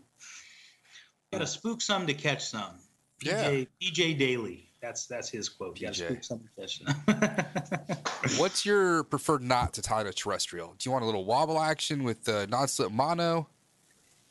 Got 1.31 1.39
to 1.39 1.47
spook 1.47 1.81
some 1.81 2.07
to 2.07 2.13
catch 2.15 2.43
some. 2.43 2.79
Yeah. 3.21 3.51
PJ, 3.51 3.67
PJ 3.81 4.17
Daly. 4.17 4.71
That's 4.81 5.05
that's 5.05 5.29
his 5.29 5.47
quote. 5.47 5.77
PJ. 5.77 5.95
spook 5.95 6.23
some 6.23 6.39
to 6.39 6.61
catch 6.61 6.81
some. 6.83 8.37
What's 8.37 8.65
your 8.65 9.03
preferred 9.03 9.43
knot 9.43 9.73
to 9.73 9.83
tie 9.83 10.01
to 10.01 10.09
a 10.09 10.13
terrestrial? 10.13 10.73
Do 10.79 10.89
you 10.89 10.91
want 10.91 11.03
a 11.03 11.05
little 11.05 11.25
wobble 11.25 11.59
action 11.59 12.03
with 12.03 12.23
the 12.23 12.47
non-slip 12.47 12.91
mono? 12.91 13.47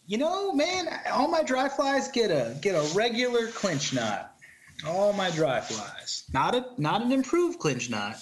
You 0.09 0.17
know, 0.17 0.53
man, 0.53 0.89
all 1.13 1.29
my 1.29 1.43
dry 1.43 1.69
flies 1.69 2.09
get 2.09 2.31
a 2.31 2.57
get 2.63 2.75
a 2.75 2.97
regular 2.97 3.47
clinch 3.49 3.93
knot. 3.93 4.35
All 4.87 5.13
my 5.13 5.31
dry 5.31 5.61
flies. 5.61 6.25
Not 6.33 6.55
a 6.55 6.65
not 6.79 7.03
an 7.03 7.13
improved 7.13 7.59
clinch 7.59 7.91
knot, 7.91 8.17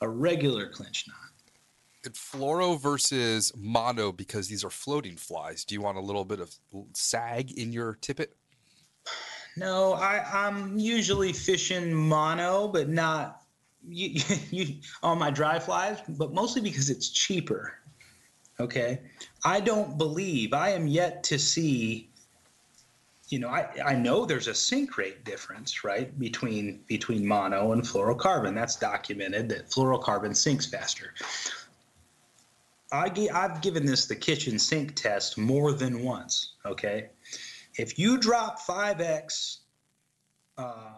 a 0.00 0.08
regular 0.08 0.68
clinch 0.68 1.04
knot. 1.08 1.16
And 2.04 2.14
fluoro 2.14 2.80
versus 2.80 3.52
mono 3.56 4.12
because 4.12 4.46
these 4.46 4.64
are 4.64 4.70
floating 4.70 5.16
flies. 5.16 5.64
Do 5.64 5.74
you 5.74 5.80
want 5.80 5.98
a 5.98 6.00
little 6.00 6.24
bit 6.24 6.38
of 6.38 6.54
sag 6.94 7.50
in 7.58 7.72
your 7.72 7.98
tippet? 8.00 8.36
No, 9.56 9.94
I, 9.94 10.24
I'm 10.32 10.78
usually 10.78 11.32
fishing 11.32 11.92
mono, 11.92 12.68
but 12.68 12.88
not 12.88 13.42
you, 13.84 14.20
you, 14.52 14.76
on 15.02 15.18
my 15.18 15.30
dry 15.32 15.58
flies, 15.58 15.98
but 16.08 16.32
mostly 16.32 16.60
because 16.60 16.88
it's 16.88 17.08
cheaper. 17.08 17.74
Okay. 18.58 19.00
I 19.44 19.60
don't 19.60 19.98
believe, 19.98 20.52
I 20.52 20.70
am 20.70 20.86
yet 20.86 21.22
to 21.24 21.38
see, 21.38 22.08
you 23.28 23.38
know, 23.38 23.48
I, 23.48 23.68
I 23.84 23.94
know 23.94 24.24
there's 24.24 24.48
a 24.48 24.54
sink 24.54 24.96
rate 24.96 25.24
difference, 25.24 25.84
right, 25.84 26.16
between 26.18 26.80
between 26.86 27.26
mono 27.26 27.72
and 27.72 27.82
fluorocarbon. 27.82 28.54
That's 28.54 28.76
documented 28.76 29.48
that 29.50 29.68
fluorocarbon 29.68 30.34
sinks 30.34 30.66
faster. 30.66 31.12
I, 32.92 33.10
I've 33.34 33.60
given 33.60 33.84
this 33.84 34.06
the 34.06 34.14
kitchen 34.14 34.58
sink 34.58 34.94
test 34.94 35.36
more 35.36 35.72
than 35.72 36.02
once. 36.02 36.54
Okay. 36.64 37.10
If 37.78 37.98
you 37.98 38.16
drop 38.16 38.60
5x 38.60 39.58
uh, 40.56 40.94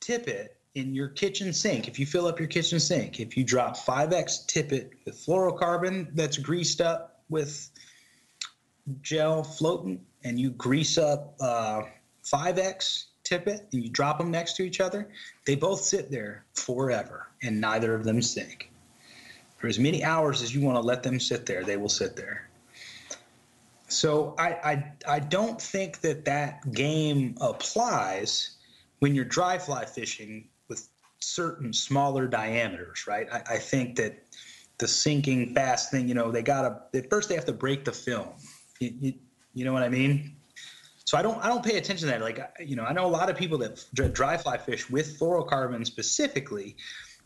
tippet 0.00 0.57
in 0.74 0.94
your 0.94 1.08
kitchen 1.08 1.52
sink, 1.52 1.88
if 1.88 1.98
you 1.98 2.06
fill 2.06 2.26
up 2.26 2.38
your 2.38 2.48
kitchen 2.48 2.78
sink, 2.78 3.20
if 3.20 3.36
you 3.36 3.44
drop 3.44 3.76
5x 3.76 4.46
tippet 4.46 4.92
with 5.04 5.16
fluorocarbon 5.16 6.08
that's 6.14 6.36
greased 6.36 6.80
up 6.80 7.22
with 7.28 7.70
gel 9.02 9.42
floating, 9.42 10.00
and 10.24 10.38
you 10.38 10.50
grease 10.50 10.98
up 10.98 11.34
uh, 11.40 11.82
5x 12.24 13.06
tippet 13.24 13.68
and 13.72 13.82
you 13.84 13.90
drop 13.90 14.18
them 14.18 14.30
next 14.30 14.54
to 14.56 14.62
each 14.62 14.80
other, 14.80 15.08
they 15.46 15.54
both 15.54 15.80
sit 15.80 16.10
there 16.10 16.44
forever 16.54 17.28
and 17.42 17.60
neither 17.60 17.94
of 17.94 18.04
them 18.04 18.20
sink. 18.22 18.70
For 19.58 19.66
as 19.66 19.78
many 19.78 20.04
hours 20.04 20.42
as 20.42 20.54
you 20.54 20.60
want 20.60 20.76
to 20.76 20.80
let 20.80 21.02
them 21.02 21.18
sit 21.18 21.46
there, 21.46 21.64
they 21.64 21.76
will 21.76 21.88
sit 21.88 22.16
there. 22.16 22.48
So 23.88 24.34
I, 24.38 24.48
I, 24.48 24.92
I 25.08 25.18
don't 25.18 25.60
think 25.60 26.00
that 26.02 26.24
that 26.26 26.72
game 26.72 27.36
applies 27.40 28.56
when 29.00 29.14
you're 29.14 29.24
dry 29.24 29.58
fly 29.58 29.84
fishing 29.84 30.48
certain 31.28 31.72
smaller 31.72 32.26
diameters, 32.26 33.06
right? 33.06 33.28
I, 33.32 33.42
I 33.54 33.58
think 33.58 33.96
that 33.96 34.24
the 34.78 34.88
sinking 34.88 35.54
fast 35.54 35.90
thing, 35.90 36.08
you 36.08 36.14
know, 36.14 36.30
they 36.30 36.42
gotta 36.42 36.80
at 36.94 37.10
first 37.10 37.28
they 37.28 37.34
have 37.34 37.44
to 37.46 37.52
break 37.52 37.84
the 37.84 37.92
film. 37.92 38.28
You, 38.80 38.92
you, 39.00 39.14
you 39.54 39.64
know 39.64 39.72
what 39.72 39.82
I 39.82 39.88
mean? 39.88 40.36
So 41.04 41.16
I 41.18 41.22
don't 41.22 41.42
I 41.42 41.48
don't 41.48 41.64
pay 41.64 41.78
attention 41.78 42.08
to 42.08 42.12
that. 42.12 42.20
Like 42.20 42.40
you 42.60 42.76
know, 42.76 42.84
I 42.84 42.92
know 42.92 43.06
a 43.06 43.08
lot 43.08 43.30
of 43.30 43.36
people 43.36 43.58
that 43.58 43.84
dry 43.92 44.36
fly 44.36 44.58
fish 44.58 44.88
with 44.90 45.18
fluorocarbon 45.18 45.84
specifically 45.86 46.76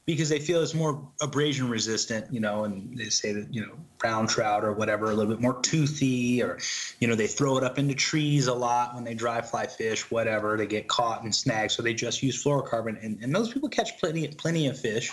because 0.04 0.28
they 0.28 0.40
feel 0.40 0.62
it's 0.62 0.74
more 0.74 1.08
abrasion 1.20 1.68
resistant, 1.68 2.32
you 2.32 2.40
know, 2.40 2.64
and 2.64 2.98
they 2.98 3.04
say 3.04 3.32
that, 3.32 3.52
you 3.54 3.60
know, 3.60 3.74
brown 3.98 4.26
trout 4.26 4.64
or 4.64 4.72
whatever, 4.72 5.06
a 5.06 5.14
little 5.14 5.32
bit 5.32 5.40
more 5.40 5.60
toothy, 5.60 6.42
or, 6.42 6.58
you 6.98 7.06
know, 7.06 7.14
they 7.14 7.28
throw 7.28 7.56
it 7.56 7.62
up 7.62 7.78
into 7.78 7.94
trees 7.94 8.48
a 8.48 8.54
lot 8.54 8.94
when 8.94 9.04
they 9.04 9.14
dry 9.14 9.40
fly 9.40 9.66
fish, 9.66 10.10
whatever, 10.10 10.56
they 10.56 10.66
get 10.66 10.88
caught 10.88 11.22
and 11.22 11.32
snagged. 11.32 11.70
So 11.70 11.82
they 11.82 11.94
just 11.94 12.22
use 12.22 12.42
fluorocarbon. 12.42 13.02
And, 13.04 13.22
and 13.22 13.34
those 13.34 13.52
people 13.52 13.68
catch 13.68 13.98
plenty, 14.00 14.26
plenty 14.26 14.66
of 14.66 14.78
fish. 14.78 15.12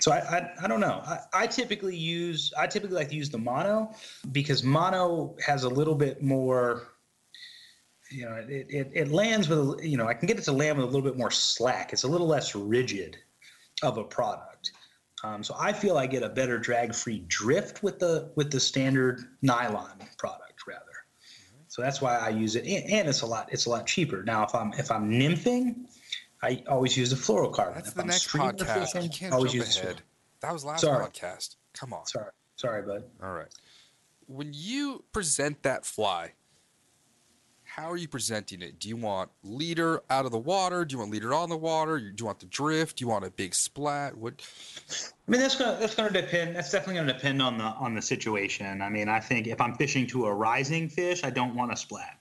So 0.00 0.12
I, 0.12 0.18
I, 0.18 0.50
I 0.62 0.68
don't 0.68 0.80
know. 0.80 1.02
I, 1.04 1.18
I 1.34 1.46
typically 1.46 1.96
use, 1.96 2.54
I 2.58 2.66
typically 2.66 2.96
like 2.96 3.10
to 3.10 3.16
use 3.16 3.28
the 3.28 3.38
mono 3.38 3.94
because 4.32 4.62
mono 4.62 5.36
has 5.44 5.64
a 5.64 5.68
little 5.68 5.94
bit 5.94 6.22
more, 6.22 6.88
you 8.10 8.24
know, 8.24 8.34
it, 8.48 8.66
it, 8.70 8.90
it 8.94 9.08
lands 9.08 9.48
with, 9.48 9.84
you 9.84 9.98
know, 9.98 10.06
I 10.06 10.14
can 10.14 10.26
get 10.26 10.38
it 10.38 10.44
to 10.44 10.52
land 10.52 10.78
with 10.78 10.84
a 10.84 10.90
little 10.90 11.02
bit 11.02 11.18
more 11.18 11.30
slack. 11.30 11.92
It's 11.92 12.04
a 12.04 12.08
little 12.08 12.28
less 12.28 12.54
rigid 12.54 13.18
of 13.82 13.98
a 13.98 14.04
product. 14.04 14.72
Um, 15.24 15.42
so 15.42 15.54
I 15.58 15.72
feel 15.72 15.96
I 15.96 16.06
get 16.06 16.22
a 16.22 16.28
better 16.28 16.58
drag-free 16.58 17.24
drift 17.26 17.82
with 17.82 17.98
the 17.98 18.32
with 18.36 18.50
the 18.50 18.60
standard 18.60 19.20
nylon 19.42 19.98
product 20.18 20.66
rather. 20.66 20.82
So 21.68 21.82
that's 21.82 22.00
why 22.00 22.16
I 22.16 22.28
use 22.30 22.56
it, 22.56 22.64
and, 22.64 22.90
and 22.90 23.08
it's 23.08 23.22
a 23.22 23.26
lot 23.26 23.48
it's 23.52 23.66
a 23.66 23.70
lot 23.70 23.86
cheaper. 23.86 24.22
Now 24.22 24.44
if 24.44 24.54
I'm 24.54 24.72
if 24.74 24.90
I'm 24.90 25.10
nymphing, 25.10 25.86
I 26.42 26.62
always 26.68 26.96
use 26.96 27.10
the 27.10 27.16
fluorocarbon. 27.16 27.74
That's 27.74 27.88
if 27.88 27.94
the 27.94 28.02
I'm 28.02 28.06
next 28.06 28.28
podcast. 28.28 28.92
Fishing, 28.92 29.02
you 29.02 29.10
can't 29.10 29.32
always 29.32 29.52
jump 29.52 29.66
use 29.66 29.78
ahead. 29.78 30.02
That 30.40 30.52
was 30.52 30.64
last 30.64 30.82
Sorry. 30.82 31.04
podcast. 31.04 31.56
Come 31.72 31.92
on. 31.92 32.06
Sorry. 32.06 32.30
Sorry, 32.56 32.82
bud. 32.82 33.04
All 33.22 33.32
right. 33.32 33.52
When 34.26 34.52
you 34.52 35.04
present 35.12 35.62
that 35.62 35.84
fly, 35.84 36.32
how 37.76 37.90
are 37.90 37.98
you 37.98 38.08
presenting 38.08 38.62
it? 38.62 38.80
Do 38.80 38.88
you 38.88 38.96
want 38.96 39.28
leader 39.44 40.02
out 40.08 40.24
of 40.24 40.32
the 40.32 40.38
water? 40.38 40.82
Do 40.86 40.94
you 40.94 40.98
want 40.98 41.10
leader 41.10 41.34
on 41.34 41.50
the 41.50 41.58
water? 41.58 42.00
Do 42.00 42.14
you 42.18 42.24
want 42.24 42.40
the 42.40 42.46
drift? 42.46 42.96
Do 42.96 43.04
you 43.04 43.08
want 43.08 43.26
a 43.26 43.30
big 43.30 43.54
splat? 43.54 44.16
What? 44.16 44.42
I 45.28 45.30
mean, 45.30 45.42
that's 45.42 45.56
gonna 45.56 45.76
that's 45.78 45.94
gonna 45.94 46.10
depend. 46.10 46.56
That's 46.56 46.72
definitely 46.72 46.94
gonna 46.94 47.12
depend 47.12 47.42
on 47.42 47.58
the 47.58 47.64
on 47.64 47.94
the 47.94 48.00
situation. 48.00 48.80
I 48.80 48.88
mean, 48.88 49.10
I 49.10 49.20
think 49.20 49.46
if 49.46 49.60
I'm 49.60 49.74
fishing 49.74 50.06
to 50.08 50.24
a 50.24 50.34
rising 50.34 50.88
fish, 50.88 51.22
I 51.22 51.28
don't 51.28 51.54
want 51.54 51.70
a 51.70 51.76
splat. 51.76 52.18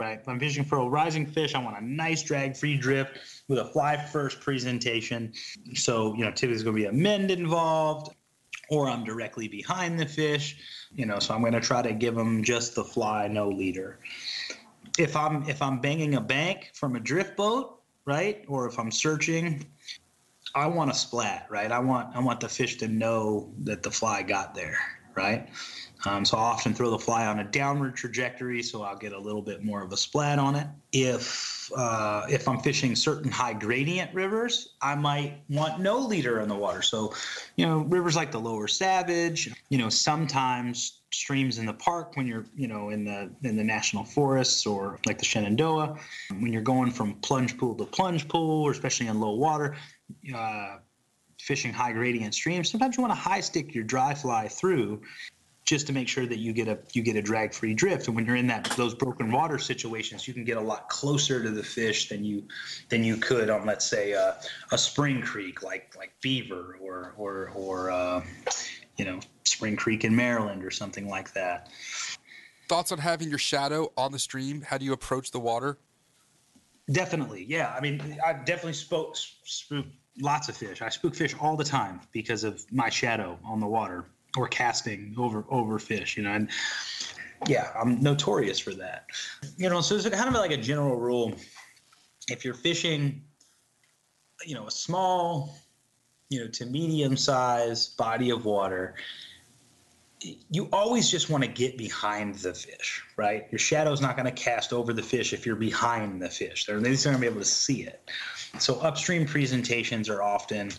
Right? 0.00 0.18
If 0.18 0.28
I'm 0.28 0.40
fishing 0.40 0.64
for 0.64 0.78
a 0.78 0.88
rising 0.88 1.24
fish, 1.24 1.54
I 1.54 1.62
want 1.62 1.78
a 1.78 1.84
nice 1.84 2.22
drag-free 2.22 2.78
drift 2.78 3.18
with 3.46 3.58
a 3.58 3.66
fly 3.66 3.96
first 3.96 4.40
presentation. 4.40 5.32
So 5.74 6.14
you 6.14 6.24
know, 6.24 6.30
typically 6.30 6.48
there's 6.48 6.64
gonna 6.64 6.76
be 6.76 6.86
a 6.86 6.92
mend 6.92 7.30
involved, 7.30 8.12
or 8.70 8.88
I'm 8.88 9.04
directly 9.04 9.46
behind 9.46 10.00
the 10.00 10.06
fish. 10.06 10.56
You 10.92 11.06
know, 11.06 11.20
so 11.20 11.32
I'm 11.32 11.44
gonna 11.44 11.60
try 11.60 11.80
to 11.80 11.92
give 11.92 12.16
them 12.16 12.42
just 12.42 12.74
the 12.74 12.82
fly, 12.82 13.28
no 13.28 13.48
leader 13.48 14.00
if 14.98 15.16
I'm 15.16 15.48
if 15.48 15.62
I'm 15.62 15.80
banging 15.80 16.14
a 16.14 16.20
bank 16.20 16.70
from 16.74 16.96
a 16.96 17.00
drift 17.00 17.36
boat, 17.36 17.80
right, 18.04 18.44
or 18.48 18.66
if 18.66 18.78
I'm 18.78 18.90
searching, 18.90 19.66
I 20.54 20.66
want 20.66 20.90
a 20.90 20.94
splat, 20.94 21.46
right? 21.50 21.70
I 21.70 21.78
want 21.78 22.14
I 22.14 22.20
want 22.20 22.40
the 22.40 22.48
fish 22.48 22.76
to 22.78 22.88
know 22.88 23.52
that 23.64 23.82
the 23.82 23.90
fly 23.90 24.22
got 24.22 24.54
there, 24.54 24.78
right? 25.14 25.48
Um, 26.06 26.24
so 26.24 26.38
I 26.38 26.40
often 26.40 26.72
throw 26.72 26.90
the 26.90 26.98
fly 26.98 27.26
on 27.26 27.40
a 27.40 27.44
downward 27.44 27.94
trajectory, 27.94 28.62
so 28.62 28.82
I'll 28.82 28.96
get 28.96 29.12
a 29.12 29.18
little 29.18 29.42
bit 29.42 29.62
more 29.62 29.82
of 29.82 29.92
a 29.92 29.96
splat 29.96 30.38
on 30.38 30.56
it. 30.56 30.66
If 30.92 31.70
uh, 31.76 32.26
if 32.28 32.48
I'm 32.48 32.58
fishing 32.60 32.96
certain 32.96 33.30
high 33.30 33.52
gradient 33.52 34.12
rivers, 34.14 34.70
I 34.80 34.94
might 34.94 35.42
want 35.50 35.80
no 35.80 35.98
leader 35.98 36.40
in 36.40 36.48
the 36.48 36.54
water. 36.54 36.82
So, 36.82 37.12
you 37.56 37.66
know, 37.66 37.80
rivers 37.80 38.16
like 38.16 38.32
the 38.32 38.40
Lower 38.40 38.66
Savage, 38.66 39.52
you 39.68 39.78
know, 39.78 39.90
sometimes 39.90 40.99
streams 41.12 41.58
in 41.58 41.66
the 41.66 41.72
park 41.72 42.16
when 42.16 42.26
you're, 42.26 42.46
you 42.54 42.68
know, 42.68 42.90
in 42.90 43.04
the 43.04 43.30
in 43.42 43.56
the 43.56 43.64
national 43.64 44.04
forests 44.04 44.66
or 44.66 44.98
like 45.06 45.18
the 45.18 45.24
Shenandoah, 45.24 45.96
when 46.38 46.52
you're 46.52 46.62
going 46.62 46.90
from 46.90 47.14
plunge 47.14 47.56
pool 47.58 47.74
to 47.74 47.84
plunge 47.84 48.28
pool, 48.28 48.64
or 48.64 48.70
especially 48.70 49.06
in 49.06 49.20
low 49.20 49.34
water. 49.34 49.76
Uh, 50.34 50.78
fishing 51.40 51.72
high 51.72 51.92
gradient 51.92 52.34
streams, 52.34 52.70
sometimes 52.70 52.96
you 52.96 53.02
want 53.02 53.12
to 53.12 53.18
high 53.18 53.40
stick 53.40 53.74
your 53.74 53.84
dry 53.84 54.14
fly 54.14 54.46
through 54.46 55.00
just 55.64 55.86
to 55.86 55.92
make 55.92 56.08
sure 56.08 56.26
that 56.26 56.38
you 56.38 56.52
get 56.52 56.66
a 56.66 56.78
you 56.92 57.02
get 57.02 57.14
a 57.14 57.22
drag 57.22 57.54
free 57.54 57.74
drift. 57.74 58.08
And 58.08 58.16
when 58.16 58.26
you're 58.26 58.36
in 58.36 58.48
that 58.48 58.64
those 58.76 58.92
broken 58.92 59.30
water 59.30 59.56
situations, 59.56 60.26
you 60.26 60.34
can 60.34 60.44
get 60.44 60.56
a 60.56 60.60
lot 60.60 60.88
closer 60.88 61.40
to 61.42 61.50
the 61.50 61.62
fish 61.62 62.08
than 62.08 62.24
you 62.24 62.42
than 62.88 63.04
you 63.04 63.16
could 63.16 63.50
on 63.50 63.64
let's 63.66 63.86
say 63.86 64.12
a, 64.12 64.36
a 64.72 64.78
spring 64.78 65.22
creek 65.22 65.62
like 65.62 65.94
like 65.96 66.12
Beaver 66.20 66.76
or 66.80 67.14
or 67.16 67.52
or 67.54 67.90
uh, 67.92 68.20
you 69.00 69.06
know 69.06 69.18
Spring 69.44 69.76
Creek 69.76 70.04
in 70.04 70.14
Maryland 70.14 70.62
or 70.62 70.70
something 70.70 71.08
like 71.08 71.32
that. 71.32 71.70
Thoughts 72.68 72.92
on 72.92 72.98
having 72.98 73.30
your 73.30 73.38
shadow 73.38 73.90
on 73.96 74.12
the 74.12 74.18
stream? 74.18 74.60
How 74.60 74.76
do 74.76 74.84
you 74.84 74.92
approach 74.92 75.30
the 75.30 75.40
water? 75.40 75.78
Definitely, 76.92 77.46
yeah. 77.48 77.74
I 77.74 77.80
mean, 77.80 78.18
I 78.24 78.34
definitely 78.34 78.74
spoke 78.74 79.16
spook 79.16 79.86
lots 80.20 80.50
of 80.50 80.56
fish. 80.56 80.82
I 80.82 80.90
spook 80.90 81.14
fish 81.14 81.34
all 81.40 81.56
the 81.56 81.64
time 81.64 82.00
because 82.12 82.44
of 82.44 82.70
my 82.70 82.90
shadow 82.90 83.38
on 83.42 83.58
the 83.58 83.66
water 83.66 84.04
or 84.36 84.48
casting 84.48 85.14
over 85.16 85.46
over 85.48 85.78
fish, 85.78 86.18
you 86.18 86.22
know, 86.22 86.32
and 86.32 86.50
yeah, 87.48 87.70
I'm 87.74 88.02
notorious 88.02 88.58
for 88.58 88.74
that. 88.74 89.06
You 89.56 89.70
know, 89.70 89.80
so 89.80 89.94
it's 89.94 90.06
kind 90.10 90.28
of 90.28 90.34
like 90.34 90.50
a 90.50 90.58
general 90.58 90.96
rule. 90.96 91.32
If 92.28 92.44
you're 92.44 92.52
fishing, 92.52 93.22
you 94.44 94.54
know, 94.54 94.66
a 94.66 94.70
small, 94.70 95.56
you 96.30 96.40
know, 96.40 96.48
to 96.48 96.64
medium 96.64 97.16
size 97.16 97.88
body 97.88 98.30
of 98.30 98.44
water, 98.44 98.94
you 100.50 100.68
always 100.72 101.10
just 101.10 101.30
want 101.30 101.42
to 101.42 101.48
get 101.48 101.78
behind 101.78 102.36
the 102.36 102.52
fish, 102.52 103.02
right? 103.16 103.46
Your 103.50 103.58
shadow's 103.58 104.00
not 104.00 104.16
going 104.16 104.26
to 104.26 104.32
cast 104.32 104.72
over 104.72 104.92
the 104.92 105.02
fish 105.02 105.32
if 105.32 105.46
you're 105.46 105.56
behind 105.56 106.20
the 106.20 106.28
fish. 106.28 106.66
They're, 106.66 106.78
they're 106.78 106.94
going 106.94 107.14
to 107.14 107.20
be 107.20 107.26
able 107.26 107.40
to 107.40 107.44
see 107.44 107.82
it. 107.82 108.02
So 108.58 108.80
upstream 108.80 109.26
presentations 109.26 110.08
are 110.08 110.22
often 110.22 110.72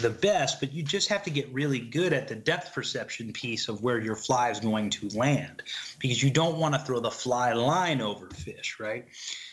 the 0.00 0.10
best, 0.10 0.60
but 0.60 0.72
you 0.72 0.82
just 0.82 1.08
have 1.08 1.22
to 1.24 1.30
get 1.30 1.52
really 1.52 1.78
good 1.78 2.12
at 2.12 2.28
the 2.28 2.34
depth 2.34 2.74
perception 2.74 3.32
piece 3.32 3.68
of 3.68 3.82
where 3.82 3.98
your 3.98 4.16
fly 4.16 4.50
is 4.50 4.60
going 4.60 4.90
to 4.90 5.08
land 5.10 5.62
because 5.98 6.22
you 6.22 6.30
don't 6.30 6.58
want 6.58 6.74
to 6.74 6.80
throw 6.80 7.00
the 7.00 7.10
fly 7.10 7.52
line 7.52 8.00
over 8.00 8.28
fish, 8.30 8.78
right? 8.80 9.06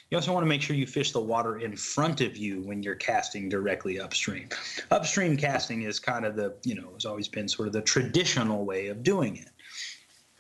You 0.09 0.17
also 0.17 0.31
want 0.31 0.43
to 0.43 0.47
make 0.47 0.61
sure 0.61 0.75
you 0.75 0.87
fish 0.87 1.11
the 1.11 1.19
water 1.19 1.59
in 1.59 1.75
front 1.75 2.21
of 2.21 2.37
you 2.37 2.61
when 2.61 2.81
you're 2.81 2.95
casting 2.95 3.49
directly 3.49 3.99
upstream. 3.99 4.47
Upstream 4.89 5.35
casting 5.35 5.81
is 5.81 5.99
kind 5.99 6.25
of 6.25 6.35
the, 6.37 6.55
you 6.63 6.75
know, 6.75 6.93
has 6.93 7.05
always 7.05 7.27
been 7.27 7.47
sort 7.49 7.67
of 7.67 7.73
the 7.73 7.81
traditional 7.81 8.63
way 8.63 8.87
of 8.87 9.03
doing 9.03 9.35
it. 9.35 9.49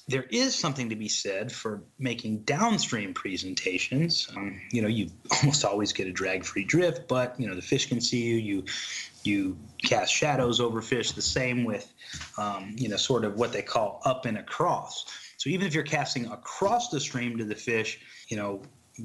there 0.09 0.23
is 0.31 0.55
something 0.55 0.87
to 0.89 0.95
be 0.95 1.09
said 1.09 1.51
for 1.51 1.83
making 1.99 2.39
downstream 2.43 3.13
presentations. 3.13 4.29
Um, 4.37 4.61
you 4.71 4.81
know, 4.81 4.87
you 4.87 5.09
almost 5.41 5.65
always 5.65 5.91
get 5.91 6.07
a 6.07 6.13
drag-free 6.13 6.63
drift, 6.63 7.09
but 7.09 7.37
you 7.37 7.45
know 7.45 7.55
the 7.55 7.61
fish 7.61 7.87
can 7.87 7.99
see 7.99 8.23
you. 8.23 8.35
You 8.37 8.63
you 9.23 9.57
cast 9.83 10.13
shadows 10.13 10.61
over 10.61 10.81
fish. 10.81 11.11
The 11.11 11.21
same 11.21 11.65
with 11.65 11.93
um, 12.37 12.73
you 12.77 12.87
know 12.87 12.95
sort 12.95 13.25
of 13.25 13.35
what 13.35 13.51
they 13.51 13.61
call 13.61 14.01
up 14.05 14.25
and 14.25 14.37
across. 14.37 15.05
So 15.35 15.49
even 15.49 15.67
if 15.67 15.73
you're 15.73 15.83
casting 15.83 16.25
across 16.27 16.89
the 16.89 16.99
stream 16.99 17.37
to 17.37 17.43
the 17.43 17.55
fish, 17.55 17.99
you 18.29 18.37
know, 18.37 18.61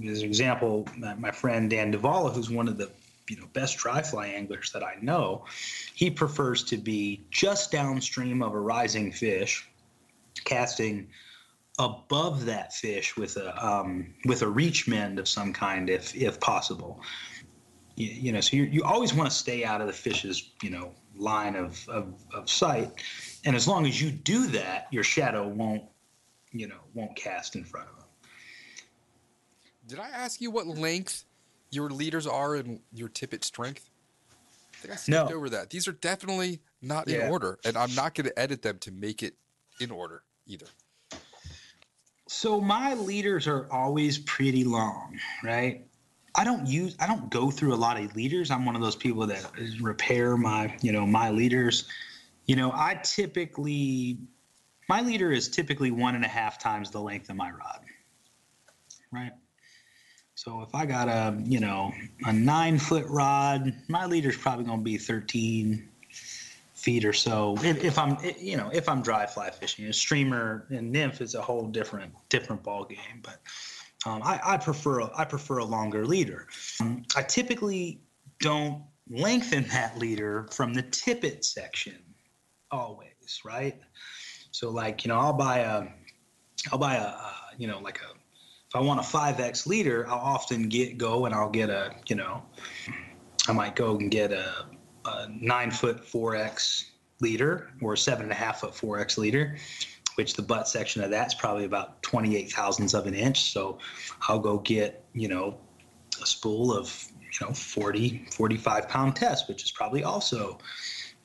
as 0.09 0.23
an 0.23 0.25
example, 0.25 0.87
my 0.97 1.31
friend 1.31 1.71
Dan 1.71 1.93
Davala, 1.93 2.33
who's 2.33 2.51
one 2.51 2.69
of 2.69 2.79
the 2.79 2.91
you 3.29 3.37
know 3.37 3.47
best 3.53 3.79
dry 3.79 4.03
fly 4.03 4.27
anglers 4.29 4.73
that 4.73 4.83
I 4.83 4.97
know, 5.01 5.45
he 5.95 6.11
prefers 6.11 6.65
to 6.65 6.77
be 6.77 7.25
just 7.31 7.71
downstream 7.71 8.43
of 8.43 8.55
a 8.55 8.61
rising 8.61 9.13
fish 9.13 9.69
casting 10.45 11.09
above 11.79 12.45
that 12.47 12.73
fish 12.73 13.17
with 13.17 13.37
a 13.37 13.67
um, 13.67 14.15
with 14.25 14.43
a 14.43 14.49
reach 14.49 14.89
mend 14.89 15.19
of 15.19 15.29
some 15.29 15.53
kind, 15.53 15.89
if 15.89 16.15
if 16.15 16.41
possible. 16.41 17.01
You, 17.97 18.09
you 18.09 18.33
know, 18.33 18.41
so 18.41 18.57
you 18.57 18.65
you 18.65 18.83
always 18.85 19.15
want 19.15 19.31
to 19.31 19.37
stay 19.37 19.65
out 19.65 19.81
of 19.81 19.87
the 19.87 19.93
fish's 19.93 20.51
you 20.63 20.71
know 20.71 20.93
line 21.17 21.57
of, 21.57 21.87
of 21.89 22.15
of 22.35 22.49
sight, 22.49 22.91
and 23.45 23.55
as 23.57 23.69
long 23.69 23.87
as 23.87 24.01
you 24.01 24.11
do 24.11 24.47
that, 24.49 24.89
your 24.91 25.05
shadow 25.05 25.47
won't 25.47 25.85
you 26.53 26.69
know 26.69 26.81
won't 26.95 27.17
cast 27.17 27.57
in 27.57 27.65
front 27.65 27.89
of 27.89 27.97
them. 27.97 28.02
Did 29.93 30.01
I 30.01 30.09
ask 30.09 30.41
you 30.41 30.51
what 30.51 30.67
length 30.67 31.27
your 31.71 31.91
leaders 31.91 32.27
are 32.27 32.55
and 32.55 32.81
your 32.95 33.11
tippet 33.11 33.45
strength? 33.45 33.91
I 34.73 34.77
think 34.79 34.95
I 34.95 34.97
skipped 34.97 35.29
no. 35.29 35.37
over 35.37 35.51
that. 35.51 35.69
These 35.69 35.87
are 35.87 35.93
definitely 35.93 36.61
not 36.81 37.07
yeah. 37.07 37.27
in 37.27 37.31
order, 37.31 37.59
and 37.63 37.77
I'm 37.77 37.95
not 37.95 38.15
going 38.15 38.25
to 38.25 38.39
edit 38.39 38.63
them 38.63 38.79
to 38.79 38.91
make 38.91 39.23
it 39.23 39.35
in 39.81 39.91
order 39.91 40.23
either. 40.47 40.65
So 42.27 42.59
my 42.59 42.95
leaders 42.95 43.47
are 43.47 43.71
always 43.71 44.17
pretty 44.21 44.65
long, 44.65 45.21
right? 45.45 45.85
I 46.35 46.45
don't 46.45 46.67
use 46.67 46.97
I 46.99 47.07
don't 47.07 47.29
go 47.29 47.51
through 47.51 47.75
a 47.75 47.77
lot 47.77 48.01
of 48.01 48.17
leaders. 48.17 48.51
I'm 48.51 48.65
one 48.65 48.77
of 48.77 48.81
those 48.81 48.97
people 48.97 49.27
that 49.27 49.47
repair 49.79 50.39
my, 50.39 50.75
you 50.81 50.93
know, 50.93 51.05
my 51.05 51.29
leaders. 51.29 51.87
You 52.47 52.57
know, 52.57 52.73
I 52.73 52.99
typically 53.05 54.17
my 54.89 55.03
leader 55.03 55.33
is 55.33 55.51
typically 55.51 55.91
one 55.91 56.15
and 56.15 56.25
a 56.25 56.29
half 56.29 56.59
times 56.59 56.91
the 56.91 57.01
length 57.03 57.29
of 57.29 57.37
my 57.37 57.51
rod. 57.51 57.81
Right? 59.13 59.33
So 60.43 60.61
if 60.63 60.75
I 60.75 60.87
got 60.87 61.09
a, 61.09 61.41
you 61.45 61.61
know, 61.61 61.93
a 62.25 62.33
nine 62.33 62.77
foot 62.79 63.07
rod, 63.07 63.73
my 63.87 64.07
leader's 64.07 64.37
probably 64.37 64.65
gonna 64.65 64.83
be 64.83 64.99
13, 64.99 65.89
feet 66.83 67.05
or 67.05 67.13
so. 67.13 67.55
If, 67.61 67.97
I'm, 67.97 68.17
you 68.41 68.57
know, 68.57 68.69
if 68.73 68.89
I'm 68.89 69.03
dry 69.03 69.25
fly 69.25 69.51
fishing, 69.51 69.87
a 69.87 69.93
streamer 69.93 70.67
and 70.71 70.91
nymph 70.91 71.21
is 71.21 71.37
a 71.37 71.41
whole 71.41 71.69
different 71.69 72.13
different 72.29 72.65
ball 72.65 72.85
game. 72.85 73.23
But 73.23 73.41
um, 74.05 74.21
I, 74.25 74.41
I, 74.45 74.57
prefer 74.57 74.99
a, 75.01 75.11
I 75.17 75.25
prefer 75.25 75.59
a 75.59 75.65
longer 75.65 76.05
leader. 76.05 76.49
Um, 76.81 77.05
I 77.15 77.23
typically 77.23 78.01
don't 78.41 78.83
lengthen 79.09 79.63
that 79.69 79.97
leader 79.97 80.49
from 80.51 80.75
the 80.75 80.83
tippet 80.83 81.45
section 81.45 81.99
always, 82.73 83.41
right? 83.45 83.79
So 84.51 84.71
like 84.71 85.05
you 85.05 85.09
know, 85.09 85.21
I'll 85.21 85.33
buy 85.33 85.61
a, 85.61 85.87
I'll 86.73 86.79
buy 86.79 86.97
a, 86.97 87.07
uh, 87.07 87.33
you 87.59 87.69
know, 87.69 87.79
like 87.79 88.01
a. 88.01 88.22
If 88.73 88.77
I 88.77 88.81
want 88.81 89.01
a 89.01 89.03
5x 89.03 89.67
leader, 89.67 90.09
I'll 90.09 90.17
often 90.17 90.71
get 90.71 90.97
go 90.97 91.27
and 91.27 91.35
I'll 91.35 91.51
get 91.51 91.69
a, 91.69 91.95
you 92.07 92.17
know, 92.17 92.43
I 93.47 93.53
might 93.53 93.77
go 93.77 93.99
and 93.99 94.11
get 94.11 94.33
a 94.33 94.65
a 95.05 95.29
nine 95.29 95.71
foot 95.71 96.07
4x 96.07 96.85
leader 97.21 97.71
or 97.83 97.93
a 97.93 97.99
seven 97.99 98.23
and 98.23 98.33
a 98.33 98.35
half 98.35 98.61
foot 98.61 98.73
4x 98.73 99.19
leader, 99.19 99.59
which 100.15 100.33
the 100.33 100.43
butt 100.43 100.69
section 100.69 101.03
of 101.03 101.11
that's 101.11 101.35
probably 101.35 101.67
about 101.67 102.03
28 102.03 102.51
thousandths 102.51 102.95
of 102.95 103.07
an 103.07 103.13
inch. 103.13 103.53
So 103.53 103.79
I'll 104.27 104.39
go 104.39 104.57
get, 104.57 105.05
you 105.13 105.29
know, 105.29 105.59
a 106.23 106.25
spool 106.25 106.75
of, 106.75 107.07
you 107.21 107.47
know, 107.47 107.53
40, 107.53 108.27
45 108.33 108.89
pound 108.89 109.17
test, 109.17 109.49
which 109.49 109.65
is 109.65 109.71
probably 109.71 110.03
also 110.03 110.57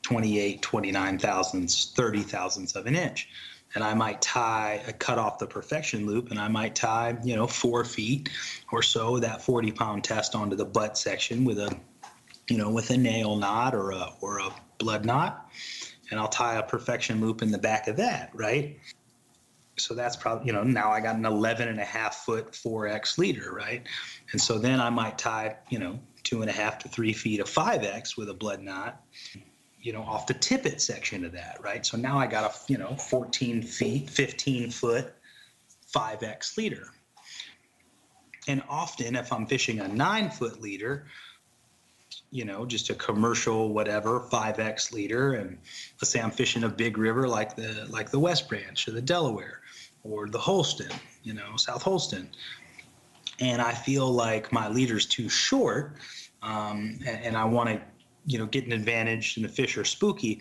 28, 0.02 0.60
29 0.60 1.18
thousandths, 1.18 1.92
30 1.96 2.20
thousandths 2.24 2.76
of 2.76 2.84
an 2.84 2.94
inch. 2.94 3.30
And 3.78 3.84
I 3.84 3.94
might 3.94 4.20
tie, 4.20 4.82
a 4.88 4.92
cut 4.92 5.18
off 5.18 5.38
the 5.38 5.46
perfection 5.46 6.04
loop, 6.04 6.32
and 6.32 6.40
I 6.40 6.48
might 6.48 6.74
tie, 6.74 7.16
you 7.22 7.36
know, 7.36 7.46
four 7.46 7.84
feet 7.84 8.28
or 8.72 8.82
so 8.82 9.20
that 9.20 9.40
40 9.40 9.70
pound 9.70 10.02
test 10.02 10.34
onto 10.34 10.56
the 10.56 10.64
butt 10.64 10.98
section 10.98 11.44
with 11.44 11.60
a 11.60 11.70
you 12.48 12.58
know, 12.58 12.72
with 12.72 12.90
a 12.90 12.96
nail 12.96 13.36
knot 13.36 13.76
or 13.76 13.92
a 13.92 14.10
or 14.20 14.40
a 14.40 14.50
blood 14.78 15.04
knot, 15.04 15.48
and 16.10 16.18
I'll 16.18 16.26
tie 16.26 16.56
a 16.56 16.62
perfection 16.64 17.20
loop 17.20 17.40
in 17.40 17.52
the 17.52 17.58
back 17.58 17.86
of 17.86 17.96
that, 17.98 18.32
right? 18.34 18.76
So 19.76 19.94
that's 19.94 20.16
probably, 20.16 20.48
you 20.48 20.52
know, 20.52 20.64
now 20.64 20.90
I 20.90 20.98
got 20.98 21.14
an 21.14 21.24
11 21.24 21.68
and 21.68 21.78
a 21.78 21.84
half 21.84 22.16
foot 22.16 22.50
4X 22.50 23.16
leader, 23.16 23.52
right? 23.52 23.84
And 24.32 24.40
so 24.40 24.58
then 24.58 24.80
I 24.80 24.90
might 24.90 25.18
tie, 25.18 25.54
you 25.68 25.78
know, 25.78 26.00
two 26.24 26.40
and 26.40 26.50
a 26.50 26.52
half 26.52 26.80
to 26.80 26.88
three 26.88 27.12
feet 27.12 27.38
of 27.38 27.48
5X 27.48 28.16
with 28.16 28.28
a 28.28 28.34
blood 28.34 28.60
knot, 28.60 29.00
you 29.80 29.92
know, 29.92 30.02
off 30.02 30.26
the 30.26 30.34
tippet 30.34 30.80
section 30.80 31.24
of 31.24 31.32
that, 31.32 31.58
right? 31.62 31.84
So 31.86 31.96
now 31.96 32.18
I 32.18 32.26
got 32.26 32.50
a, 32.50 32.72
you 32.72 32.78
know, 32.78 32.94
14 32.94 33.62
feet, 33.62 34.10
15 34.10 34.70
foot 34.70 35.12
5X 35.94 36.56
leader. 36.56 36.88
And 38.48 38.62
often, 38.68 39.14
if 39.14 39.32
I'm 39.32 39.46
fishing 39.46 39.80
a 39.80 39.88
nine 39.88 40.30
foot 40.30 40.60
leader, 40.60 41.06
you 42.30 42.44
know, 42.44 42.66
just 42.66 42.90
a 42.90 42.94
commercial 42.94 43.72
whatever 43.72 44.20
5x 44.20 44.92
leader, 44.92 45.34
and 45.34 45.58
let's 46.00 46.10
say 46.10 46.20
I'm 46.20 46.30
fishing 46.30 46.64
a 46.64 46.68
big 46.68 46.98
river 46.98 47.28
like 47.28 47.56
the 47.56 47.86
like 47.90 48.10
the 48.10 48.18
West 48.18 48.48
Branch 48.48 48.88
or 48.88 48.92
the 48.92 49.02
Delaware 49.02 49.60
or 50.02 50.28
the 50.28 50.38
Holston, 50.38 50.90
you 51.22 51.34
know, 51.34 51.56
South 51.56 51.82
Holston, 51.82 52.28
and 53.40 53.60
I 53.62 53.72
feel 53.72 54.10
like 54.10 54.52
my 54.52 54.68
leader's 54.68 55.06
too 55.06 55.28
short, 55.28 55.96
um, 56.42 56.98
and, 57.06 57.24
and 57.24 57.36
I 57.36 57.44
want 57.44 57.68
to, 57.70 57.80
you 58.26 58.38
know, 58.38 58.46
get 58.46 58.66
an 58.66 58.72
advantage 58.72 59.36
and 59.36 59.44
the 59.44 59.48
fish 59.48 59.76
are 59.76 59.84
spooky. 59.84 60.40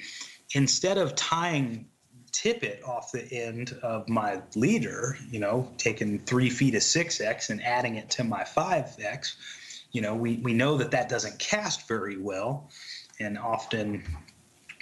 Instead 0.54 0.98
of 0.98 1.16
tying 1.16 1.88
tippet 2.32 2.82
off 2.86 3.12
the 3.12 3.28
end 3.32 3.78
of 3.82 4.08
my 4.08 4.42
leader, 4.56 5.18
you 5.32 5.40
know, 5.40 5.72
taking 5.78 6.20
three 6.20 6.50
feet 6.50 6.76
of 6.76 6.82
6X 6.82 7.50
and 7.50 7.64
adding 7.64 7.96
it 7.96 8.10
to 8.12 8.24
my 8.24 8.44
5X, 8.44 9.36
you 9.92 10.02
know, 10.02 10.14
we, 10.14 10.38
we 10.38 10.54
know 10.54 10.78
that 10.78 10.92
that 10.92 11.10
doesn't 11.10 11.40
cast 11.40 11.88
very 11.88 12.18
well 12.18 12.70
and 13.20 13.38
often 13.38 14.04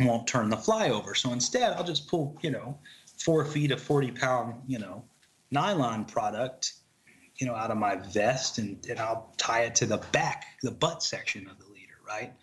won't 0.02 0.28
turn 0.28 0.50
the 0.50 0.58
fly 0.58 0.90
over. 0.90 1.16
So 1.16 1.32
instead, 1.32 1.74
I'll 1.74 1.84
just 1.84 2.08
pull, 2.08 2.38
you 2.42 2.52
know, 2.52 2.78
four 3.18 3.46
feet 3.46 3.72
of 3.72 3.82
40 3.82 4.12
pound, 4.12 4.56
you 4.68 4.80
know, 4.80 5.06
nylon 5.52 6.06
product, 6.06 6.74
you 7.38 7.48
know, 7.48 7.56
out 7.56 7.72
of 7.72 7.78
my 7.78 7.96
vest 7.96 8.58
and, 8.58 8.86
and 8.90 9.00
I'll 9.00 9.34
tie 9.38 9.62
it 9.62 9.76
to 9.76 9.86
the 9.86 9.98
back, 10.12 10.46
the 10.62 10.72
butt 10.72 11.04
section 11.04 11.48
of 11.48 11.58
the 11.60 11.66
leader, 11.66 11.96
right? 12.08 12.34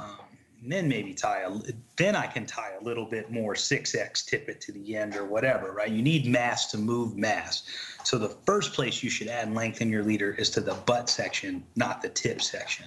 Um, 0.00 0.18
and 0.62 0.70
then 0.70 0.88
maybe 0.88 1.12
tie 1.12 1.40
a, 1.40 1.50
then 1.96 2.14
I 2.14 2.26
can 2.26 2.46
tie 2.46 2.72
a 2.80 2.84
little 2.84 3.04
bit 3.04 3.32
more 3.32 3.54
6X 3.54 4.24
tippet 4.26 4.60
to 4.60 4.72
the 4.72 4.96
end 4.96 5.16
or 5.16 5.24
whatever, 5.24 5.72
right? 5.72 5.90
You 5.90 6.02
need 6.02 6.26
mass 6.26 6.70
to 6.70 6.78
move 6.78 7.16
mass. 7.16 7.64
So 8.04 8.16
the 8.16 8.28
first 8.28 8.72
place 8.72 9.02
you 9.02 9.10
should 9.10 9.26
add 9.26 9.52
length 9.52 9.80
in 9.80 9.90
your 9.90 10.04
leader 10.04 10.32
is 10.34 10.50
to 10.50 10.60
the 10.60 10.74
butt 10.74 11.10
section, 11.10 11.64
not 11.74 12.00
the 12.00 12.08
tip 12.08 12.40
section. 12.40 12.86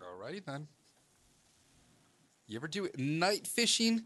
All 0.00 0.18
righty 0.18 0.40
then. 0.40 0.66
You 2.46 2.56
ever 2.56 2.68
do 2.68 2.88
night 2.96 3.46
fishing 3.46 4.04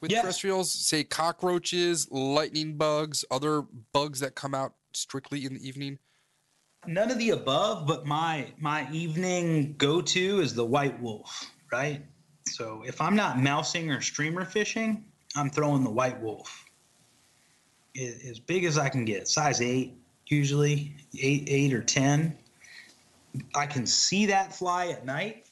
with 0.00 0.10
yes. 0.10 0.22
terrestrials? 0.22 0.72
Say 0.72 1.04
cockroaches, 1.04 2.10
lightning 2.10 2.76
bugs, 2.76 3.24
other 3.30 3.62
bugs 3.92 4.18
that 4.20 4.34
come 4.34 4.54
out 4.54 4.74
strictly 4.92 5.44
in 5.44 5.54
the 5.54 5.66
evening? 5.66 5.98
None 6.86 7.10
of 7.10 7.18
the 7.18 7.30
above, 7.30 7.86
but 7.86 8.06
my 8.06 8.46
my 8.58 8.90
evening 8.90 9.74
go 9.76 10.00
to 10.00 10.40
is 10.40 10.54
the 10.54 10.64
white 10.64 10.98
Wulff, 11.00 11.50
right? 11.70 12.02
So 12.46 12.82
if 12.86 13.00
I'm 13.00 13.14
not 13.14 13.38
mousing 13.38 13.90
or 13.90 14.00
streamer 14.00 14.44
fishing, 14.44 15.04
I'm 15.36 15.50
throwing 15.50 15.84
the 15.84 15.90
white 15.90 16.20
Wulff. 16.20 16.64
As 17.96 18.38
big 18.38 18.64
as 18.64 18.78
I 18.78 18.88
can 18.88 19.04
get, 19.04 19.28
size 19.28 19.60
eight 19.60 19.98
usually, 20.26 20.96
eight 21.18 21.44
eight 21.48 21.74
or 21.74 21.82
ten. 21.82 22.36
I 23.54 23.66
can 23.66 23.86
see 23.86 24.26
that 24.26 24.54
fly 24.54 24.88
at 24.88 25.04
night. 25.04 25.46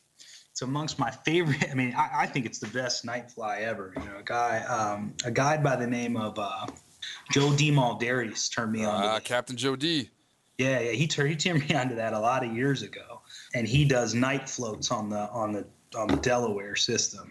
It's 0.51 0.63
amongst 0.63 0.99
my 0.99 1.11
favorite. 1.11 1.69
I 1.71 1.75
mean, 1.75 1.95
I, 1.95 2.23
I 2.23 2.27
think 2.27 2.47
it's 2.47 2.59
the 2.59 2.69
best 2.69 3.05
night 3.05 3.31
fly 3.31 3.59
ever. 3.59 3.93
You 3.97 4.05
know, 4.05 4.19
a 4.19 4.23
guy, 4.25 4.61
um, 4.61 5.15
a 5.25 5.31
guy 5.31 5.59
by 5.59 5.77
the 5.77 5.87
name 5.87 6.17
of 6.17 6.39
uh, 6.39 6.67
Joe 7.31 7.51
Demalderis 7.51 8.53
turned 8.53 8.73
me 8.73 8.85
on. 8.85 9.05
Uh, 9.05 9.21
Captain 9.21 9.57
Joe 9.57 9.77
D. 9.77 10.11
Yeah, 10.59 10.81
yeah, 10.81 10.91
he 10.91 11.07
turned 11.07 11.31
he 11.31 11.37
turned 11.37 11.69
me 11.69 11.75
onto 11.75 11.95
that 11.95 12.13
a 12.13 12.19
lot 12.19 12.45
of 12.45 12.55
years 12.55 12.83
ago, 12.83 13.23
and 13.55 13.67
he 13.67 13.85
does 13.85 14.15
night 14.15 14.49
floats 14.49 14.91
on 14.91 15.09
the 15.09 15.31
on 15.31 15.53
the 15.53 15.67
on 15.97 16.09
the 16.09 16.17
Delaware 16.17 16.77
system. 16.77 17.31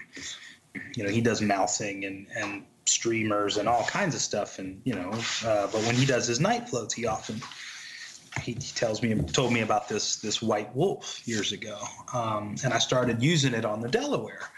You 0.96 1.04
know, 1.04 1.10
he 1.10 1.22
does 1.22 1.42
mousing 1.42 2.06
and 2.06 2.28
and 2.36 2.66
streamers 2.86 3.58
and 3.58 3.68
all 3.68 3.84
kinds 3.84 4.16
of 4.16 4.22
stuff, 4.22 4.60
and 4.60 4.82
you 4.86 4.96
know, 4.96 5.12
uh, 5.46 5.68
but 5.68 5.82
when 5.84 5.96
he 5.96 6.06
does 6.06 6.26
his 6.26 6.40
night 6.40 6.70
floats, 6.70 6.94
he 6.94 7.06
often 7.06 7.42
he, 8.42 8.54
he 8.54 8.74
tells 8.74 9.04
me 9.04 9.14
told 9.16 9.52
me 9.52 9.60
about 9.60 9.90
this 9.90 10.16
this 10.18 10.42
white 10.42 10.74
Wulff 10.74 11.28
years 11.28 11.52
ago, 11.52 11.78
um, 12.14 12.56
and 12.64 12.74
I 12.74 12.80
started 12.80 13.22
using 13.22 13.54
it 13.54 13.66
on 13.66 13.82
the 13.82 13.90
Delaware. 13.90 14.50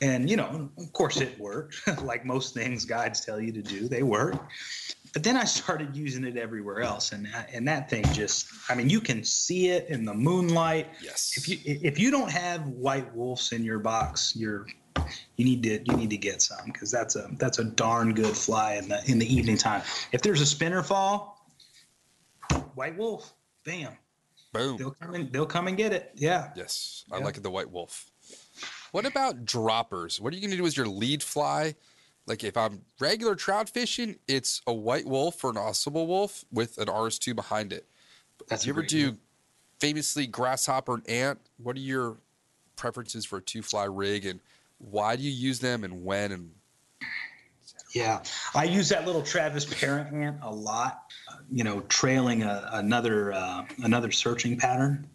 And, 0.00 0.28
you 0.28 0.36
know, 0.36 0.68
of 0.76 0.92
course 0.92 1.20
it 1.20 1.38
worked. 1.38 1.80
like 2.02 2.24
most 2.24 2.52
things 2.52 2.84
guides 2.84 3.24
tell 3.24 3.40
you 3.40 3.52
to 3.52 3.62
do, 3.62 3.88
they 3.88 4.02
work. 4.02 4.34
But 5.14 5.22
then 5.22 5.36
I 5.36 5.44
started 5.44 5.96
using 5.96 6.24
it 6.24 6.36
everywhere 6.36 6.80
else. 6.80 7.12
And, 7.12 7.28
and 7.52 7.66
that 7.68 7.88
thing 7.88 8.04
just, 8.12 8.48
I 8.68 8.74
mean, 8.74 8.90
you 8.90 9.00
can 9.00 9.22
see 9.22 9.68
it 9.68 9.88
in 9.88 10.04
the 10.04 10.12
moonlight. 10.12 10.88
Yes. 11.00 11.34
If 11.36 11.48
you, 11.48 11.58
if 11.64 11.98
you 12.00 12.10
don't 12.10 12.30
have 12.30 12.66
white 12.66 13.14
Wulffs 13.16 13.52
in 13.52 13.62
your 13.62 13.78
box, 13.78 14.34
you're, 14.34 14.66
you 15.36 15.44
need 15.44 15.62
to 15.64 15.82
you 15.90 15.96
need 15.96 16.10
to 16.10 16.16
get 16.16 16.40
some 16.42 16.66
because 16.66 16.90
that's 16.90 17.16
a 17.16 17.28
that's 17.32 17.58
a 17.58 17.64
darn 17.64 18.14
good 18.14 18.36
fly 18.36 18.74
in 18.74 18.88
the 18.88 19.02
in 19.10 19.18
the 19.18 19.26
evening 19.34 19.56
time. 19.56 19.82
If 20.12 20.22
there's 20.22 20.40
a 20.40 20.46
spinner 20.46 20.82
fall, 20.84 21.50
white 22.74 22.96
Wulff, 22.96 23.32
bam, 23.64 23.92
Boom. 24.52 24.76
they'll 24.76 24.92
come 24.92 25.14
and 25.14 25.32
they'll 25.32 25.46
come 25.46 25.66
and 25.68 25.76
get 25.76 25.92
it. 25.92 26.12
Yeah. 26.14 26.50
Yes, 26.56 27.04
I 27.10 27.18
Yeah. 27.18 27.24
like 27.24 27.42
the 27.42 27.50
white 27.50 27.70
Wulff. 27.70 28.10
What 28.92 29.04
about 29.04 29.44
droppers? 29.44 30.20
What 30.20 30.32
are 30.32 30.36
you 30.36 30.42
going 30.42 30.52
to 30.52 30.56
do 30.56 30.66
as 30.66 30.76
your 30.76 30.86
lead 30.86 31.22
fly? 31.22 31.74
Like 32.26 32.42
if 32.42 32.56
I'm 32.56 32.82
regular 33.00 33.34
trout 33.34 33.68
fishing, 33.68 34.16
it's 34.26 34.62
a 34.66 34.72
white 34.72 35.06
Wulff 35.06 35.42
or 35.44 35.50
an 35.50 35.56
Ausable 35.56 36.06
Wulff 36.06 36.44
with 36.50 36.78
an 36.78 36.86
RS2 36.86 37.36
behind 37.36 37.72
it. 37.72 37.86
That's 38.48 38.66
you 38.66 38.72
ever 38.72 38.82
do 38.82 39.08
one. 39.08 39.18
famously 39.78 40.26
grasshopper 40.26 40.94
and 40.94 41.08
ant? 41.08 41.40
What 41.58 41.76
are 41.76 41.80
your 41.80 42.16
preferences 42.76 43.24
for 43.24 43.38
a 43.38 43.42
two 43.42 43.62
fly 43.62 43.84
rig 43.84 44.26
and 44.26 44.40
why 44.78 45.16
do 45.16 45.22
you 45.22 45.30
use 45.30 45.60
them 45.60 45.84
and 45.84 46.04
when 46.04 46.32
and 46.32 46.50
Yeah, 47.94 48.22
I 48.54 48.64
use 48.64 48.88
that 48.88 49.06
little 49.06 49.22
Travis 49.22 49.64
Para 49.64 50.10
ant 50.12 50.38
a 50.42 50.52
lot. 50.52 51.02
Uh, 51.30 51.36
you 51.50 51.62
know, 51.62 51.80
trailing 51.82 52.42
a, 52.42 52.68
another 52.72 53.32
uh, 53.32 53.64
another 53.82 54.10
searching 54.10 54.58
pattern. 54.58 55.08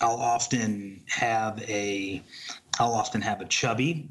I'll 0.00 0.20
often 0.20 1.02
have 1.06 1.62
a 1.62 2.22
I'll 2.78 2.92
often 2.92 3.22
have 3.22 3.40
a 3.40 3.46
chubby 3.46 4.10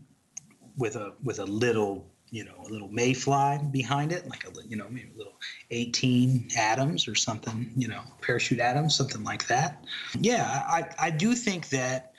with 0.77 0.95
a 0.95 1.13
with 1.23 1.39
a 1.39 1.45
little 1.45 2.11
you 2.31 2.43
know 2.43 2.55
a 2.67 2.69
little 2.69 2.89
mayfly 2.89 3.59
behind 3.71 4.11
it, 4.11 4.27
like 4.27 4.45
a 4.45 4.51
you 4.67 4.75
know 4.75 4.87
maybe 4.89 5.09
a 5.13 5.17
little 5.17 5.39
18 5.71 6.49
Adams 6.57 7.07
or 7.07 7.15
something. 7.15 7.71
You 7.75 7.87
know, 7.87 8.01
parachute 8.21 8.59
Adams, 8.59 8.95
something 8.95 9.23
like 9.23 9.47
that. 9.47 9.83
Yeah, 10.19 10.63
I 10.67 10.89
I 10.99 11.09
do 11.11 11.35
think 11.35 11.69
that. 11.69 12.13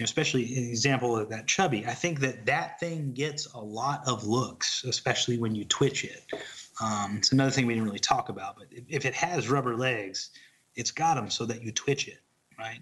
especially 0.00 0.44
an 0.56 0.64
example 0.70 1.14
of 1.14 1.28
that 1.28 1.46
chubby, 1.46 1.84
I 1.86 1.92
think 1.92 2.20
that 2.20 2.46
that 2.46 2.80
thing 2.80 3.12
gets 3.12 3.52
a 3.52 3.60
lot 3.60 4.02
of 4.06 4.24
looks, 4.24 4.82
especially 4.84 5.36
when 5.38 5.54
you 5.54 5.64
twitch 5.66 6.04
it. 6.04 6.24
Um, 6.80 7.16
it's 7.18 7.32
another 7.32 7.50
thing 7.50 7.66
we 7.66 7.74
didn't 7.74 7.84
really 7.86 7.98
talk 7.98 8.30
about, 8.30 8.56
but 8.56 8.68
if, 8.70 8.84
if 8.88 9.04
it 9.04 9.14
has 9.14 9.50
rubber 9.50 9.76
legs, 9.76 10.30
it's 10.74 10.90
got 10.90 11.16
them 11.16 11.28
so 11.28 11.44
that 11.44 11.62
you 11.62 11.70
twitch 11.72 12.08
it, 12.08 12.20
right? 12.58 12.80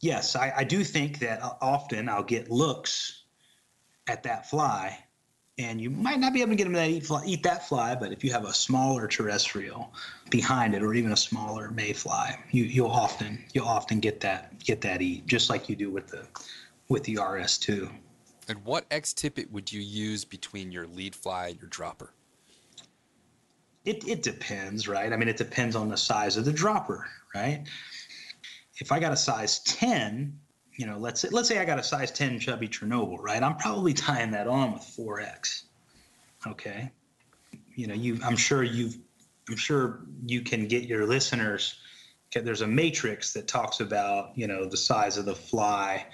Yes, 0.00 0.34
I, 0.34 0.52
I 0.56 0.64
do 0.64 0.82
think 0.82 1.20
that 1.20 1.40
often 1.60 2.08
I'll 2.08 2.24
get 2.24 2.50
looks 2.50 3.19
at 4.10 4.22
that 4.24 4.50
fly, 4.50 4.98
and 5.56 5.80
you 5.80 5.90
might 5.90 6.18
not 6.18 6.32
be 6.32 6.40
able 6.40 6.50
to 6.50 6.56
get 6.56 6.64
them 6.64 6.74
to 6.74 6.84
eat, 6.84 7.06
fly, 7.06 7.22
eat 7.24 7.42
that 7.44 7.68
fly, 7.68 7.94
but 7.94 8.12
if 8.12 8.24
you 8.24 8.32
have 8.32 8.44
a 8.44 8.52
smaller 8.52 9.06
terrestrial 9.06 9.92
behind 10.30 10.74
it, 10.74 10.82
or 10.82 10.94
even 10.94 11.12
a 11.12 11.16
smaller 11.16 11.70
mayfly, 11.70 12.32
you, 12.50 12.64
you'll 12.64 12.90
often 12.90 13.42
you'll 13.54 13.68
often 13.68 14.00
get 14.00 14.20
that 14.20 14.62
get 14.64 14.80
that 14.80 15.00
eat, 15.00 15.26
just 15.26 15.48
like 15.48 15.68
you 15.68 15.76
do 15.76 15.90
with 15.90 16.08
the 16.08 16.26
with 16.88 17.04
the 17.04 17.14
RS2. 17.14 17.88
and 18.48 18.64
what 18.64 18.84
X 18.90 19.12
tippet 19.12 19.50
would 19.52 19.70
you 19.72 19.80
use 19.80 20.24
between 20.24 20.72
your 20.72 20.86
lead 20.86 21.14
fly 21.14 21.48
and 21.48 21.60
your 21.60 21.68
dropper? 21.68 22.12
It, 23.84 24.06
it 24.06 24.22
depends, 24.22 24.88
right? 24.88 25.12
I 25.12 25.16
mean, 25.16 25.28
it 25.28 25.36
depends 25.38 25.74
on 25.76 25.88
the 25.88 25.96
size 25.96 26.36
of 26.36 26.44
the 26.44 26.52
dropper, 26.52 27.06
right? 27.34 27.64
If 28.76 28.92
I 28.92 28.98
got 28.98 29.12
a 29.12 29.16
size 29.16 29.60
10, 29.60 30.38
you 30.80 30.86
know, 30.86 30.96
let's 30.96 31.20
say, 31.20 31.28
let's 31.30 31.46
say 31.46 31.58
I 31.58 31.66
got 31.66 31.78
a 31.78 31.82
size 31.82 32.10
10 32.10 32.40
chubby 32.40 32.66
Chernobyl, 32.66 33.18
right? 33.20 33.42
I'm 33.42 33.56
probably 33.56 33.92
tying 34.08 34.30
that 34.30 34.46
on 34.46 34.72
with 34.72 34.82
4X. 34.82 35.64
Okay. 36.46 36.90
You 37.74 37.86
know, 37.86 37.92
you 37.92 38.18
I'm 38.24 38.36
sure 38.36 38.62
you've 38.62 38.96
I'm 39.50 39.56
sure 39.56 40.00
you 40.24 40.40
can 40.40 40.68
get 40.68 40.84
your 40.84 41.04
listeners 41.06 41.78
okay, 42.32 42.42
there's 42.42 42.62
a 42.62 42.66
matrix 42.66 43.34
that 43.34 43.46
talks 43.46 43.80
about, 43.80 44.30
you 44.36 44.46
know, 44.46 44.64
the 44.64 44.76
size 44.76 45.18
of 45.18 45.26
the 45.26 45.34
fly 45.34 46.06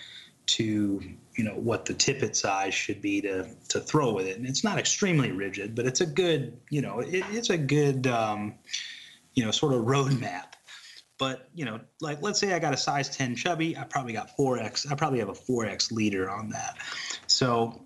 to 0.47 1.01
you 1.35 1.45
know 1.45 1.55
what 1.55 1.85
the 1.85 1.95
tippet 1.95 2.35
size 2.37 2.75
should 2.75 3.01
be 3.01 3.21
to 3.21 3.49
to 3.69 3.81
throw 3.81 4.13
with 4.13 4.27
it 4.27 4.39
and 4.39 4.47
it's 4.47 4.63
not 4.63 4.79
extremely 4.79 5.33
rigid 5.33 5.75
but 5.75 5.87
it's 5.87 6.01
a 6.01 6.07
good 6.07 6.57
you 6.71 6.81
know 6.81 7.01
it, 7.01 7.25
it's 7.33 7.51
a 7.51 7.59
good 7.59 8.07
um, 8.07 8.55
you 9.35 9.45
know 9.45 9.51
sort 9.51 9.73
of 9.73 9.81
roadmap 9.81 10.53
but 11.19 11.49
you 11.55 11.65
know 11.65 11.81
like 12.01 12.21
let's 12.23 12.39
say 12.39 12.53
i 12.53 12.59
got 12.59 12.75
a 12.75 12.77
size 12.77 13.09
10 13.09 13.37
chubby 13.37 13.77
i 13.77 13.85
probably 13.85 14.13
got 14.13 14.37
4x 14.37 14.91
i 14.91 14.95
probably 14.95 15.19
have 15.19 15.29
a 15.29 15.33
4x 15.33 15.93
leader 15.93 16.31
on 16.31 16.51
that. 16.51 16.77
So 17.27 17.83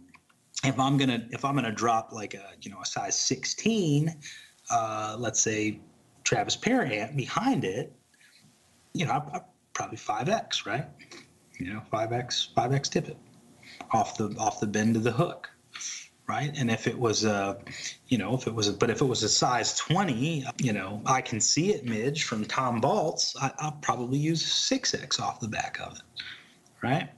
if 0.64 0.78
i'm 0.78 0.96
gonna 0.96 1.26
if 1.30 1.44
i'm 1.44 1.54
gonna 1.54 1.72
drop 1.72 2.12
like 2.12 2.34
a 2.34 2.52
you 2.62 2.70
know 2.70 2.80
a 2.80 2.86
size 2.86 3.18
16 3.18 4.14
uh, 4.70 5.16
let's 5.18 5.40
say 5.40 5.80
travis 6.22 6.54
parent 6.54 7.16
behind 7.16 7.64
it 7.64 7.92
you 8.92 9.04
know 9.04 9.12
I, 9.12 9.38
I, 9.38 9.40
probably 9.72 9.96
5x 9.96 10.66
right? 10.66 10.86
You 11.58 11.74
know 11.74 11.82
5x 11.92 12.54
5x 12.54 12.90
tippet 12.90 13.16
off 13.92 14.16
the 14.16 14.34
off 14.38 14.60
the 14.60 14.66
bend 14.66 14.96
of 14.96 15.02
the 15.02 15.12
hook 15.12 15.49
right 16.30 16.52
and 16.56 16.70
if 16.70 16.86
it 16.86 16.96
was 16.96 17.24
a 17.24 17.58
you 18.06 18.16
know 18.16 18.34
if 18.34 18.46
it 18.46 18.54
was 18.54 18.68
a, 18.68 18.72
but 18.72 18.88
if 18.88 19.00
it 19.00 19.04
was 19.04 19.24
a 19.24 19.28
size 19.28 19.76
20 19.76 20.44
you 20.58 20.72
know 20.72 21.02
i 21.04 21.20
can 21.20 21.40
see 21.40 21.72
it 21.72 21.84
midge 21.84 22.22
from 22.22 22.44
tom 22.44 22.80
baltz 22.80 23.34
I, 23.40 23.50
i'll 23.58 23.78
probably 23.82 24.18
use 24.18 24.42
6x 24.42 25.20
off 25.20 25.40
the 25.40 25.48
back 25.48 25.78
of 25.80 25.94
it 25.94 26.02
right 26.82 27.10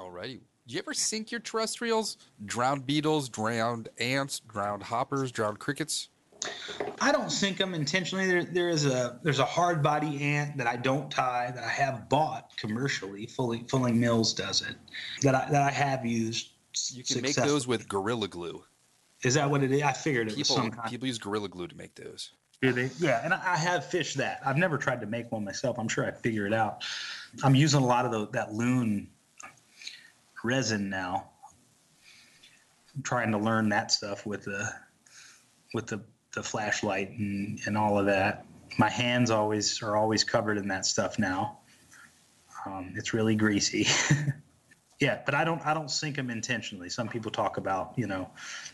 Alrighty. 0.00 0.40
Do 0.66 0.74
you 0.74 0.78
ever 0.78 0.94
sink 0.94 1.30
your 1.30 1.40
terrestrials? 1.40 2.16
Drowned 2.46 2.86
beetles, 2.86 3.28
drowned 3.28 3.90
ants, 3.98 4.40
drowned 4.40 4.84
hoppers, 4.84 5.30
drowned 5.30 5.58
crickets? 5.58 6.08
I 7.02 7.12
don't 7.12 7.30
sink 7.30 7.58
them 7.58 7.74
intentionally. 7.74 8.26
There, 8.26 8.44
there 8.44 8.68
is 8.70 8.86
a 8.86 9.20
there's 9.22 9.40
a 9.40 9.44
hard 9.44 9.82
body 9.82 10.22
ant 10.22 10.56
that 10.56 10.66
I 10.66 10.76
don't 10.76 11.10
tie 11.10 11.50
that 11.54 11.62
I 11.62 11.68
have 11.68 12.08
bought 12.08 12.56
commercially. 12.56 13.26
Fully, 13.26 13.64
Fulling 13.68 14.00
Mills 14.00 14.32
does 14.32 14.62
it. 14.62 14.76
That 15.22 15.34
I 15.34 15.50
that 15.50 15.62
I 15.62 15.70
have 15.70 16.06
used. 16.06 16.49
You 16.92 17.04
can 17.04 17.22
make 17.22 17.34
those 17.34 17.66
with 17.66 17.88
gorilla 17.88 18.28
glue. 18.28 18.64
Is 19.22 19.34
that 19.34 19.50
what 19.50 19.62
it 19.62 19.72
is? 19.72 19.82
I 19.82 19.92
figured 19.92 20.28
it 20.28 20.38
was 20.38 20.48
some 20.48 20.70
kind. 20.70 20.88
people 20.88 21.06
use 21.06 21.18
gorilla 21.18 21.48
glue 21.48 21.68
to 21.68 21.76
make 21.76 21.94
those. 21.94 22.32
Do 22.62 22.72
they? 22.72 22.90
Yeah, 22.98 23.20
and 23.24 23.34
I 23.34 23.40
I 23.52 23.56
have 23.56 23.84
fished 23.84 24.16
that. 24.18 24.40
I've 24.44 24.56
never 24.56 24.78
tried 24.78 25.00
to 25.00 25.06
make 25.06 25.30
one 25.32 25.44
myself. 25.44 25.78
I'm 25.78 25.88
sure 25.88 26.06
I 26.06 26.10
figure 26.10 26.46
it 26.46 26.52
out. 26.52 26.84
I'm 27.42 27.54
using 27.54 27.80
a 27.80 27.86
lot 27.86 28.04
of 28.04 28.12
the, 28.12 28.28
that 28.28 28.52
loon 28.52 29.08
resin 30.42 30.88
now. 30.90 31.30
I'm 32.94 33.02
trying 33.02 33.30
to 33.32 33.38
learn 33.38 33.68
that 33.70 33.90
stuff 33.92 34.26
with 34.26 34.44
the 34.44 34.70
with 35.74 35.86
the, 35.86 36.02
the 36.34 36.42
flashlight 36.42 37.10
and, 37.10 37.60
and 37.66 37.78
all 37.78 37.98
of 37.98 38.06
that. 38.06 38.44
My 38.78 38.88
hands 38.88 39.30
always 39.30 39.82
are 39.82 39.96
always 39.96 40.24
covered 40.24 40.58
in 40.58 40.68
that 40.68 40.86
stuff 40.86 41.18
now. 41.18 41.58
Um, 42.66 42.92
it's 42.96 43.14
really 43.14 43.34
greasy. 43.36 43.86
yeah, 45.00 45.20
but 45.24 45.34
I 45.34 45.44
don't 45.44 45.64
I 45.66 45.72
don't 45.72 45.90
sink 45.90 46.16
them 46.16 46.30
intentionally. 46.30 46.90
Some 46.90 47.08
people 47.08 47.30
talk 47.30 47.56
about 47.56 47.94
you 47.96 48.06
know 48.06 48.30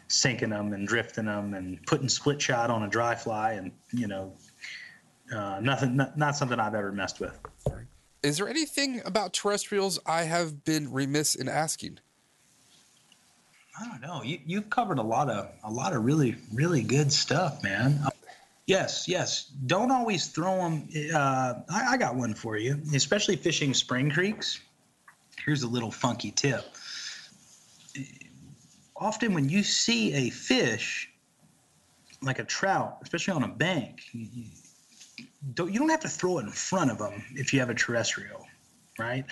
sinking 0.09 0.51
them 0.51 0.73
and 0.73 0.87
drifting 0.87 1.27
them 1.27 1.55
and 1.55 1.85
putting 1.87 2.09
split 2.09 2.43
shot 2.43 2.69
on 2.69 2.83
a 2.83 2.89
dry 2.89 3.15
fly 3.15 3.53
and 3.53 3.71
you 3.93 4.09
know 4.09 4.33
uh, 5.33 5.61
nothing 5.63 5.97
not, 5.97 6.19
not 6.19 6.37
something 6.37 6.59
I've 6.59 6.75
ever 6.75 6.91
messed 6.91 7.21
with. 7.21 7.39
Is 8.23 8.39
there 8.39 8.49
anything 8.49 9.03
about 9.05 9.33
terrestrials 9.33 10.01
I 10.05 10.23
have 10.23 10.65
been 10.65 10.93
remiss 10.93 11.37
in 11.37 11.49
asking? 11.49 12.01
I 13.81 13.87
don't 13.87 14.01
know. 14.01 14.23
You 14.25 14.41
you've 14.45 14.69
covered 14.69 14.99
a 14.99 15.03
lot 15.03 15.31
of 15.31 15.49
a 15.63 15.71
lot 15.71 15.95
of 15.95 16.05
really 16.05 16.37
really 16.53 16.83
good 16.83 17.13
stuff, 17.13 17.63
man. 17.63 18.01
Yes, 18.67 19.07
yes. 19.07 19.45
Don't 19.67 19.93
always 19.93 20.27
throw 20.27 20.57
them. 20.57 20.89
Uh, 21.15 21.55
I, 21.71 21.93
I 21.93 21.97
got 21.97 22.17
one 22.17 22.35
for 22.35 22.57
you, 22.57 22.83
especially 22.93 23.37
fishing 23.37 23.73
spring 23.73 24.11
creeks. 24.11 24.59
Here's 25.45 25.63
a 25.63 25.69
little 25.69 25.91
funky 25.91 26.31
tip. 26.31 26.65
Often, 28.97 29.35
when 29.35 29.49
you 29.49 29.63
see 29.63 30.13
a 30.15 30.31
fish, 30.31 31.11
like 32.23 32.39
a 32.39 32.45
trout, 32.45 32.99
especially 33.03 33.35
on 33.35 33.45
a 33.45 33.49
bank, 33.49 34.03
you, 34.13 34.47
don't 35.55 35.73
you 35.73 35.79
don't 35.79 35.91
have 35.91 36.01
to 36.01 36.09
throw 36.09 36.39
it 36.39 36.45
in 36.45 36.51
front 36.51 36.91
of 36.91 36.99
them 36.99 37.25
if 37.35 37.53
you 37.53 37.61
have 37.61 37.71
a 37.71 37.75
terrestrial, 37.75 38.47
right? 38.99 39.25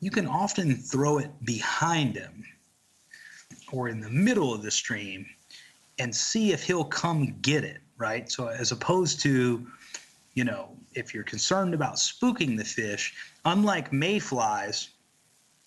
You 0.00 0.10
can 0.10 0.26
often 0.26 0.76
throw 0.76 1.18
it 1.18 1.30
behind 1.44 2.16
him 2.16 2.44
or 3.72 3.88
in 3.88 4.00
the 4.00 4.10
middle 4.10 4.54
of 4.54 4.62
the 4.62 4.70
stream 4.70 5.26
and 5.98 6.14
see 6.14 6.52
if 6.52 6.62
he'll 6.62 6.84
come 6.84 7.36
get 7.42 7.64
it, 7.64 7.78
right? 7.98 8.30
So 8.30 8.48
as 8.48 8.72
opposed 8.72 9.20
to, 9.20 9.66
you 10.34 10.44
know, 10.44 10.70
if 10.94 11.12
you're 11.12 11.24
concerned 11.24 11.74
about 11.74 11.96
spooking 11.96 12.56
the 12.56 12.64
fish, 12.64 13.14
unlike 13.44 13.92
mayflies, 13.92 14.90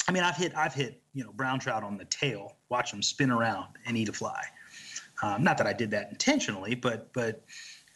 I 0.08 0.12
mean, 0.12 0.24
I've 0.24 0.36
hit 0.36 0.56
I've 0.56 0.74
hit 0.74 1.02
you 1.14 1.24
know 1.24 1.32
brown 1.32 1.60
trout 1.60 1.84
on 1.84 1.98
the 1.98 2.06
tail, 2.06 2.58
watch 2.70 2.92
them 2.92 3.02
spin 3.02 3.32
around 3.32 3.68
and 3.86 3.98
eat 3.98 4.10
a 4.10 4.14
fly. 4.14 4.42
Um, 5.22 5.44
not 5.44 5.58
that 5.58 5.68
I 5.68 5.74
did 5.74 5.92
that 5.92 6.10
intentionally, 6.12 6.76
but 6.76 7.12
but 7.14 7.44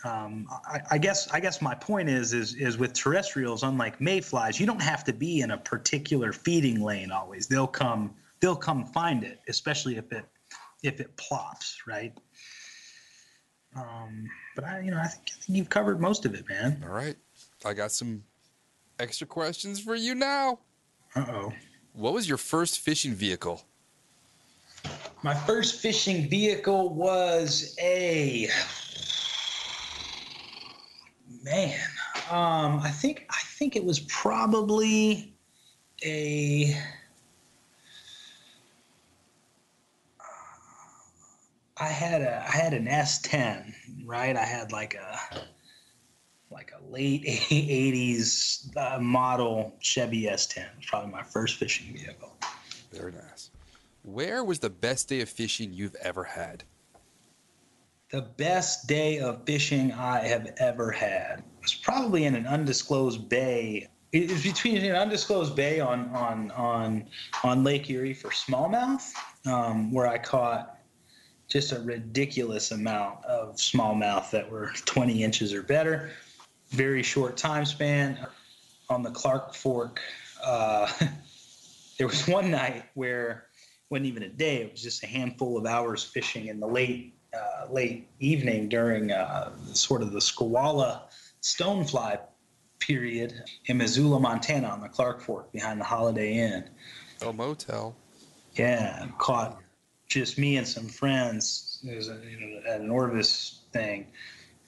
um, 0.06 0.48
I, 0.68 0.80
I, 0.92 0.98
guess 0.98 1.28
I 1.32 1.40
guess 1.40 1.62
my 1.62 1.74
point 1.74 2.08
is 2.08 2.34
is 2.34 2.54
is 2.56 2.78
with 2.78 2.94
terrestrials, 2.94 3.64
unlike 3.64 4.00
mayflies, 4.00 4.60
you 4.60 4.66
don't 4.66 4.82
have 4.82 5.04
to 5.06 5.14
be 5.14 5.42
in 5.42 5.52
a 5.52 5.58
particular 5.58 6.32
feeding 6.32 6.82
lane 6.82 7.12
always. 7.12 7.48
They'll 7.48 7.68
come 7.68 8.14
they'll 8.40 8.56
come 8.56 8.86
find 8.86 9.24
it, 9.24 9.40
especially 9.50 9.98
if 9.98 10.12
it 10.12 10.26
if 10.84 11.00
it 11.00 11.16
plops 11.18 11.82
right. 11.88 12.14
Um, 13.76 14.28
but 14.56 14.64
I 14.64 14.80
you 14.82 14.92
know 14.92 15.00
I 15.00 15.08
think, 15.08 15.30
I 15.36 15.40
think 15.42 15.58
you've 15.58 15.70
covered 15.70 16.00
most 16.00 16.26
of 16.26 16.36
it, 16.36 16.48
man. 16.48 16.82
All 16.84 16.94
right, 16.94 17.16
I 17.66 17.74
got 17.74 17.92
some 17.92 18.24
extra 19.00 19.28
questions 19.28 19.80
for 19.80 19.96
you 19.96 20.16
now. 20.16 20.60
Uh 21.16 21.26
oh. 21.30 21.54
What 21.98 22.14
was 22.14 22.30
your 22.30 22.38
first 22.38 22.80
fishing 22.80 23.16
vehicle? 23.16 23.66
My 25.24 25.34
first 25.34 25.82
fishing 25.82 26.30
vehicle 26.30 26.94
was 26.94 27.76
a 27.82 28.48
man. 31.42 31.80
Um, 32.30 32.82
I 32.84 32.92
think 32.92 33.26
I 33.32 33.42
think 33.58 33.76
it 33.76 33.84
was 33.84 34.00
probably 34.02 35.34
a. 36.06 36.78
I 41.78 41.88
had 41.88 42.22
a 42.22 42.46
I 42.48 42.52
had 42.52 42.76
an 42.76 42.86
S10, 42.86 43.74
right? 44.06 44.36
I 44.36 44.46
had 44.46 44.72
like 44.72 44.94
a 44.94 45.20
like 46.58 46.74
a 46.74 46.92
late 46.92 47.24
80s 47.28 48.76
uh, 48.76 49.00
model 49.00 49.76
Chevy 49.80 50.24
S10. 50.24 50.58
It 50.58 50.68
was 50.76 50.86
probably 50.88 51.12
my 51.12 51.22
first 51.22 51.58
fishing 51.58 51.94
vehicle. 51.94 52.36
Very 52.92 53.12
nice. 53.12 53.52
Where 54.02 54.44
was 54.44 54.58
the 54.58 54.72
best 54.72 55.08
day 55.08 55.22
of 55.22 55.30
fishing 55.30 55.72
you've 55.72 55.96
ever 56.02 56.24
had? 56.24 56.64
The 58.10 58.24
best 58.24 58.88
day 58.88 59.20
of 59.20 59.46
fishing 59.46 59.92
I 59.92 60.22
have 60.22 60.52
ever 60.58 60.90
had 60.90 61.44
was 61.62 61.76
probably 61.76 62.24
in 62.24 62.34
an 62.34 62.48
undisclosed 62.48 63.30
bay. 63.30 63.88
It 64.12 64.32
was 64.32 64.42
between 64.42 64.78
an 64.78 64.96
undisclosed 64.96 65.56
bay 65.56 65.80
on 65.80 66.10
on 66.16 66.50
on 66.52 67.08
on 67.44 67.64
Lake 67.64 67.88
Erie 67.90 68.14
for 68.14 68.30
smallmouth, 68.30 69.12
um, 69.46 69.92
where 69.92 70.08
I 70.08 70.18
caught 70.18 70.80
just 71.50 71.72
a 71.74 71.82
ridiculous 71.82 72.72
amount 72.72 73.24
of 73.26 73.58
smallmouth 73.58 74.32
that 74.32 74.50
were 74.50 74.72
20 74.86 75.24
inches 75.24 75.54
or 75.54 75.62
better. 75.62 76.10
Very 76.70 77.04
short 77.04 77.38
time 77.38 77.66
span. 77.66 78.18
On 78.90 79.04
the 79.04 79.12
Clark 79.12 79.54
Fork, 79.54 80.00
uh, 80.42 80.90
there 81.98 82.08
was 82.08 82.26
one 82.28 82.50
night 82.50 82.86
where 82.94 83.32
it 83.32 83.86
wasn't 83.90 84.06
even 84.06 84.24
a 84.24 84.30
day. 84.30 84.62
It 84.62 84.72
was 84.72 84.82
just 84.82 85.04
a 85.04 85.08
handful 85.08 85.58
of 85.58 85.66
hours 85.66 86.04
fishing 86.04 86.48
in 86.48 86.60
the 86.62 86.68
late 86.68 87.14
uh, 87.34 87.72
late 87.72 88.08
evening 88.20 88.70
during 88.70 89.12
uh, 89.12 89.52
sort 89.74 90.02
of 90.02 90.12
the 90.12 90.20
Skwala 90.20 91.02
stonefly 91.42 92.20
period 92.80 93.44
in 93.66 93.78
Missoula, 93.78 94.20
Montana, 94.20 94.68
on 94.68 94.82
the 94.82 94.90
Clark 94.90 95.22
Fork 95.22 95.52
behind 95.52 95.80
the 95.80 95.86
Holiday 95.86 96.38
Inn. 96.38 96.70
Oh, 97.22 97.34
motel. 97.34 97.96
Yeah, 98.54 99.08
caught 99.18 99.60
just 100.08 100.38
me 100.38 100.58
and 100.58 100.68
some 100.68 100.88
friends. 100.88 101.80
It 101.84 101.96
was 101.96 102.10
a, 102.10 102.20
you 102.30 102.40
know, 102.40 102.74
an 102.74 102.90
Orvis 102.90 103.62
thing. 103.72 104.08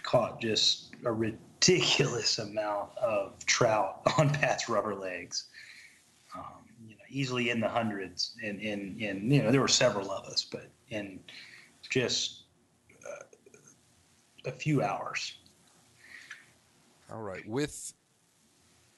Caught 0.03 0.41
just 0.41 0.93
a 1.05 1.11
ridiculous 1.59 2.39
amount 2.39 2.89
of 2.97 3.33
trout 3.45 4.01
on 4.17 4.29
Pat's 4.29 4.69
rubber 4.69 4.95
legs. 4.95 5.45
Um, 6.35 6.43
you 6.85 6.95
know, 6.95 7.01
easily 7.09 7.49
in 7.49 7.59
the 7.59 7.67
hundreds. 7.67 8.35
In, 8.43 8.59
in, 8.59 8.95
in 8.99 9.31
you 9.31 9.43
know, 9.43 9.51
there 9.51 9.61
were 9.61 9.67
several 9.67 10.11
of 10.11 10.25
us, 10.25 10.45
but 10.49 10.69
in 10.89 11.19
just 11.89 12.43
uh, 13.05 13.23
a 14.45 14.51
few 14.51 14.81
hours. 14.83 15.33
All 17.11 17.21
right. 17.21 17.47
With 17.47 17.93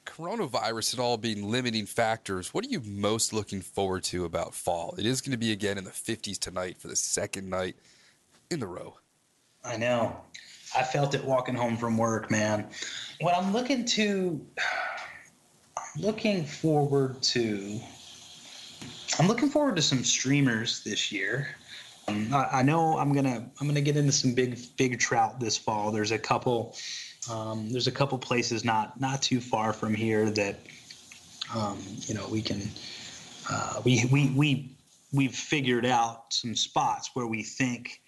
coronavirus 0.05 0.93
and 0.93 0.99
all 0.99 1.17
being 1.17 1.49
limiting 1.49 1.85
factors, 1.85 2.53
what 2.53 2.65
are 2.65 2.69
you 2.69 2.81
most 2.81 3.31
looking 3.31 3.61
forward 3.61 4.03
to 4.03 4.25
about 4.25 4.53
fall? 4.53 4.93
It 4.97 5.05
is 5.05 5.21
going 5.21 5.31
to 5.31 5.37
be 5.37 5.53
again 5.53 5.77
in 5.77 5.85
the 5.85 5.91
50s 5.91 6.37
tonight 6.37 6.77
for 6.77 6.89
the 6.89 6.95
second 6.97 7.49
night 7.49 7.77
in 8.49 8.59
the 8.59 8.67
row. 8.67 8.97
I 9.63 9.77
know. 9.77 10.17
I 10.75 10.83
felt 10.83 11.13
it 11.13 11.23
walking 11.23 11.55
home 11.55 11.77
from 11.77 11.97
work, 11.97 12.31
man. 12.31 12.67
What 13.19 13.35
I'm 13.35 13.51
looking 13.51 13.85
to, 13.85 14.45
I'm 15.77 16.01
looking 16.01 16.45
forward 16.45 17.21
to, 17.23 17.79
I'm 19.19 19.27
looking 19.27 19.49
forward 19.49 19.75
to 19.75 19.81
some 19.81 20.03
streamers 20.03 20.83
this 20.83 21.11
year. 21.11 21.55
Um, 22.07 22.33
I, 22.33 22.47
I, 22.51 22.61
know 22.63 22.97
I'm 22.97 23.13
gonna 23.13 23.49
I'm 23.59 23.67
gonna 23.67 23.81
get 23.81 23.95
into 23.97 24.11
some 24.11 24.33
big 24.33 24.57
big 24.77 24.99
trout 24.99 25.39
this 25.39 25.57
fall. 25.57 25.91
There's 25.91 26.11
a 26.11 26.17
couple 26.17 26.75
um, 27.29 27.69
there's 27.69 27.87
a 27.87 27.91
couple 27.91 28.17
places 28.17 28.63
not 28.63 28.99
not 28.99 29.21
too 29.21 29.39
far 29.39 29.73
from 29.73 29.93
here 29.93 30.29
that 30.31 30.59
um, 31.53 31.79
you 32.07 32.15
know 32.15 32.27
we 32.29 32.41
can 32.41 32.61
uh, 33.49 33.81
we 33.83 34.05
we 34.11 34.29
we 34.29 34.71
we've 35.13 35.35
figured 35.35 35.85
out 35.85 36.33
some 36.33 36.55
spots 36.55 37.11
where 37.13 37.27
we 37.27 37.43
think 37.43 38.01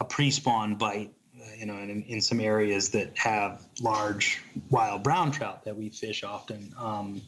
a 0.00 0.04
pre-spawn 0.04 0.76
bite 0.76 1.10
you 1.58 1.66
know 1.66 1.76
in, 1.76 2.02
in 2.08 2.20
some 2.20 2.40
areas 2.40 2.90
that 2.90 3.16
have 3.16 3.66
large 3.80 4.42
wild 4.70 5.02
brown 5.02 5.30
trout 5.30 5.64
that 5.64 5.76
we 5.76 5.88
fish 5.88 6.22
often 6.22 6.72
um, 6.78 7.20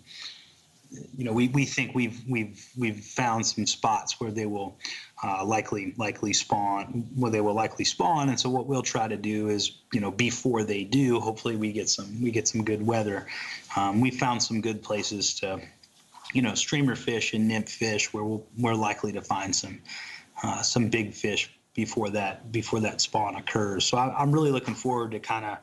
you 1.17 1.25
know 1.25 1.33
we, 1.33 1.49
we 1.49 1.65
think 1.65 1.95
we've 1.95 2.23
we've 2.29 2.69
we've 2.79 3.01
found 3.01 3.47
some 3.47 3.67
spots 3.67 4.21
where 4.21 4.31
they 4.31 4.47
will 4.47 4.77
uh, 5.23 5.45
likely 5.45 5.95
likely 5.97 6.33
spawn 6.33 7.07
where 7.15 7.31
they 7.31 7.41
will 7.41 7.55
likely 7.55 7.85
spawn. 7.85 8.29
And 8.29 8.39
so 8.39 8.51
what 8.51 8.67
we'll 8.67 8.83
try 8.83 9.09
to 9.09 9.17
do 9.17 9.49
is 9.49 9.73
you 9.93 10.01
know 10.01 10.11
before 10.11 10.65
they 10.65 10.85
do 10.85 11.21
hopefully 11.21 11.57
we 11.57 11.73
get 11.73 11.89
some 11.89 12.23
we 12.23 12.31
get 12.31 12.49
some 12.49 12.65
good 12.65 12.85
weather. 12.85 13.27
Um, 13.77 14.01
we 14.01 14.11
found 14.11 14.43
some 14.43 14.61
good 14.61 14.83
places 14.83 15.35
to 15.41 15.61
you 16.33 16.43
know 16.43 16.55
streamer 16.55 16.97
fish 16.97 17.35
and 17.35 17.49
nymph 17.49 17.69
fish 17.69 18.13
where 18.13 18.25
we'll, 18.25 18.45
we're 18.59 18.75
likely 18.75 19.13
to 19.13 19.23
find 19.23 19.55
some 19.55 19.81
uh, 20.43 20.63
some 20.63 20.89
big 20.89 21.13
fish 21.13 21.51
before 21.75 22.11
that 22.11 22.53
before 22.53 22.81
that 22.81 23.01
spawn 23.01 23.37
occurs 23.37 23.85
so 23.85 23.97
I, 23.97 24.15
i'm 24.19 24.33
really 24.33 24.51
looking 24.51 24.75
forward 24.75 25.13
to 25.13 25.19
kind 25.19 25.45
of 25.45 25.59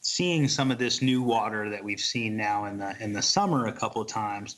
seeing 0.00 0.48
some 0.48 0.70
of 0.70 0.78
this 0.78 1.02
new 1.02 1.22
water 1.22 1.70
that 1.70 1.82
we've 1.82 2.00
seen 2.00 2.36
now 2.36 2.66
in 2.66 2.78
the 2.78 2.94
in 3.00 3.12
the 3.12 3.22
summer 3.22 3.66
a 3.66 3.72
couple 3.72 4.02
of 4.02 4.08
times 4.08 4.56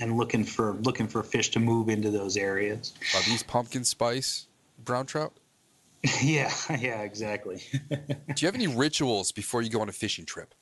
and 0.00 0.16
looking 0.16 0.44
for 0.44 0.74
looking 0.82 1.06
for 1.06 1.22
fish 1.22 1.50
to 1.50 1.60
move 1.60 1.88
into 1.88 2.10
those 2.10 2.36
areas. 2.36 2.94
Are 3.14 3.22
these 3.22 3.42
pumpkin 3.42 3.84
spice 3.84 4.46
brown 4.84 5.06
trout? 5.06 5.32
yeah, 6.22 6.52
yeah, 6.78 7.02
exactly. 7.02 7.62
Do 7.90 8.34
you 8.38 8.46
have 8.46 8.54
any 8.54 8.66
rituals 8.66 9.32
before 9.32 9.62
you 9.62 9.70
go 9.70 9.80
on 9.80 9.88
a 9.88 9.92
fishing 9.92 10.24
trip? 10.24 10.54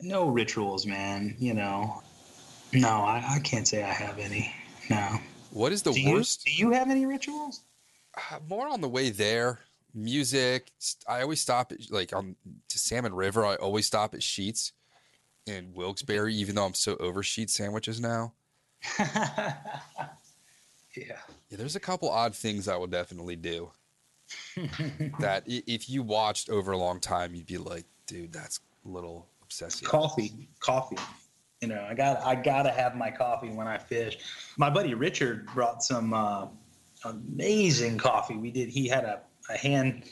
No 0.00 0.28
rituals, 0.28 0.86
man. 0.86 1.34
You 1.38 1.54
know, 1.54 2.02
no, 2.72 2.88
I, 2.88 3.24
I 3.36 3.38
can't 3.40 3.66
say 3.66 3.82
I 3.82 3.92
have 3.92 4.18
any. 4.18 4.54
No. 4.88 5.18
What 5.50 5.72
is 5.72 5.82
the 5.82 5.92
do 5.92 6.12
worst? 6.12 6.46
You, 6.46 6.52
do 6.52 6.58
you 6.60 6.70
have 6.72 6.90
any 6.90 7.06
rituals? 7.06 7.62
Uh, 8.16 8.38
more 8.48 8.68
on 8.68 8.80
the 8.80 8.88
way 8.88 9.10
there. 9.10 9.60
Music. 9.94 10.70
I 11.08 11.22
always 11.22 11.40
stop 11.40 11.72
at 11.72 11.90
like 11.90 12.14
on 12.14 12.36
to 12.68 12.78
Salmon 12.78 13.14
River. 13.14 13.44
I 13.44 13.56
always 13.56 13.86
stop 13.86 14.14
at 14.14 14.20
Sheetz 14.20 14.72
in 15.46 15.72
Wilkes-Barre, 15.74 16.28
even 16.32 16.54
though 16.54 16.66
I'm 16.66 16.74
so 16.74 16.96
over 16.96 17.22
Sheetz 17.22 17.50
sandwiches 17.50 18.00
now. 18.00 18.32
yeah. 18.98 19.54
Yeah, 20.94 21.56
there's 21.56 21.76
a 21.76 21.80
couple 21.80 22.10
odd 22.10 22.34
things 22.34 22.68
I 22.68 22.76
will 22.76 22.86
definitely 22.86 23.36
do. 23.36 23.70
that 25.20 25.42
if 25.46 25.88
you 25.88 26.02
watched 26.02 26.50
over 26.50 26.72
a 26.72 26.76
long 26.76 27.00
time, 27.00 27.34
you'd 27.34 27.46
be 27.46 27.56
like, 27.56 27.86
dude, 28.06 28.32
that's 28.32 28.60
a 28.84 28.88
little 28.88 29.26
obsessive. 29.42 29.88
Coffee, 29.88 30.48
coffee. 30.60 30.98
You 31.60 31.68
know, 31.68 31.84
I 31.88 31.94
got 31.94 32.20
I 32.22 32.36
gotta 32.36 32.70
have 32.70 32.94
my 32.94 33.10
coffee 33.10 33.50
when 33.50 33.66
I 33.66 33.78
fish. 33.78 34.18
My 34.56 34.70
buddy 34.70 34.94
Richard 34.94 35.46
brought 35.46 35.82
some 35.82 36.14
uh, 36.14 36.46
amazing 37.04 37.98
coffee. 37.98 38.36
We 38.36 38.50
did. 38.50 38.68
He 38.68 38.86
had 38.86 39.04
a, 39.04 39.20
a 39.50 39.56
hand 39.56 40.04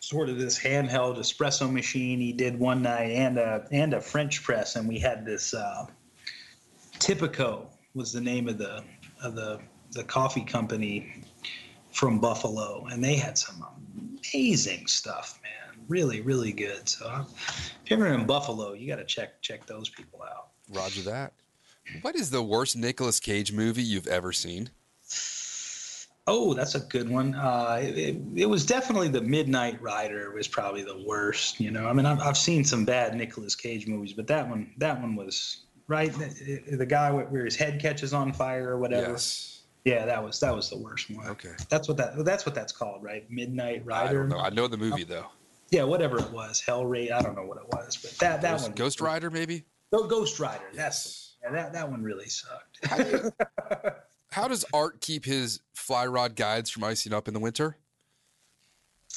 sort 0.00 0.28
of 0.28 0.38
this 0.38 0.58
handheld 0.58 1.18
espresso 1.18 1.70
machine 1.72 2.20
he 2.20 2.32
did 2.32 2.56
one 2.58 2.80
night 2.82 3.10
and 3.10 3.38
a 3.38 3.66
and 3.72 3.94
a 3.94 4.00
French 4.00 4.42
press, 4.42 4.76
and 4.76 4.88
we 4.88 4.98
had 4.98 5.24
this 5.24 5.54
uh, 5.54 5.86
Tipico 6.98 7.66
was 7.94 8.12
the 8.12 8.20
name 8.20 8.48
of 8.48 8.58
the 8.58 8.84
of 9.22 9.34
the 9.34 9.60
the 9.92 10.04
coffee 10.04 10.44
company 10.44 11.22
from 11.92 12.18
Buffalo, 12.18 12.86
and 12.90 13.02
they 13.02 13.16
had 13.16 13.38
some 13.38 13.64
amazing 14.34 14.86
stuff, 14.86 15.38
man. 15.42 15.65
Really, 15.88 16.20
really 16.20 16.52
good. 16.52 16.88
So 16.88 17.26
if 17.84 17.90
you're 17.90 18.04
ever 18.04 18.14
in 18.14 18.26
Buffalo, 18.26 18.72
you 18.72 18.86
got 18.88 18.96
to 18.96 19.04
check 19.04 19.40
check 19.40 19.66
those 19.66 19.88
people 19.88 20.22
out. 20.22 20.48
Roger 20.68 21.02
that. 21.02 21.32
What 22.02 22.16
is 22.16 22.30
the 22.30 22.42
worst 22.42 22.76
Nicolas 22.76 23.20
Cage 23.20 23.52
movie 23.52 23.82
you've 23.82 24.08
ever 24.08 24.32
seen? 24.32 24.70
Oh, 26.28 26.54
that's 26.54 26.74
a 26.74 26.80
good 26.80 27.08
one. 27.08 27.36
Uh, 27.36 27.78
it, 27.80 28.16
it, 28.34 28.46
was 28.46 28.66
definitely 28.66 29.06
the 29.06 29.20
Midnight 29.20 29.80
Rider 29.80 30.32
was 30.32 30.48
probably 30.48 30.82
the 30.82 31.04
worst. 31.06 31.60
You 31.60 31.70
know, 31.70 31.86
I 31.86 31.92
mean, 31.92 32.04
I've, 32.04 32.18
I've 32.18 32.36
seen 32.36 32.64
some 32.64 32.84
bad 32.84 33.14
Nicolas 33.14 33.54
Cage 33.54 33.86
movies, 33.86 34.12
but 34.12 34.26
that 34.26 34.48
one, 34.48 34.72
that 34.78 35.00
one 35.00 35.14
was 35.14 35.66
right. 35.86 36.12
The, 36.12 36.76
the 36.76 36.86
guy 36.86 37.12
where 37.12 37.44
his 37.44 37.54
head 37.54 37.80
catches 37.80 38.12
on 38.12 38.32
fire 38.32 38.70
or 38.70 38.78
whatever. 38.78 39.12
Yes. 39.12 39.52
Yeah, 39.84 40.04
that 40.04 40.20
was 40.20 40.40
that 40.40 40.52
was 40.52 40.68
the 40.68 40.78
worst 40.78 41.08
one. 41.10 41.28
Okay. 41.28 41.52
That's 41.68 41.86
what 41.86 41.96
that 41.98 42.24
that's 42.24 42.44
what 42.44 42.56
that's 42.56 42.72
called, 42.72 43.04
right? 43.04 43.24
Midnight 43.30 43.82
I 43.84 43.86
Rider. 43.86 44.18
don't 44.26 44.30
know. 44.30 44.40
I 44.40 44.50
know 44.50 44.66
the 44.66 44.76
movie 44.76 45.04
though. 45.04 45.26
Yeah, 45.70 45.84
whatever 45.84 46.18
it 46.18 46.30
was, 46.30 46.62
Hellray. 46.66 47.10
I 47.10 47.20
don't 47.20 47.34
know 47.34 47.44
what 47.44 47.58
it 47.58 47.66
was, 47.72 47.96
but 47.96 48.12
that 48.18 48.42
that 48.42 48.52
Ghost, 48.52 48.64
one. 48.64 48.72
Ghost 48.72 49.00
Rider, 49.00 49.30
maybe. 49.30 49.64
No, 49.92 50.06
Ghost 50.06 50.38
Rider. 50.38 50.64
Yes. 50.72 51.34
That's 51.42 51.54
yeah, 51.54 51.62
that 51.62 51.72
that 51.72 51.90
one 51.90 52.02
really 52.02 52.28
sucked. 52.28 52.86
How 54.30 54.48
does 54.48 54.64
Art 54.72 55.00
keep 55.00 55.24
his 55.24 55.60
fly 55.74 56.06
rod 56.06 56.36
guides 56.36 56.70
from 56.70 56.84
icing 56.84 57.12
up 57.12 57.28
in 57.28 57.34
the 57.34 57.40
winter? 57.40 57.76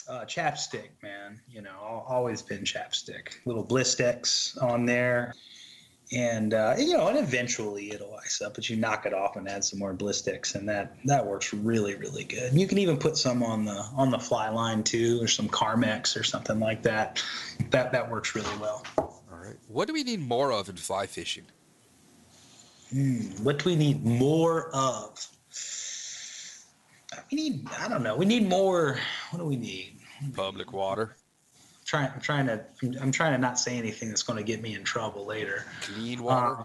uh, 0.07 0.25
chapstick, 0.25 0.89
man. 1.01 1.39
You 1.47 1.61
know, 1.61 1.77
al- 1.81 2.05
always 2.07 2.41
been 2.41 2.63
chapstick. 2.63 3.35
Little 3.45 3.65
Blistex 3.65 4.61
on 4.61 4.85
there, 4.85 5.35
and 6.11 6.53
uh, 6.53 6.75
you 6.77 6.97
know, 6.97 7.07
and 7.07 7.17
eventually 7.17 7.91
it'll 7.91 8.15
ice 8.15 8.41
up, 8.41 8.55
but 8.55 8.69
you 8.69 8.75
knock 8.75 9.05
it 9.05 9.13
off 9.13 9.35
and 9.35 9.47
add 9.47 9.63
some 9.63 9.79
more 9.79 9.93
Blistex, 9.93 10.55
and 10.55 10.67
that 10.69 10.95
that 11.05 11.25
works 11.25 11.53
really, 11.53 11.95
really 11.95 12.23
good. 12.23 12.51
And 12.51 12.59
you 12.59 12.67
can 12.67 12.77
even 12.79 12.97
put 12.97 13.17
some 13.17 13.43
on 13.43 13.65
the 13.65 13.85
on 13.95 14.09
the 14.09 14.19
fly 14.19 14.49
line 14.49 14.83
too, 14.83 15.21
or 15.21 15.27
some 15.27 15.47
Carmex 15.47 16.19
or 16.19 16.23
something 16.23 16.59
like 16.59 16.81
that. 16.83 17.23
That 17.69 17.91
that 17.91 18.09
works 18.09 18.35
really 18.35 18.57
well. 18.59 18.83
All 18.97 19.21
right. 19.31 19.57
What 19.67 19.87
do 19.87 19.93
we 19.93 20.03
need 20.03 20.21
more 20.21 20.51
of 20.51 20.69
in 20.69 20.77
fly 20.77 21.05
fishing? 21.05 21.45
What 23.43 23.59
do 23.59 23.69
we 23.69 23.75
need 23.75 24.03
more 24.03 24.69
of? 24.73 25.27
We 27.31 27.35
need, 27.35 27.67
I 27.79 27.87
don't 27.87 28.01
know. 28.01 28.15
We 28.15 28.25
need 28.25 28.49
more. 28.49 28.99
What 29.29 29.39
do 29.39 29.45
we 29.45 29.57
need? 29.57 29.97
Public 30.33 30.73
water, 30.73 31.15
Trying, 31.89 32.11
I'm 32.13 32.21
trying 32.21 32.45
to, 32.45 32.63
I'm 33.01 33.11
trying 33.11 33.31
to 33.31 33.39
not 33.39 33.57
say 33.59 33.75
anything 33.75 34.09
that's 34.09 34.21
going 34.21 34.37
to 34.37 34.43
get 34.43 34.61
me 34.61 34.75
in 34.75 34.83
trouble 34.83 35.25
later. 35.25 35.65
clean 35.81 36.21
water, 36.21 36.63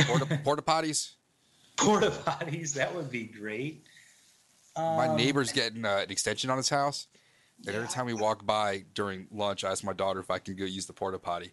porta, 0.00 0.26
porta 0.44 0.60
potties. 0.62 1.12
porta 1.76 2.10
potties 2.10 2.74
that 2.74 2.92
would 2.92 3.08
be 3.08 3.24
great 3.26 3.84
My 4.76 5.06
Um, 5.06 5.16
neighbor's 5.16 5.52
getting 5.52 5.84
uh, 5.84 5.98
an 6.02 6.10
extension 6.10 6.50
on 6.50 6.56
his 6.56 6.68
house, 6.68 7.06
and 7.64 7.76
every 7.76 7.86
time 7.86 8.06
we 8.06 8.14
walk 8.14 8.44
by 8.44 8.84
during 8.94 9.28
lunch, 9.30 9.62
I 9.62 9.70
ask 9.70 9.84
my 9.84 9.92
daughter 9.92 10.18
if 10.18 10.32
I 10.32 10.40
can 10.40 10.56
go 10.56 10.64
use 10.64 10.86
the 10.86 10.92
porta 10.92 11.20
potty. 11.20 11.52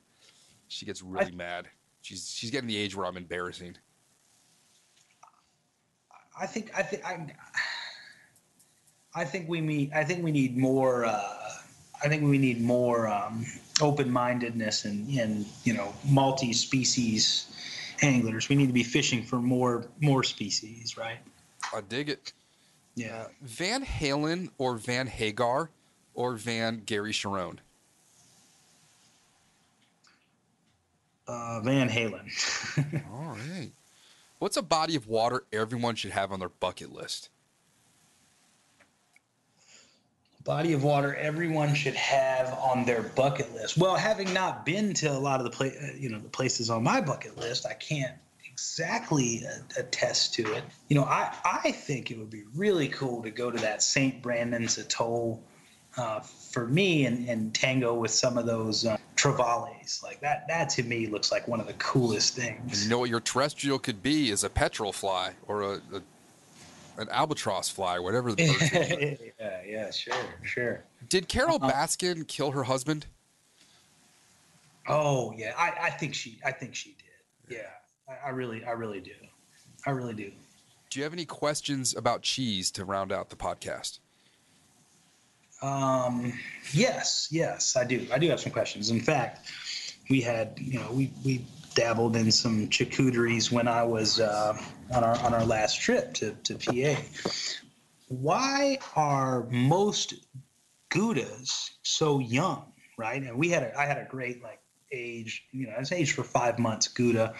She 0.67 0.87
gets 0.87 1.03
really 1.03 1.33
mad. 1.33 1.67
She's 2.01 2.27
she's 2.35 2.49
getting 2.49 2.67
the 2.67 2.77
age 2.77 2.95
where 2.95 3.05
I'm 3.05 3.15
embarrassing. 3.15 3.75
i 6.39 6.47
think 6.47 6.71
i 6.75 6.81
think 6.81 7.05
i 7.05 7.27
i 9.13 9.23
think 9.23 9.47
we 9.47 9.61
need 9.61 9.93
i 9.93 10.03
think 10.03 10.23
we 10.23 10.31
need 10.31 10.57
more 10.57 11.05
uh 11.05 11.21
i 12.03 12.07
think 12.07 12.23
we 12.23 12.37
need 12.37 12.61
more 12.61 13.07
um 13.07 13.45
open-mindedness 13.81 14.85
and 14.85 15.07
and 15.17 15.45
you 15.63 15.73
know 15.73 15.93
multi-species 16.05 17.47
anglers 18.01 18.49
we 18.49 18.55
need 18.55 18.67
to 18.67 18.73
be 18.73 18.83
fishing 18.83 19.23
for 19.23 19.37
more 19.37 19.85
more 20.01 20.23
species 20.23 20.97
right 20.97 21.19
I 21.73 21.81
dig 21.81 22.09
it. 22.09 22.33
yeah 22.95 23.27
Van 23.41 23.83
Halen 23.85 24.49
or 24.57 24.75
Van 24.75 25.07
Hagar 25.07 25.69
or 26.13 26.35
Van 26.35 26.81
Gary 26.85 27.13
Sharon. 27.13 27.59
uh 31.27 31.61
van 31.61 31.87
halen 31.89 32.27
All 33.11 33.27
right. 33.37 33.71
What's 34.39 34.57
a 34.57 34.61
body 34.61 34.95
of 34.97 35.07
water 35.07 35.45
everyone 35.53 35.95
should 35.95 36.11
have 36.11 36.31
on 36.33 36.39
their 36.39 36.49
bucket 36.49 36.91
list? 36.91 37.29
Body 40.43 40.73
of 40.73 40.83
water 40.83 41.15
everyone 41.15 41.73
should 41.73 41.95
have 41.95 42.53
on 42.59 42.85
their 42.85 43.01
bucket 43.01 43.53
list. 43.53 43.77
Well, 43.77 43.95
having 43.95 44.33
not 44.33 44.65
been 44.65 44.93
to 44.95 45.07
a 45.07 45.17
lot 45.17 45.39
of 45.39 45.45
the 45.45 45.51
pla- 45.51 45.67
uh, 45.67 45.93
you 45.97 46.09
know 46.09 46.19
the 46.19 46.29
places 46.29 46.69
on 46.69 46.83
my 46.83 46.99
bucket 46.99 47.37
list, 47.37 47.65
I 47.65 47.73
can't 47.73 48.17
exactly 48.45 49.43
uh, 49.47 49.59
attest 49.79 50.33
to 50.35 50.53
it. 50.53 50.63
You 50.89 50.97
know, 50.97 51.05
I 51.05 51.33
I 51.45 51.71
think 51.71 52.11
it 52.11 52.17
would 52.17 52.29
be 52.29 52.43
really 52.55 52.89
cool 52.89 53.23
to 53.23 53.31
go 53.31 53.51
to 53.51 53.59
that 53.59 53.81
St. 53.81 54.21
Brandon's 54.21 54.77
Atoll 54.77 55.41
uh, 55.97 56.19
for 56.19 56.67
me 56.67 57.05
and, 57.05 57.27
and 57.29 57.53
tango 57.53 57.93
with 57.93 58.11
some 58.11 58.37
of 58.37 58.45
those 58.45 58.85
uh, 58.85 58.97
trevallies. 59.15 60.03
Like 60.03 60.19
that 60.21 60.45
that 60.47 60.69
to 60.69 60.83
me 60.83 61.07
looks 61.07 61.31
like 61.31 61.47
one 61.47 61.59
of 61.59 61.67
the 61.67 61.73
coolest 61.73 62.35
things. 62.35 62.83
you 62.83 62.89
know 62.89 62.99
what 62.99 63.09
your 63.09 63.19
terrestrial 63.19 63.79
could 63.79 64.03
be 64.03 64.29
is 64.29 64.43
a 64.43 64.49
petrel 64.49 64.91
fly 64.91 65.33
or 65.47 65.61
a, 65.61 65.75
a 65.93 66.01
an 66.97 67.09
albatross 67.09 67.69
fly, 67.69 67.99
whatever 67.99 68.31
the 68.33 68.47
bird 68.71 69.33
yeah, 69.39 69.61
yeah, 69.65 69.91
sure, 69.91 70.15
sure. 70.43 70.83
Did 71.09 71.27
Carole 71.27 71.59
Baskin 71.59 72.27
kill 72.27 72.51
her 72.51 72.63
husband? 72.63 73.05
Oh 74.87 75.33
yeah, 75.37 75.53
I, 75.57 75.73
I 75.83 75.89
think 75.89 76.13
she 76.13 76.39
I 76.45 76.51
think 76.51 76.75
she 76.75 76.95
did. 76.97 77.57
Yeah, 77.57 77.69
I, 78.09 78.27
I 78.27 78.29
really 78.31 78.63
I 78.65 78.71
really 78.71 78.99
do. 78.99 79.11
I 79.85 79.91
really 79.91 80.13
do. 80.13 80.31
Do 80.89 80.99
you 80.99 81.03
have 81.03 81.13
any 81.13 81.25
questions 81.25 81.95
about 81.95 82.21
cheese 82.21 82.69
to 82.71 82.85
round 82.85 83.11
out 83.11 83.29
the 83.29 83.35
podcast? 83.35 83.99
Um, 85.61 86.33
yes, 86.73 87.29
yes, 87.31 87.75
I 87.77 87.85
do. 87.85 88.05
I 88.13 88.19
do 88.19 88.29
have 88.29 88.39
some 88.39 88.51
questions. 88.51 88.91
In 88.91 88.99
fact, 88.99 89.49
we 90.09 90.21
had 90.21 90.57
you 90.59 90.79
know 90.79 90.91
we 90.91 91.11
we 91.23 91.45
dabbled 91.75 92.15
in 92.15 92.31
some 92.31 92.67
charcuteries 92.67 93.51
when 93.51 93.67
I 93.67 93.83
was 93.83 94.19
uh, 94.19 94.57
on 94.93 95.03
our 95.03 95.17
on 95.19 95.33
our 95.33 95.45
last 95.45 95.79
trip 95.81 96.13
to 96.15 96.31
to 96.43 96.55
PA. 96.55 97.01
Why 98.07 98.77
are 98.95 99.47
most 99.49 100.13
goudas 100.89 101.71
so 101.83 102.19
young, 102.19 102.71
right? 102.97 103.21
And 103.21 103.37
we 103.37 103.49
had 103.49 103.63
a 103.63 103.77
I 103.79 103.85
had 103.85 103.97
a 103.97 104.05
great 104.05 104.43
like 104.43 104.59
age, 104.93 105.45
you 105.51 105.67
know, 105.67 105.73
I 105.75 105.79
was 105.79 105.91
aged 105.91 106.13
for 106.13 106.23
five 106.23 106.59
months 106.59 106.87
Gouda. 106.87 107.33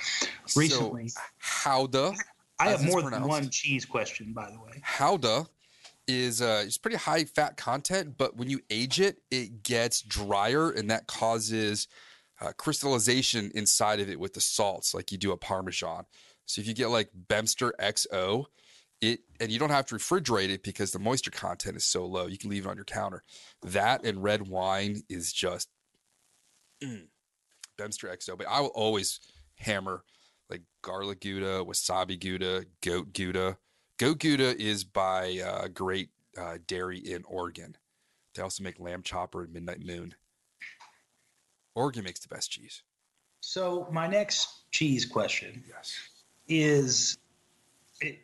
Recently, 0.56 1.08
So, 1.08 1.22
Howda. 1.42 2.16
I 2.60 2.70
have 2.70 2.84
more 2.84 3.02
than 3.02 3.28
one 3.28 3.50
cheese 3.50 3.86
question, 3.86 4.34
by 4.34 4.50
the 4.50 4.60
way. 4.60 4.82
Howda 4.86 5.48
is 6.08 6.42
uh, 6.42 6.64
it's 6.66 6.78
pretty 6.78 6.98
high 6.98 7.26
fat 7.26 7.58
content, 7.58 8.16
but 8.18 8.36
when 8.36 8.50
you 8.50 8.62
age 8.70 9.00
it, 9.00 9.20
it 9.32 9.64
gets 9.64 10.02
drier, 10.02 10.70
and 10.70 10.90
that 10.90 11.08
causes 11.08 11.88
uh, 12.44 12.52
crystallization 12.58 13.52
inside 13.56 14.00
of 14.00 14.10
it 14.10 14.20
with 14.20 14.34
the 14.34 14.42
salts, 14.42 14.94
like 14.94 15.12
you 15.12 15.18
do 15.18 15.32
a 15.32 15.38
Parmesan. 15.38 16.06
So 16.46 16.62
if 16.62 16.68
you 16.68 16.74
get 16.74 16.90
like 16.90 17.10
Beemster 17.28 17.72
XO, 17.80 18.46
it 19.02 19.22
and 19.40 19.52
you 19.52 19.60
don't 19.60 19.70
have 19.70 19.86
to 19.88 19.96
refrigerate 19.96 20.50
it 20.50 20.64
because 20.64 20.92
the 20.92 21.00
moisture 21.00 21.32
content 21.32 21.78
is 21.78 21.86
so 21.86 22.06
low. 22.06 22.28
You 22.28 22.38
can 22.38 22.50
leave 22.50 22.66
it 22.66 22.70
on 22.70 22.76
your 22.76 22.86
counter. 22.86 23.24
That 23.62 24.06
and 24.06 24.24
red 24.24 24.48
wine 24.48 25.04
is 25.10 25.32
just 25.32 25.70
mm, 26.84 27.08
Beemster 27.78 28.14
XO. 28.14 28.38
But 28.38 28.48
I 28.48 28.60
will 28.62 28.68
always 28.70 29.20
hammer 29.56 30.04
like 30.50 30.62
garlic 30.82 31.22
Gouda, 31.22 31.64
wasabi 31.66 32.20
Gouda, 32.20 32.66
goat 32.82 33.14
Gouda. 33.14 33.58
Goat 34.00 34.20
Gouda 34.20 34.60
is 34.62 34.84
by 34.84 35.40
uh, 35.46 35.68
Great 35.70 36.10
uh, 36.38 36.58
Dairy 36.68 37.00
in 37.00 37.24
Oregon. 37.26 37.78
They 38.36 38.42
also 38.42 38.64
make 38.64 38.80
lamb 38.80 39.04
chopper 39.04 39.44
and 39.44 39.54
midnight 39.54 39.86
moon. 39.86 40.16
Oregon 41.76 42.04
makes 42.04 42.20
the 42.20 42.28
best 42.28 42.52
cheese. 42.52 42.84
So 43.42 43.88
my 43.92 44.08
next 44.08 44.70
cheese 44.72 45.06
question 45.06 45.64
Yes. 45.68 45.94
is 46.48 47.18
it, 48.02 48.20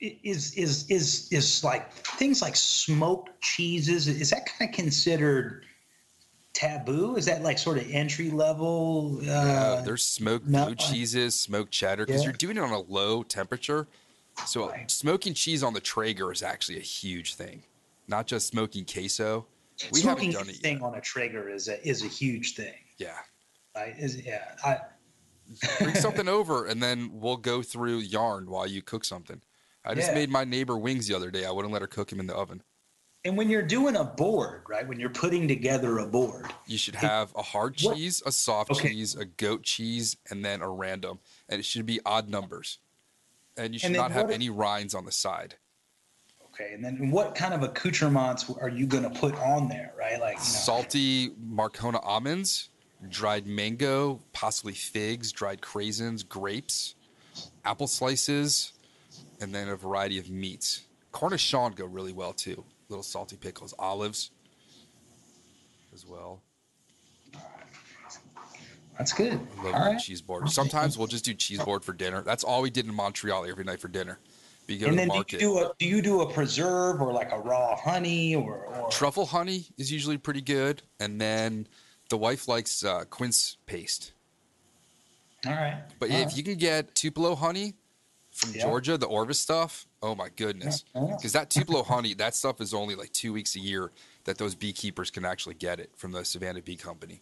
is 0.00 0.54
is 0.54 0.90
is 0.90 1.28
is 1.32 1.64
like 1.64 1.92
things 1.92 2.42
like 2.42 2.56
smoked 2.56 3.40
cheeses 3.40 4.06
is 4.08 4.30
that 4.30 4.46
kind 4.46 4.68
of 4.70 4.74
considered 4.74 5.64
taboo 6.52 7.16
is 7.16 7.24
that 7.26 7.42
like 7.42 7.58
sort 7.58 7.78
of 7.78 7.90
entry 7.90 8.30
level 8.30 9.18
uh, 9.22 9.32
Uh, 9.32 9.80
there's 9.82 10.04
smoked 10.04 10.46
no, 10.46 10.64
blue 10.66 10.72
I- 10.78 10.90
cheeses, 10.92 11.34
smoked 11.38 11.72
cheddar, 11.72 12.06
because 12.06 12.22
Yeah. 12.22 12.26
you're 12.28 12.36
doing 12.36 12.56
it 12.56 12.60
on 12.60 12.70
a 12.70 12.78
low 12.80 13.22
temperature. 13.22 13.86
So 14.46 14.68
Right. 14.70 14.90
smoking 14.90 15.32
cheese 15.34 15.62
on 15.62 15.72
the 15.74 15.80
Traeger 15.80 16.30
is 16.32 16.42
actually 16.42 16.76
a 16.78 16.82
huge 16.82 17.34
thing, 17.34 17.62
not 18.08 18.26
just 18.26 18.46
smoking 18.48 18.84
queso. 18.84 19.46
We 19.92 20.00
smoking 20.00 20.32
haven't 20.32 20.62
done 20.62 20.72
it 20.72 20.82
on 20.82 20.94
a 20.94 21.00
Traeger 21.00 21.48
is 21.48 21.68
a 21.68 21.86
is 21.86 22.02
a 22.04 22.08
huge 22.08 22.54
thing 22.54 22.74
Yeah. 22.98 23.16
right 23.76 23.94
is 23.98 24.20
yeah 24.24 24.54
I 24.64 24.78
Bring 25.78 25.94
something 25.94 26.26
over, 26.26 26.64
and 26.66 26.82
then 26.82 27.10
we'll 27.12 27.36
go 27.36 27.60
through 27.62 27.98
yarn 27.98 28.48
while 28.48 28.66
you 28.66 28.80
cook 28.80 29.04
something. 29.04 29.42
I 29.84 29.94
just 29.94 30.08
Yeah. 30.08 30.14
made 30.14 30.30
my 30.30 30.44
neighbor 30.44 30.78
wings 30.78 31.06
the 31.06 31.14
other 31.14 31.30
day. 31.30 31.44
I 31.44 31.50
wouldn't 31.50 31.70
let 31.72 31.82
her 31.82 31.86
cook 31.88 32.10
him 32.10 32.18
in 32.18 32.26
the 32.26 32.34
oven. 32.34 32.62
and 33.26 33.36
when 33.38 33.48
you're 33.50 33.62
doing 33.62 33.96
a 33.96 34.04
board 34.04 34.62
right 34.68 34.86
when 34.88 34.98
you're 35.00 35.08
putting 35.10 35.46
together 35.48 35.98
a 35.98 36.06
board 36.06 36.46
You 36.66 36.76
should 36.78 36.94
have 36.96 37.32
a 37.36 37.42
hard 37.42 37.78
What- 37.82 37.96
cheese, 37.96 38.22
a 38.26 38.32
soft 38.32 38.70
Okay. 38.70 38.88
cheese, 38.90 39.14
a 39.14 39.24
goat 39.26 39.62
cheese, 39.64 40.16
and 40.30 40.44
then 40.44 40.60
a 40.62 40.68
random. 40.68 41.20
And 41.48 41.58
it 41.58 41.64
should 41.64 41.86
be 41.86 42.00
odd 42.06 42.28
numbers. 42.28 42.78
And 43.56 43.72
you 43.74 43.78
should 43.78 43.88
And 43.88 43.96
not 43.96 44.12
have 44.12 44.26
what- 44.26 44.34
any 44.34 44.48
rinds 44.50 44.94
on 44.94 45.04
the 45.04 45.12
side. 45.12 45.56
Okay 46.54 46.72
and 46.72 46.84
then 46.84 47.10
what 47.10 47.34
kind 47.34 47.52
of 47.52 47.62
accoutrements 47.62 48.50
are 48.60 48.68
you 48.68 48.86
going 48.86 49.02
to 49.02 49.10
put 49.10 49.34
on 49.36 49.68
there 49.68 49.92
right 49.98 50.20
like 50.20 50.34
you 50.34 50.38
know, 50.38 50.44
Salty 50.44 51.30
Marcona 51.30 52.00
almonds, 52.02 52.70
dried 53.08 53.46
mango, 53.46 54.20
possibly 54.32 54.72
figs, 54.72 55.32
dried 55.32 55.60
craisins, 55.60 56.26
grapes, 56.26 56.94
apple 57.64 57.86
slices, 57.86 58.72
and 59.40 59.54
then 59.54 59.68
a 59.68 59.76
variety 59.76 60.18
of 60.18 60.30
meats. 60.30 60.82
Cornichon 61.12 61.74
go 61.74 61.86
really 61.86 62.12
well 62.12 62.32
too. 62.32 62.64
Little 62.88 63.02
salty 63.02 63.36
pickles, 63.36 63.74
olives 63.78 64.30
as 65.94 66.06
well. 66.06 66.42
that's 68.98 69.12
good 69.12 69.40
I 69.58 69.62
love 69.62 69.74
all 69.74 69.92
right 69.92 69.98
cheese 69.98 70.20
board. 70.20 70.48
Sometimes 70.50 70.98
we'll 70.98 71.06
just 71.06 71.24
do 71.24 71.34
cheese 71.34 71.62
board 71.62 71.84
for 71.84 71.92
dinner. 71.92 72.22
That's 72.22 72.44
all 72.44 72.62
we 72.62 72.70
did 72.70 72.86
in 72.86 72.94
Montreal 72.94 73.44
every 73.46 73.64
night 73.64 73.80
for 73.80 73.88
dinner. 73.88 74.18
And 74.68 74.98
then 74.98 75.08
the 75.08 75.24
do 75.26 75.36
you 75.36 75.40
do 75.40 75.58
a 75.58 75.72
do 75.78 75.86
you 75.86 76.00
do 76.02 76.20
a 76.22 76.32
preserve 76.32 77.02
or 77.02 77.12
like 77.12 77.32
a 77.32 77.38
raw 77.38 77.76
honey 77.76 78.34
or, 78.34 78.66
or 78.66 78.90
Truffle 78.90 79.26
honey 79.26 79.66
is 79.76 79.92
usually 79.92 80.16
pretty 80.18 80.40
good, 80.40 80.82
and 81.00 81.20
then 81.20 81.66
the 82.08 82.16
wife 82.16 82.48
likes 82.48 82.84
uh, 82.84 83.04
quince 83.10 83.56
paste. 83.66 84.12
all 85.46 85.52
right. 85.52 85.82
But 85.98 86.10
all 86.10 86.16
if 86.16 86.26
right. 86.28 86.36
you 86.36 86.42
can 86.42 86.54
get 86.56 86.94
Tupelo 86.94 87.34
honey 87.34 87.74
from 88.30 88.52
Yeah. 88.54 88.62
Georgia, 88.62 88.96
the 88.98 89.06
Orvis 89.06 89.38
stuff, 89.38 89.86
oh 90.02 90.14
my 90.14 90.28
goodness. 90.34 90.84
Yeah. 90.94 91.14
Because 91.16 91.32
that 91.32 91.50
Tupelo 91.50 91.82
honey, 91.82 92.14
that 92.14 92.34
stuff 92.34 92.60
is 92.60 92.72
only 92.74 92.94
like 92.94 93.12
two 93.12 93.32
weeks 93.32 93.54
a 93.56 93.60
year 93.60 93.90
that 94.24 94.38
those 94.38 94.54
beekeepers 94.54 95.10
can 95.10 95.24
actually 95.24 95.54
get 95.54 95.78
it 95.78 95.90
from 95.96 96.12
the 96.12 96.24
Savannah 96.24 96.62
Bee 96.62 96.76
Company. 96.76 97.20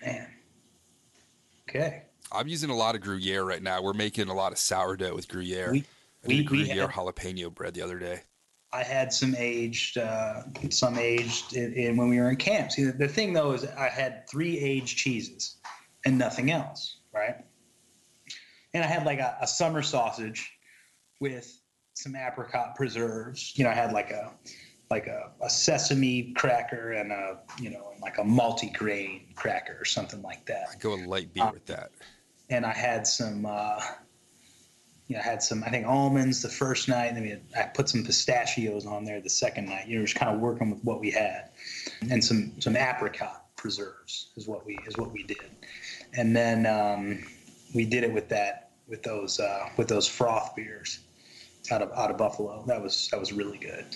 man. 0.00 0.26
Okay. 1.68 2.02
I'm 2.32 2.48
using 2.48 2.70
a 2.70 2.76
lot 2.76 2.94
of 2.94 3.00
Gruyere 3.00 3.42
right 3.44 3.62
now. 3.62 3.82
We're 3.82 3.92
making 3.92 4.28
a 4.28 4.34
lot 4.34 4.52
of 4.52 4.58
sourdough 4.58 5.14
with 5.14 5.28
Gruyere. 5.28 5.72
We- 5.72 5.84
I 6.22 6.26
did 6.26 6.26
a 6.26 6.28
we- 6.28 6.36
we 6.36 6.44
Gruyere 6.44 6.86
had- 6.86 6.90
jalapeno 6.90 7.52
bread 7.54 7.74
the 7.74 7.82
other 7.82 7.98
day. 7.98 8.22
I 8.72 8.84
had 8.84 9.12
some 9.12 9.34
aged, 9.36 9.98
uh, 9.98 10.42
some 10.70 10.96
aged 10.96 11.54
in, 11.56 11.72
in 11.72 11.96
when 11.96 12.08
we 12.08 12.20
were 12.20 12.30
in 12.30 12.36
camp. 12.36 12.70
See, 12.70 12.84
the, 12.84 12.92
the 12.92 13.08
thing 13.08 13.32
though 13.32 13.50
is 13.52 13.64
I 13.64 13.88
had 13.88 14.28
three 14.28 14.58
aged 14.60 14.96
cheeses 14.96 15.56
and 16.04 16.16
nothing 16.16 16.52
else, 16.52 16.98
right? 17.12 17.44
And 18.72 18.84
I 18.84 18.86
had 18.86 19.04
like 19.04 19.18
a, 19.18 19.36
a 19.40 19.46
summer 19.48 19.82
sausage 19.82 20.52
with 21.18 21.60
some 21.94 22.14
apricot 22.14 22.76
preserves. 22.76 23.58
You 23.58 23.64
know, 23.64 23.70
I 23.70 23.74
had 23.74 23.92
like 23.92 24.12
a 24.12 24.32
like 24.88 25.08
a, 25.08 25.32
a 25.42 25.50
sesame 25.50 26.32
cracker 26.34 26.92
and 26.92 27.10
a 27.10 27.40
you 27.60 27.70
know 27.70 27.92
like 28.00 28.18
a 28.18 28.24
multi-grain 28.24 29.32
cracker 29.34 29.76
or 29.80 29.84
something 29.84 30.22
like 30.22 30.46
that. 30.46 30.66
I 30.72 30.76
go 30.78 30.94
a 30.94 31.02
light 31.06 31.32
beer 31.34 31.42
Uh, 31.44 31.52
with 31.52 31.66
that. 31.66 31.90
And 32.50 32.66
I 32.66 32.72
had 32.72 33.06
some, 33.06 33.46
uh, 33.46 33.80
you 35.06 35.16
know, 35.16 35.22
I 35.22 35.24
had 35.24 35.42
some, 35.42 35.64
I 35.64 35.70
think 35.70 35.86
almonds 35.86 36.42
the 36.42 36.48
first 36.48 36.88
night, 36.88 37.06
and 37.06 37.16
then 37.16 37.26
had, 37.26 37.42
I 37.56 37.68
put 37.68 37.88
some 37.88 38.04
pistachios 38.04 38.86
on 38.86 39.04
there 39.04 39.20
the 39.20 39.30
second 39.30 39.66
night. 39.66 39.88
You 39.88 39.98
know, 39.98 40.04
just 40.04 40.16
kind 40.16 40.34
of 40.34 40.40
working 40.40 40.70
with 40.70 40.84
what 40.84 41.00
we 41.00 41.10
had, 41.10 41.50
and 42.10 42.22
some 42.22 42.52
some 42.60 42.76
apricot 42.76 43.46
preserves 43.56 44.30
is 44.36 44.46
what 44.46 44.66
we 44.66 44.78
is 44.86 44.96
what 44.98 45.12
we 45.12 45.22
did, 45.22 45.50
and 46.14 46.36
then 46.36 46.66
um, 46.66 47.24
we 47.74 47.84
did 47.84 48.04
it 48.04 48.12
with 48.12 48.28
that 48.28 48.70
with 48.88 49.02
those 49.02 49.40
uh, 49.40 49.68
with 49.76 49.88
those 49.88 50.06
froth 50.06 50.54
beers 50.54 51.00
out 51.70 51.82
of 51.82 51.90
out 51.92 52.10
of 52.10 52.18
Buffalo. 52.18 52.64
That 52.66 52.82
was 52.82 53.08
that 53.10 53.18
was 53.18 53.32
really 53.32 53.58
good. 53.58 53.86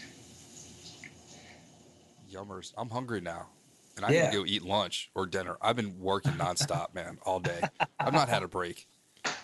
Yummers. 2.33 2.73
I'm 2.77 2.91
hungry 2.91 3.21
now. 3.21 3.47
And 3.97 4.05
I 4.05 4.11
Yeah. 4.11 4.25
need 4.25 4.33
to 4.33 4.37
go 4.39 4.47
eat 4.47 4.63
lunch 4.63 5.11
or 5.15 5.27
dinner. 5.27 5.57
I've 5.61 5.77
been 5.77 5.99
working 6.01 6.33
nonstop, 6.33 6.95
man, 6.95 7.19
all 7.23 7.39
day. 7.41 7.61
I've 7.99 8.13
not 8.13 8.29
had 8.29 8.43
a 8.43 8.49
break. 8.49 8.89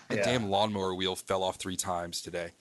The 0.09 0.17
Yeah. 0.17 0.23
damn 0.23 0.49
lawnmower 0.49 0.93
wheel 0.93 1.15
fell 1.15 1.41
off 1.43 1.55
three 1.55 1.77
times 1.77 2.21
today. 2.21 2.51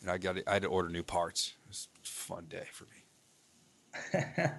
And 0.00 0.10
I 0.10 0.18
got 0.18 0.36
I 0.48 0.52
had 0.54 0.62
to 0.62 0.68
order 0.68 0.88
new 0.88 1.02
parts. 1.02 1.54
It 1.64 1.68
was 1.68 1.88
a 2.02 2.06
fun 2.06 2.46
day 2.46 2.66
for 2.72 2.84
me. 2.84 4.50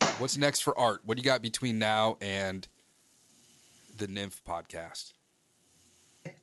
What's 0.18 0.36
next 0.36 0.60
for 0.60 0.76
art? 0.78 1.02
What 1.04 1.16
do 1.16 1.20
you 1.20 1.24
got 1.24 1.42
between 1.42 1.78
now 1.78 2.16
and 2.20 2.66
the 3.96 4.08
Nymph 4.08 4.42
podcast? 4.44 5.12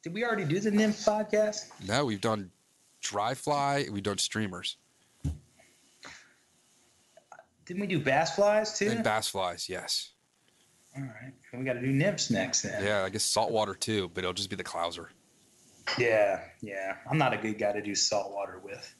Did 0.01 0.13
we 0.13 0.23
already 0.23 0.45
do 0.45 0.59
the 0.59 0.71
nymph 0.71 0.97
podcast? 0.97 1.69
No, 1.87 2.05
we've 2.05 2.21
done 2.21 2.51
dry 3.01 3.33
fly, 3.33 3.85
we've 3.91 4.01
done 4.03 4.17
streamers. 4.17 4.77
Didn't 7.65 7.81
we 7.81 7.87
do 7.87 7.99
bass 7.99 8.35
flies 8.35 8.77
too? 8.77 8.89
And 8.89 9.03
bass 9.03 9.27
flies, 9.27 9.67
yes. 9.69 10.11
All 10.97 11.03
right, 11.03 11.33
we 11.53 11.65
got 11.65 11.73
to 11.73 11.81
do 11.81 11.91
nymphs 11.91 12.29
next 12.31 12.61
then. 12.61 12.83
Yeah, 12.83 13.03
I 13.03 13.09
guess 13.09 13.23
saltwater 13.23 13.73
too, 13.75 14.09
but 14.13 14.23
it'll 14.23 14.33
just 14.33 14.49
be 14.49 14.55
the 14.55 14.63
clouser. 14.63 15.07
Yeah, 15.97 16.41
yeah. 16.61 16.95
I'm 17.09 17.17
not 17.17 17.33
a 17.33 17.37
good 17.37 17.57
guy 17.59 17.73
to 17.73 17.81
do 17.81 17.93
saltwater 17.95 18.59
with. 18.63 18.95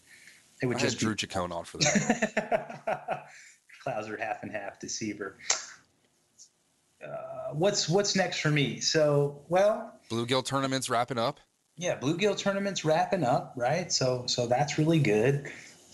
It 0.61 0.65
would 0.67 0.77
I 0.77 0.79
just 0.79 0.99
Drew 0.99 1.15
Chicone 1.15 1.51
on 1.51 1.63
for 1.63 1.77
that. 1.79 3.25
clouser 3.85 4.19
half 4.19 4.43
and 4.43 4.51
half 4.51 4.79
deceiver. 4.79 5.37
Uh, 7.05 7.53
what's 7.53 7.87
what's 7.87 8.15
next 8.15 8.39
for 8.39 8.49
me? 8.51 8.79
So, 8.79 9.41
well, 9.49 9.93
Bluegill 10.09 10.43
tournament's 10.43 10.89
wrapping 10.89 11.17
up. 11.17 11.39
yeah, 11.77 11.97
bluegill 11.97 12.37
tournament's 12.37 12.83
wrapping 12.85 13.23
up, 13.23 13.53
right? 13.55 13.91
So, 13.91 14.23
so 14.27 14.47
that's 14.47 14.77
really 14.77 14.99
good. 14.99 15.51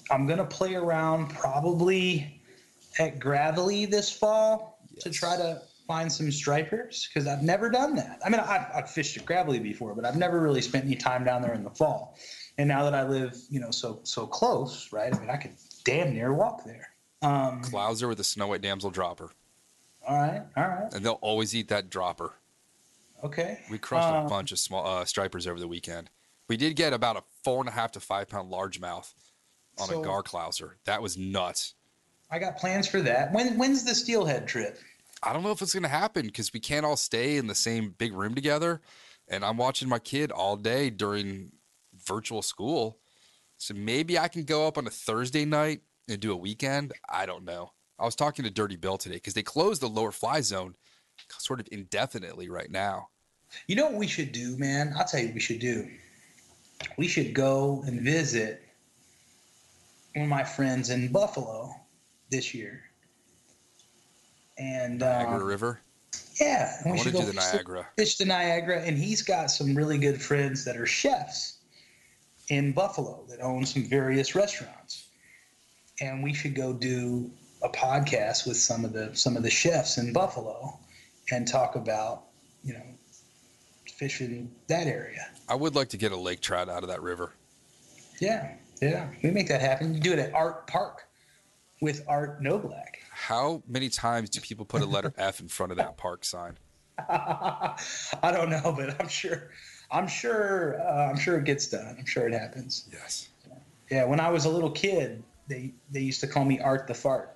I'm 0.09 0.25
gonna 0.27 0.45
play 0.45 0.75
around 0.75 1.29
probably 1.29 2.40
at 2.99 3.19
Gravelly 3.19 3.85
this 3.85 4.11
fall 4.11 4.79
to 4.99 5.09
try 5.09 5.37
to 5.37 5.61
find 5.87 6.11
some 6.11 6.31
stripers 6.31 7.09
because 7.11 7.27
I've 7.27 7.41
never 7.43 7.69
done 7.69 7.95
that. 7.95 8.19
I 8.25 8.29
mean, 8.29 8.39
I've, 8.39 8.65
I've 8.73 8.89
fished 8.89 9.17
at 9.17 9.25
Gravelly 9.25 9.59
before, 9.61 9.93
but 9.95 10.05
I've 10.05 10.15
never 10.17 10.39
really 10.39 10.61
spent 10.61 10.85
any 10.85 10.95
time 10.95 11.23
down 11.23 11.41
there 11.41 11.53
in 11.53 11.63
the 11.63 11.69
fall. 11.69 12.17
And 12.57 12.67
now 12.67 12.83
that 12.83 12.93
I 12.93 13.07
live, 13.07 13.35
you 13.49 13.59
know, 13.59 13.71
so 13.71 13.99
so 14.03 14.27
close, 14.27 14.91
right? 14.93 15.13
I 15.15 15.19
mean, 15.19 15.29
I 15.29 15.37
could 15.37 15.51
damn 15.83 16.13
near 16.13 16.33
walk 16.33 16.63
there. 16.65 16.89
Um, 17.21 17.61
Clouser 17.63 18.07
with 18.07 18.19
a 18.19 18.23
snow 18.23 18.47
white 18.47 18.61
damsel 18.61 18.89
dropper. 18.89 19.31
all 20.07 20.17
right, 20.17 20.41
all 20.57 20.67
right, 20.67 20.93
And 20.93 21.05
they'll 21.05 21.19
always 21.21 21.55
eat 21.55 21.67
that 21.69 21.89
dropper. 21.89 22.33
okay. 23.23 23.59
We 23.69 23.77
crushed 23.77 24.07
a 24.09 24.17
Um, 24.19 24.27
bunch 24.27 24.51
of 24.51 24.59
small 24.59 24.85
uh, 24.85 25.05
stripers 25.05 25.47
over 25.47 25.59
the 25.59 25.67
weekend. 25.67 26.09
We 26.47 26.57
did 26.57 26.75
get 26.75 26.93
about 26.93 27.15
a 27.17 27.23
four 27.43 27.59
and 27.61 27.69
a 27.69 27.71
half 27.71 27.91
to 27.93 27.99
five 27.99 28.27
pound 28.27 28.51
largemouth 28.51 29.13
on 29.79 29.87
So- 29.87 30.01
a 30.01 30.05
gar 30.05 30.23
clouser. 30.23 30.73
That 30.85 31.01
was 31.01 31.17
nuts. 31.17 31.73
I 32.31 32.39
got 32.39 32.57
plans 32.57 32.87
for 32.87 33.01
that. 33.01 33.33
When 33.33 33.57
when's 33.57 33.83
the 33.83 33.93
steelhead 33.93 34.47
trip? 34.47 34.79
I 35.21 35.33
don't 35.33 35.43
know 35.43 35.51
if 35.51 35.61
it's 35.61 35.73
going 35.73 35.83
to 35.83 35.89
happen 35.89 36.25
because 36.25 36.51
we 36.53 36.59
can't 36.59 36.85
all 36.85 36.95
stay 36.95 37.37
in 37.37 37.45
the 37.45 37.53
same 37.55 37.93
big 37.97 38.13
room 38.13 38.33
together. 38.33 38.81
And 39.27 39.45
I'm 39.45 39.57
watching 39.57 39.87
my 39.87 39.99
kid 39.99 40.31
all 40.31 40.55
day 40.55 40.89
during 40.89 41.51
virtual 42.05 42.41
school. 42.41 42.97
So 43.57 43.73
maybe 43.75 44.17
I 44.17 44.27
can 44.27 44.43
go 44.43 44.65
up 44.65 44.77
on 44.77 44.87
a 44.87 44.89
Thursday 44.89 45.45
night 45.45 45.81
and 46.09 46.19
do 46.19 46.31
a 46.31 46.35
weekend. 46.35 46.93
I 47.07 47.25
don't 47.25 47.45
know. 47.45 47.71
I 47.99 48.05
was 48.05 48.15
talking 48.15 48.43
to 48.45 48.51
Dirty 48.51 48.77
Bill 48.77 48.97
today 48.97 49.15
because 49.15 49.35
they 49.35 49.43
closed 49.43 49.81
the 49.81 49.87
lower 49.87 50.11
fly 50.11 50.41
zone 50.41 50.75
sort 51.37 51.59
of 51.59 51.67
indefinitely 51.71 52.49
right 52.49 52.71
now. 52.71 53.09
You 53.67 53.75
know 53.75 53.85
what 53.85 53.95
we 53.95 54.07
should 54.07 54.31
do, 54.31 54.57
man? 54.57 54.93
I'll 54.97 55.05
tell 55.05 55.19
you 55.19 55.27
what 55.27 55.35
we 55.35 55.39
should 55.41 55.59
do. 55.59 55.87
We 56.97 57.07
should 57.07 57.35
go 57.35 57.83
and 57.85 58.01
visit 58.01 58.63
one 60.15 60.23
of 60.23 60.29
my 60.29 60.43
friends 60.43 60.89
in 60.89 61.11
Buffalo 61.11 61.75
this 62.31 62.53
year. 62.55 62.81
And 64.57 64.99
Niagara 64.99 65.41
uh, 65.41 65.43
River. 65.43 65.81
yeah, 66.39 66.77
I 66.79 66.85
we 66.85 66.91
want 66.91 67.03
should 67.03 67.13
do 67.13 67.19
go 67.19 67.25
the 67.25 67.33
fish 67.33 67.53
Niagara. 67.53 67.87
fish 67.97 68.17
the 68.17 68.25
Niagara, 68.25 68.81
and 68.81 68.97
he's 68.97 69.21
got 69.21 69.51
some 69.51 69.75
really 69.75 69.97
good 69.97 70.19
friends 70.19 70.65
that 70.65 70.77
are 70.77 70.85
chefs 70.85 71.59
in 72.49 72.71
Buffalo 72.71 73.23
that 73.29 73.39
own 73.41 73.65
some 73.65 73.83
various 73.83 74.35
restaurants, 74.35 75.07
and 75.99 76.23
we 76.23 76.33
should 76.33 76.55
go 76.55 76.73
do 76.73 77.29
a 77.63 77.69
podcast 77.69 78.47
with 78.47 78.57
some 78.57 78.83
of 78.83 78.93
the 78.93 79.13
some 79.13 79.37
of 79.37 79.43
the 79.43 79.49
chefs 79.49 79.97
in 79.97 80.11
Buffalo 80.13 80.79
and 81.31 81.47
talk 81.47 81.75
about 81.75 82.23
you 82.63 82.73
know 82.73 82.83
fishing 83.87 84.51
that 84.67 84.87
area. 84.87 85.27
I 85.47 85.55
would 85.55 85.75
like 85.75 85.89
to 85.89 85.97
get 85.97 86.11
a 86.11 86.17
lake 86.17 86.41
trout 86.41 86.69
out 86.69 86.83
of 86.83 86.89
that 86.89 87.01
river. 87.01 87.33
Yeah, 88.19 88.53
yeah, 88.81 89.07
we 89.23 89.31
make 89.31 89.47
that 89.47 89.61
happen. 89.61 89.93
You 89.93 89.99
do 89.99 90.13
it 90.13 90.19
at 90.19 90.33
Artpark 90.33 90.97
with 91.81 92.05
Art 92.07 92.41
Noblack. 92.41 92.97
How 93.11 93.61
many 93.67 93.89
times 93.89 94.29
do 94.29 94.39
people 94.39 94.65
put 94.65 94.81
a 94.81 94.85
letter 94.85 95.13
F 95.17 95.41
in 95.41 95.47
front 95.47 95.71
of 95.71 95.77
that 95.79 95.97
park 95.97 96.23
sign? 96.23 96.57
I 97.09 97.75
don't 98.31 98.49
know, 98.49 98.73
but 98.77 98.99
I'm 99.01 99.07
sure. 99.07 99.49
I'm 99.89 100.07
sure. 100.07 100.79
Uh, 100.81 101.09
I'm 101.09 101.17
sure 101.17 101.37
it 101.37 101.43
gets 101.43 101.67
done. 101.67 101.95
I'm 101.99 102.05
sure 102.05 102.27
it 102.27 102.33
happens. 102.33 102.87
Yes. 102.91 103.27
Yeah, 103.89 104.05
when 104.05 104.19
I 104.21 104.29
was 104.29 104.45
a 104.45 104.49
little 104.49 104.71
kid, 104.71 105.21
they 105.47 105.73
they 105.91 105.99
used 105.99 106.21
to 106.21 106.27
call 106.27 106.45
me 106.45 106.59
Art 106.61 106.87
the 106.87 106.93
Fart. 106.93 107.35